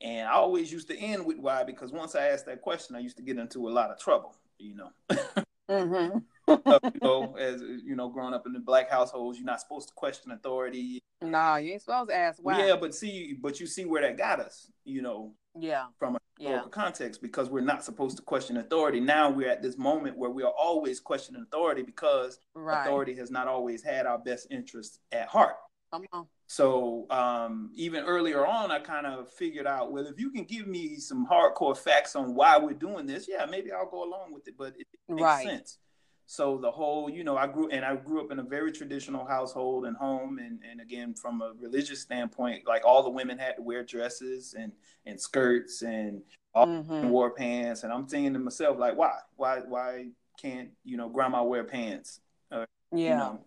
and 0.00 0.26
i 0.28 0.32
always 0.32 0.72
used 0.72 0.88
to 0.88 0.96
end 0.98 1.24
with 1.24 1.38
why 1.38 1.62
because 1.62 1.92
once 1.92 2.14
i 2.14 2.26
asked 2.28 2.46
that 2.46 2.62
question 2.62 2.96
i 2.96 2.98
used 2.98 3.16
to 3.16 3.22
get 3.22 3.38
into 3.38 3.68
a 3.68 3.70
lot 3.70 3.90
of 3.90 3.98
trouble 3.98 4.34
you 4.58 4.74
know 4.74 4.90
Mm-hmm. 5.70 6.18
You 6.66 7.00
know 7.02 7.34
as 7.36 7.60
you 7.62 7.96
know 7.96 8.08
growing 8.08 8.34
up 8.34 8.46
in 8.46 8.52
the 8.52 8.60
black 8.60 8.90
households 8.90 9.38
you're 9.38 9.46
not 9.46 9.60
supposed 9.60 9.88
to 9.88 9.94
question 9.94 10.32
authority 10.32 11.00
No, 11.22 11.56
you 11.56 11.72
ain't 11.72 11.82
supposed 11.82 12.10
to 12.10 12.16
ask 12.16 12.38
why. 12.42 12.58
yeah 12.66 12.76
but 12.76 12.94
see 12.94 13.34
but 13.40 13.60
you 13.60 13.66
see 13.66 13.84
where 13.84 14.02
that 14.02 14.16
got 14.16 14.40
us 14.40 14.70
you 14.84 15.02
know 15.02 15.34
Yeah. 15.58 15.86
from 15.98 16.16
a 16.16 16.18
Yeah. 16.38 16.48
historical 16.48 16.70
context 16.70 17.22
because 17.22 17.48
we're 17.50 17.60
not 17.60 17.84
supposed 17.84 18.16
to 18.16 18.22
question 18.22 18.56
authority. 18.56 18.98
Now 19.00 19.30
we're 19.30 19.48
at 19.50 19.62
this 19.62 19.78
moment 19.78 20.16
where 20.18 20.30
we 20.30 20.42
are 20.42 20.52
always 20.58 20.98
questioning 21.00 21.42
authority 21.42 21.82
because 21.82 22.38
Right. 22.54 22.80
authority 22.82 23.14
has 23.16 23.30
not 23.30 23.46
always 23.48 23.82
had 23.82 24.04
our 24.06 24.18
best 24.18 24.48
interests 24.50 24.98
at 25.12 25.28
heart. 25.28 25.56
Come 25.92 26.04
on. 26.12 26.26
So 26.48 27.06
um, 27.10 27.70
even 27.74 28.04
earlier 28.04 28.44
on, 28.46 28.70
I 28.72 28.80
kind 28.80 29.06
of 29.06 29.30
figured 29.32 29.66
out, 29.66 29.92
well, 29.92 30.06
if 30.06 30.18
you 30.20 30.30
can 30.30 30.44
give 30.44 30.66
me 30.66 30.96
some 30.96 31.26
hardcore 31.26 31.76
facts 31.76 32.14
on 32.16 32.34
why 32.34 32.58
we're 32.58 32.74
doing 32.74 33.06
this, 33.06 33.26
yeah, 33.28 33.46
maybe 33.46 33.70
I'll 33.72 33.88
go 33.90 34.02
along 34.04 34.32
with 34.34 34.46
it. 34.48 34.54
But 34.58 34.74
it 34.78 34.86
makes 35.08 35.22
Right. 35.22 35.46
sense. 35.48 35.78
So 36.26 36.56
the 36.58 36.70
whole, 36.70 37.10
you 37.10 37.22
know, 37.22 37.36
I 37.36 37.46
grew 37.46 37.68
and 37.68 37.84
I 37.84 37.96
grew 37.96 38.24
up 38.24 38.32
in 38.32 38.38
a 38.38 38.42
very 38.42 38.72
traditional 38.72 39.26
household 39.26 39.84
and 39.86 39.96
home, 39.96 40.38
and 40.38 40.60
and 40.68 40.80
again 40.80 41.14
from 41.14 41.42
a 41.42 41.52
religious 41.60 42.00
standpoint, 42.00 42.66
like 42.66 42.84
all 42.84 43.02
the 43.02 43.10
women 43.10 43.38
had 43.38 43.56
to 43.56 43.62
wear 43.62 43.84
dresses 43.84 44.54
and 44.54 44.72
and 45.06 45.20
skirts 45.20 45.82
and 45.82 46.22
all 46.54 46.66
Mhm. 46.66 47.10
wore 47.10 47.30
pants, 47.30 47.82
and 47.84 47.92
I'm 47.92 48.06
thinking 48.06 48.32
to 48.32 48.38
myself 48.38 48.78
like, 48.78 48.96
why, 48.96 49.18
why, 49.36 49.60
why 49.60 50.10
can't 50.40 50.70
you 50.84 50.96
know 50.96 51.08
grandma 51.08 51.42
wear 51.42 51.64
pants? 51.64 52.20
Or, 52.50 52.64
Yeah. 52.92 53.10
You 53.10 53.16
know, 53.16 53.44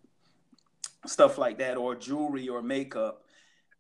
stuff 1.06 1.38
like 1.38 1.58
that, 1.58 1.78
or 1.78 1.96
jewelry 1.96 2.48
or 2.50 2.62
makeup, 2.62 3.24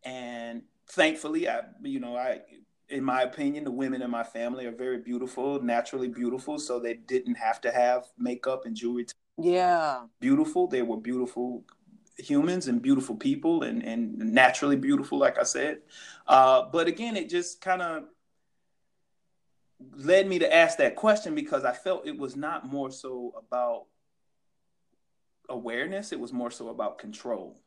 and 0.04 0.64
thankfully, 0.88 1.48
I 1.48 1.62
you 1.84 2.00
know 2.00 2.16
I. 2.16 2.42
In 2.90 3.04
my 3.04 3.24
opinion, 3.24 3.64
the 3.64 3.72
women 3.72 4.02
in 4.02 4.10
my 4.10 4.24
family 4.24 4.66
are 4.66 4.72
very 4.72 5.00
beautiful, 5.00 5.62
naturally 5.62 6.08
beautiful, 6.08 6.58
so 6.58 6.80
they 6.80 6.94
didn't 6.94 7.36
have 7.36 7.60
to 7.62 7.72
have 7.72 8.06
makeup 8.18 8.66
and 8.66 8.76
jewelry 8.76 9.06
to 9.06 9.14
Yeah. 9.38 10.06
beautiful. 10.20 10.68
They 10.68 10.82
were 10.82 10.98
beautiful 10.98 11.66
humans 12.18 12.68
and 12.68 12.82
beautiful 12.82 13.16
people 13.16 13.64
and, 13.64 13.84
and 13.84 14.18
naturally 14.18 14.76
beautiful, 14.76 15.18
like 15.20 15.38
I 15.38 15.44
said. 15.44 15.82
Uh, 16.26 16.64
but 16.72 16.88
again, 16.88 17.16
it 17.16 17.30
just 17.30 17.62
kind 17.62 17.82
of 17.82 18.06
led 19.96 20.28
me 20.28 20.40
to 20.40 20.54
ask 20.54 20.78
that 20.78 20.96
question 20.96 21.36
because 21.36 21.64
I 21.64 21.74
felt 21.74 22.08
it 22.08 22.18
was 22.18 22.36
not 22.36 22.66
more 22.66 22.90
so 22.90 23.34
about 23.38 23.86
awareness, 25.50 26.12
it 26.12 26.20
was 26.20 26.34
more 26.34 26.52
so 26.52 26.70
about 26.70 26.98
control. 26.98 27.60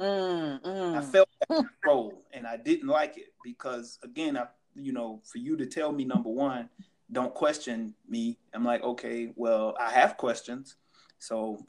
Mm, 0.00 0.62
mm. 0.62 0.96
I 0.96 1.02
felt 1.02 1.28
that 1.40 1.56
control 1.82 2.22
and 2.32 2.46
I 2.46 2.56
didn't 2.56 2.88
like 2.88 3.18
it 3.18 3.34
because 3.44 3.98
again, 4.02 4.36
I 4.36 4.46
you 4.74 4.92
know, 4.92 5.20
for 5.24 5.38
you 5.38 5.56
to 5.56 5.66
tell 5.66 5.92
me 5.92 6.04
number 6.04 6.30
one, 6.30 6.68
don't 7.10 7.34
question 7.34 7.94
me. 8.08 8.38
I'm 8.54 8.64
like, 8.64 8.82
okay, 8.82 9.32
well, 9.34 9.74
I 9.80 9.90
have 9.90 10.16
questions. 10.16 10.76
So 11.18 11.64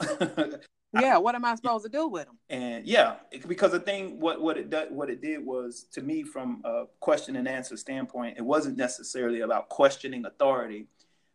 Yeah. 0.94 1.16
What 1.16 1.34
am 1.34 1.44
I 1.44 1.54
supposed 1.54 1.84
to 1.84 1.90
do 1.90 2.06
with 2.08 2.26
them? 2.26 2.38
and 2.50 2.86
yeah, 2.86 3.16
because 3.48 3.72
the 3.72 3.80
thing 3.80 4.20
what 4.20 4.40
what 4.42 4.58
it 4.58 4.68
did 4.68 4.92
what 4.92 5.08
it 5.08 5.22
did 5.22 5.44
was 5.44 5.86
to 5.92 6.02
me 6.02 6.22
from 6.22 6.60
a 6.64 6.84
question 7.00 7.36
and 7.36 7.48
answer 7.48 7.76
standpoint, 7.76 8.36
it 8.36 8.44
wasn't 8.44 8.76
necessarily 8.76 9.40
about 9.40 9.68
questioning 9.68 10.26
authority, 10.26 10.86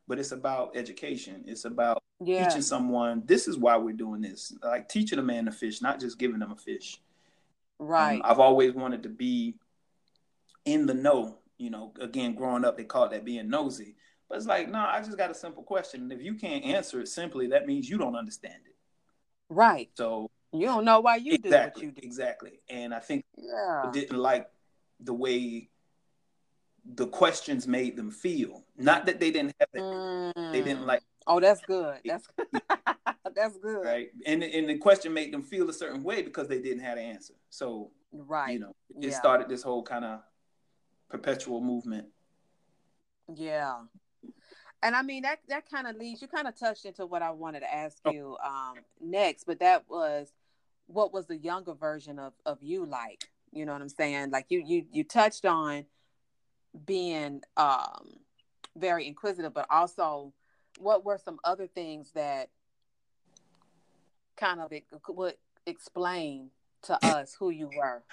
but 0.08 0.20
it's 0.20 0.32
about 0.32 0.76
education. 0.76 1.44
It's 1.48 1.66
about 1.66 2.02
Yeah. 2.20 2.48
teaching 2.48 2.62
someone 2.62 3.24
this 3.26 3.48
is 3.48 3.58
why 3.58 3.78
we're 3.78 3.94
doing 3.94 4.22
this. 4.22 4.54
Like 4.64 4.90
teaching 4.90 5.20
a 5.20 5.24
man 5.24 5.46
to 5.46 5.52
fish, 5.52 5.82
not 5.82 6.00
just 6.00 6.18
giving 6.18 6.40
them 6.40 6.52
a 6.52 6.56
fish. 6.56 7.02
Right. 7.80 8.16
Um, 8.16 8.22
I've 8.24 8.40
always 8.40 8.74
wanted 8.74 9.04
to 9.04 9.10
be 9.10 9.56
in 10.66 10.86
the 10.86 10.94
know. 10.94 11.40
You 11.58 11.72
know, 11.72 11.92
again, 12.00 12.36
growing 12.36 12.64
up, 12.66 12.78
they 12.78 12.84
called 12.84 13.12
that 13.12 13.26
being 13.26 13.50
nosy. 13.50 13.96
But 14.30 14.38
it's 14.38 14.46
like, 14.48 14.70
no, 14.70 14.80
I 14.80 15.02
just 15.02 15.18
got 15.18 15.32
a 15.32 15.34
simple 15.36 15.64
question. 15.64 16.02
And 16.04 16.12
if 16.12 16.22
you 16.22 16.36
can't 16.36 16.64
answer 16.66 17.00
it 17.02 17.08
simply, 17.08 17.48
that 17.48 17.66
means 17.66 17.90
you 17.90 17.98
don't 17.98 18.16
understand 18.16 18.62
it. 18.66 18.76
Right. 19.50 19.90
So 19.96 20.30
You 20.54 20.66
don't 20.68 20.86
know 20.86 21.00
why 21.00 21.16
you 21.18 21.38
do 21.38 21.50
what 21.50 21.56
exactly, 21.56 21.86
you 21.86 21.92
do. 21.92 22.02
exactly. 22.04 22.60
And 22.70 22.94
I 22.94 23.00
think 23.00 23.26
Yeah. 23.36 23.82
people 23.84 23.92
didn't 23.92 24.18
like 24.18 24.50
the 25.00 25.14
way 25.14 25.70
the 26.86 27.08
questions 27.08 27.68
made 27.68 27.96
them 27.96 28.12
feel. 28.12 28.64
Not 28.78 29.06
that 29.08 29.20
they 29.20 29.32
didn't 29.32 29.54
have 29.60 29.70
it, 29.74 29.84
they 30.52 30.62
didn't 30.62 30.86
like 30.86 31.02
Oh, 31.26 31.40
that's 31.40 31.62
good. 31.62 32.00
That's 32.06 32.28
that's 33.36 33.58
good. 33.58 33.86
right. 33.86 34.10
And 34.26 34.44
and 34.44 34.70
the 34.70 34.78
question 34.78 35.14
made 35.14 35.34
them 35.34 35.44
feel 35.44 35.70
a 35.70 35.74
certain 35.74 36.04
way 36.04 36.22
because 36.22 36.48
they 36.48 36.60
didn't 36.60 36.84
have 36.84 36.98
an 36.98 37.04
answer. 37.04 37.34
So 37.50 37.92
Right. 38.14 38.54
you 38.54 38.60
know, 38.60 38.76
it 39.02 39.10
Yeah. 39.10 39.18
started 39.20 39.50
this 39.50 39.64
whole 39.64 39.84
kind 39.84 40.06
of 40.06 40.22
perpetual 41.10 41.60
movement. 41.62 42.08
Yeah. 43.34 43.84
And 44.84 44.96
I 44.96 45.02
mean 45.02 45.24
that 45.24 45.40
that 45.50 45.70
kind 45.70 45.88
of 45.88 45.96
leads 45.98 46.22
you 46.22 46.28
kind 46.28 46.48
of 46.48 46.58
touched 46.58 46.86
into 46.86 47.06
what 47.06 47.22
I 47.22 47.32
wanted 47.32 47.62
to 47.62 47.74
ask 47.74 47.98
you 48.06 48.38
um 48.46 48.76
next, 49.02 49.46
but 49.46 49.60
that 49.60 49.84
was 49.90 50.32
what 50.86 51.12
was 51.12 51.26
the 51.26 51.38
younger 51.38 51.74
version 51.74 52.20
of 52.20 52.34
of 52.46 52.60
you 52.62 52.86
like? 52.86 53.30
You 53.52 53.66
know 53.66 53.74
what 53.74 53.82
I'm 53.82 53.90
saying? 53.90 54.30
Like 54.30 54.46
you 54.50 54.64
you 54.66 54.86
you 54.92 55.04
touched 55.04 55.46
on 55.46 55.86
being 56.86 57.42
um 57.58 58.20
very 58.78 59.08
inquisitive, 59.08 59.54
but 59.54 59.68
also 59.70 60.34
what 60.80 61.04
were 61.04 61.18
some 61.18 61.40
other 61.44 61.68
things 61.68 62.12
that 62.14 62.50
kind 64.36 64.60
of 64.62 64.72
would 65.10 65.36
explain 65.66 66.50
to 66.84 67.06
us 67.06 67.36
who 67.38 67.50
you 67.50 67.70
were? 67.76 68.04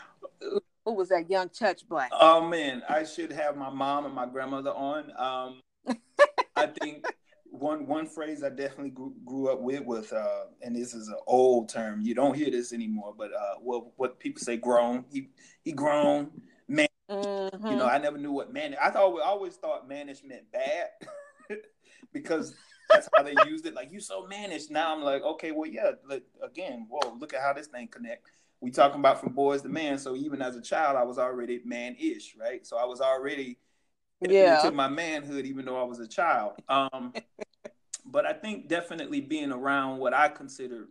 Who 0.85 0.93
was 0.93 1.09
that 1.11 1.31
young 1.31 1.51
church 1.51 1.89
black? 1.89 2.11
Oh 2.13 2.47
man, 2.47 2.83
I 2.89 3.05
should 3.05 3.33
have 3.33 3.57
my 3.57 3.71
mom 3.71 4.07
and 4.07 4.15
my 4.15 4.27
grandmother 4.27 4.71
on. 4.71 5.13
Um, 5.17 5.61
I 6.57 6.67
think 6.67 7.07
one 7.45 7.87
one 7.87 8.07
phrase 8.07 8.43
I 8.43 8.51
definitely 8.51 8.91
grew, 8.91 9.15
grew 9.25 9.49
up 9.49 9.61
with 9.61 9.85
was, 9.85 10.13
uh, 10.13 10.47
and 10.63 10.75
this 10.77 10.93
is 10.93 11.09
an 11.09 11.19
old 11.27 11.69
term. 11.69 12.01
You 12.03 12.15
don't 12.15 12.37
hear 12.37 12.51
this 12.51 12.73
anymore, 12.73 13.15
but 13.17 13.33
uh, 13.33 13.55
what 13.61 13.87
what 13.97 14.19
people 14.19 14.41
say, 14.41 14.57
grown. 14.57 15.05
He 15.11 15.29
he 15.63 15.73
grown. 15.73 16.31
Mm-hmm. 17.11 17.71
You 17.71 17.77
know, 17.77 17.87
I 17.87 17.99
never 17.99 18.19
knew 18.19 18.33
what 18.33 18.53
man. 18.53 18.77
I 18.81 18.91
thought 18.91 19.19
I 19.21 19.25
always 19.27 19.55
thought 19.57 19.89
mannish 19.89 20.23
meant 20.25 20.51
bad 20.53 20.89
because 22.13 22.55
that's 22.91 23.09
how 23.17 23.23
they 23.23 23.35
used 23.47 23.67
it. 23.67 23.75
Like 23.75 23.93
you 23.93 24.01
so 24.01 24.27
mannish. 24.27 24.71
Now 24.71 24.95
I'm 24.95 25.03
like, 25.03 25.23
okay, 25.23 25.51
well, 25.51 25.69
yeah. 25.69 25.93
Look, 26.09 26.23
again, 26.43 26.87
whoa, 26.89 27.15
look 27.19 27.35
at 27.35 27.41
how 27.41 27.53
this 27.53 27.67
thing 27.67 27.89
connect. 27.89 28.31
We 28.61 28.71
talking 28.71 29.01
about 29.01 29.21
from 29.21 29.35
boys 29.35 29.63
to 29.63 29.69
man. 29.69 29.99
So 29.99 30.17
even 30.17 30.41
as 30.41 30.57
a 30.57 30.63
child, 30.63 30.97
I 30.97 31.03
was 31.03 31.19
already 31.19 31.61
man-ish, 31.65 32.37
right? 32.41 32.67
So 32.67 32.79
I 32.79 32.85
was 32.85 33.01
already 33.01 33.59
Yeah. 34.23 34.65
into 34.65 34.75
my 34.75 34.89
manhood, 34.89 35.45
even 35.45 35.67
though 35.67 35.79
I 35.79 35.85
was 35.85 35.99
a 35.99 36.09
child. 36.09 36.53
Um, 36.69 37.13
but 38.07 38.25
I 38.25 38.33
think 38.33 38.69
definitely 38.69 39.21
being 39.21 39.53
around 39.53 39.99
what 39.99 40.15
I 40.15 40.29
consider 40.29 40.89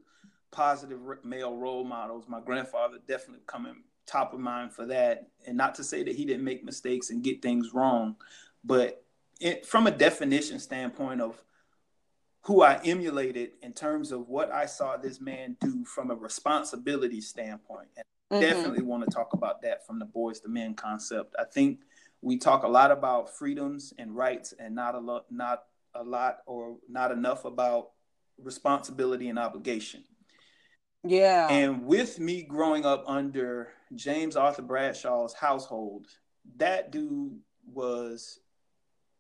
positive 0.52 1.00
male 1.24 1.58
role 1.58 1.84
models, 1.84 2.26
my 2.28 2.40
grandfather 2.40 2.98
definitely 3.08 3.44
coming 3.48 3.84
top 4.06 4.34
of 4.34 4.40
mind 4.40 4.74
for 4.74 4.86
that. 4.88 5.28
And 5.48 5.58
not 5.58 5.76
to 5.76 5.84
say 5.84 6.04
that 6.04 6.16
he 6.16 6.26
didn't 6.26 6.44
make 6.44 6.64
mistakes 6.64 7.10
and 7.10 7.24
get 7.24 7.42
things 7.42 7.74
wrong, 7.74 8.16
but 8.64 9.04
it, 9.40 9.66
from 9.66 9.88
a 9.88 9.92
definition 9.92 10.60
standpoint 10.60 11.22
of 11.22 11.42
who 12.42 12.62
I 12.62 12.80
emulated 12.84 13.52
in 13.62 13.74
terms 13.74 14.12
of 14.12 14.28
what 14.28 14.52
I 14.52 14.66
saw 14.66 14.98
this 14.98 15.22
man 15.22 15.56
do 15.62 15.86
from 15.86 16.12
a 16.12 16.16
responsibility 16.16 17.22
standpoint. 17.22 17.88
And 17.96 18.06
I 18.32 18.36
Mhm. 18.36 18.42
definitely 18.42 18.82
want 18.84 19.06
to 19.06 19.10
talk 19.10 19.34
about 19.34 19.62
that 19.62 19.86
from 19.86 20.00
the 20.00 20.06
boys 20.06 20.42
to 20.42 20.50
men 20.50 20.74
concept. 20.76 21.36
I 21.40 21.46
think 21.46 21.80
we 22.22 22.38
talk 22.38 22.64
a 22.64 22.68
lot 22.68 22.92
about 22.92 23.30
freedoms 23.30 23.94
and 23.98 24.16
rights 24.16 24.54
and 24.54 24.76
not 24.76 24.96
a 24.96 25.00
lot 25.00 25.32
not 25.32 25.66
a 25.96 26.04
lot 26.04 26.40
or 26.46 26.78
not 26.90 27.12
enough 27.12 27.46
about 27.46 27.92
responsibility 28.38 29.30
and 29.30 29.38
obligation. 29.38 30.04
Yeah. 31.04 31.48
And 31.50 31.86
with 31.86 32.20
me 32.20 32.42
growing 32.42 32.86
up 32.86 33.04
under 33.08 33.74
James 33.96 34.36
Arthur 34.36 34.62
Bradshaw's 34.62 35.34
household, 35.34 36.08
that 36.58 36.92
dude 36.92 37.40
was 37.66 38.40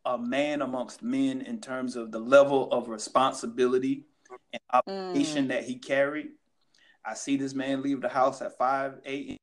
a 0.05 0.17
man 0.17 0.61
amongst 0.61 1.01
men 1.01 1.41
in 1.41 1.61
terms 1.61 1.95
of 1.95 2.11
the 2.11 2.19
level 2.19 2.69
of 2.71 2.89
responsibility 2.89 4.05
and 4.51 4.61
obligation 4.71 5.45
Mm. 5.45 5.49
that 5.49 5.63
he 5.63 5.75
carried. 5.77 6.31
I 7.05 7.13
see 7.13 7.37
this 7.37 7.53
man 7.53 7.81
leave 7.81 8.01
the 8.01 8.09
house 8.09 8.41
at 8.41 8.57
5 8.57 8.99
a.m. 9.05 9.37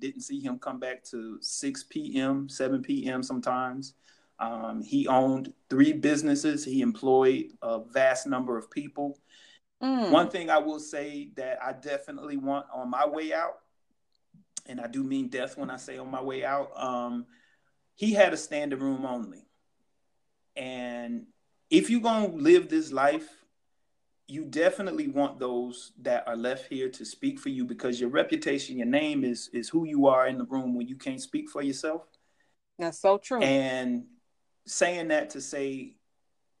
Didn't 0.00 0.22
see 0.22 0.40
him 0.40 0.58
come 0.58 0.78
back 0.80 1.04
to 1.04 1.40
6 1.40 1.84
p.m., 1.84 2.48
7 2.48 2.82
p.m. 2.82 3.22
sometimes. 3.22 3.94
Um, 4.38 4.82
he 4.82 5.06
owned 5.06 5.52
three 5.70 5.92
businesses. 5.92 6.64
He 6.64 6.80
employed 6.80 7.52
a 7.62 7.80
vast 7.84 8.26
number 8.26 8.58
of 8.58 8.70
people. 8.70 9.18
Mm. 9.82 10.10
One 10.10 10.28
thing 10.28 10.50
I 10.50 10.58
will 10.58 10.80
say 10.80 11.30
that 11.36 11.58
I 11.62 11.72
definitely 11.72 12.36
want 12.36 12.66
on 12.74 12.90
my 12.90 13.06
way 13.06 13.32
out, 13.32 13.61
and 14.66 14.80
I 14.80 14.86
do 14.86 15.02
mean 15.02 15.28
death 15.28 15.56
when 15.56 15.70
I 15.70 15.76
say 15.76 15.98
on 15.98 16.10
my 16.10 16.22
way 16.22 16.44
out, 16.44 16.70
um, 16.76 17.26
he 17.94 18.12
had 18.12 18.32
a 18.32 18.36
standing 18.36 18.78
room 18.78 19.04
only. 19.04 19.46
And 20.56 21.26
if 21.70 21.90
you're 21.90 22.00
going 22.00 22.30
to 22.30 22.36
live 22.36 22.68
this 22.68 22.92
life, 22.92 23.28
you 24.28 24.44
definitely 24.44 25.08
want 25.08 25.38
those 25.38 25.92
that 26.00 26.26
are 26.26 26.36
left 26.36 26.68
here 26.68 26.88
to 26.88 27.04
speak 27.04 27.38
for 27.38 27.48
you 27.48 27.64
because 27.64 28.00
your 28.00 28.10
reputation, 28.10 28.78
your 28.78 28.86
name 28.86 29.24
is 29.24 29.50
is 29.52 29.68
who 29.68 29.84
you 29.84 30.06
are 30.06 30.26
in 30.26 30.38
the 30.38 30.44
room 30.44 30.74
when 30.74 30.88
you 30.88 30.96
can't 30.96 31.20
speak 31.20 31.50
for 31.50 31.62
yourself. 31.62 32.02
That's 32.78 33.00
so 33.00 33.18
true. 33.18 33.42
And 33.42 34.04
saying 34.66 35.08
that 35.08 35.30
to 35.30 35.40
say, 35.40 35.96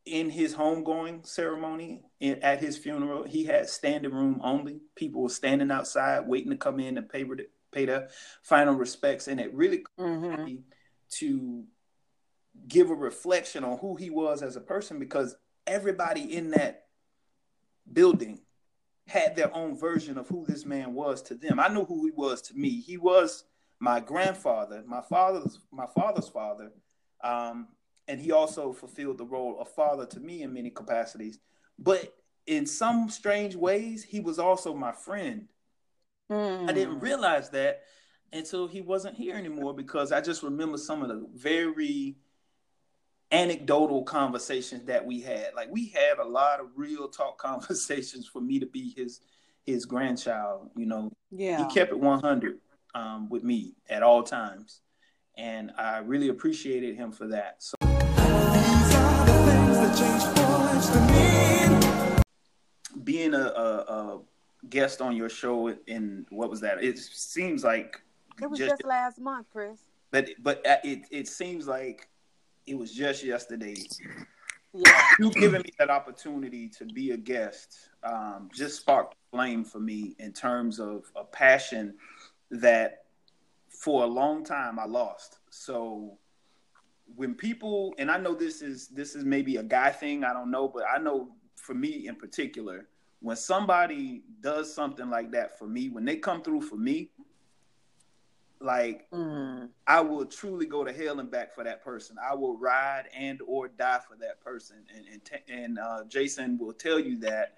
in 0.04 0.28
his 0.28 0.54
homegoing 0.54 1.24
ceremony 1.24 2.02
in, 2.20 2.42
at 2.42 2.60
his 2.60 2.76
funeral, 2.76 3.22
he 3.22 3.44
had 3.44 3.68
standing 3.68 4.12
room 4.12 4.40
only. 4.42 4.80
People 4.96 5.22
were 5.22 5.28
standing 5.28 5.70
outside 5.70 6.26
waiting 6.26 6.50
to 6.50 6.56
come 6.56 6.80
in 6.80 6.98
and 6.98 7.08
pay 7.08 7.24
pay 7.72 7.86
their 7.86 8.08
final 8.42 8.74
respects, 8.74 9.26
and 9.26 9.40
it 9.40 9.52
really 9.52 9.84
Mhm. 9.98 10.44
me 10.44 10.64
to 11.10 11.66
give 12.68 12.90
a 12.90 12.94
reflection 12.94 13.64
on 13.64 13.78
who 13.78 13.96
he 13.96 14.10
was 14.10 14.42
as 14.42 14.56
a 14.56 14.60
person 14.60 14.98
because 14.98 15.34
everybody 15.66 16.36
in 16.36 16.50
that 16.50 16.86
building 17.92 18.40
had 19.08 19.34
their 19.34 19.54
own 19.54 19.76
version 19.76 20.16
of 20.16 20.28
who 20.28 20.44
this 20.46 20.64
man 20.64 20.94
was 20.94 21.22
to 21.22 21.34
them. 21.34 21.58
I 21.58 21.68
knew 21.68 21.84
who 21.84 22.04
he 22.04 22.12
was 22.12 22.40
to 22.42 22.54
me. 22.54 22.80
He 22.80 22.98
was 22.98 23.44
my 23.80 23.98
grandfather, 23.98 24.84
my 24.86 25.00
father's 25.00 25.58
my 25.72 25.86
father's 25.86 26.28
father, 26.28 26.72
um, 27.24 27.68
and 28.06 28.20
he 28.20 28.30
also 28.30 28.72
fulfilled 28.72 29.18
the 29.18 29.24
role 29.24 29.58
of 29.60 29.68
father 29.68 30.06
to 30.06 30.20
me 30.20 30.42
in 30.42 30.52
many 30.52 30.70
capacities. 30.70 31.38
But 31.78 32.16
in 32.46 32.66
some 32.66 33.08
strange 33.08 33.56
ways, 33.56 34.04
he 34.04 34.20
was 34.20 34.38
also 34.38 34.74
my 34.74 34.92
friend. 34.92 35.48
I 36.32 36.72
didn't 36.72 36.98
Mm. 36.98 37.02
realize 37.02 37.50
that 37.50 37.82
until 38.32 38.66
he 38.66 38.80
wasn't 38.80 39.14
here 39.16 39.36
anymore 39.36 39.74
because 39.74 40.10
I 40.12 40.20
just 40.20 40.42
remember 40.42 40.78
some 40.78 41.02
of 41.02 41.08
the 41.08 41.26
very 41.34 42.16
anecdotal 43.30 44.02
conversations 44.04 44.84
that 44.86 45.04
we 45.04 45.20
had. 45.20 45.54
Like 45.54 45.70
we 45.70 45.88
had 45.88 46.18
a 46.18 46.24
lot 46.24 46.60
of 46.60 46.68
real 46.76 47.08
talk 47.08 47.38
conversations 47.48 48.26
for 48.26 48.40
me 48.40 48.58
to 48.58 48.66
be 48.66 48.92
his 48.96 49.20
his 49.64 49.84
grandchild. 49.84 50.70
You 50.76 50.86
know, 50.86 51.10
Yeah. 51.30 51.58
he 51.66 51.72
kept 51.72 51.92
it 51.92 51.98
100 52.00 52.58
um, 52.94 53.28
with 53.28 53.42
me 53.44 53.74
at 53.88 54.02
all 54.02 54.22
times, 54.22 54.80
and 55.36 55.70
I 55.78 55.98
really 55.98 56.28
appreciated 56.28 56.96
him 56.96 57.12
for 57.12 57.28
that. 57.28 57.62
So 57.62 57.76
being 63.04 63.34
a, 63.34 63.38
a, 63.38 63.76
a 63.88 64.20
guest 64.68 65.00
on 65.00 65.16
your 65.16 65.28
show 65.28 65.74
in 65.86 66.26
what 66.30 66.50
was 66.50 66.60
that? 66.60 66.82
It 66.82 66.98
seems 66.98 67.64
like 67.64 68.02
It 68.40 68.48
was 68.48 68.58
just 68.58 68.70
just 68.70 68.84
last 68.84 69.20
month, 69.20 69.46
Chris. 69.52 69.80
but 70.10 70.28
but 70.42 70.66
uh, 70.66 70.76
it 70.84 71.06
it 71.10 71.28
seems 71.28 71.66
like 71.66 72.08
it 72.66 72.76
was 72.76 72.92
just 72.92 73.24
yesterday. 73.24 73.76
Yeah. 74.74 75.02
You 75.18 75.30
giving 75.30 75.60
me 75.62 75.70
that 75.78 75.90
opportunity 75.90 76.68
to 76.70 76.86
be 76.86 77.10
a 77.10 77.16
guest 77.16 77.90
um, 78.04 78.48
just 78.54 78.80
sparked 78.80 79.16
flame 79.30 79.64
for 79.64 79.80
me 79.80 80.14
in 80.18 80.32
terms 80.32 80.78
of 80.80 81.04
a 81.14 81.24
passion 81.24 81.94
that 82.50 83.04
for 83.68 84.04
a 84.04 84.06
long 84.06 84.44
time 84.44 84.78
I 84.78 84.86
lost. 84.86 85.38
So 85.50 86.16
when 87.16 87.34
people 87.34 87.94
and 87.98 88.10
I 88.10 88.16
know 88.16 88.34
this 88.34 88.62
is 88.62 88.88
this 88.88 89.14
is 89.14 89.24
maybe 89.24 89.56
a 89.56 89.62
guy 89.62 89.90
thing, 89.90 90.24
I 90.24 90.32
don't 90.32 90.50
know, 90.50 90.68
but 90.68 90.84
I 90.88 90.98
know 90.98 91.34
for 91.56 91.74
me 91.74 92.06
in 92.06 92.16
particular, 92.16 92.88
when 93.22 93.36
somebody 93.36 94.22
does 94.40 94.74
something 94.74 95.08
like 95.08 95.30
that 95.30 95.58
for 95.58 95.66
me, 95.66 95.88
when 95.88 96.04
they 96.04 96.16
come 96.16 96.42
through 96.42 96.60
for 96.62 96.76
me, 96.76 97.10
like 98.60 99.08
Mm. 99.10 99.70
I 99.86 100.00
will 100.00 100.24
truly 100.26 100.66
go 100.66 100.84
to 100.84 100.92
hell 100.92 101.20
and 101.20 101.30
back 101.30 101.54
for 101.54 101.64
that 101.64 101.82
person. 101.82 102.16
I 102.18 102.34
will 102.34 102.56
ride 102.58 103.04
and 103.16 103.40
or 103.46 103.68
die 103.68 104.00
for 104.06 104.16
that 104.16 104.40
person. 104.40 104.84
And 104.94 105.06
and, 105.06 105.24
t- 105.24 105.52
and 105.52 105.78
uh, 105.78 106.04
Jason 106.08 106.58
will 106.58 106.72
tell 106.72 106.98
you 106.98 107.18
that 107.20 107.54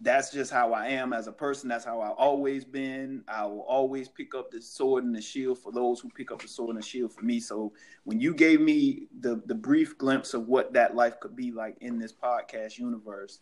that's 0.00 0.30
just 0.30 0.52
how 0.52 0.72
I 0.72 0.88
am 0.88 1.12
as 1.12 1.26
a 1.26 1.32
person. 1.32 1.68
That's 1.68 1.84
how 1.84 2.00
I've 2.00 2.12
always 2.12 2.64
been. 2.64 3.24
I 3.28 3.44
will 3.46 3.62
always 3.62 4.08
pick 4.08 4.34
up 4.34 4.50
the 4.50 4.62
sword 4.62 5.04
and 5.04 5.14
the 5.14 5.20
shield 5.20 5.58
for 5.58 5.72
those 5.72 6.00
who 6.00 6.08
pick 6.10 6.30
up 6.30 6.40
the 6.40 6.48
sword 6.48 6.70
and 6.70 6.78
the 6.78 6.86
shield 6.86 7.12
for 7.12 7.22
me. 7.24 7.40
So 7.40 7.72
when 8.04 8.20
you 8.20 8.34
gave 8.34 8.60
me 8.60 9.08
the 9.20 9.42
the 9.46 9.54
brief 9.54 9.96
glimpse 9.98 10.34
of 10.34 10.48
what 10.48 10.72
that 10.74 10.94
life 10.94 11.18
could 11.20 11.34
be 11.34 11.50
like 11.50 11.76
in 11.80 11.98
this 11.98 12.12
podcast 12.12 12.78
universe, 12.78 13.40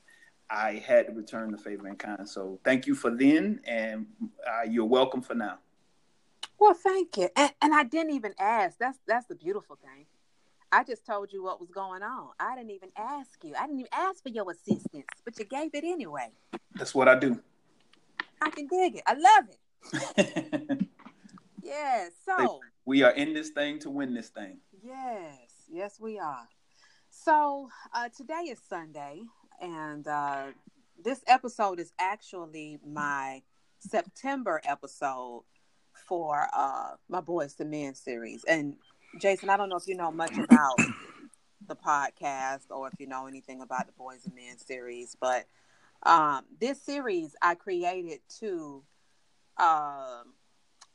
I 0.50 0.74
had 0.86 1.06
to 1.06 1.12
return 1.12 1.50
the 1.50 1.58
favor 1.58 1.88
in 1.88 1.96
kind. 1.96 2.28
So 2.28 2.60
thank 2.64 2.86
you 2.86 2.94
for 2.94 3.10
then, 3.10 3.60
and 3.66 4.06
uh, 4.46 4.62
you're 4.68 4.84
welcome 4.84 5.22
for 5.22 5.34
now. 5.34 5.58
Well, 6.58 6.74
thank 6.74 7.16
you. 7.16 7.28
And, 7.36 7.52
and 7.60 7.74
I 7.74 7.84
didn't 7.84 8.12
even 8.12 8.34
ask. 8.38 8.78
That's 8.78 8.98
that's 9.06 9.26
the 9.26 9.34
beautiful 9.34 9.76
thing. 9.76 10.06
I 10.72 10.84
just 10.84 11.06
told 11.06 11.32
you 11.32 11.42
what 11.42 11.60
was 11.60 11.70
going 11.70 12.02
on. 12.02 12.30
I 12.40 12.56
didn't 12.56 12.70
even 12.70 12.90
ask 12.96 13.42
you. 13.44 13.54
I 13.58 13.66
didn't 13.66 13.80
even 13.80 13.92
ask 13.92 14.22
for 14.22 14.30
your 14.30 14.50
assistance, 14.50 15.06
but 15.24 15.38
you 15.38 15.44
gave 15.44 15.70
it 15.74 15.84
anyway. 15.84 16.30
That's 16.74 16.94
what 16.94 17.08
I 17.08 17.18
do. 17.18 17.40
I 18.42 18.50
can 18.50 18.66
dig 18.66 18.96
it. 18.96 19.02
I 19.06 19.14
love 19.14 19.48
it. 19.48 20.88
yeah. 21.62 22.08
So 22.24 22.60
We 22.84 23.02
are 23.02 23.12
in 23.12 23.32
this 23.32 23.50
thing 23.50 23.78
to 23.80 23.90
win 23.90 24.14
this 24.14 24.28
thing. 24.28 24.58
yes, 24.82 25.50
yes, 25.70 25.98
we 26.00 26.18
are. 26.18 26.48
So 27.10 27.68
uh, 27.94 28.08
today 28.14 28.48
is 28.50 28.58
Sunday, 28.68 29.22
and 29.60 30.06
uh, 30.06 30.46
this 31.02 31.20
episode 31.26 31.80
is 31.80 31.92
actually 31.98 32.78
my 32.86 33.42
September 33.78 34.60
episode 34.64 35.44
for 36.08 36.46
uh, 36.54 36.90
my 37.08 37.20
Boys 37.20 37.54
to 37.54 37.64
Men 37.64 37.94
series. 37.94 38.44
And 38.44 38.76
Jason, 39.20 39.50
I 39.50 39.56
don't 39.56 39.68
know 39.68 39.76
if 39.76 39.86
you 39.86 39.96
know 39.96 40.10
much 40.10 40.36
about 40.36 40.78
the 41.66 41.76
podcast 41.76 42.70
or 42.70 42.88
if 42.88 42.94
you 42.98 43.06
know 43.06 43.26
anything 43.26 43.60
about 43.60 43.86
the 43.86 43.92
Boys 43.92 44.24
and 44.24 44.34
Men 44.34 44.58
series, 44.58 45.16
but 45.20 45.46
um, 46.02 46.44
this 46.60 46.80
series 46.82 47.34
I 47.42 47.54
created 47.54 48.20
to 48.40 48.82
um, 49.58 50.34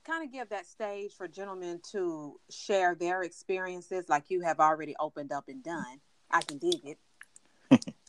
kind 0.06 0.24
of 0.24 0.32
give 0.32 0.50
that 0.50 0.66
stage 0.66 1.12
for 1.14 1.28
gentlemen 1.28 1.82
to 1.92 2.40
share 2.50 2.96
their 2.96 3.24
experiences, 3.24 4.08
like 4.10 4.26
you 4.30 4.42
have 4.42 4.60
already 4.60 4.96
opened 5.00 5.32
up 5.32 5.46
and 5.48 5.64
done. 5.64 6.00
I 6.30 6.42
can 6.42 6.58
dig 6.58 6.82
it. 6.86 6.98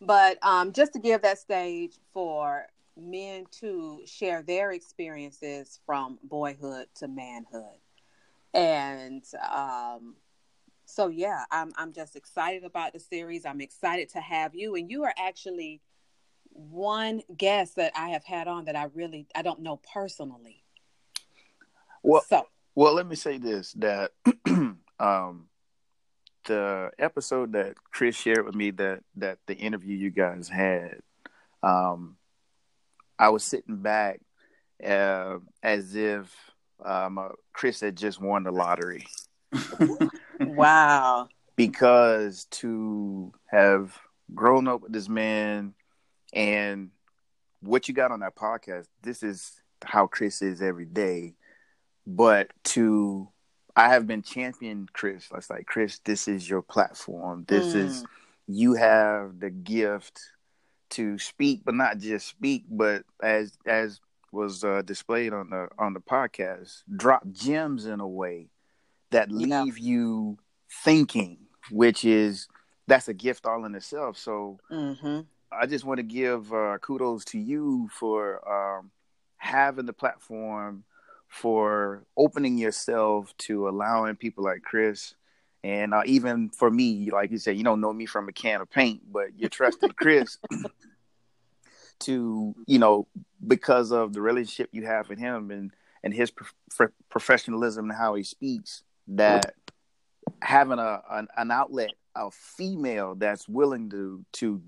but 0.00 0.38
um, 0.44 0.72
just 0.72 0.92
to 0.94 0.98
give 0.98 1.22
that 1.22 1.38
stage 1.38 1.98
for 2.12 2.66
men 2.96 3.46
to 3.60 4.00
share 4.06 4.42
their 4.42 4.72
experiences 4.72 5.80
from 5.86 6.18
boyhood 6.22 6.86
to 6.96 7.08
manhood. 7.08 7.78
And 8.52 9.24
um, 9.52 10.16
so, 10.84 11.08
yeah, 11.08 11.44
I'm, 11.50 11.72
I'm 11.76 11.92
just 11.92 12.16
excited 12.16 12.64
about 12.64 12.92
the 12.92 13.00
series. 13.00 13.46
I'm 13.46 13.60
excited 13.60 14.08
to 14.10 14.20
have 14.20 14.54
you. 14.54 14.74
And 14.74 14.90
you 14.90 15.04
are 15.04 15.14
actually 15.18 15.80
one 16.52 17.22
guest 17.36 17.76
that 17.76 17.92
I 17.96 18.10
have 18.10 18.24
had 18.24 18.48
on 18.48 18.64
that 18.64 18.76
I 18.76 18.84
really 18.94 19.26
I 19.34 19.42
don't 19.42 19.60
know 19.60 19.80
personally. 19.92 20.62
Well, 22.02 22.22
So 22.28 22.46
well, 22.74 22.94
let 22.94 23.06
me 23.06 23.16
say 23.16 23.38
this: 23.38 23.72
that 23.74 24.12
um, 24.98 25.46
the 26.44 26.90
episode 26.98 27.52
that 27.52 27.74
Chris 27.90 28.16
shared 28.16 28.44
with 28.44 28.54
me 28.54 28.70
that 28.72 29.00
that 29.16 29.38
the 29.46 29.54
interview 29.54 29.96
you 29.96 30.10
guys 30.10 30.48
had, 30.48 31.00
um, 31.62 32.16
I 33.18 33.28
was 33.30 33.44
sitting 33.44 33.76
back 33.76 34.20
uh, 34.84 35.38
as 35.62 35.94
if 35.94 36.34
um, 36.84 37.18
uh, 37.18 37.28
Chris 37.52 37.80
had 37.80 37.96
just 37.96 38.20
won 38.20 38.44
the 38.44 38.50
lottery. 38.50 39.06
wow. 40.40 41.28
because 41.56 42.46
to 42.50 43.32
have 43.46 43.98
grown 44.34 44.68
up 44.68 44.82
with 44.82 44.92
this 44.92 45.08
man 45.08 45.74
and 46.32 46.90
what 47.60 47.88
you 47.88 47.94
got 47.94 48.12
on 48.12 48.20
that 48.20 48.36
podcast, 48.36 48.86
this 49.02 49.22
is 49.22 49.60
how 49.84 50.06
Chris 50.06 50.40
is 50.40 50.62
every 50.62 50.86
day. 50.86 51.34
But 52.06 52.50
to 52.64 53.28
I 53.76 53.88
have 53.88 54.06
been 54.06 54.22
champion 54.22 54.88
Chris. 54.92 55.28
I 55.32 55.36
was 55.36 55.50
like, 55.50 55.66
Chris, 55.66 56.00
this 56.04 56.28
is 56.28 56.48
your 56.48 56.62
platform. 56.62 57.44
This 57.48 57.74
is 57.74 58.04
you 58.46 58.74
have 58.74 59.38
the 59.40 59.50
gift 59.50 60.20
to 60.90 61.18
speak, 61.18 61.62
but 61.64 61.74
not 61.74 61.98
just 61.98 62.26
speak, 62.26 62.64
but 62.68 63.04
as 63.22 63.56
as 63.66 64.00
was 64.32 64.64
uh, 64.64 64.82
displayed 64.82 65.32
on 65.32 65.50
the 65.50 65.68
on 65.78 65.94
the 65.94 66.00
podcast, 66.00 66.82
drop 66.94 67.22
gems 67.30 67.86
in 67.86 68.00
a 68.00 68.08
way 68.08 68.48
that 69.10 69.30
leave 69.30 69.78
you 69.78 70.38
thinking, 70.84 71.38
which 71.70 72.04
is 72.04 72.48
that's 72.86 73.08
a 73.08 73.14
gift 73.14 73.46
all 73.46 73.64
in 73.64 73.74
itself. 73.74 74.16
So 74.16 74.58
Mm-hmm. 74.70 75.20
I 75.52 75.66
just 75.66 75.84
want 75.84 75.98
to 75.98 76.04
give 76.04 76.52
uh, 76.52 76.78
kudos 76.78 77.24
to 77.26 77.38
you 77.38 77.88
for 77.92 78.40
um, 78.48 78.90
having 79.36 79.86
the 79.86 79.92
platform, 79.92 80.84
for 81.30 82.02
opening 82.16 82.58
yourself 82.58 83.32
to 83.38 83.68
allowing 83.68 84.16
people 84.16 84.42
like 84.44 84.62
Chris, 84.62 85.14
and 85.62 85.94
uh, 85.94 86.02
even 86.04 86.50
for 86.50 86.70
me, 86.70 87.08
like 87.10 87.30
you 87.30 87.38
said, 87.38 87.56
you 87.56 87.62
don't 87.64 87.80
know 87.80 87.92
me 87.92 88.04
from 88.04 88.28
a 88.28 88.32
can 88.32 88.60
of 88.60 88.68
paint, 88.68 89.00
but 89.10 89.28
you 89.38 89.48
trusted 89.48 89.96
Chris 89.96 90.38
to, 92.00 92.54
you 92.66 92.78
know, 92.78 93.06
because 93.46 93.92
of 93.92 94.12
the 94.12 94.20
relationship 94.20 94.70
you 94.72 94.84
have 94.86 95.08
with 95.08 95.18
him 95.18 95.50
and 95.50 95.72
and 96.02 96.12
his 96.14 96.30
prof- 96.30 96.92
professionalism 97.10 97.90
and 97.90 97.98
how 97.98 98.14
he 98.14 98.22
speaks, 98.24 98.82
that 99.06 99.54
having 100.42 100.78
a 100.80 101.00
an, 101.10 101.28
an 101.36 101.50
outlet, 101.52 101.92
a 102.16 102.30
female 102.30 103.14
that's 103.14 103.48
willing 103.48 103.88
to 103.90 104.24
to 104.32 104.60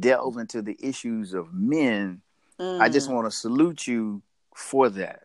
delve 0.00 0.38
into 0.38 0.60
the 0.60 0.76
issues 0.80 1.34
of 1.34 1.54
men, 1.54 2.20
I 2.58 2.88
just 2.88 3.08
Mm. 3.08 3.14
want 3.14 3.26
to 3.30 3.36
salute 3.36 3.86
you 3.86 4.22
for 4.56 4.88
that. 4.90 5.22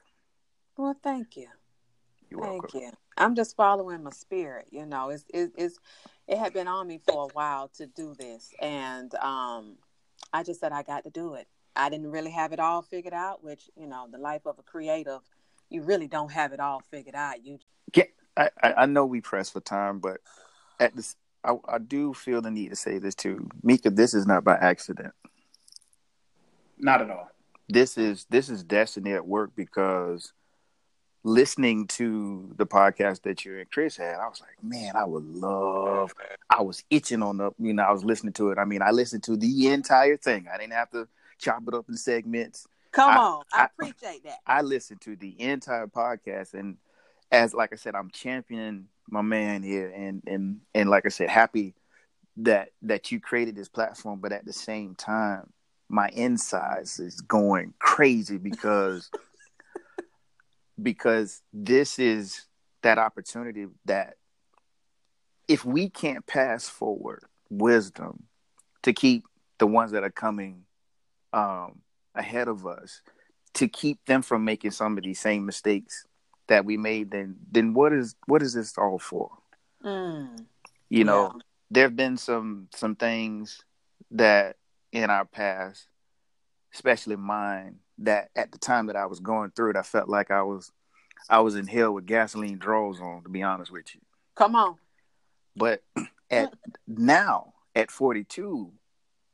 Well, 0.78 0.96
thank 1.02 1.38
you. 1.38 1.48
You're 2.30 2.42
Thank 2.42 2.74
welcome. 2.74 2.82
you. 2.82 2.92
I'm 3.18 3.36
just 3.36 3.56
following 3.56 4.04
my 4.04 4.12
spirit. 4.12 4.68
You 4.72 4.86
know, 4.86 5.10
it's 5.10 5.24
it, 5.34 5.52
it's 5.58 5.80
it 6.28 6.38
had 6.38 6.54
been 6.54 6.68
on 6.68 6.88
me 6.88 7.00
for 7.08 7.26
a 7.26 7.34
while 7.34 7.70
to 7.78 7.88
do 7.88 8.14
this, 8.14 8.54
and 8.62 9.14
um, 9.16 9.78
I 10.34 10.44
just 10.44 10.60
said 10.60 10.72
I 10.72 10.84
got 10.84 11.04
to 11.06 11.10
do 11.10 11.36
it. 11.36 11.48
I 11.76 11.90
didn't 11.90 12.12
really 12.12 12.32
have 12.32 12.52
it 12.52 12.60
all 12.60 12.82
figured 12.82 13.14
out, 13.14 13.44
which 13.44 13.70
you 13.78 13.88
know, 13.88 14.08
the 14.12 14.18
life 14.18 14.46
of 14.46 14.60
a 14.60 14.64
creative, 14.64 15.22
you 15.70 15.82
really 15.84 16.08
don't 16.08 16.32
have 16.32 16.52
it 16.52 16.60
all 16.60 16.82
figured 16.92 17.16
out. 17.16 17.46
You 17.46 17.60
Get, 17.92 18.12
I, 18.36 18.50
I 18.62 18.74
I 18.74 18.86
know 18.86 19.06
we 19.06 19.22
press 19.22 19.50
for 19.50 19.62
time, 19.62 20.00
but 20.00 20.18
at 20.80 20.96
this, 20.96 21.16
I, 21.44 21.56
I 21.68 21.78
do 21.78 22.14
feel 22.14 22.42
the 22.42 22.52
need 22.52 22.70
to 22.70 22.76
say 22.76 22.98
this 22.98 23.16
too, 23.16 23.50
Mika. 23.64 23.90
This 23.92 24.14
is 24.14 24.26
not 24.26 24.44
by 24.44 24.56
accident. 24.56 25.14
Not 26.78 27.02
at 27.02 27.10
all. 27.10 27.30
This 27.70 27.98
is 27.98 28.26
this 28.30 28.50
is 28.50 28.64
destiny 28.64 29.14
at 29.14 29.26
work 29.26 29.52
because 29.56 30.34
listening 31.26 31.88
to 31.88 32.48
the 32.56 32.68
podcast 32.68 33.24
that 33.24 33.44
you 33.44 33.58
and 33.58 33.70
Chris 33.72 33.98
had, 33.98 34.16
I 34.16 34.28
was 34.28 34.40
like, 34.42 34.64
man, 34.64 34.96
I 34.96 35.04
would 35.06 35.26
love. 35.26 36.14
I 36.50 36.62
was 36.62 36.84
itching 36.92 37.24
on 37.24 37.38
the, 37.38 37.52
you 37.60 37.74
know, 37.74 37.84
I 37.84 37.92
was 37.92 38.06
listening 38.06 38.34
to 38.34 38.52
it. 38.52 38.60
I 38.60 38.66
mean, 38.66 38.84
I 38.84 38.92
listened 38.92 39.24
to 39.24 39.36
the 39.36 39.68
entire 39.70 40.18
thing. 40.18 40.46
I 40.54 40.58
didn't 40.58 40.74
have 40.74 40.92
to 40.92 41.08
chop 41.40 41.64
it 41.68 41.74
up 41.74 41.90
in 41.90 41.98
segments. 41.98 42.68
Come 42.92 43.10
I- 43.10 43.18
on. 43.18 43.44
I, 43.52 43.62
I- 43.64 43.66
appreciate 43.66 44.24
that. 44.24 44.38
I 44.46 44.62
listened 44.62 45.02
to 45.02 45.16
the 45.16 45.36
entire 45.42 45.88
podcast, 45.88 46.54
and 46.54 46.78
as 47.32 47.54
like 47.56 47.74
I 47.74 47.76
said, 47.76 47.96
I'm 47.96 48.12
championing 48.12 48.88
my 49.10 49.24
man 49.24 49.64
here, 49.64 49.92
and 49.96 50.22
and 50.28 50.62
and 50.76 50.90
like 50.90 51.06
I 51.08 51.10
said, 51.10 51.30
happy 51.30 51.74
that 52.38 52.70
that 52.84 53.12
you 53.12 53.20
created 53.20 53.56
this 53.56 53.68
platform, 53.68 54.20
but 54.20 54.32
at 54.32 54.46
the 54.46 54.54
same 54.54 54.94
time, 54.94 55.52
my 55.90 56.08
insides 56.14 57.00
is 57.00 57.20
going 57.22 57.74
crazy 57.80 58.38
because 58.38 59.10
because 60.82 61.42
this 61.54 62.00
is 62.00 62.46
that 62.84 62.98
opportunity 62.98 63.68
that 63.86 64.16
if 65.48 65.64
we 65.66 65.90
can't 65.90 66.26
pass 66.26 66.68
forward 66.68 67.24
wisdom 67.50 68.24
to 68.84 68.94
keep 68.94 69.26
the 69.58 69.68
ones 69.68 69.92
that 69.92 70.04
are 70.04 70.12
coming 70.12 70.64
um, 71.34 71.82
ahead 72.14 72.48
of 72.48 72.66
us 72.66 73.02
to 73.54 73.68
keep 73.68 74.04
them 74.06 74.22
from 74.22 74.44
making 74.44 74.72
some 74.72 74.98
of 74.98 75.04
these 75.04 75.20
same 75.20 75.46
mistakes 75.46 76.06
that 76.48 76.66
we 76.66 76.78
made 76.78 77.12
then 77.12 77.36
then 77.52 77.74
what 77.74 77.94
is 77.94 78.16
what 78.28 78.42
is 78.42 78.54
this 78.54 78.78
all 78.78 79.00
for 79.00 79.30
Mm. 79.84 80.46
you 80.90 81.04
know 81.04 81.34
there 81.70 81.84
have 81.84 81.96
been 81.96 82.18
some 82.18 82.68
some 82.74 82.96
things 82.96 83.64
that 84.12 84.56
in 84.92 85.10
our 85.10 85.26
past 85.26 85.88
especially 86.74 87.16
mine 87.18 87.80
that 88.00 88.30
at 88.36 88.52
the 88.52 88.58
time 88.58 88.88
that 88.88 88.96
i 88.96 89.06
was 89.06 89.20
going 89.20 89.52
through 89.52 89.70
it 89.72 89.76
i 89.78 89.82
felt 89.82 90.10
like 90.10 90.32
i 90.32 90.42
was 90.42 90.72
i 91.30 91.40
was 91.40 91.56
in 91.56 91.68
hell 91.68 91.92
with 91.94 92.06
gasoline 92.06 92.58
draws 92.58 93.00
on 93.00 93.24
to 93.24 93.30
be 93.30 93.42
honest 93.44 93.72
with 93.72 93.94
you 93.96 94.02
Come 94.36 94.56
on. 94.56 94.76
but 95.56 95.82
at 96.30 96.54
now 96.88 97.54
at 97.76 97.92
42 97.92 98.72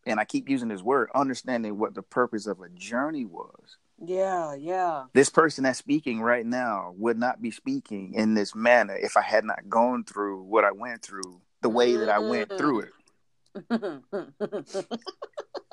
and 0.05 0.19
i 0.19 0.25
keep 0.25 0.47
using 0.49 0.67
this 0.69 0.81
word 0.81 1.09
understanding 1.15 1.77
what 1.77 1.95
the 1.95 2.03
purpose 2.03 2.45
of 2.47 2.59
a 2.61 2.69
journey 2.69 3.25
was 3.25 3.77
Yeah, 4.03 4.53
yeah. 4.55 5.05
this 5.13 5.29
person 5.29 5.63
that's 5.63 5.79
speaking 5.79 6.21
right 6.21 6.45
now 6.45 6.93
would 6.97 7.17
not 7.17 7.41
be 7.41 7.51
speaking 7.51 8.13
in 8.15 8.33
this 8.33 8.55
manner 8.55 8.95
if 8.95 9.15
I 9.17 9.21
had 9.21 9.45
not 9.45 9.69
gone 9.69 10.03
through 10.03 10.43
what 10.43 10.63
I 10.65 10.71
went 10.71 11.01
through 11.03 11.41
the 11.61 11.69
way 11.69 11.95
that 11.95 12.09
I 12.09 12.17
went 12.17 12.49
through 12.57 12.79
it. 12.81 12.89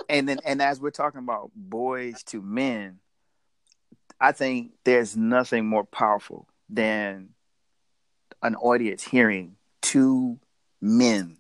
And 0.09 0.29
then 0.29 0.39
and 0.45 0.63
as 0.63 0.81
we're 0.81 0.91
talking 0.91 1.21
about 1.21 1.51
boys 1.55 2.23
to 2.25 2.41
men, 2.41 2.99
I 4.21 4.33
think 4.33 4.73
there's 4.85 5.17
nothing 5.17 5.67
more 5.67 5.85
powerful 5.85 6.49
than 6.71 7.31
an 8.43 8.55
audience 8.57 9.05
hearing 9.05 9.57
two 9.83 10.39
men 10.81 11.37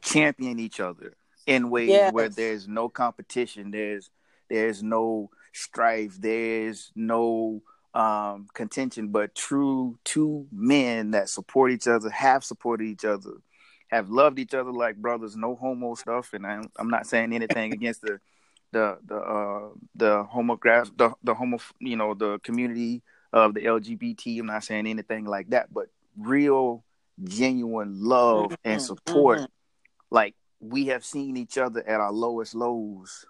champion 0.00 0.58
each 0.58 0.80
other 0.80 1.16
in 1.46 1.70
ways 1.70 2.12
where 2.12 2.28
there's 2.28 2.66
no 2.66 2.88
competition, 2.88 3.70
there's 3.70 4.10
there's 4.48 4.82
no 4.82 5.30
strife, 5.52 6.16
there's 6.18 6.92
no 6.94 7.62
um 7.94 8.46
contention, 8.54 9.08
but 9.08 9.34
true 9.34 9.98
two 10.04 10.46
men 10.50 11.10
that 11.10 11.28
support 11.28 11.72
each 11.72 11.86
other, 11.86 12.08
have 12.08 12.42
supported 12.42 12.84
each 12.84 13.04
other, 13.04 13.32
have 13.92 14.08
loved 14.10 14.38
each 14.38 14.54
other 14.54 14.72
like 14.72 14.96
brothers, 14.96 15.36
no 15.36 15.54
homo 15.54 15.94
stuff. 15.94 16.32
And 16.32 16.46
I'm, 16.46 16.70
I'm 16.78 16.88
not 16.88 17.06
saying 17.06 17.32
anything 17.32 17.72
against 17.74 18.00
the 18.02 18.18
the 18.72 18.98
the 19.06 19.16
uh 19.16 19.68
the 19.94 20.24
homograph 20.24 20.90
the 20.96 21.12
the 21.22 21.34
homo 21.34 21.58
you 21.78 21.94
know 21.94 22.14
the 22.14 22.38
community 22.42 23.02
of 23.32 23.54
the 23.54 23.60
LGBT. 23.60 24.40
I'm 24.40 24.46
not 24.46 24.64
saying 24.64 24.86
anything 24.86 25.26
like 25.26 25.50
that, 25.50 25.72
but 25.72 25.88
real 26.18 26.82
genuine 27.22 28.02
love 28.02 28.56
and 28.64 28.80
Mhm, 28.80 28.84
support. 28.84 29.40
mhm. 29.40 29.48
Like 30.10 30.34
we 30.60 30.86
have 30.86 31.04
seen 31.04 31.36
each 31.36 31.58
other 31.58 31.86
at 31.86 32.00
our 32.00 32.12
lowest 32.12 32.54
lows 32.54 33.26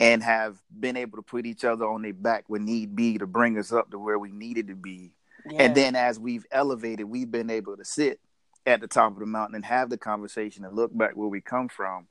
and 0.00 0.22
have 0.22 0.56
been 0.78 0.96
able 0.96 1.18
to 1.18 1.22
put 1.22 1.46
each 1.46 1.64
other 1.64 1.84
on 1.84 2.02
their 2.02 2.12
back 2.12 2.44
when 2.48 2.64
need 2.64 2.94
be 2.96 3.18
to 3.18 3.26
bring 3.26 3.58
us 3.58 3.72
up 3.72 3.90
to 3.90 3.98
where 3.98 4.18
we 4.18 4.30
needed 4.32 4.68
to 4.68 4.74
be. 4.74 5.12
And 5.58 5.74
then 5.74 5.96
as 5.96 6.18
we've 6.20 6.46
elevated, 6.50 7.08
we've 7.08 7.30
been 7.30 7.50
able 7.50 7.76
to 7.76 7.84
sit 7.84 8.20
at 8.68 8.80
the 8.80 8.86
top 8.86 9.12
of 9.12 9.18
the 9.18 9.26
mountain 9.26 9.54
and 9.56 9.64
have 9.64 9.88
the 9.90 9.98
conversation 9.98 10.64
and 10.64 10.76
look 10.76 10.96
back 10.96 11.16
where 11.16 11.28
we 11.28 11.40
come 11.40 11.68
from. 11.68 12.06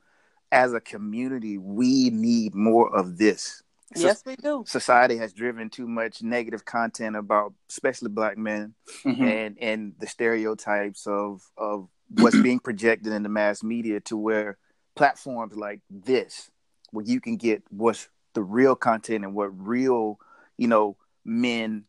As 0.50 0.72
a 0.72 0.80
community, 0.80 1.58
we 1.58 2.10
need 2.10 2.54
more 2.54 2.94
of 2.94 3.18
this. 3.18 3.62
So- 3.94 4.06
Yes, 4.06 4.22
we 4.26 4.36
do. 4.36 4.64
Society 4.66 5.16
has 5.16 5.32
driven 5.32 5.70
too 5.70 5.86
much 5.86 6.22
negative 6.22 6.64
content 6.64 7.16
about, 7.16 7.54
especially 7.70 8.08
black 8.10 8.36
men, 8.36 8.74
Mhm. 9.04 9.20
and 9.22 9.58
and 9.58 9.94
the 9.98 10.06
stereotypes 10.06 11.06
of 11.06 11.42
of 11.56 11.88
what's 12.10 12.40
being 12.40 12.58
projected 12.58 13.12
in 13.12 13.22
the 13.22 13.28
mass 13.28 13.62
media 13.62 14.00
to 14.00 14.16
where 14.16 14.58
platforms 14.94 15.54
like 15.56 15.80
this, 15.90 16.50
where 16.90 17.04
you 17.04 17.20
can 17.20 17.36
get 17.36 17.62
what's 17.70 18.08
the 18.34 18.42
real 18.42 18.74
content 18.76 19.24
and 19.24 19.34
what 19.34 19.48
real, 19.66 20.18
you 20.56 20.66
know, 20.68 20.96
men 21.24 21.84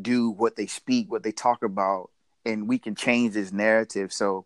do, 0.00 0.30
what 0.30 0.56
they 0.56 0.66
speak, 0.66 1.10
what 1.10 1.22
they 1.22 1.32
talk 1.32 1.62
about, 1.62 2.10
and 2.44 2.68
we 2.68 2.78
can 2.78 2.94
change 2.94 3.34
this 3.34 3.52
narrative. 3.52 4.12
So 4.12 4.44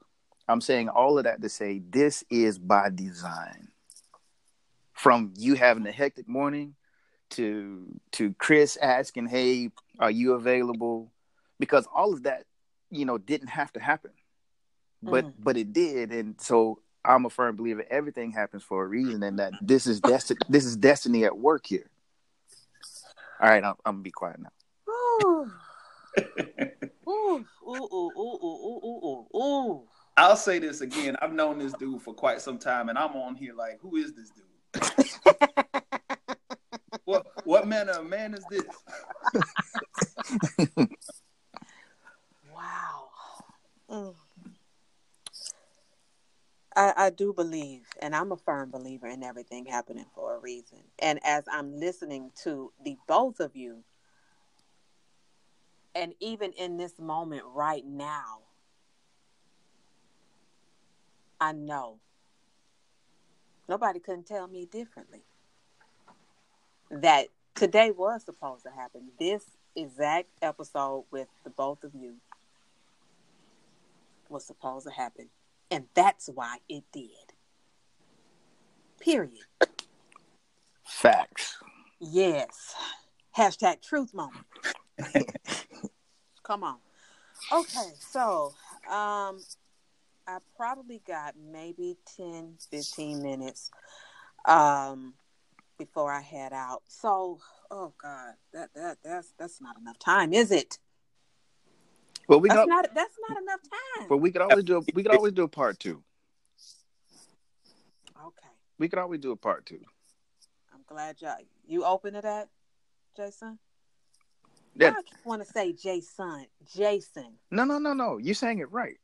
I'm 0.49 0.61
saying 0.61 0.89
all 0.89 1.19
of 1.19 1.25
that 1.25 1.43
to 1.43 1.49
say 1.49 1.81
this 1.91 2.25
is 2.31 2.59
by 2.59 2.91
design. 2.91 3.69
From 4.93 5.33
you 5.37 5.55
having 5.55 5.87
a 5.87 5.93
hectic 5.93 6.29
morning 6.29 6.75
to 7.31 8.01
to 8.12 8.35
Chris 8.35 8.77
asking, 8.77 9.27
"Hey, 9.27 9.70
are 9.99 10.11
you 10.11 10.33
available?" 10.33 11.12
Because 11.61 11.87
all 11.95 12.12
of 12.12 12.25
that, 12.25 12.47
you 12.91 13.05
know, 13.05 13.19
didn't 13.19 13.49
have 13.49 13.73
to 13.75 13.81
happen, 13.81 14.12
but 15.03 15.25
Mhm. 15.27 15.35
but 15.39 15.57
it 15.57 15.73
did, 15.73 16.11
and 16.11 16.41
so 16.41 16.81
I'm 17.05 17.27
a 17.27 17.31
firm 17.31 17.55
believer 17.57 17.85
everything 17.89 18.33
happens 18.33 18.62
for 18.65 18.85
a 18.85 18.89
reason, 18.89 19.23
and 19.23 19.39
that 19.39 19.53
this 19.61 19.87
is 19.87 20.01
destiny. 20.01 20.41
this 20.49 20.65
is 20.65 20.77
destiny 20.77 21.25
at 21.25 21.39
work 21.39 21.66
here. 21.66 21.89
All 23.41 23.49
right, 23.49 23.62
I'm, 23.62 23.77
I'm 23.85 23.95
gonna 23.97 24.03
be 24.03 24.11
quiet 24.11 24.41
now. 24.41 24.51
Ooh. 27.09 27.44
ooh, 27.66 27.89
ooh, 27.90 28.12
ooh, 28.18 28.39
ooh, 28.44 29.26
ooh, 29.35 29.39
ooh. 29.39 29.89
I'll 30.16 30.36
say 30.36 30.59
this 30.59 30.80
again. 30.80 31.16
I've 31.22 31.32
known 31.32 31.59
this 31.59 31.72
dude 31.74 32.02
for 32.02 32.12
quite 32.12 32.40
some 32.40 32.59
time, 32.59 32.89
and 32.89 32.98
I'm 32.98 33.14
on 33.16 33.36
here 33.36 33.55
like, 33.55 33.78
who 33.80 33.97
is 33.97 34.12
this 34.14 34.30
dude? 34.30 34.44
what 37.05 37.26
what 37.44 37.66
manner 37.66 37.93
of 37.93 38.06
man 38.06 38.35
is 38.35 38.44
this? 38.47 38.64
Wow. 42.52 43.09
Mm. 43.90 44.14
I, 46.76 46.93
I 46.97 47.10
do 47.10 47.32
believe, 47.32 47.86
and 48.02 48.14
I'm 48.14 48.32
a 48.32 48.36
firm 48.36 48.70
believer 48.70 49.06
in 49.06 49.22
everything 49.22 49.66
happening 49.66 50.06
for 50.14 50.36
a 50.36 50.39
reason. 50.39 50.78
And 50.98 51.18
as 51.24 51.44
I'm 51.51 51.78
listening 51.78 52.30
to 52.43 52.72
the 52.85 52.97
both 53.06 53.40
of 53.40 53.56
you, 53.56 53.85
and 55.99 56.15
even 56.20 56.53
in 56.53 56.77
this 56.77 56.97
moment 57.01 57.43
right 57.53 57.85
now, 57.85 58.39
I 61.41 61.51
know 61.53 61.99
nobody 63.69 63.99
couldn't 63.99 64.29
tell 64.29 64.47
me 64.47 64.65
differently 64.65 65.23
that 66.91 67.27
today 67.57 67.91
was 67.91 68.25
supposed 68.25 68.62
to 68.62 68.70
happen. 68.70 69.09
This 69.19 69.45
exact 69.75 70.29
episode 70.41 71.05
with 71.11 71.27
the 71.43 71.51
both 71.51 71.83
of 71.83 71.93
you 71.97 72.15
was 74.29 74.47
supposed 74.47 74.87
to 74.87 74.93
happen. 74.93 75.29
And 75.69 75.87
that's 75.95 76.29
why 76.33 76.59
it 76.69 76.85
did. 76.93 77.11
Period. 79.01 79.47
Facts. 80.85 81.59
Yes. 82.01 82.75
Hashtag 83.37 83.83
truth 83.83 84.15
moment. 84.15 84.47
Come 86.49 86.65
on. 86.65 86.79
Okay, 87.53 87.93
so 87.99 88.55
um 88.91 89.45
I 90.27 90.39
probably 90.57 91.03
got 91.07 91.35
maybe 91.39 91.99
10, 92.16 92.55
15 92.70 93.23
minutes 93.23 93.70
um 94.47 95.12
before 95.79 96.11
I 96.11 96.23
head 96.23 96.55
out. 96.55 96.83
So 96.89 97.39
oh 97.70 97.93
God, 98.03 98.33
that 98.55 98.70
that 98.75 98.97
that's 99.05 99.35
that's 99.39 99.61
not 99.61 99.77
enough 99.79 99.99
time, 99.99 100.33
is 100.33 100.51
it? 100.51 100.79
Well, 102.29 102.41
we 102.41 102.49
that's 102.49 102.61
got, 102.61 102.69
not 102.69 102.95
that's 102.95 103.19
not 103.29 103.43
enough 103.43 103.61
time. 103.99 104.09
but 104.09 104.16
we 104.16 104.31
could 104.31 104.41
always 104.41 104.65
do 104.65 104.79
a, 104.79 104.81
we 104.95 105.03
could 105.03 105.12
always 105.12 105.35
do 105.35 105.43
a 105.43 105.49
part 105.49 105.79
two. 105.79 106.03
Okay. 108.19 108.49
We 108.79 108.89
could 108.89 108.99
always 109.01 109.20
do 109.20 109.33
a 109.33 109.37
part 109.37 109.66
two. 109.66 109.81
I'm 110.73 110.81
glad 110.87 111.20
y'all 111.20 111.37
you 111.66 111.85
open 111.85 112.15
to 112.15 112.23
that, 112.23 112.49
Jason. 113.19 113.59
Yeah. 114.79 114.91
I 114.91 115.29
want 115.29 115.45
to 115.45 115.53
say 115.53 115.73
Jason. 115.73 116.47
Jason. 116.75 117.33
No, 117.51 117.65
no, 117.65 117.79
no, 117.79 117.93
no. 117.93 118.19
You're 118.19 118.35
saying 118.35 118.61
it 118.61 118.71
right. 118.71 118.97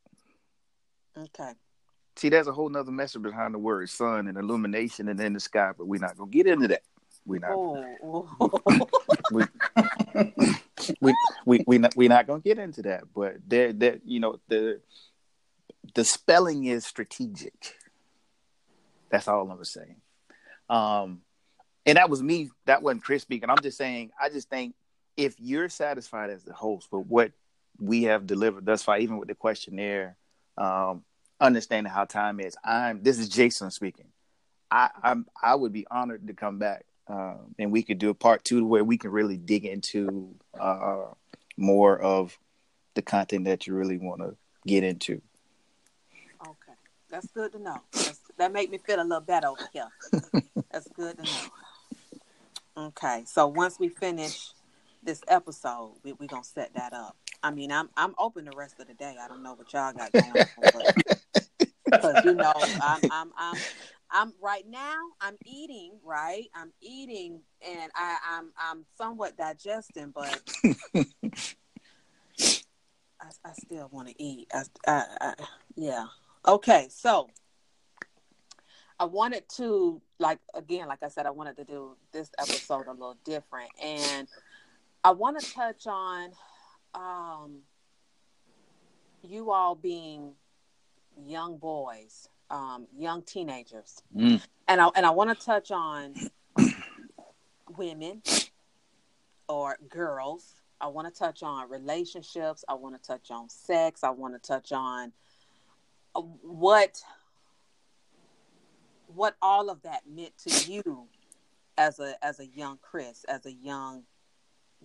Okay. 1.17 1.51
See, 2.15 2.29
there's 2.29 2.47
a 2.47 2.53
whole 2.53 2.69
nother 2.69 2.91
message 2.91 3.21
behind 3.21 3.53
the 3.53 3.59
word 3.59 3.89
sun 3.89 4.27
and 4.27 4.37
illumination 4.37 5.09
and 5.09 5.19
in 5.19 5.33
the 5.33 5.39
sky, 5.39 5.71
but 5.77 5.85
we're 5.85 5.99
not 5.99 6.17
gonna 6.17 6.31
get 6.31 6.47
into 6.47 6.69
that. 6.69 6.81
We're 7.25 7.39
not. 7.39 7.51
Oh. 7.51 8.87
We, 9.31 9.43
we 11.01 11.13
we 11.45 11.63
we 11.65 11.77
not, 11.79 11.95
we're 11.95 12.09
not 12.09 12.27
gonna 12.27 12.41
get 12.41 12.59
into 12.59 12.83
that, 12.83 13.05
but 13.15 13.37
there 13.47 13.73
there 13.73 13.97
you 14.05 14.19
know 14.19 14.39
the 14.47 14.79
the 15.95 16.05
spelling 16.05 16.65
is 16.65 16.85
strategic. 16.85 17.75
That's 19.09 19.27
all 19.27 19.49
I'm 19.49 19.63
saying. 19.63 19.95
Um, 20.69 21.21
and 21.85 21.97
that 21.97 22.09
was 22.09 22.21
me. 22.21 22.49
That 22.65 22.83
wasn't 22.83 23.03
Chris 23.03 23.23
speaking. 23.23 23.49
I'm 23.49 23.61
just 23.61 23.77
saying. 23.77 24.11
I 24.21 24.29
just 24.29 24.49
think 24.49 24.75
if 25.17 25.35
you're 25.39 25.69
satisfied 25.69 26.29
as 26.29 26.43
the 26.43 26.53
host 26.53 26.87
with 26.91 27.07
what 27.07 27.31
we 27.79 28.03
have 28.03 28.27
delivered 28.27 28.65
thus 28.65 28.83
far, 28.83 28.97
even 28.99 29.17
with 29.17 29.27
the 29.27 29.35
questionnaire, 29.35 30.17
um, 30.57 31.03
understanding 31.39 31.91
how 31.91 32.05
time 32.05 32.39
is, 32.39 32.55
I'm. 32.63 33.03
This 33.03 33.19
is 33.19 33.29
Jason 33.29 33.71
speaking. 33.71 34.07
I 34.71 34.89
I'm 35.03 35.25
I 35.41 35.55
would 35.55 35.73
be 35.73 35.85
honored 35.89 36.27
to 36.27 36.33
come 36.33 36.59
back 36.59 36.85
um, 37.07 37.55
and 37.59 37.71
we 37.71 37.83
could 37.83 37.99
do 37.99 38.09
a 38.09 38.13
part 38.13 38.43
two 38.43 38.65
where 38.65 38.83
we 38.83 38.97
can 38.97 39.11
really 39.11 39.37
dig 39.37 39.65
into 39.65 40.35
uh, 40.59 41.05
more 41.57 41.99
of 41.99 42.37
the 42.95 43.01
content 43.01 43.45
that 43.45 43.67
you 43.67 43.73
really 43.73 43.97
want 43.97 44.21
to 44.21 44.35
get 44.65 44.83
into. 44.83 45.21
Okay, 46.41 46.73
that's 47.09 47.27
good 47.27 47.51
to 47.51 47.59
know. 47.59 47.77
That's, 47.91 48.19
that 48.37 48.51
make 48.51 48.71
me 48.71 48.79
feel 48.79 49.01
a 49.01 49.03
little 49.03 49.21
better 49.21 49.47
over 49.47 49.69
here. 49.71 49.87
that's 50.71 50.87
good 50.89 51.17
to 51.17 51.23
know. 51.23 52.87
Okay, 52.87 53.23
so 53.25 53.47
once 53.47 53.79
we 53.79 53.89
finish 53.89 54.49
this 55.05 55.21
episode, 55.27 55.95
we 56.03 56.13
we 56.13 56.27
gonna 56.27 56.43
set 56.43 56.73
that 56.75 56.93
up. 56.93 57.15
I 57.43 57.51
mean, 57.51 57.71
I'm 57.71 57.89
I'm 57.95 58.15
open 58.17 58.45
the 58.45 58.55
rest 58.55 58.79
of 58.79 58.87
the 58.87 58.93
day. 58.93 59.15
I 59.21 59.27
don't 59.27 59.43
know 59.43 59.53
what 59.53 59.71
y'all 59.71 59.93
got 59.93 60.11
going 60.11 60.31
on, 60.31 60.93
because 61.85 62.25
you 62.25 62.33
know 62.33 62.53
I'm 62.81 63.01
I'm 63.11 63.31
I'm 63.37 63.57
I'm 64.11 64.33
right 64.41 64.67
now. 64.67 64.95
I'm 65.21 65.35
eating 65.45 65.93
right. 66.03 66.45
I'm 66.55 66.71
eating, 66.81 67.41
and 67.65 67.91
I, 67.95 68.17
I'm 68.29 68.51
I'm 68.57 68.85
somewhat 68.97 69.37
digesting, 69.37 70.11
but 70.13 70.41
I, 73.21 73.27
I 73.43 73.53
still 73.53 73.89
want 73.91 74.09
to 74.09 74.23
eat. 74.23 74.47
I, 74.53 74.63
I, 74.87 75.03
I, 75.21 75.33
yeah. 75.75 76.05
Okay, 76.47 76.87
so 76.89 77.29
I 78.99 79.05
wanted 79.05 79.43
to 79.57 80.01
like 80.19 80.39
again, 80.53 80.87
like 80.87 81.03
I 81.03 81.09
said, 81.09 81.25
I 81.25 81.31
wanted 81.31 81.57
to 81.57 81.65
do 81.65 81.97
this 82.11 82.29
episode 82.39 82.87
a 82.87 82.91
little 82.91 83.17
different, 83.25 83.69
and 83.83 84.27
I 85.05 85.11
want 85.11 85.39
to 85.39 85.53
touch 85.53 85.85
on 85.85 86.31
um, 86.95 87.57
you 89.21 89.51
all 89.51 89.75
being 89.75 90.31
young 91.27 91.57
boys 91.57 92.27
um, 92.49 92.87
young 92.97 93.21
teenagers, 93.23 94.01
Mm. 94.15 94.41
and 94.67 94.81
I 94.81 94.89
and 94.95 95.05
I 95.05 95.11
want 95.11 95.37
to 95.37 95.45
touch 95.45 95.71
on 95.71 96.13
women 97.77 98.21
or 99.47 99.77
girls. 99.89 100.53
I 100.81 100.87
want 100.87 101.11
to 101.11 101.17
touch 101.17 101.41
on 101.41 101.69
relationships. 101.69 102.63
I 102.67 102.73
want 102.75 103.01
to 103.01 103.07
touch 103.07 103.31
on 103.31 103.49
sex. 103.49 104.03
I 104.03 104.09
want 104.09 104.33
to 104.33 104.47
touch 104.47 104.71
on 104.71 105.11
uh, 106.15 106.21
what 106.21 107.01
what 109.07 109.35
all 109.41 109.69
of 109.69 109.81
that 109.83 110.01
meant 110.07 110.37
to 110.47 110.71
you 110.71 111.07
as 111.77 111.99
a 111.99 112.13
as 112.23 112.39
a 112.39 112.45
young 112.45 112.77
Chris, 112.81 113.23
as 113.27 113.45
a 113.45 113.53
young 113.53 114.03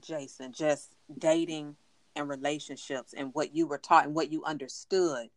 Jason, 0.02 0.52
just 0.52 0.94
dating 1.18 1.76
and 2.16 2.28
relationships 2.28 3.14
and 3.16 3.30
what 3.34 3.54
you 3.54 3.66
were 3.66 3.78
taught 3.78 4.04
and 4.04 4.14
what 4.14 4.32
you 4.32 4.44
understood 4.44 5.28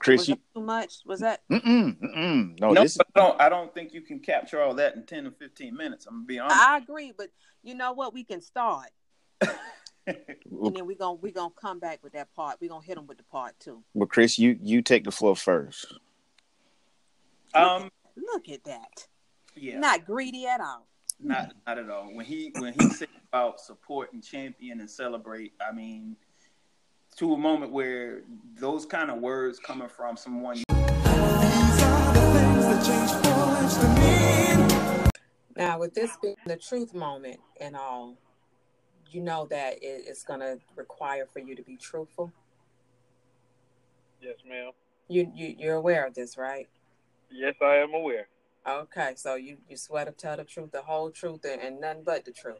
Chris, 0.00 0.20
was 0.20 0.28
you, 0.30 0.34
that 0.34 0.58
too 0.58 0.64
much? 0.64 0.94
Was 1.04 1.20
that? 1.20 1.42
mm-mm, 1.50 1.96
mm-mm. 2.00 2.58
no, 2.58 2.70
No, 2.72 2.82
this 2.82 2.98
I 2.98 3.04
don't. 3.14 3.40
I 3.40 3.48
don't 3.50 3.72
think 3.72 3.92
you 3.92 4.00
can 4.00 4.18
capture 4.18 4.60
all 4.60 4.74
that 4.74 4.96
in 4.96 5.04
ten 5.04 5.26
or 5.26 5.30
fifteen 5.30 5.76
minutes. 5.76 6.06
I'm 6.06 6.14
gonna 6.14 6.26
be 6.26 6.38
honest. 6.38 6.58
I 6.58 6.78
agree, 6.78 7.12
but 7.16 7.28
you 7.62 7.74
know 7.74 7.92
what? 7.92 8.14
We 8.14 8.24
can 8.24 8.40
start, 8.40 8.88
and 9.40 9.56
then 10.06 10.86
we're 10.86 10.96
gonna 10.96 11.12
we're 11.14 11.32
gonna 11.32 11.52
come 11.54 11.78
back 11.78 12.02
with 12.02 12.14
that 12.14 12.34
part. 12.34 12.56
We're 12.62 12.70
gonna 12.70 12.84
hit 12.84 12.96
them 12.96 13.06
with 13.06 13.18
the 13.18 13.24
part 13.24 13.54
two. 13.60 13.82
well, 13.92 14.06
Chris, 14.06 14.38
you 14.38 14.58
you 14.62 14.80
take 14.80 15.04
the 15.04 15.10
floor 15.10 15.36
first. 15.36 15.94
Um, 17.52 17.90
Look 18.16 18.48
at 18.48 18.64
that. 18.64 19.06
yeah, 19.54 19.78
Not 19.78 20.06
greedy 20.06 20.46
at 20.46 20.60
all. 20.60 20.86
Not 21.22 21.52
not 21.66 21.78
at 21.78 21.90
all. 21.90 22.14
When 22.14 22.24
he 22.24 22.52
when 22.58 22.74
he 22.78 22.88
said 22.90 23.08
about 23.32 23.60
support 23.60 24.12
and 24.12 24.22
champion 24.22 24.80
and 24.80 24.90
celebrate, 24.90 25.52
I 25.60 25.72
mean, 25.72 26.16
to 27.16 27.34
a 27.34 27.36
moment 27.36 27.72
where 27.72 28.22
those 28.58 28.86
kind 28.86 29.10
of 29.10 29.18
words 29.18 29.58
coming 29.58 29.88
from 29.88 30.16
someone. 30.16 30.62
Now, 35.56 35.78
with 35.78 35.94
this 35.94 36.16
being 36.22 36.36
the 36.46 36.56
truth 36.56 36.94
moment 36.94 37.38
and 37.60 37.76
all, 37.76 38.16
you 39.10 39.20
know 39.20 39.46
that 39.50 39.74
it's 39.82 40.24
gonna 40.24 40.56
require 40.76 41.26
for 41.26 41.40
you 41.40 41.54
to 41.54 41.62
be 41.62 41.76
truthful. 41.76 42.32
Yes, 44.22 44.36
ma'am. 44.48 44.72
You 45.08 45.30
you 45.34 45.54
you're 45.58 45.76
aware 45.76 46.06
of 46.06 46.14
this, 46.14 46.38
right? 46.38 46.68
Yes, 47.30 47.54
I 47.60 47.76
am 47.76 47.94
aware. 47.94 48.28
Okay, 48.68 49.14
so 49.16 49.36
you 49.36 49.58
you 49.68 49.76
swear 49.76 50.04
to 50.04 50.12
tell 50.12 50.36
the 50.36 50.44
truth, 50.44 50.70
the 50.70 50.82
whole 50.82 51.10
truth, 51.10 51.44
and, 51.44 51.60
and 51.62 51.80
nothing 51.80 52.02
but 52.04 52.24
the 52.24 52.32
truth. 52.32 52.58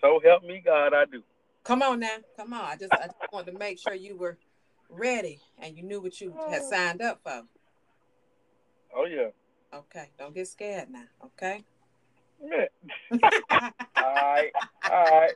So 0.00 0.20
help 0.24 0.42
me 0.44 0.62
God, 0.64 0.94
I 0.94 1.04
do. 1.04 1.22
Come 1.62 1.82
on 1.82 2.00
now, 2.00 2.16
come 2.36 2.52
on. 2.54 2.64
I 2.64 2.76
just 2.76 2.92
I 2.92 3.06
just 3.06 3.32
wanted 3.32 3.52
to 3.52 3.58
make 3.58 3.78
sure 3.78 3.94
you 3.94 4.16
were 4.16 4.38
ready 4.88 5.40
and 5.58 5.76
you 5.76 5.82
knew 5.82 6.00
what 6.00 6.20
you 6.20 6.34
had 6.48 6.62
signed 6.62 7.02
up 7.02 7.20
for. 7.22 7.42
Oh 8.94 9.04
yeah. 9.04 9.28
Okay, 9.74 10.10
don't 10.18 10.34
get 10.34 10.48
scared 10.48 10.88
now. 10.90 11.04
Okay. 11.24 11.64
All 13.12 13.70
right. 14.14 14.52
All 14.90 14.90
right. 14.90 15.32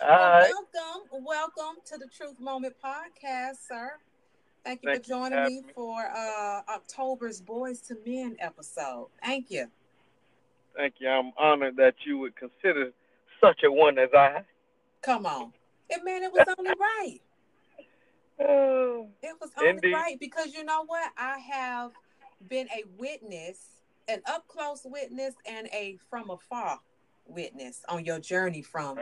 All 0.00 0.08
Well, 0.08 0.30
right. 0.30 0.52
welcome, 0.74 1.24
welcome 1.24 1.76
to 1.86 1.98
the 1.98 2.06
Truth 2.06 2.38
Moment 2.40 2.74
podcast, 2.84 3.66
sir. 3.68 3.92
Thank 4.68 4.82
you 4.82 4.90
Thank 4.90 5.04
for 5.04 5.08
joining 5.08 5.38
having 5.38 5.54
me 5.54 5.62
me. 5.62 5.72
for 5.74 5.98
uh, 6.14 6.60
October's 6.68 7.40
Boys 7.40 7.80
to 7.80 7.96
Men 8.04 8.36
episode. 8.38 9.08
Thank 9.24 9.50
you. 9.50 9.68
Thank 10.76 10.96
you. 10.98 11.08
I'm 11.08 11.32
honored 11.38 11.76
that 11.76 11.94
you 12.04 12.18
would 12.18 12.36
consider 12.36 12.92
such 13.40 13.62
a 13.64 13.72
one 13.72 13.98
as 13.98 14.10
I. 14.14 14.42
Come 15.00 15.24
on, 15.24 15.54
it 15.88 16.04
man, 16.04 16.22
it 16.22 16.30
was 16.30 16.46
only 16.58 16.72
right. 16.78 17.18
Uh, 18.38 19.06
It 19.22 19.36
was 19.40 19.50
only 19.58 19.70
Indeed. 19.70 19.94
right 19.94 20.20
because 20.20 20.52
you 20.52 20.62
know 20.64 20.84
what? 20.84 21.12
I 21.16 21.38
have 21.38 21.92
been 22.46 22.68
a 22.68 22.84
witness, 22.98 23.80
an 24.06 24.20
up 24.26 24.46
close 24.48 24.82
witness, 24.84 25.32
and 25.46 25.66
a 25.72 25.96
from 26.10 26.28
afar 26.28 26.78
witness 27.26 27.84
on 27.88 28.04
your 28.04 28.20
journey 28.20 28.60
from 28.60 28.98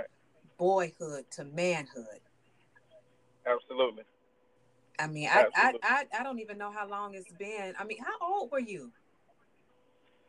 boyhood 0.58 1.24
to 1.32 1.44
manhood. 1.44 2.20
absolutely. 3.44 4.04
I 4.98 5.06
mean, 5.06 5.28
I, 5.30 5.46
I, 5.54 5.74
I, 5.82 6.04
I 6.18 6.22
don't 6.22 6.38
even 6.40 6.58
know 6.58 6.72
how 6.72 6.88
long 6.88 7.14
it's 7.14 7.32
been. 7.32 7.74
I 7.78 7.84
mean, 7.84 7.98
how 8.02 8.26
old 8.26 8.50
were 8.50 8.58
you? 8.60 8.92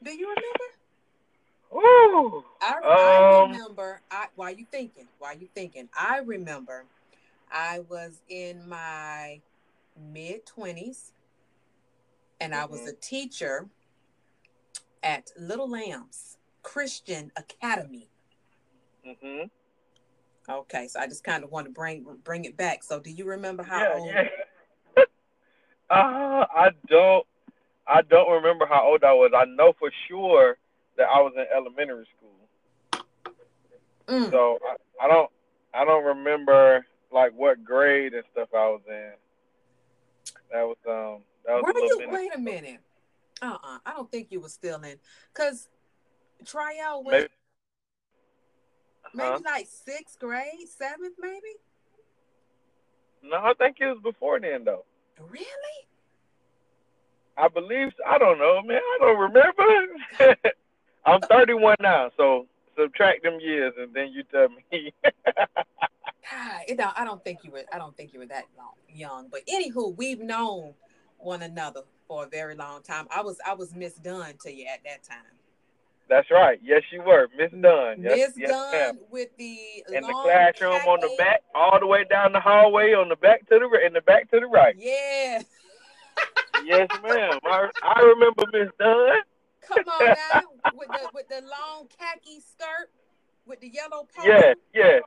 Do 0.03 0.11
you 0.11 0.27
remember? 0.27 0.47
Ooh. 1.73 2.43
I, 2.61 2.73
I 2.83 3.43
Um, 3.43 3.51
remember. 3.51 4.01
I 4.11 4.27
why 4.35 4.51
you 4.51 4.65
thinking? 4.71 5.07
Why 5.19 5.33
you 5.33 5.47
thinking? 5.53 5.89
I 5.97 6.19
remember. 6.19 6.85
I 7.51 7.79
was 7.89 8.21
in 8.29 8.67
my 8.67 9.41
mid 9.97 10.45
twenties, 10.45 11.13
and 12.41 12.53
I 12.53 12.65
was 12.65 12.85
a 12.87 12.93
teacher 12.93 13.69
at 15.01 15.31
Little 15.37 15.69
Lambs 15.69 16.37
Christian 16.61 17.31
Academy. 17.37 18.09
Mm-hmm. 19.07 19.43
Okay, 20.49 20.87
so 20.87 20.99
I 20.99 21.07
just 21.07 21.23
kind 21.23 21.43
of 21.43 21.51
want 21.51 21.67
to 21.67 21.71
bring 21.71 22.05
bring 22.23 22.45
it 22.45 22.57
back. 22.57 22.83
So, 22.83 22.99
do 22.99 23.09
you 23.09 23.25
remember 23.25 23.63
how 23.63 23.79
Yeah, 23.79 23.95
old? 23.97 24.13
yeah. 24.13 24.23
Uh, 25.89 26.45
I 26.53 26.69
don't. 26.87 27.25
I 27.87 28.01
don't 28.01 28.29
remember 28.31 28.65
how 28.65 28.85
old 28.85 29.03
I 29.03 29.13
was. 29.13 29.31
I 29.35 29.45
know 29.45 29.73
for 29.79 29.89
sure 30.07 30.57
that 30.97 31.07
I 31.07 31.21
was 31.21 31.33
in 31.37 31.45
elementary 31.55 32.05
school. 32.17 33.05
Mm. 34.07 34.29
So 34.31 34.59
I, 35.01 35.05
I 35.05 35.07
don't. 35.07 35.31
I 35.73 35.85
don't 35.85 36.03
remember 36.03 36.85
like 37.11 37.31
what 37.35 37.63
grade 37.63 38.13
and 38.13 38.23
stuff 38.33 38.49
I 38.53 38.67
was 38.67 38.81
in. 38.89 39.11
That 40.51 40.63
was 40.63 40.77
um. 40.87 41.21
That 41.45 41.53
was 41.55 41.63
Were 41.63 41.71
a 41.71 41.73
little 41.83 42.01
you? 42.01 42.09
Wait 42.11 42.35
a 42.35 42.39
minute. 42.39 42.79
Uh 43.41 43.57
uh 43.63 43.77
I 43.85 43.93
don't 43.93 44.11
think 44.11 44.27
you 44.31 44.41
were 44.41 44.49
still 44.49 44.81
in. 44.81 44.97
Cause 45.33 45.69
tryout 46.45 47.03
was 47.05 47.13
Maybe- 47.13 47.27
maybe 49.13 49.29
Huh? 49.29 49.39
like 49.45 49.67
sixth 49.67 50.19
grade, 50.19 50.67
seventh, 50.67 51.15
maybe. 51.19 51.55
No, 53.23 53.37
I 53.37 53.53
think 53.57 53.77
it 53.79 53.87
was 53.87 53.99
before 54.03 54.39
then 54.39 54.63
though. 54.65 54.83
Really? 55.19 55.87
I 57.37 57.47
believe. 57.47 57.93
I 58.05 58.17
don't 58.17 58.39
know, 58.39 58.61
man. 58.63 58.77
I 58.77 58.97
don't 58.99 59.19
remember. 59.19 60.39
I'm 61.05 61.21
31 61.21 61.75
now, 61.79 62.11
so 62.17 62.47
subtract 62.77 63.23
them 63.23 63.39
years, 63.39 63.73
and 63.77 63.93
then 63.93 64.11
you 64.11 64.23
tell 64.23 64.47
me. 64.49 64.93
God, 65.03 66.61
it 66.67 66.77
don't, 66.77 66.99
I 66.99 67.05
don't 67.05 67.23
think 67.23 67.39
you 67.43 67.51
were. 67.51 67.63
I 67.71 67.77
don't 67.77 67.95
think 67.95 68.13
you 68.13 68.19
were 68.19 68.25
that 68.27 68.45
long, 68.57 68.73
young. 68.89 69.29
But 69.31 69.41
anywho, 69.47 69.95
we've 69.95 70.19
known 70.19 70.73
one 71.17 71.41
another 71.41 71.81
for 72.07 72.25
a 72.25 72.27
very 72.27 72.55
long 72.55 72.81
time. 72.83 73.07
I 73.09 73.21
was 73.21 73.37
I 73.45 73.53
was 73.53 73.73
Miss 73.75 73.93
Dunn 73.95 74.33
to 74.43 74.53
you 74.53 74.65
at 74.65 74.83
that 74.83 75.03
time. 75.03 75.17
That's 76.09 76.31
right. 76.31 76.59
Yes, 76.63 76.83
you 76.91 77.01
were, 77.01 77.27
Miss 77.37 77.51
Dunn. 77.51 78.01
Yes, 78.01 78.35
Miss 78.35 78.37
yes, 78.37 78.51
Dunn 78.51 78.99
with 79.11 79.29
the 79.37 79.57
In 79.93 80.03
the 80.03 80.13
classroom 80.23 80.73
on 80.73 80.99
the 81.01 81.13
back, 81.17 81.41
all 81.53 81.79
the 81.79 81.87
way 81.87 82.05
down 82.09 82.31
the 82.31 82.39
hallway, 82.39 82.93
on 82.93 83.09
the 83.09 83.15
back 83.15 83.47
to 83.49 83.59
the 83.59 83.85
in 83.85 83.93
the 83.93 84.01
back 84.01 84.29
to 84.31 84.39
the 84.39 84.47
right. 84.47 84.75
Yes. 84.77 85.45
Yes, 86.65 86.87
ma'am. 87.03 87.39
I, 87.43 87.69
I 87.83 88.01
remember 88.01 88.43
Miss 88.53 88.69
Dunn. 88.79 89.21
Come 89.67 89.83
on 89.87 90.05
now, 90.33 90.41
with 90.73 90.87
the 90.87 91.09
with 91.13 91.27
the 91.27 91.41
long 91.41 91.87
khaki 91.99 92.39
skirt 92.39 92.89
with 93.45 93.59
the 93.59 93.69
yellow 93.69 94.07
polo. 94.15 94.27
Yes, 94.27 94.55
yes, 94.73 95.01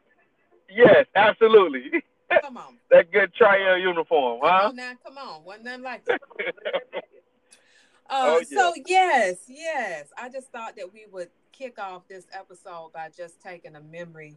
yes, 0.69 1.07
absolutely. 1.15 2.03
Come 2.43 2.57
on. 2.57 2.77
that 2.91 3.11
good 3.11 3.35
trial 3.35 3.79
uniform, 3.79 4.41
huh? 4.43 4.61
Come 4.61 4.71
on 4.71 4.77
now, 4.77 4.93
come 5.05 5.19
on. 5.19 5.45
Wasn't 5.45 5.65
nothing 5.65 5.83
like 5.83 6.05
that. 6.05 6.21
Uh, 8.11 8.25
Oh, 8.27 8.43
yeah. 8.51 8.59
So 8.59 8.73
yes, 8.87 9.37
yes. 9.49 10.09
I 10.19 10.29
just 10.29 10.51
thought 10.51 10.77
that 10.77 10.93
we 10.93 11.07
would 11.13 11.29
kick 11.53 11.79
off 11.79 12.07
this 12.09 12.27
episode 12.33 12.91
by 12.93 13.09
just 13.17 13.41
taking 13.41 13.77
a 13.77 13.81
memory, 13.81 14.37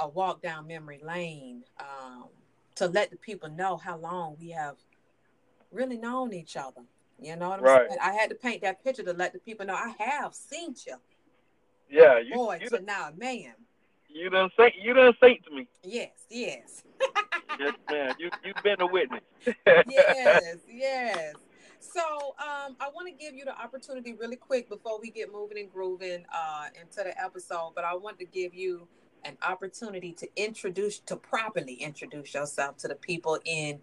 a 0.00 0.08
walk 0.08 0.42
down 0.42 0.66
memory 0.66 1.00
lane, 1.02 1.62
um, 1.78 2.24
to 2.76 2.88
let 2.88 3.10
the 3.10 3.16
people 3.16 3.48
know 3.50 3.76
how 3.76 3.96
long 3.98 4.36
we 4.40 4.50
have 4.50 4.76
really 5.70 5.96
known 5.96 6.32
each 6.32 6.56
other. 6.56 6.82
You 7.20 7.36
know 7.36 7.50
what 7.50 7.60
I'm 7.60 7.64
Right. 7.64 7.88
saying? 7.88 8.00
I 8.02 8.12
had 8.12 8.30
to 8.30 8.34
paint 8.34 8.62
that 8.62 8.82
picture 8.82 9.04
to 9.04 9.12
let 9.12 9.32
the 9.32 9.38
people 9.38 9.64
know 9.64 9.74
I 9.74 9.94
have 10.00 10.34
seen 10.34 10.74
you, 10.84 10.96
Yeah, 11.88 12.18
you 12.18 12.34
boy, 12.34 12.58
you 12.60 12.68
to 12.70 12.76
done, 12.78 12.84
now 12.84 13.10
man. 13.16 13.54
you 14.08 14.28
done 14.30 14.50
saint 14.58 14.74
you 14.76 14.92
done 14.94 15.14
saint 15.22 15.44
to 15.44 15.50
me. 15.52 15.68
Yes, 15.84 16.10
yes. 16.28 16.82
Yes, 17.60 17.72
ma'am. 17.88 18.14
You 18.18 18.30
you've 18.44 18.62
been 18.64 18.80
a 18.80 18.86
witness. 18.92 19.22
yes, 19.86 20.56
yes. 20.68 21.34
So 21.84 22.34
um, 22.38 22.76
I 22.80 22.88
want 22.94 23.08
to 23.08 23.12
give 23.12 23.34
you 23.34 23.44
the 23.44 23.56
opportunity 23.60 24.14
really 24.14 24.36
quick 24.36 24.70
before 24.70 24.98
we 25.00 25.10
get 25.10 25.30
moving 25.30 25.58
and 25.58 25.70
grooving 25.70 26.24
uh, 26.34 26.68
into 26.80 26.96
the 27.04 27.12
episode, 27.22 27.72
but 27.74 27.84
I 27.84 27.94
want 27.94 28.18
to 28.20 28.24
give 28.24 28.54
you 28.54 28.88
an 29.24 29.36
opportunity 29.46 30.12
to 30.12 30.28
introduce, 30.34 30.98
to 31.00 31.16
properly 31.16 31.74
introduce 31.74 32.32
yourself 32.32 32.78
to 32.78 32.88
the 32.88 32.94
people 32.94 33.38
in 33.44 33.80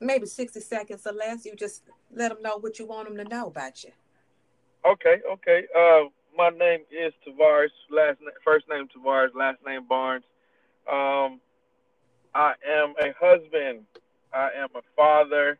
maybe 0.00 0.26
60 0.26 0.58
seconds 0.60 1.06
or 1.06 1.12
less. 1.12 1.44
You 1.44 1.54
just 1.54 1.82
let 2.12 2.30
them 2.30 2.42
know 2.42 2.58
what 2.58 2.80
you 2.80 2.86
want 2.86 3.08
them 3.08 3.16
to 3.16 3.24
know 3.24 3.46
about 3.46 3.84
you. 3.84 3.90
Okay, 4.84 5.18
okay. 5.32 5.64
Uh, 5.76 6.08
my 6.36 6.50
name 6.50 6.80
is 6.90 7.12
Tavares. 7.26 7.68
Last 7.90 8.18
na- 8.20 8.30
first 8.44 8.68
name 8.68 8.88
Tavares, 8.88 9.34
last 9.36 9.58
name 9.64 9.86
Barnes. 9.88 10.24
Um, 10.90 11.40
I 12.34 12.54
am 12.68 12.94
a 13.00 13.12
husband. 13.20 13.84
I 14.32 14.50
am 14.56 14.68
a 14.74 14.82
father. 14.96 15.58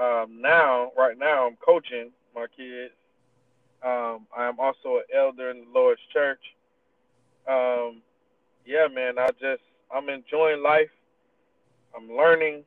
Um, 0.00 0.40
now, 0.40 0.90
right 0.96 1.18
now, 1.18 1.46
I'm 1.46 1.56
coaching 1.56 2.10
my 2.34 2.46
kids. 2.56 2.94
Um, 3.82 4.26
I 4.36 4.46
am 4.48 4.58
also 4.58 4.96
an 4.96 5.02
elder 5.14 5.50
in 5.50 5.58
the 5.60 5.66
Lord's 5.74 6.00
church. 6.12 6.40
Um, 7.48 8.00
yeah, 8.64 8.86
man. 8.92 9.18
I 9.18 9.28
just 9.40 9.62
I'm 9.94 10.08
enjoying 10.08 10.62
life. 10.62 10.90
I'm 11.94 12.08
learning, 12.16 12.64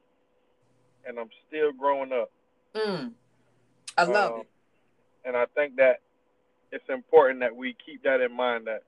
and 1.08 1.18
I'm 1.18 1.30
still 1.48 1.72
growing 1.72 2.12
up. 2.12 2.30
Mm. 2.76 3.14
I 3.98 4.04
love 4.04 4.34
Um, 4.34 4.40
it. 4.42 4.48
And 5.26 5.36
I 5.36 5.46
think 5.56 5.78
that 5.78 6.02
it's 6.72 6.88
important 6.90 7.40
that 7.40 7.56
we 7.56 7.76
keep 7.86 8.04
that 8.04 8.22
in 8.22 8.36
mind 8.36 8.68
that 8.68 8.84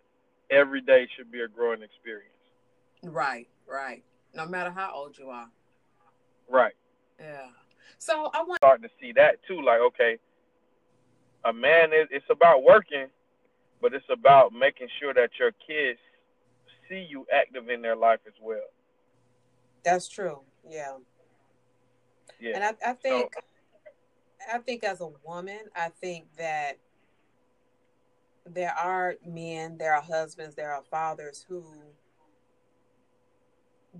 every 0.51 0.81
day 0.81 1.07
should 1.15 1.31
be 1.31 1.41
a 1.41 1.47
growing 1.47 1.81
experience. 1.81 2.33
Right, 3.01 3.47
right. 3.67 4.03
No 4.35 4.45
matter 4.45 4.69
how 4.69 4.91
old 4.93 5.17
you 5.17 5.29
are. 5.29 5.47
Right. 6.49 6.75
Yeah. 7.19 7.47
So 7.97 8.29
I 8.33 8.43
want 8.43 8.59
Starting 8.59 8.87
to 8.87 8.93
see 9.01 9.11
that 9.13 9.39
too. 9.47 9.61
Like, 9.61 9.79
okay, 9.79 10.17
a 11.45 11.53
man 11.53 11.93
is 11.93 12.07
it's 12.11 12.25
about 12.29 12.63
working, 12.63 13.07
but 13.81 13.93
it's 13.93 14.05
about 14.11 14.53
making 14.53 14.87
sure 14.99 15.13
that 15.13 15.31
your 15.39 15.51
kids 15.65 15.99
see 16.89 17.05
you 17.09 17.25
active 17.33 17.69
in 17.69 17.81
their 17.81 17.95
life 17.95 18.19
as 18.27 18.33
well. 18.41 18.59
that's 19.83 20.07
true. 20.07 20.41
Yeah. 20.67 20.97
Yeah. 22.39 22.55
And 22.55 22.63
I, 22.63 22.91
I 22.91 22.93
think 22.93 23.33
I 24.53 24.59
think 24.59 24.83
as 24.83 25.01
a 25.01 25.09
woman, 25.25 25.59
I 25.75 25.89
think 26.01 26.27
that 26.37 26.77
there 28.45 28.73
are 28.73 29.15
men, 29.25 29.77
there 29.77 29.93
are 29.93 30.01
husbands, 30.01 30.55
there 30.55 30.73
are 30.73 30.83
fathers 30.89 31.45
who 31.47 31.65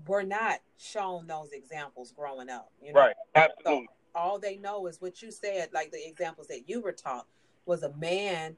were 0.06 0.22
not 0.22 0.60
shown 0.78 1.26
those 1.26 1.52
examples 1.52 2.12
growing 2.12 2.50
up. 2.50 2.70
You 2.82 2.92
know? 2.92 3.00
Right. 3.00 3.16
Absolutely. 3.34 3.88
All 4.14 4.38
they 4.38 4.56
know 4.56 4.86
is 4.86 5.00
what 5.00 5.22
you 5.22 5.30
said, 5.30 5.70
like 5.72 5.92
the 5.92 6.06
examples 6.06 6.48
that 6.48 6.68
you 6.68 6.80
were 6.80 6.92
taught 6.92 7.26
was 7.66 7.82
a 7.82 7.92
man, 7.94 8.56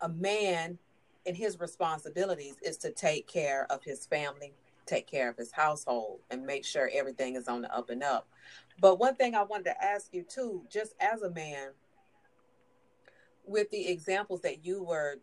a 0.00 0.08
man 0.08 0.78
and 1.26 1.36
his 1.36 1.60
responsibilities 1.60 2.56
is 2.62 2.76
to 2.78 2.90
take 2.90 3.26
care 3.26 3.66
of 3.70 3.82
his 3.84 4.06
family, 4.06 4.52
take 4.86 5.06
care 5.06 5.28
of 5.28 5.36
his 5.36 5.52
household, 5.52 6.20
and 6.30 6.44
make 6.44 6.64
sure 6.64 6.90
everything 6.92 7.36
is 7.36 7.48
on 7.48 7.62
the 7.62 7.74
up 7.74 7.90
and 7.90 8.02
up. 8.02 8.26
But 8.80 8.98
one 8.98 9.14
thing 9.14 9.34
I 9.34 9.42
wanted 9.42 9.64
to 9.64 9.84
ask 9.84 10.12
you 10.12 10.22
too, 10.22 10.64
just 10.70 10.94
as 11.00 11.22
a 11.22 11.30
man, 11.30 11.70
with 13.46 13.70
the 13.70 13.88
examples 13.88 14.40
that 14.42 14.64
you 14.64 14.82
were 14.82 15.16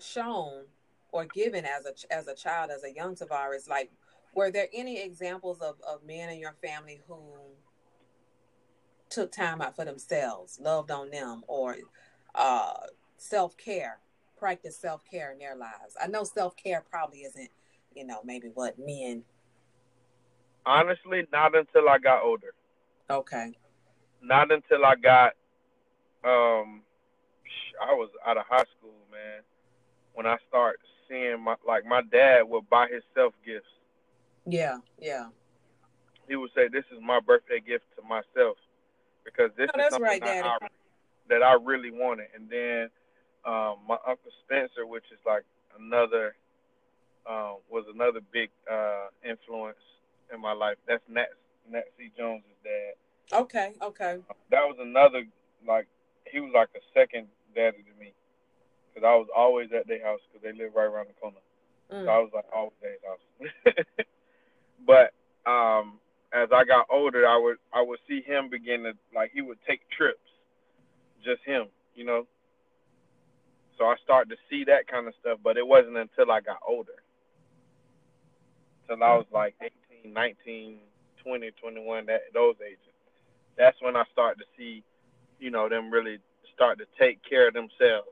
shown 0.00 0.64
or 1.10 1.26
given 1.26 1.64
as 1.64 1.84
a 1.86 2.12
as 2.12 2.26
a 2.26 2.34
child, 2.34 2.70
as 2.70 2.84
a 2.84 2.92
young 2.92 3.14
Tavares, 3.14 3.68
like 3.68 3.90
were 4.34 4.50
there 4.50 4.68
any 4.72 5.00
examples 5.00 5.60
of, 5.60 5.76
of 5.86 6.04
men 6.04 6.30
in 6.30 6.38
your 6.38 6.56
family 6.62 7.00
who 7.06 7.20
took 9.10 9.30
time 9.30 9.60
out 9.60 9.76
for 9.76 9.84
themselves, 9.84 10.58
loved 10.60 10.90
on 10.90 11.10
them, 11.10 11.42
or 11.46 11.76
uh, 12.34 12.72
self 13.18 13.56
care, 13.56 13.98
practice 14.38 14.76
self 14.76 15.02
care 15.10 15.32
in 15.32 15.38
their 15.38 15.56
lives? 15.56 15.96
I 16.02 16.06
know 16.06 16.24
self 16.24 16.56
care 16.56 16.82
probably 16.88 17.20
isn't, 17.20 17.50
you 17.94 18.06
know, 18.06 18.20
maybe 18.24 18.48
what 18.54 18.78
men. 18.78 19.24
Honestly, 20.64 21.26
not 21.32 21.54
until 21.56 21.88
I 21.88 21.98
got 21.98 22.22
older. 22.22 22.54
Okay. 23.10 23.52
Not 24.22 24.50
until 24.52 24.84
I 24.84 24.94
got 24.96 25.32
um 26.24 26.82
I 27.82 27.94
was 27.94 28.10
out 28.26 28.36
of 28.36 28.44
high 28.48 28.64
school, 28.78 28.94
man. 29.10 29.42
When 30.14 30.26
I 30.26 30.36
start 30.48 30.78
seeing 31.08 31.42
my 31.42 31.56
like 31.66 31.84
my 31.84 32.02
dad 32.10 32.42
would 32.48 32.68
buy 32.70 32.86
himself 32.86 33.34
gifts. 33.44 33.66
Yeah, 34.46 34.78
yeah. 34.98 35.28
He 36.28 36.36
would 36.36 36.50
say, 36.54 36.68
"This 36.68 36.84
is 36.92 36.98
my 37.02 37.20
birthday 37.20 37.60
gift 37.60 37.84
to 37.96 38.02
myself 38.02 38.56
because 39.24 39.50
this 39.56 39.70
Oh, 39.74 39.78
is 39.78 39.90
something 39.90 40.02
right, 40.02 40.22
that, 40.22 40.44
I, 40.44 40.58
that 41.28 41.42
I 41.42 41.54
really 41.54 41.90
wanted." 41.90 42.28
And 42.34 42.48
then 42.48 42.90
um, 43.44 43.78
my 43.86 43.96
uncle 44.06 44.30
Spencer, 44.44 44.86
which 44.86 45.04
is 45.12 45.18
like 45.26 45.44
another 45.78 46.34
um, 47.26 47.58
was 47.70 47.84
another 47.92 48.20
big 48.32 48.50
uh, 48.70 49.08
influence 49.24 49.78
in 50.32 50.40
my 50.40 50.52
life. 50.52 50.76
That's 50.86 51.02
Nat 51.08 51.28
Nat 51.70 51.84
C. 51.96 52.10
Jones's 52.16 52.58
dad. 52.64 53.38
Okay, 53.40 53.72
okay. 53.80 54.18
That 54.50 54.64
was 54.66 54.76
another 54.80 55.24
like 55.66 55.86
he 56.30 56.40
was 56.40 56.52
like 56.54 56.68
a 56.74 56.82
second 56.94 57.28
daddy 57.54 57.78
to 57.78 58.00
me 58.00 58.12
because 58.88 59.06
I 59.06 59.14
was 59.14 59.28
always 59.34 59.70
at 59.72 59.86
their 59.86 60.02
house 60.04 60.20
because 60.28 60.42
they 60.42 60.52
live 60.52 60.74
right 60.74 60.84
around 60.84 61.08
the 61.08 61.14
corner. 61.14 61.38
Mm. 61.92 62.04
So 62.04 62.10
I 62.10 62.18
was 62.18 62.30
like 62.34 62.46
always 62.54 62.72
at 62.82 62.90
his 62.90 63.04
house. 63.06 64.06
but 64.86 65.12
um, 65.50 65.98
as 66.32 66.48
I 66.52 66.64
got 66.64 66.86
older, 66.90 67.26
I 67.26 67.38
would 67.38 67.56
I 67.72 67.82
would 67.82 67.98
see 68.08 68.22
him 68.22 68.48
begin 68.48 68.84
to 68.84 68.92
like 69.14 69.30
he 69.32 69.42
would 69.42 69.58
take 69.66 69.80
trips, 69.90 70.18
just 71.24 71.42
him, 71.44 71.66
you 71.94 72.04
know. 72.04 72.26
So 73.78 73.84
I 73.84 73.96
started 74.04 74.30
to 74.30 74.36
see 74.48 74.64
that 74.64 74.86
kind 74.86 75.08
of 75.08 75.14
stuff, 75.20 75.38
but 75.42 75.56
it 75.56 75.66
wasn't 75.66 75.96
until 75.96 76.30
I 76.30 76.40
got 76.40 76.58
older, 76.66 77.02
till 78.86 79.02
I 79.02 79.16
was 79.16 79.26
like 79.32 79.54
18, 79.60 80.12
19, 80.12 80.78
20, 81.24 81.50
21, 81.60 82.06
that 82.06 82.20
those 82.32 82.54
ages. 82.64 82.78
That's 83.56 83.76
when 83.82 83.96
I 83.96 84.04
started 84.12 84.40
to 84.40 84.46
see, 84.56 84.82
you 85.38 85.50
know, 85.50 85.68
them 85.68 85.90
really 85.90 86.18
start 86.54 86.78
to 86.78 86.86
take 86.98 87.18
care 87.28 87.48
of 87.48 87.54
themselves. 87.54 88.08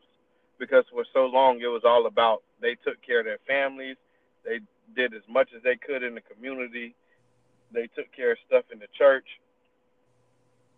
Because 0.58 0.84
for 0.92 1.04
so 1.14 1.24
long 1.24 1.60
it 1.62 1.68
was 1.68 1.82
all 1.84 2.06
about 2.06 2.42
they 2.60 2.74
took 2.84 3.00
care 3.00 3.20
of 3.20 3.24
their 3.24 3.38
families, 3.46 3.96
they 4.44 4.60
did 4.94 5.14
as 5.14 5.22
much 5.28 5.50
as 5.56 5.62
they 5.62 5.76
could 5.76 6.02
in 6.02 6.14
the 6.14 6.20
community, 6.20 6.94
they 7.72 7.88
took 7.94 8.10
care 8.14 8.32
of 8.32 8.38
stuff 8.46 8.64
in 8.72 8.78
the 8.78 8.88
church. 8.96 9.26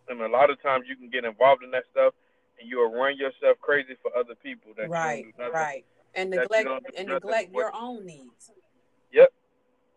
And 0.09 0.21
a 0.21 0.27
lot 0.27 0.49
of 0.49 0.61
times 0.61 0.85
you 0.87 0.95
can 0.95 1.09
get 1.09 1.25
involved 1.25 1.63
in 1.63 1.71
that 1.71 1.83
stuff 1.91 2.13
and 2.59 2.69
you'll 2.69 2.91
run 2.91 3.17
yourself 3.17 3.57
crazy 3.61 3.95
for 4.01 4.15
other 4.17 4.35
people 4.35 4.71
that 4.77 4.89
Right, 4.89 5.25
you 5.25 5.31
don't 5.31 5.37
do 5.37 5.43
nothing. 5.43 5.53
right. 5.53 5.85
And 6.15 6.29
neglect 6.29 6.69
and 6.97 7.07
neglect 7.07 7.53
your 7.53 7.71
own 7.75 8.05
needs. 8.05 8.51
Yep. 9.11 9.33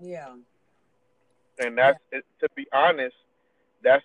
Yeah. 0.01 0.35
And 1.59 1.77
that's 1.77 1.99
it, 2.13 2.25
to 2.41 2.49
be 2.55 2.67
honest, 2.73 3.17
that's 3.83 4.05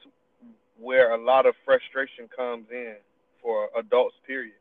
where 0.77 1.13
a 1.13 1.17
lot 1.23 1.45
of 1.45 1.53
frustration 1.63 2.27
comes 2.35 2.65
in 2.71 2.95
for 3.41 3.69
adults. 3.77 4.15
Period. 4.27 4.55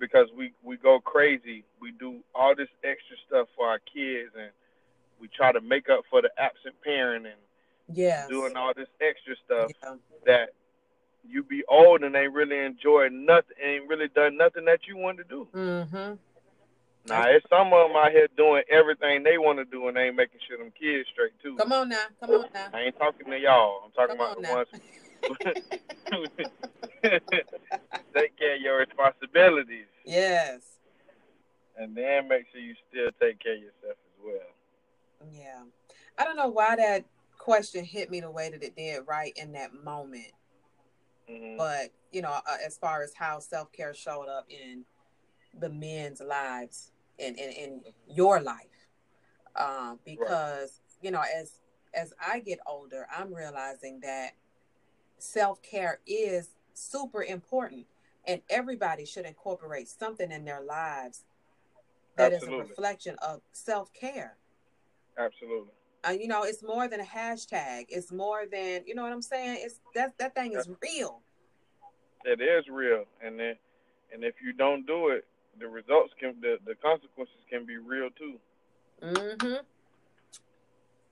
Because 0.00 0.26
we 0.36 0.52
we 0.64 0.76
go 0.76 0.98
crazy, 0.98 1.62
we 1.80 1.92
do 1.92 2.20
all 2.34 2.56
this 2.56 2.70
extra 2.82 3.16
stuff 3.28 3.48
for 3.54 3.68
our 3.68 3.78
kids, 3.78 4.30
and 4.34 4.50
we 5.20 5.28
try 5.28 5.52
to 5.52 5.60
make 5.60 5.88
up 5.88 6.00
for 6.10 6.22
the 6.22 6.30
absent 6.38 6.74
parent 6.82 7.26
and 7.26 7.36
Yes. 7.92 8.28
doing 8.28 8.56
all 8.56 8.72
this 8.74 8.88
extra 9.00 9.34
stuff 9.44 9.72
that 10.24 10.50
you 11.28 11.42
be 11.42 11.64
old 11.68 12.02
and 12.02 12.14
ain't 12.14 12.32
really 12.32 12.58
enjoy 12.58 13.08
nothing, 13.10 13.56
ain't 13.62 13.88
really 13.88 14.08
done 14.08 14.36
nothing 14.36 14.64
that 14.66 14.80
you 14.86 14.96
want 14.96 15.18
to 15.18 15.24
do. 15.24 15.48
Mm-hmm. 15.54 16.14
Now, 17.06 17.24
it's 17.28 17.46
some 17.48 17.72
of 17.72 17.88
them 17.88 17.96
out 17.96 18.12
here 18.12 18.28
doing 18.36 18.62
everything 18.70 19.22
they 19.22 19.38
want 19.38 19.58
to 19.58 19.64
do 19.64 19.88
and 19.88 19.96
they 19.96 20.08
ain't 20.08 20.16
making 20.16 20.38
sure 20.46 20.58
them 20.58 20.72
kids 20.78 21.08
straight 21.12 21.32
too. 21.42 21.56
Come 21.56 21.72
on 21.72 21.88
now, 21.88 22.04
come 22.20 22.30
on 22.30 22.46
now. 22.54 22.68
I 22.72 22.80
ain't 22.82 22.96
talking 22.98 23.26
to 23.26 23.38
y'all. 23.38 23.82
I'm 23.84 23.90
talking 23.92 24.16
Come 24.16 24.26
about 24.26 24.42
the 24.42 24.48
ones 24.48 24.68
who 24.72 24.78
take 28.14 28.36
care 28.38 28.56
of 28.56 28.60
your 28.60 28.78
responsibilities 28.78 29.86
Yes. 30.04 30.60
and 31.76 31.96
then 31.96 32.28
make 32.28 32.46
sure 32.52 32.60
you 32.60 32.74
still 32.88 33.10
take 33.20 33.38
care 33.40 33.54
of 33.54 33.60
yourself 33.60 33.96
as 33.96 34.24
well. 34.24 35.30
Yeah. 35.32 35.64
I 36.18 36.24
don't 36.24 36.36
know 36.36 36.48
why 36.48 36.76
that 36.76 37.04
question 37.38 37.84
hit 37.84 38.10
me 38.10 38.20
the 38.20 38.30
way 38.30 38.50
that 38.50 38.62
it 38.62 38.76
did 38.76 39.06
right 39.06 39.32
in 39.36 39.52
that 39.52 39.72
moment. 39.72 40.32
Mhm. 41.28 41.56
But, 41.56 41.92
you 42.10 42.22
know, 42.22 42.40
uh, 42.46 42.58
as 42.64 42.76
far 42.76 43.02
as 43.02 43.14
how 43.14 43.38
self 43.38 43.72
care 43.72 43.94
showed 43.94 44.28
up 44.28 44.46
in 44.50 44.84
the 45.54 45.68
men's 45.68 46.20
lives 46.20 46.92
and 47.18 47.38
in, 47.38 47.50
in, 47.50 47.84
your 48.06 48.40
life. 48.40 48.88
Um, 49.56 50.00
because, 50.04 50.80
you 51.00 51.10
know, 51.10 51.22
as 51.34 51.60
as 51.94 52.12
I 52.20 52.40
get 52.40 52.60
older, 52.66 53.06
I'm 53.10 53.32
realizing 53.34 54.00
that 54.00 54.32
self 55.22 55.62
care 55.62 56.00
is 56.06 56.50
super 56.74 57.22
important 57.22 57.86
and 58.26 58.40
everybody 58.48 59.04
should 59.04 59.26
incorporate 59.26 59.88
something 59.88 60.30
in 60.30 60.44
their 60.44 60.60
lives 60.60 61.24
that 62.16 62.32
is 62.32 62.42
a 62.42 62.50
reflection 62.50 63.16
of 63.22 63.40
self 63.52 63.92
care. 63.92 64.36
Absolutely. 65.18 65.72
Uh, 66.06 66.12
you 66.12 66.28
know, 66.28 66.44
it's 66.44 66.62
more 66.62 66.88
than 66.88 67.00
a 67.00 67.04
hashtag. 67.04 67.86
It's 67.88 68.10
more 68.12 68.44
than 68.50 68.82
you 68.86 68.94
know 68.94 69.02
what 69.02 69.12
I'm 69.12 69.22
saying. 69.22 69.58
It's 69.60 69.80
that 69.94 70.16
that 70.18 70.34
thing 70.34 70.52
is 70.52 70.68
real. 70.82 71.20
It 72.24 72.40
is 72.40 72.64
real, 72.70 73.04
and 73.24 73.40
then, 73.40 73.54
and 74.12 74.24
if 74.24 74.34
you 74.44 74.52
don't 74.52 74.86
do 74.86 75.08
it, 75.08 75.24
the 75.58 75.66
results 75.66 76.12
can, 76.20 76.34
the, 76.40 76.58
the 76.66 76.74
consequences 76.74 77.36
can 77.48 77.64
be 77.64 77.78
real 77.78 78.10
too. 78.18 78.34
Mm-hmm. 79.02 79.64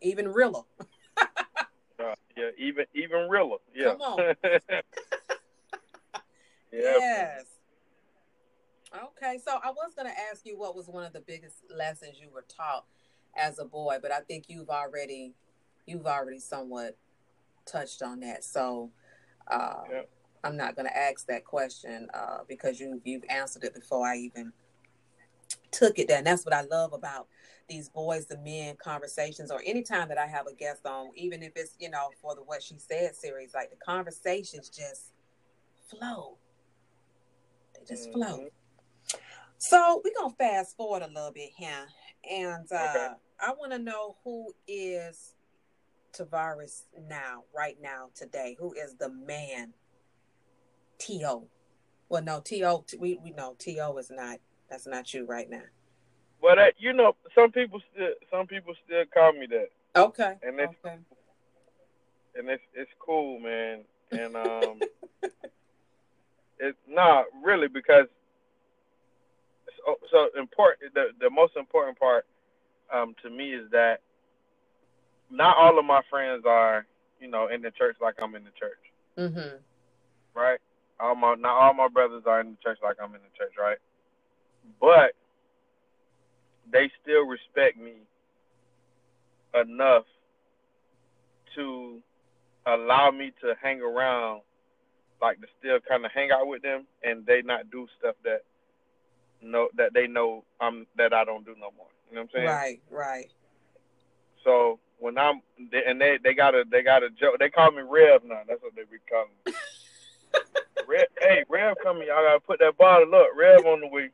Even 0.02 0.28
realer. 0.28 0.62
Yeah, 2.38 2.50
even 2.56 2.84
even 2.94 3.28
realer. 3.28 3.58
Yeah. 3.74 3.92
Come 3.92 4.00
on. 4.02 4.18
yeah. 4.42 4.80
Yes. 6.72 7.44
Okay, 8.94 9.38
so 9.44 9.58
I 9.62 9.70
was 9.70 9.92
going 9.94 10.08
to 10.08 10.18
ask 10.30 10.46
you 10.46 10.56
what 10.56 10.74
was 10.74 10.88
one 10.88 11.04
of 11.04 11.12
the 11.12 11.20
biggest 11.20 11.56
lessons 11.74 12.18
you 12.20 12.30
were 12.32 12.46
taught 12.48 12.86
as 13.36 13.58
a 13.58 13.64
boy, 13.64 13.98
but 14.00 14.12
I 14.12 14.20
think 14.20 14.44
you've 14.48 14.70
already 14.70 15.34
you've 15.86 16.06
already 16.06 16.38
somewhat 16.38 16.96
touched 17.66 18.02
on 18.02 18.20
that. 18.20 18.44
So 18.44 18.90
uh, 19.48 19.82
Yeah. 19.90 20.02
I'm 20.44 20.56
not 20.56 20.76
going 20.76 20.86
to 20.86 20.96
ask 20.96 21.26
that 21.26 21.44
question 21.44 22.08
uh, 22.14 22.38
because 22.48 22.78
you 22.80 23.00
you've 23.04 23.24
answered 23.28 23.64
it 23.64 23.74
before 23.74 24.06
I 24.06 24.16
even 24.16 24.52
took 25.70 25.98
it 25.98 26.08
there. 26.08 26.18
And 26.18 26.26
that's 26.26 26.44
what 26.44 26.54
I 26.54 26.62
love 26.62 26.92
about 26.92 27.28
these 27.68 27.88
boys 27.88 28.26
the 28.26 28.38
men 28.38 28.76
conversations 28.76 29.50
or 29.50 29.60
anytime 29.64 30.08
that 30.08 30.18
I 30.18 30.26
have 30.26 30.46
a 30.46 30.54
guest 30.54 30.86
on, 30.86 31.10
even 31.14 31.42
if 31.42 31.52
it's, 31.56 31.74
you 31.78 31.90
know, 31.90 32.10
for 32.20 32.34
the 32.34 32.42
What 32.42 32.62
She 32.62 32.78
Said 32.78 33.14
series, 33.14 33.54
like 33.54 33.70
the 33.70 33.76
conversations 33.76 34.68
just 34.68 35.12
flow. 35.88 36.38
They 37.74 37.84
just 37.86 38.12
flow. 38.12 38.48
So 39.58 40.00
we're 40.04 40.12
gonna 40.18 40.34
fast 40.34 40.76
forward 40.76 41.02
a 41.02 41.08
little 41.08 41.32
bit 41.32 41.50
here. 41.56 41.86
And 42.30 42.70
uh 42.72 43.14
I 43.40 43.52
wanna 43.58 43.78
know 43.78 44.16
who 44.24 44.52
is 44.66 45.34
Tavares 46.12 46.84
now, 47.08 47.44
right 47.54 47.76
now, 47.80 48.08
today. 48.14 48.56
Who 48.58 48.72
is 48.72 48.94
the 48.94 49.10
man? 49.10 49.74
T.O. 50.98 51.48
Well 52.08 52.22
no, 52.22 52.40
T.O. 52.40 52.84
we 52.98 53.18
we 53.22 53.30
know 53.32 53.54
T.O. 53.58 53.96
is 53.98 54.10
not 54.10 54.38
that's 54.70 54.86
not 54.86 55.12
you 55.14 55.24
right 55.24 55.48
now. 55.48 55.62
But 56.40 56.58
uh, 56.58 56.66
you 56.78 56.92
know, 56.92 57.16
some 57.34 57.50
people 57.50 57.80
still 57.92 58.12
some 58.30 58.46
people 58.46 58.74
still 58.84 59.04
call 59.12 59.32
me 59.32 59.46
that, 59.46 59.68
Okay. 59.96 60.34
and 60.42 60.58
it's 60.60 60.74
Okay. 60.84 60.96
and 62.36 62.48
it's 62.48 62.62
it's 62.74 62.90
cool, 63.00 63.38
man. 63.40 63.84
And 64.12 64.36
um, 64.36 64.80
it's 66.58 66.78
not 66.88 67.26
really 67.44 67.68
because 67.68 68.06
so, 69.84 69.96
so 70.10 70.28
important. 70.38 70.94
The 70.94 71.08
the 71.20 71.30
most 71.30 71.56
important 71.56 71.98
part 71.98 72.24
um 72.92 73.14
to 73.22 73.30
me 73.30 73.52
is 73.54 73.70
that 73.72 74.00
not 75.30 75.56
all 75.56 75.78
of 75.78 75.84
my 75.84 76.00
friends 76.08 76.44
are 76.46 76.86
you 77.20 77.28
know 77.28 77.48
in 77.48 77.62
the 77.62 77.70
church 77.72 77.96
like 78.00 78.14
I'm 78.22 78.34
in 78.34 78.44
the 78.44 78.50
church, 78.58 78.78
Mm-hmm. 79.18 79.56
right? 80.34 80.58
All 81.00 81.14
my 81.14 81.34
not 81.34 81.52
all 81.60 81.74
my 81.74 81.88
brothers 81.88 82.22
are 82.26 82.40
in 82.40 82.50
the 82.52 82.56
church 82.62 82.78
like 82.82 82.96
I'm 83.02 83.14
in 83.14 83.20
the 83.22 83.36
church, 83.36 83.52
right? 83.58 83.78
But 84.80 85.12
they 86.72 86.90
still 87.02 87.26
respect 87.26 87.78
me 87.78 87.94
enough 89.54 90.04
to 91.54 92.00
allow 92.66 93.10
me 93.10 93.32
to 93.40 93.54
hang 93.62 93.80
around, 93.80 94.42
like 95.20 95.40
to 95.40 95.46
still 95.58 95.78
kind 95.88 96.04
of 96.04 96.12
hang 96.12 96.30
out 96.30 96.46
with 96.46 96.62
them, 96.62 96.86
and 97.02 97.24
they 97.26 97.42
not 97.42 97.70
do 97.70 97.86
stuff 97.98 98.14
that 98.24 98.42
know 99.42 99.68
that 99.76 99.94
they 99.94 100.06
know 100.06 100.44
I'm 100.60 100.86
that 100.96 101.12
I 101.12 101.24
don't 101.24 101.44
do 101.44 101.54
no 101.58 101.70
more. 101.76 101.86
You 102.08 102.16
know 102.16 102.22
what 102.22 102.22
I'm 102.22 102.28
saying? 102.34 102.46
Right, 102.46 102.80
right. 102.90 103.30
So 104.44 104.78
when 104.98 105.18
I'm 105.18 105.42
they, 105.70 105.82
and 105.86 106.00
they 106.00 106.18
they 106.22 106.34
got 106.34 106.54
a 106.54 106.64
they 106.70 106.82
got 106.82 107.02
a 107.02 107.10
joke. 107.10 107.36
They 107.38 107.50
call 107.50 107.70
me 107.70 107.82
Rev 107.82 108.22
now. 108.24 108.42
That's 108.46 108.62
what 108.62 108.74
they 108.74 108.82
be 108.82 108.98
calling 109.08 109.30
me. 109.46 109.52
Rev, 110.88 111.06
hey 111.20 111.44
Rev, 111.48 111.76
coming. 111.82 112.08
Y'all 112.08 112.24
gotta 112.24 112.40
put 112.40 112.58
that 112.60 112.76
bottle 112.78 113.14
up. 113.14 113.28
Rev 113.36 113.64
on 113.66 113.80
the 113.80 113.88
way. 113.88 114.10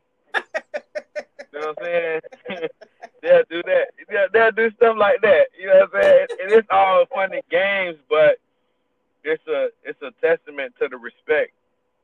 You 1.55 1.61
know 1.61 1.69
what 1.69 1.79
I'm 1.79 1.85
saying? 1.85 2.21
they'll 3.23 3.43
do 3.51 3.63
that. 3.63 3.87
They'll, 4.09 4.27
they'll 4.33 4.51
do 4.53 4.71
stuff 4.77 4.97
like 4.99 5.21
that. 5.23 5.47
You 5.59 5.67
know 5.69 5.87
what 5.91 5.95
I'm 5.97 6.03
saying? 6.03 6.27
And 6.43 6.53
it's 6.53 6.69
all 6.71 7.05
fun 7.15 7.33
and 7.33 7.43
games, 7.51 7.99
but 8.09 8.39
it's 9.23 9.47
a 9.47 9.69
it's 9.85 10.01
a 10.03 10.11
testament 10.21 10.75
to 10.81 10.89
the 10.89 10.97
respect 10.97 11.53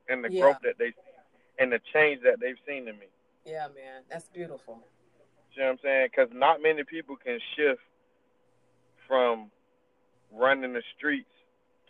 and 0.09 0.23
the 0.23 0.31
Yeah. 0.31 0.41
growth 0.41 0.57
that 0.63 0.77
they 0.79 0.93
and 1.59 1.71
the 1.71 1.79
change 1.93 2.21
that 2.23 2.39
they've 2.39 2.57
seen 2.67 2.87
in 2.87 2.97
me. 2.97 3.07
Yeah, 3.45 3.67
man. 3.75 4.03
That's 4.09 4.29
beautiful. 4.29 4.79
You 5.53 5.61
know 5.63 5.65
what 5.67 5.71
I'm 5.73 5.79
saying? 5.83 6.07
Because 6.15 6.29
not 6.33 6.61
many 6.61 6.83
people 6.83 7.17
can 7.17 7.39
shift 7.55 7.81
from 9.07 9.51
running 10.31 10.73
the 10.73 10.81
streets 10.97 11.29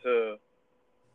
to 0.03 0.37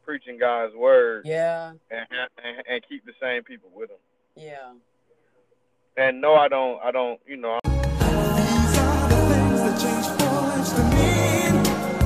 preaching 0.05 0.39
God's 0.39 0.75
word 0.77 1.27
Yeah, 1.27 1.73
and, 1.91 2.07
and 2.43 2.63
and 2.69 2.83
keep 2.89 3.05
the 3.05 3.13
same 3.21 3.43
people 3.43 3.71
with 3.75 3.89
them. 3.89 3.99
yeah. 4.37 4.73
And 5.99 6.21
no, 6.21 6.35
I 6.35 6.49
don't. 6.49 6.79
I 6.83 6.91
don't. 6.91 7.19
You 7.27 7.39
know. 7.39 7.59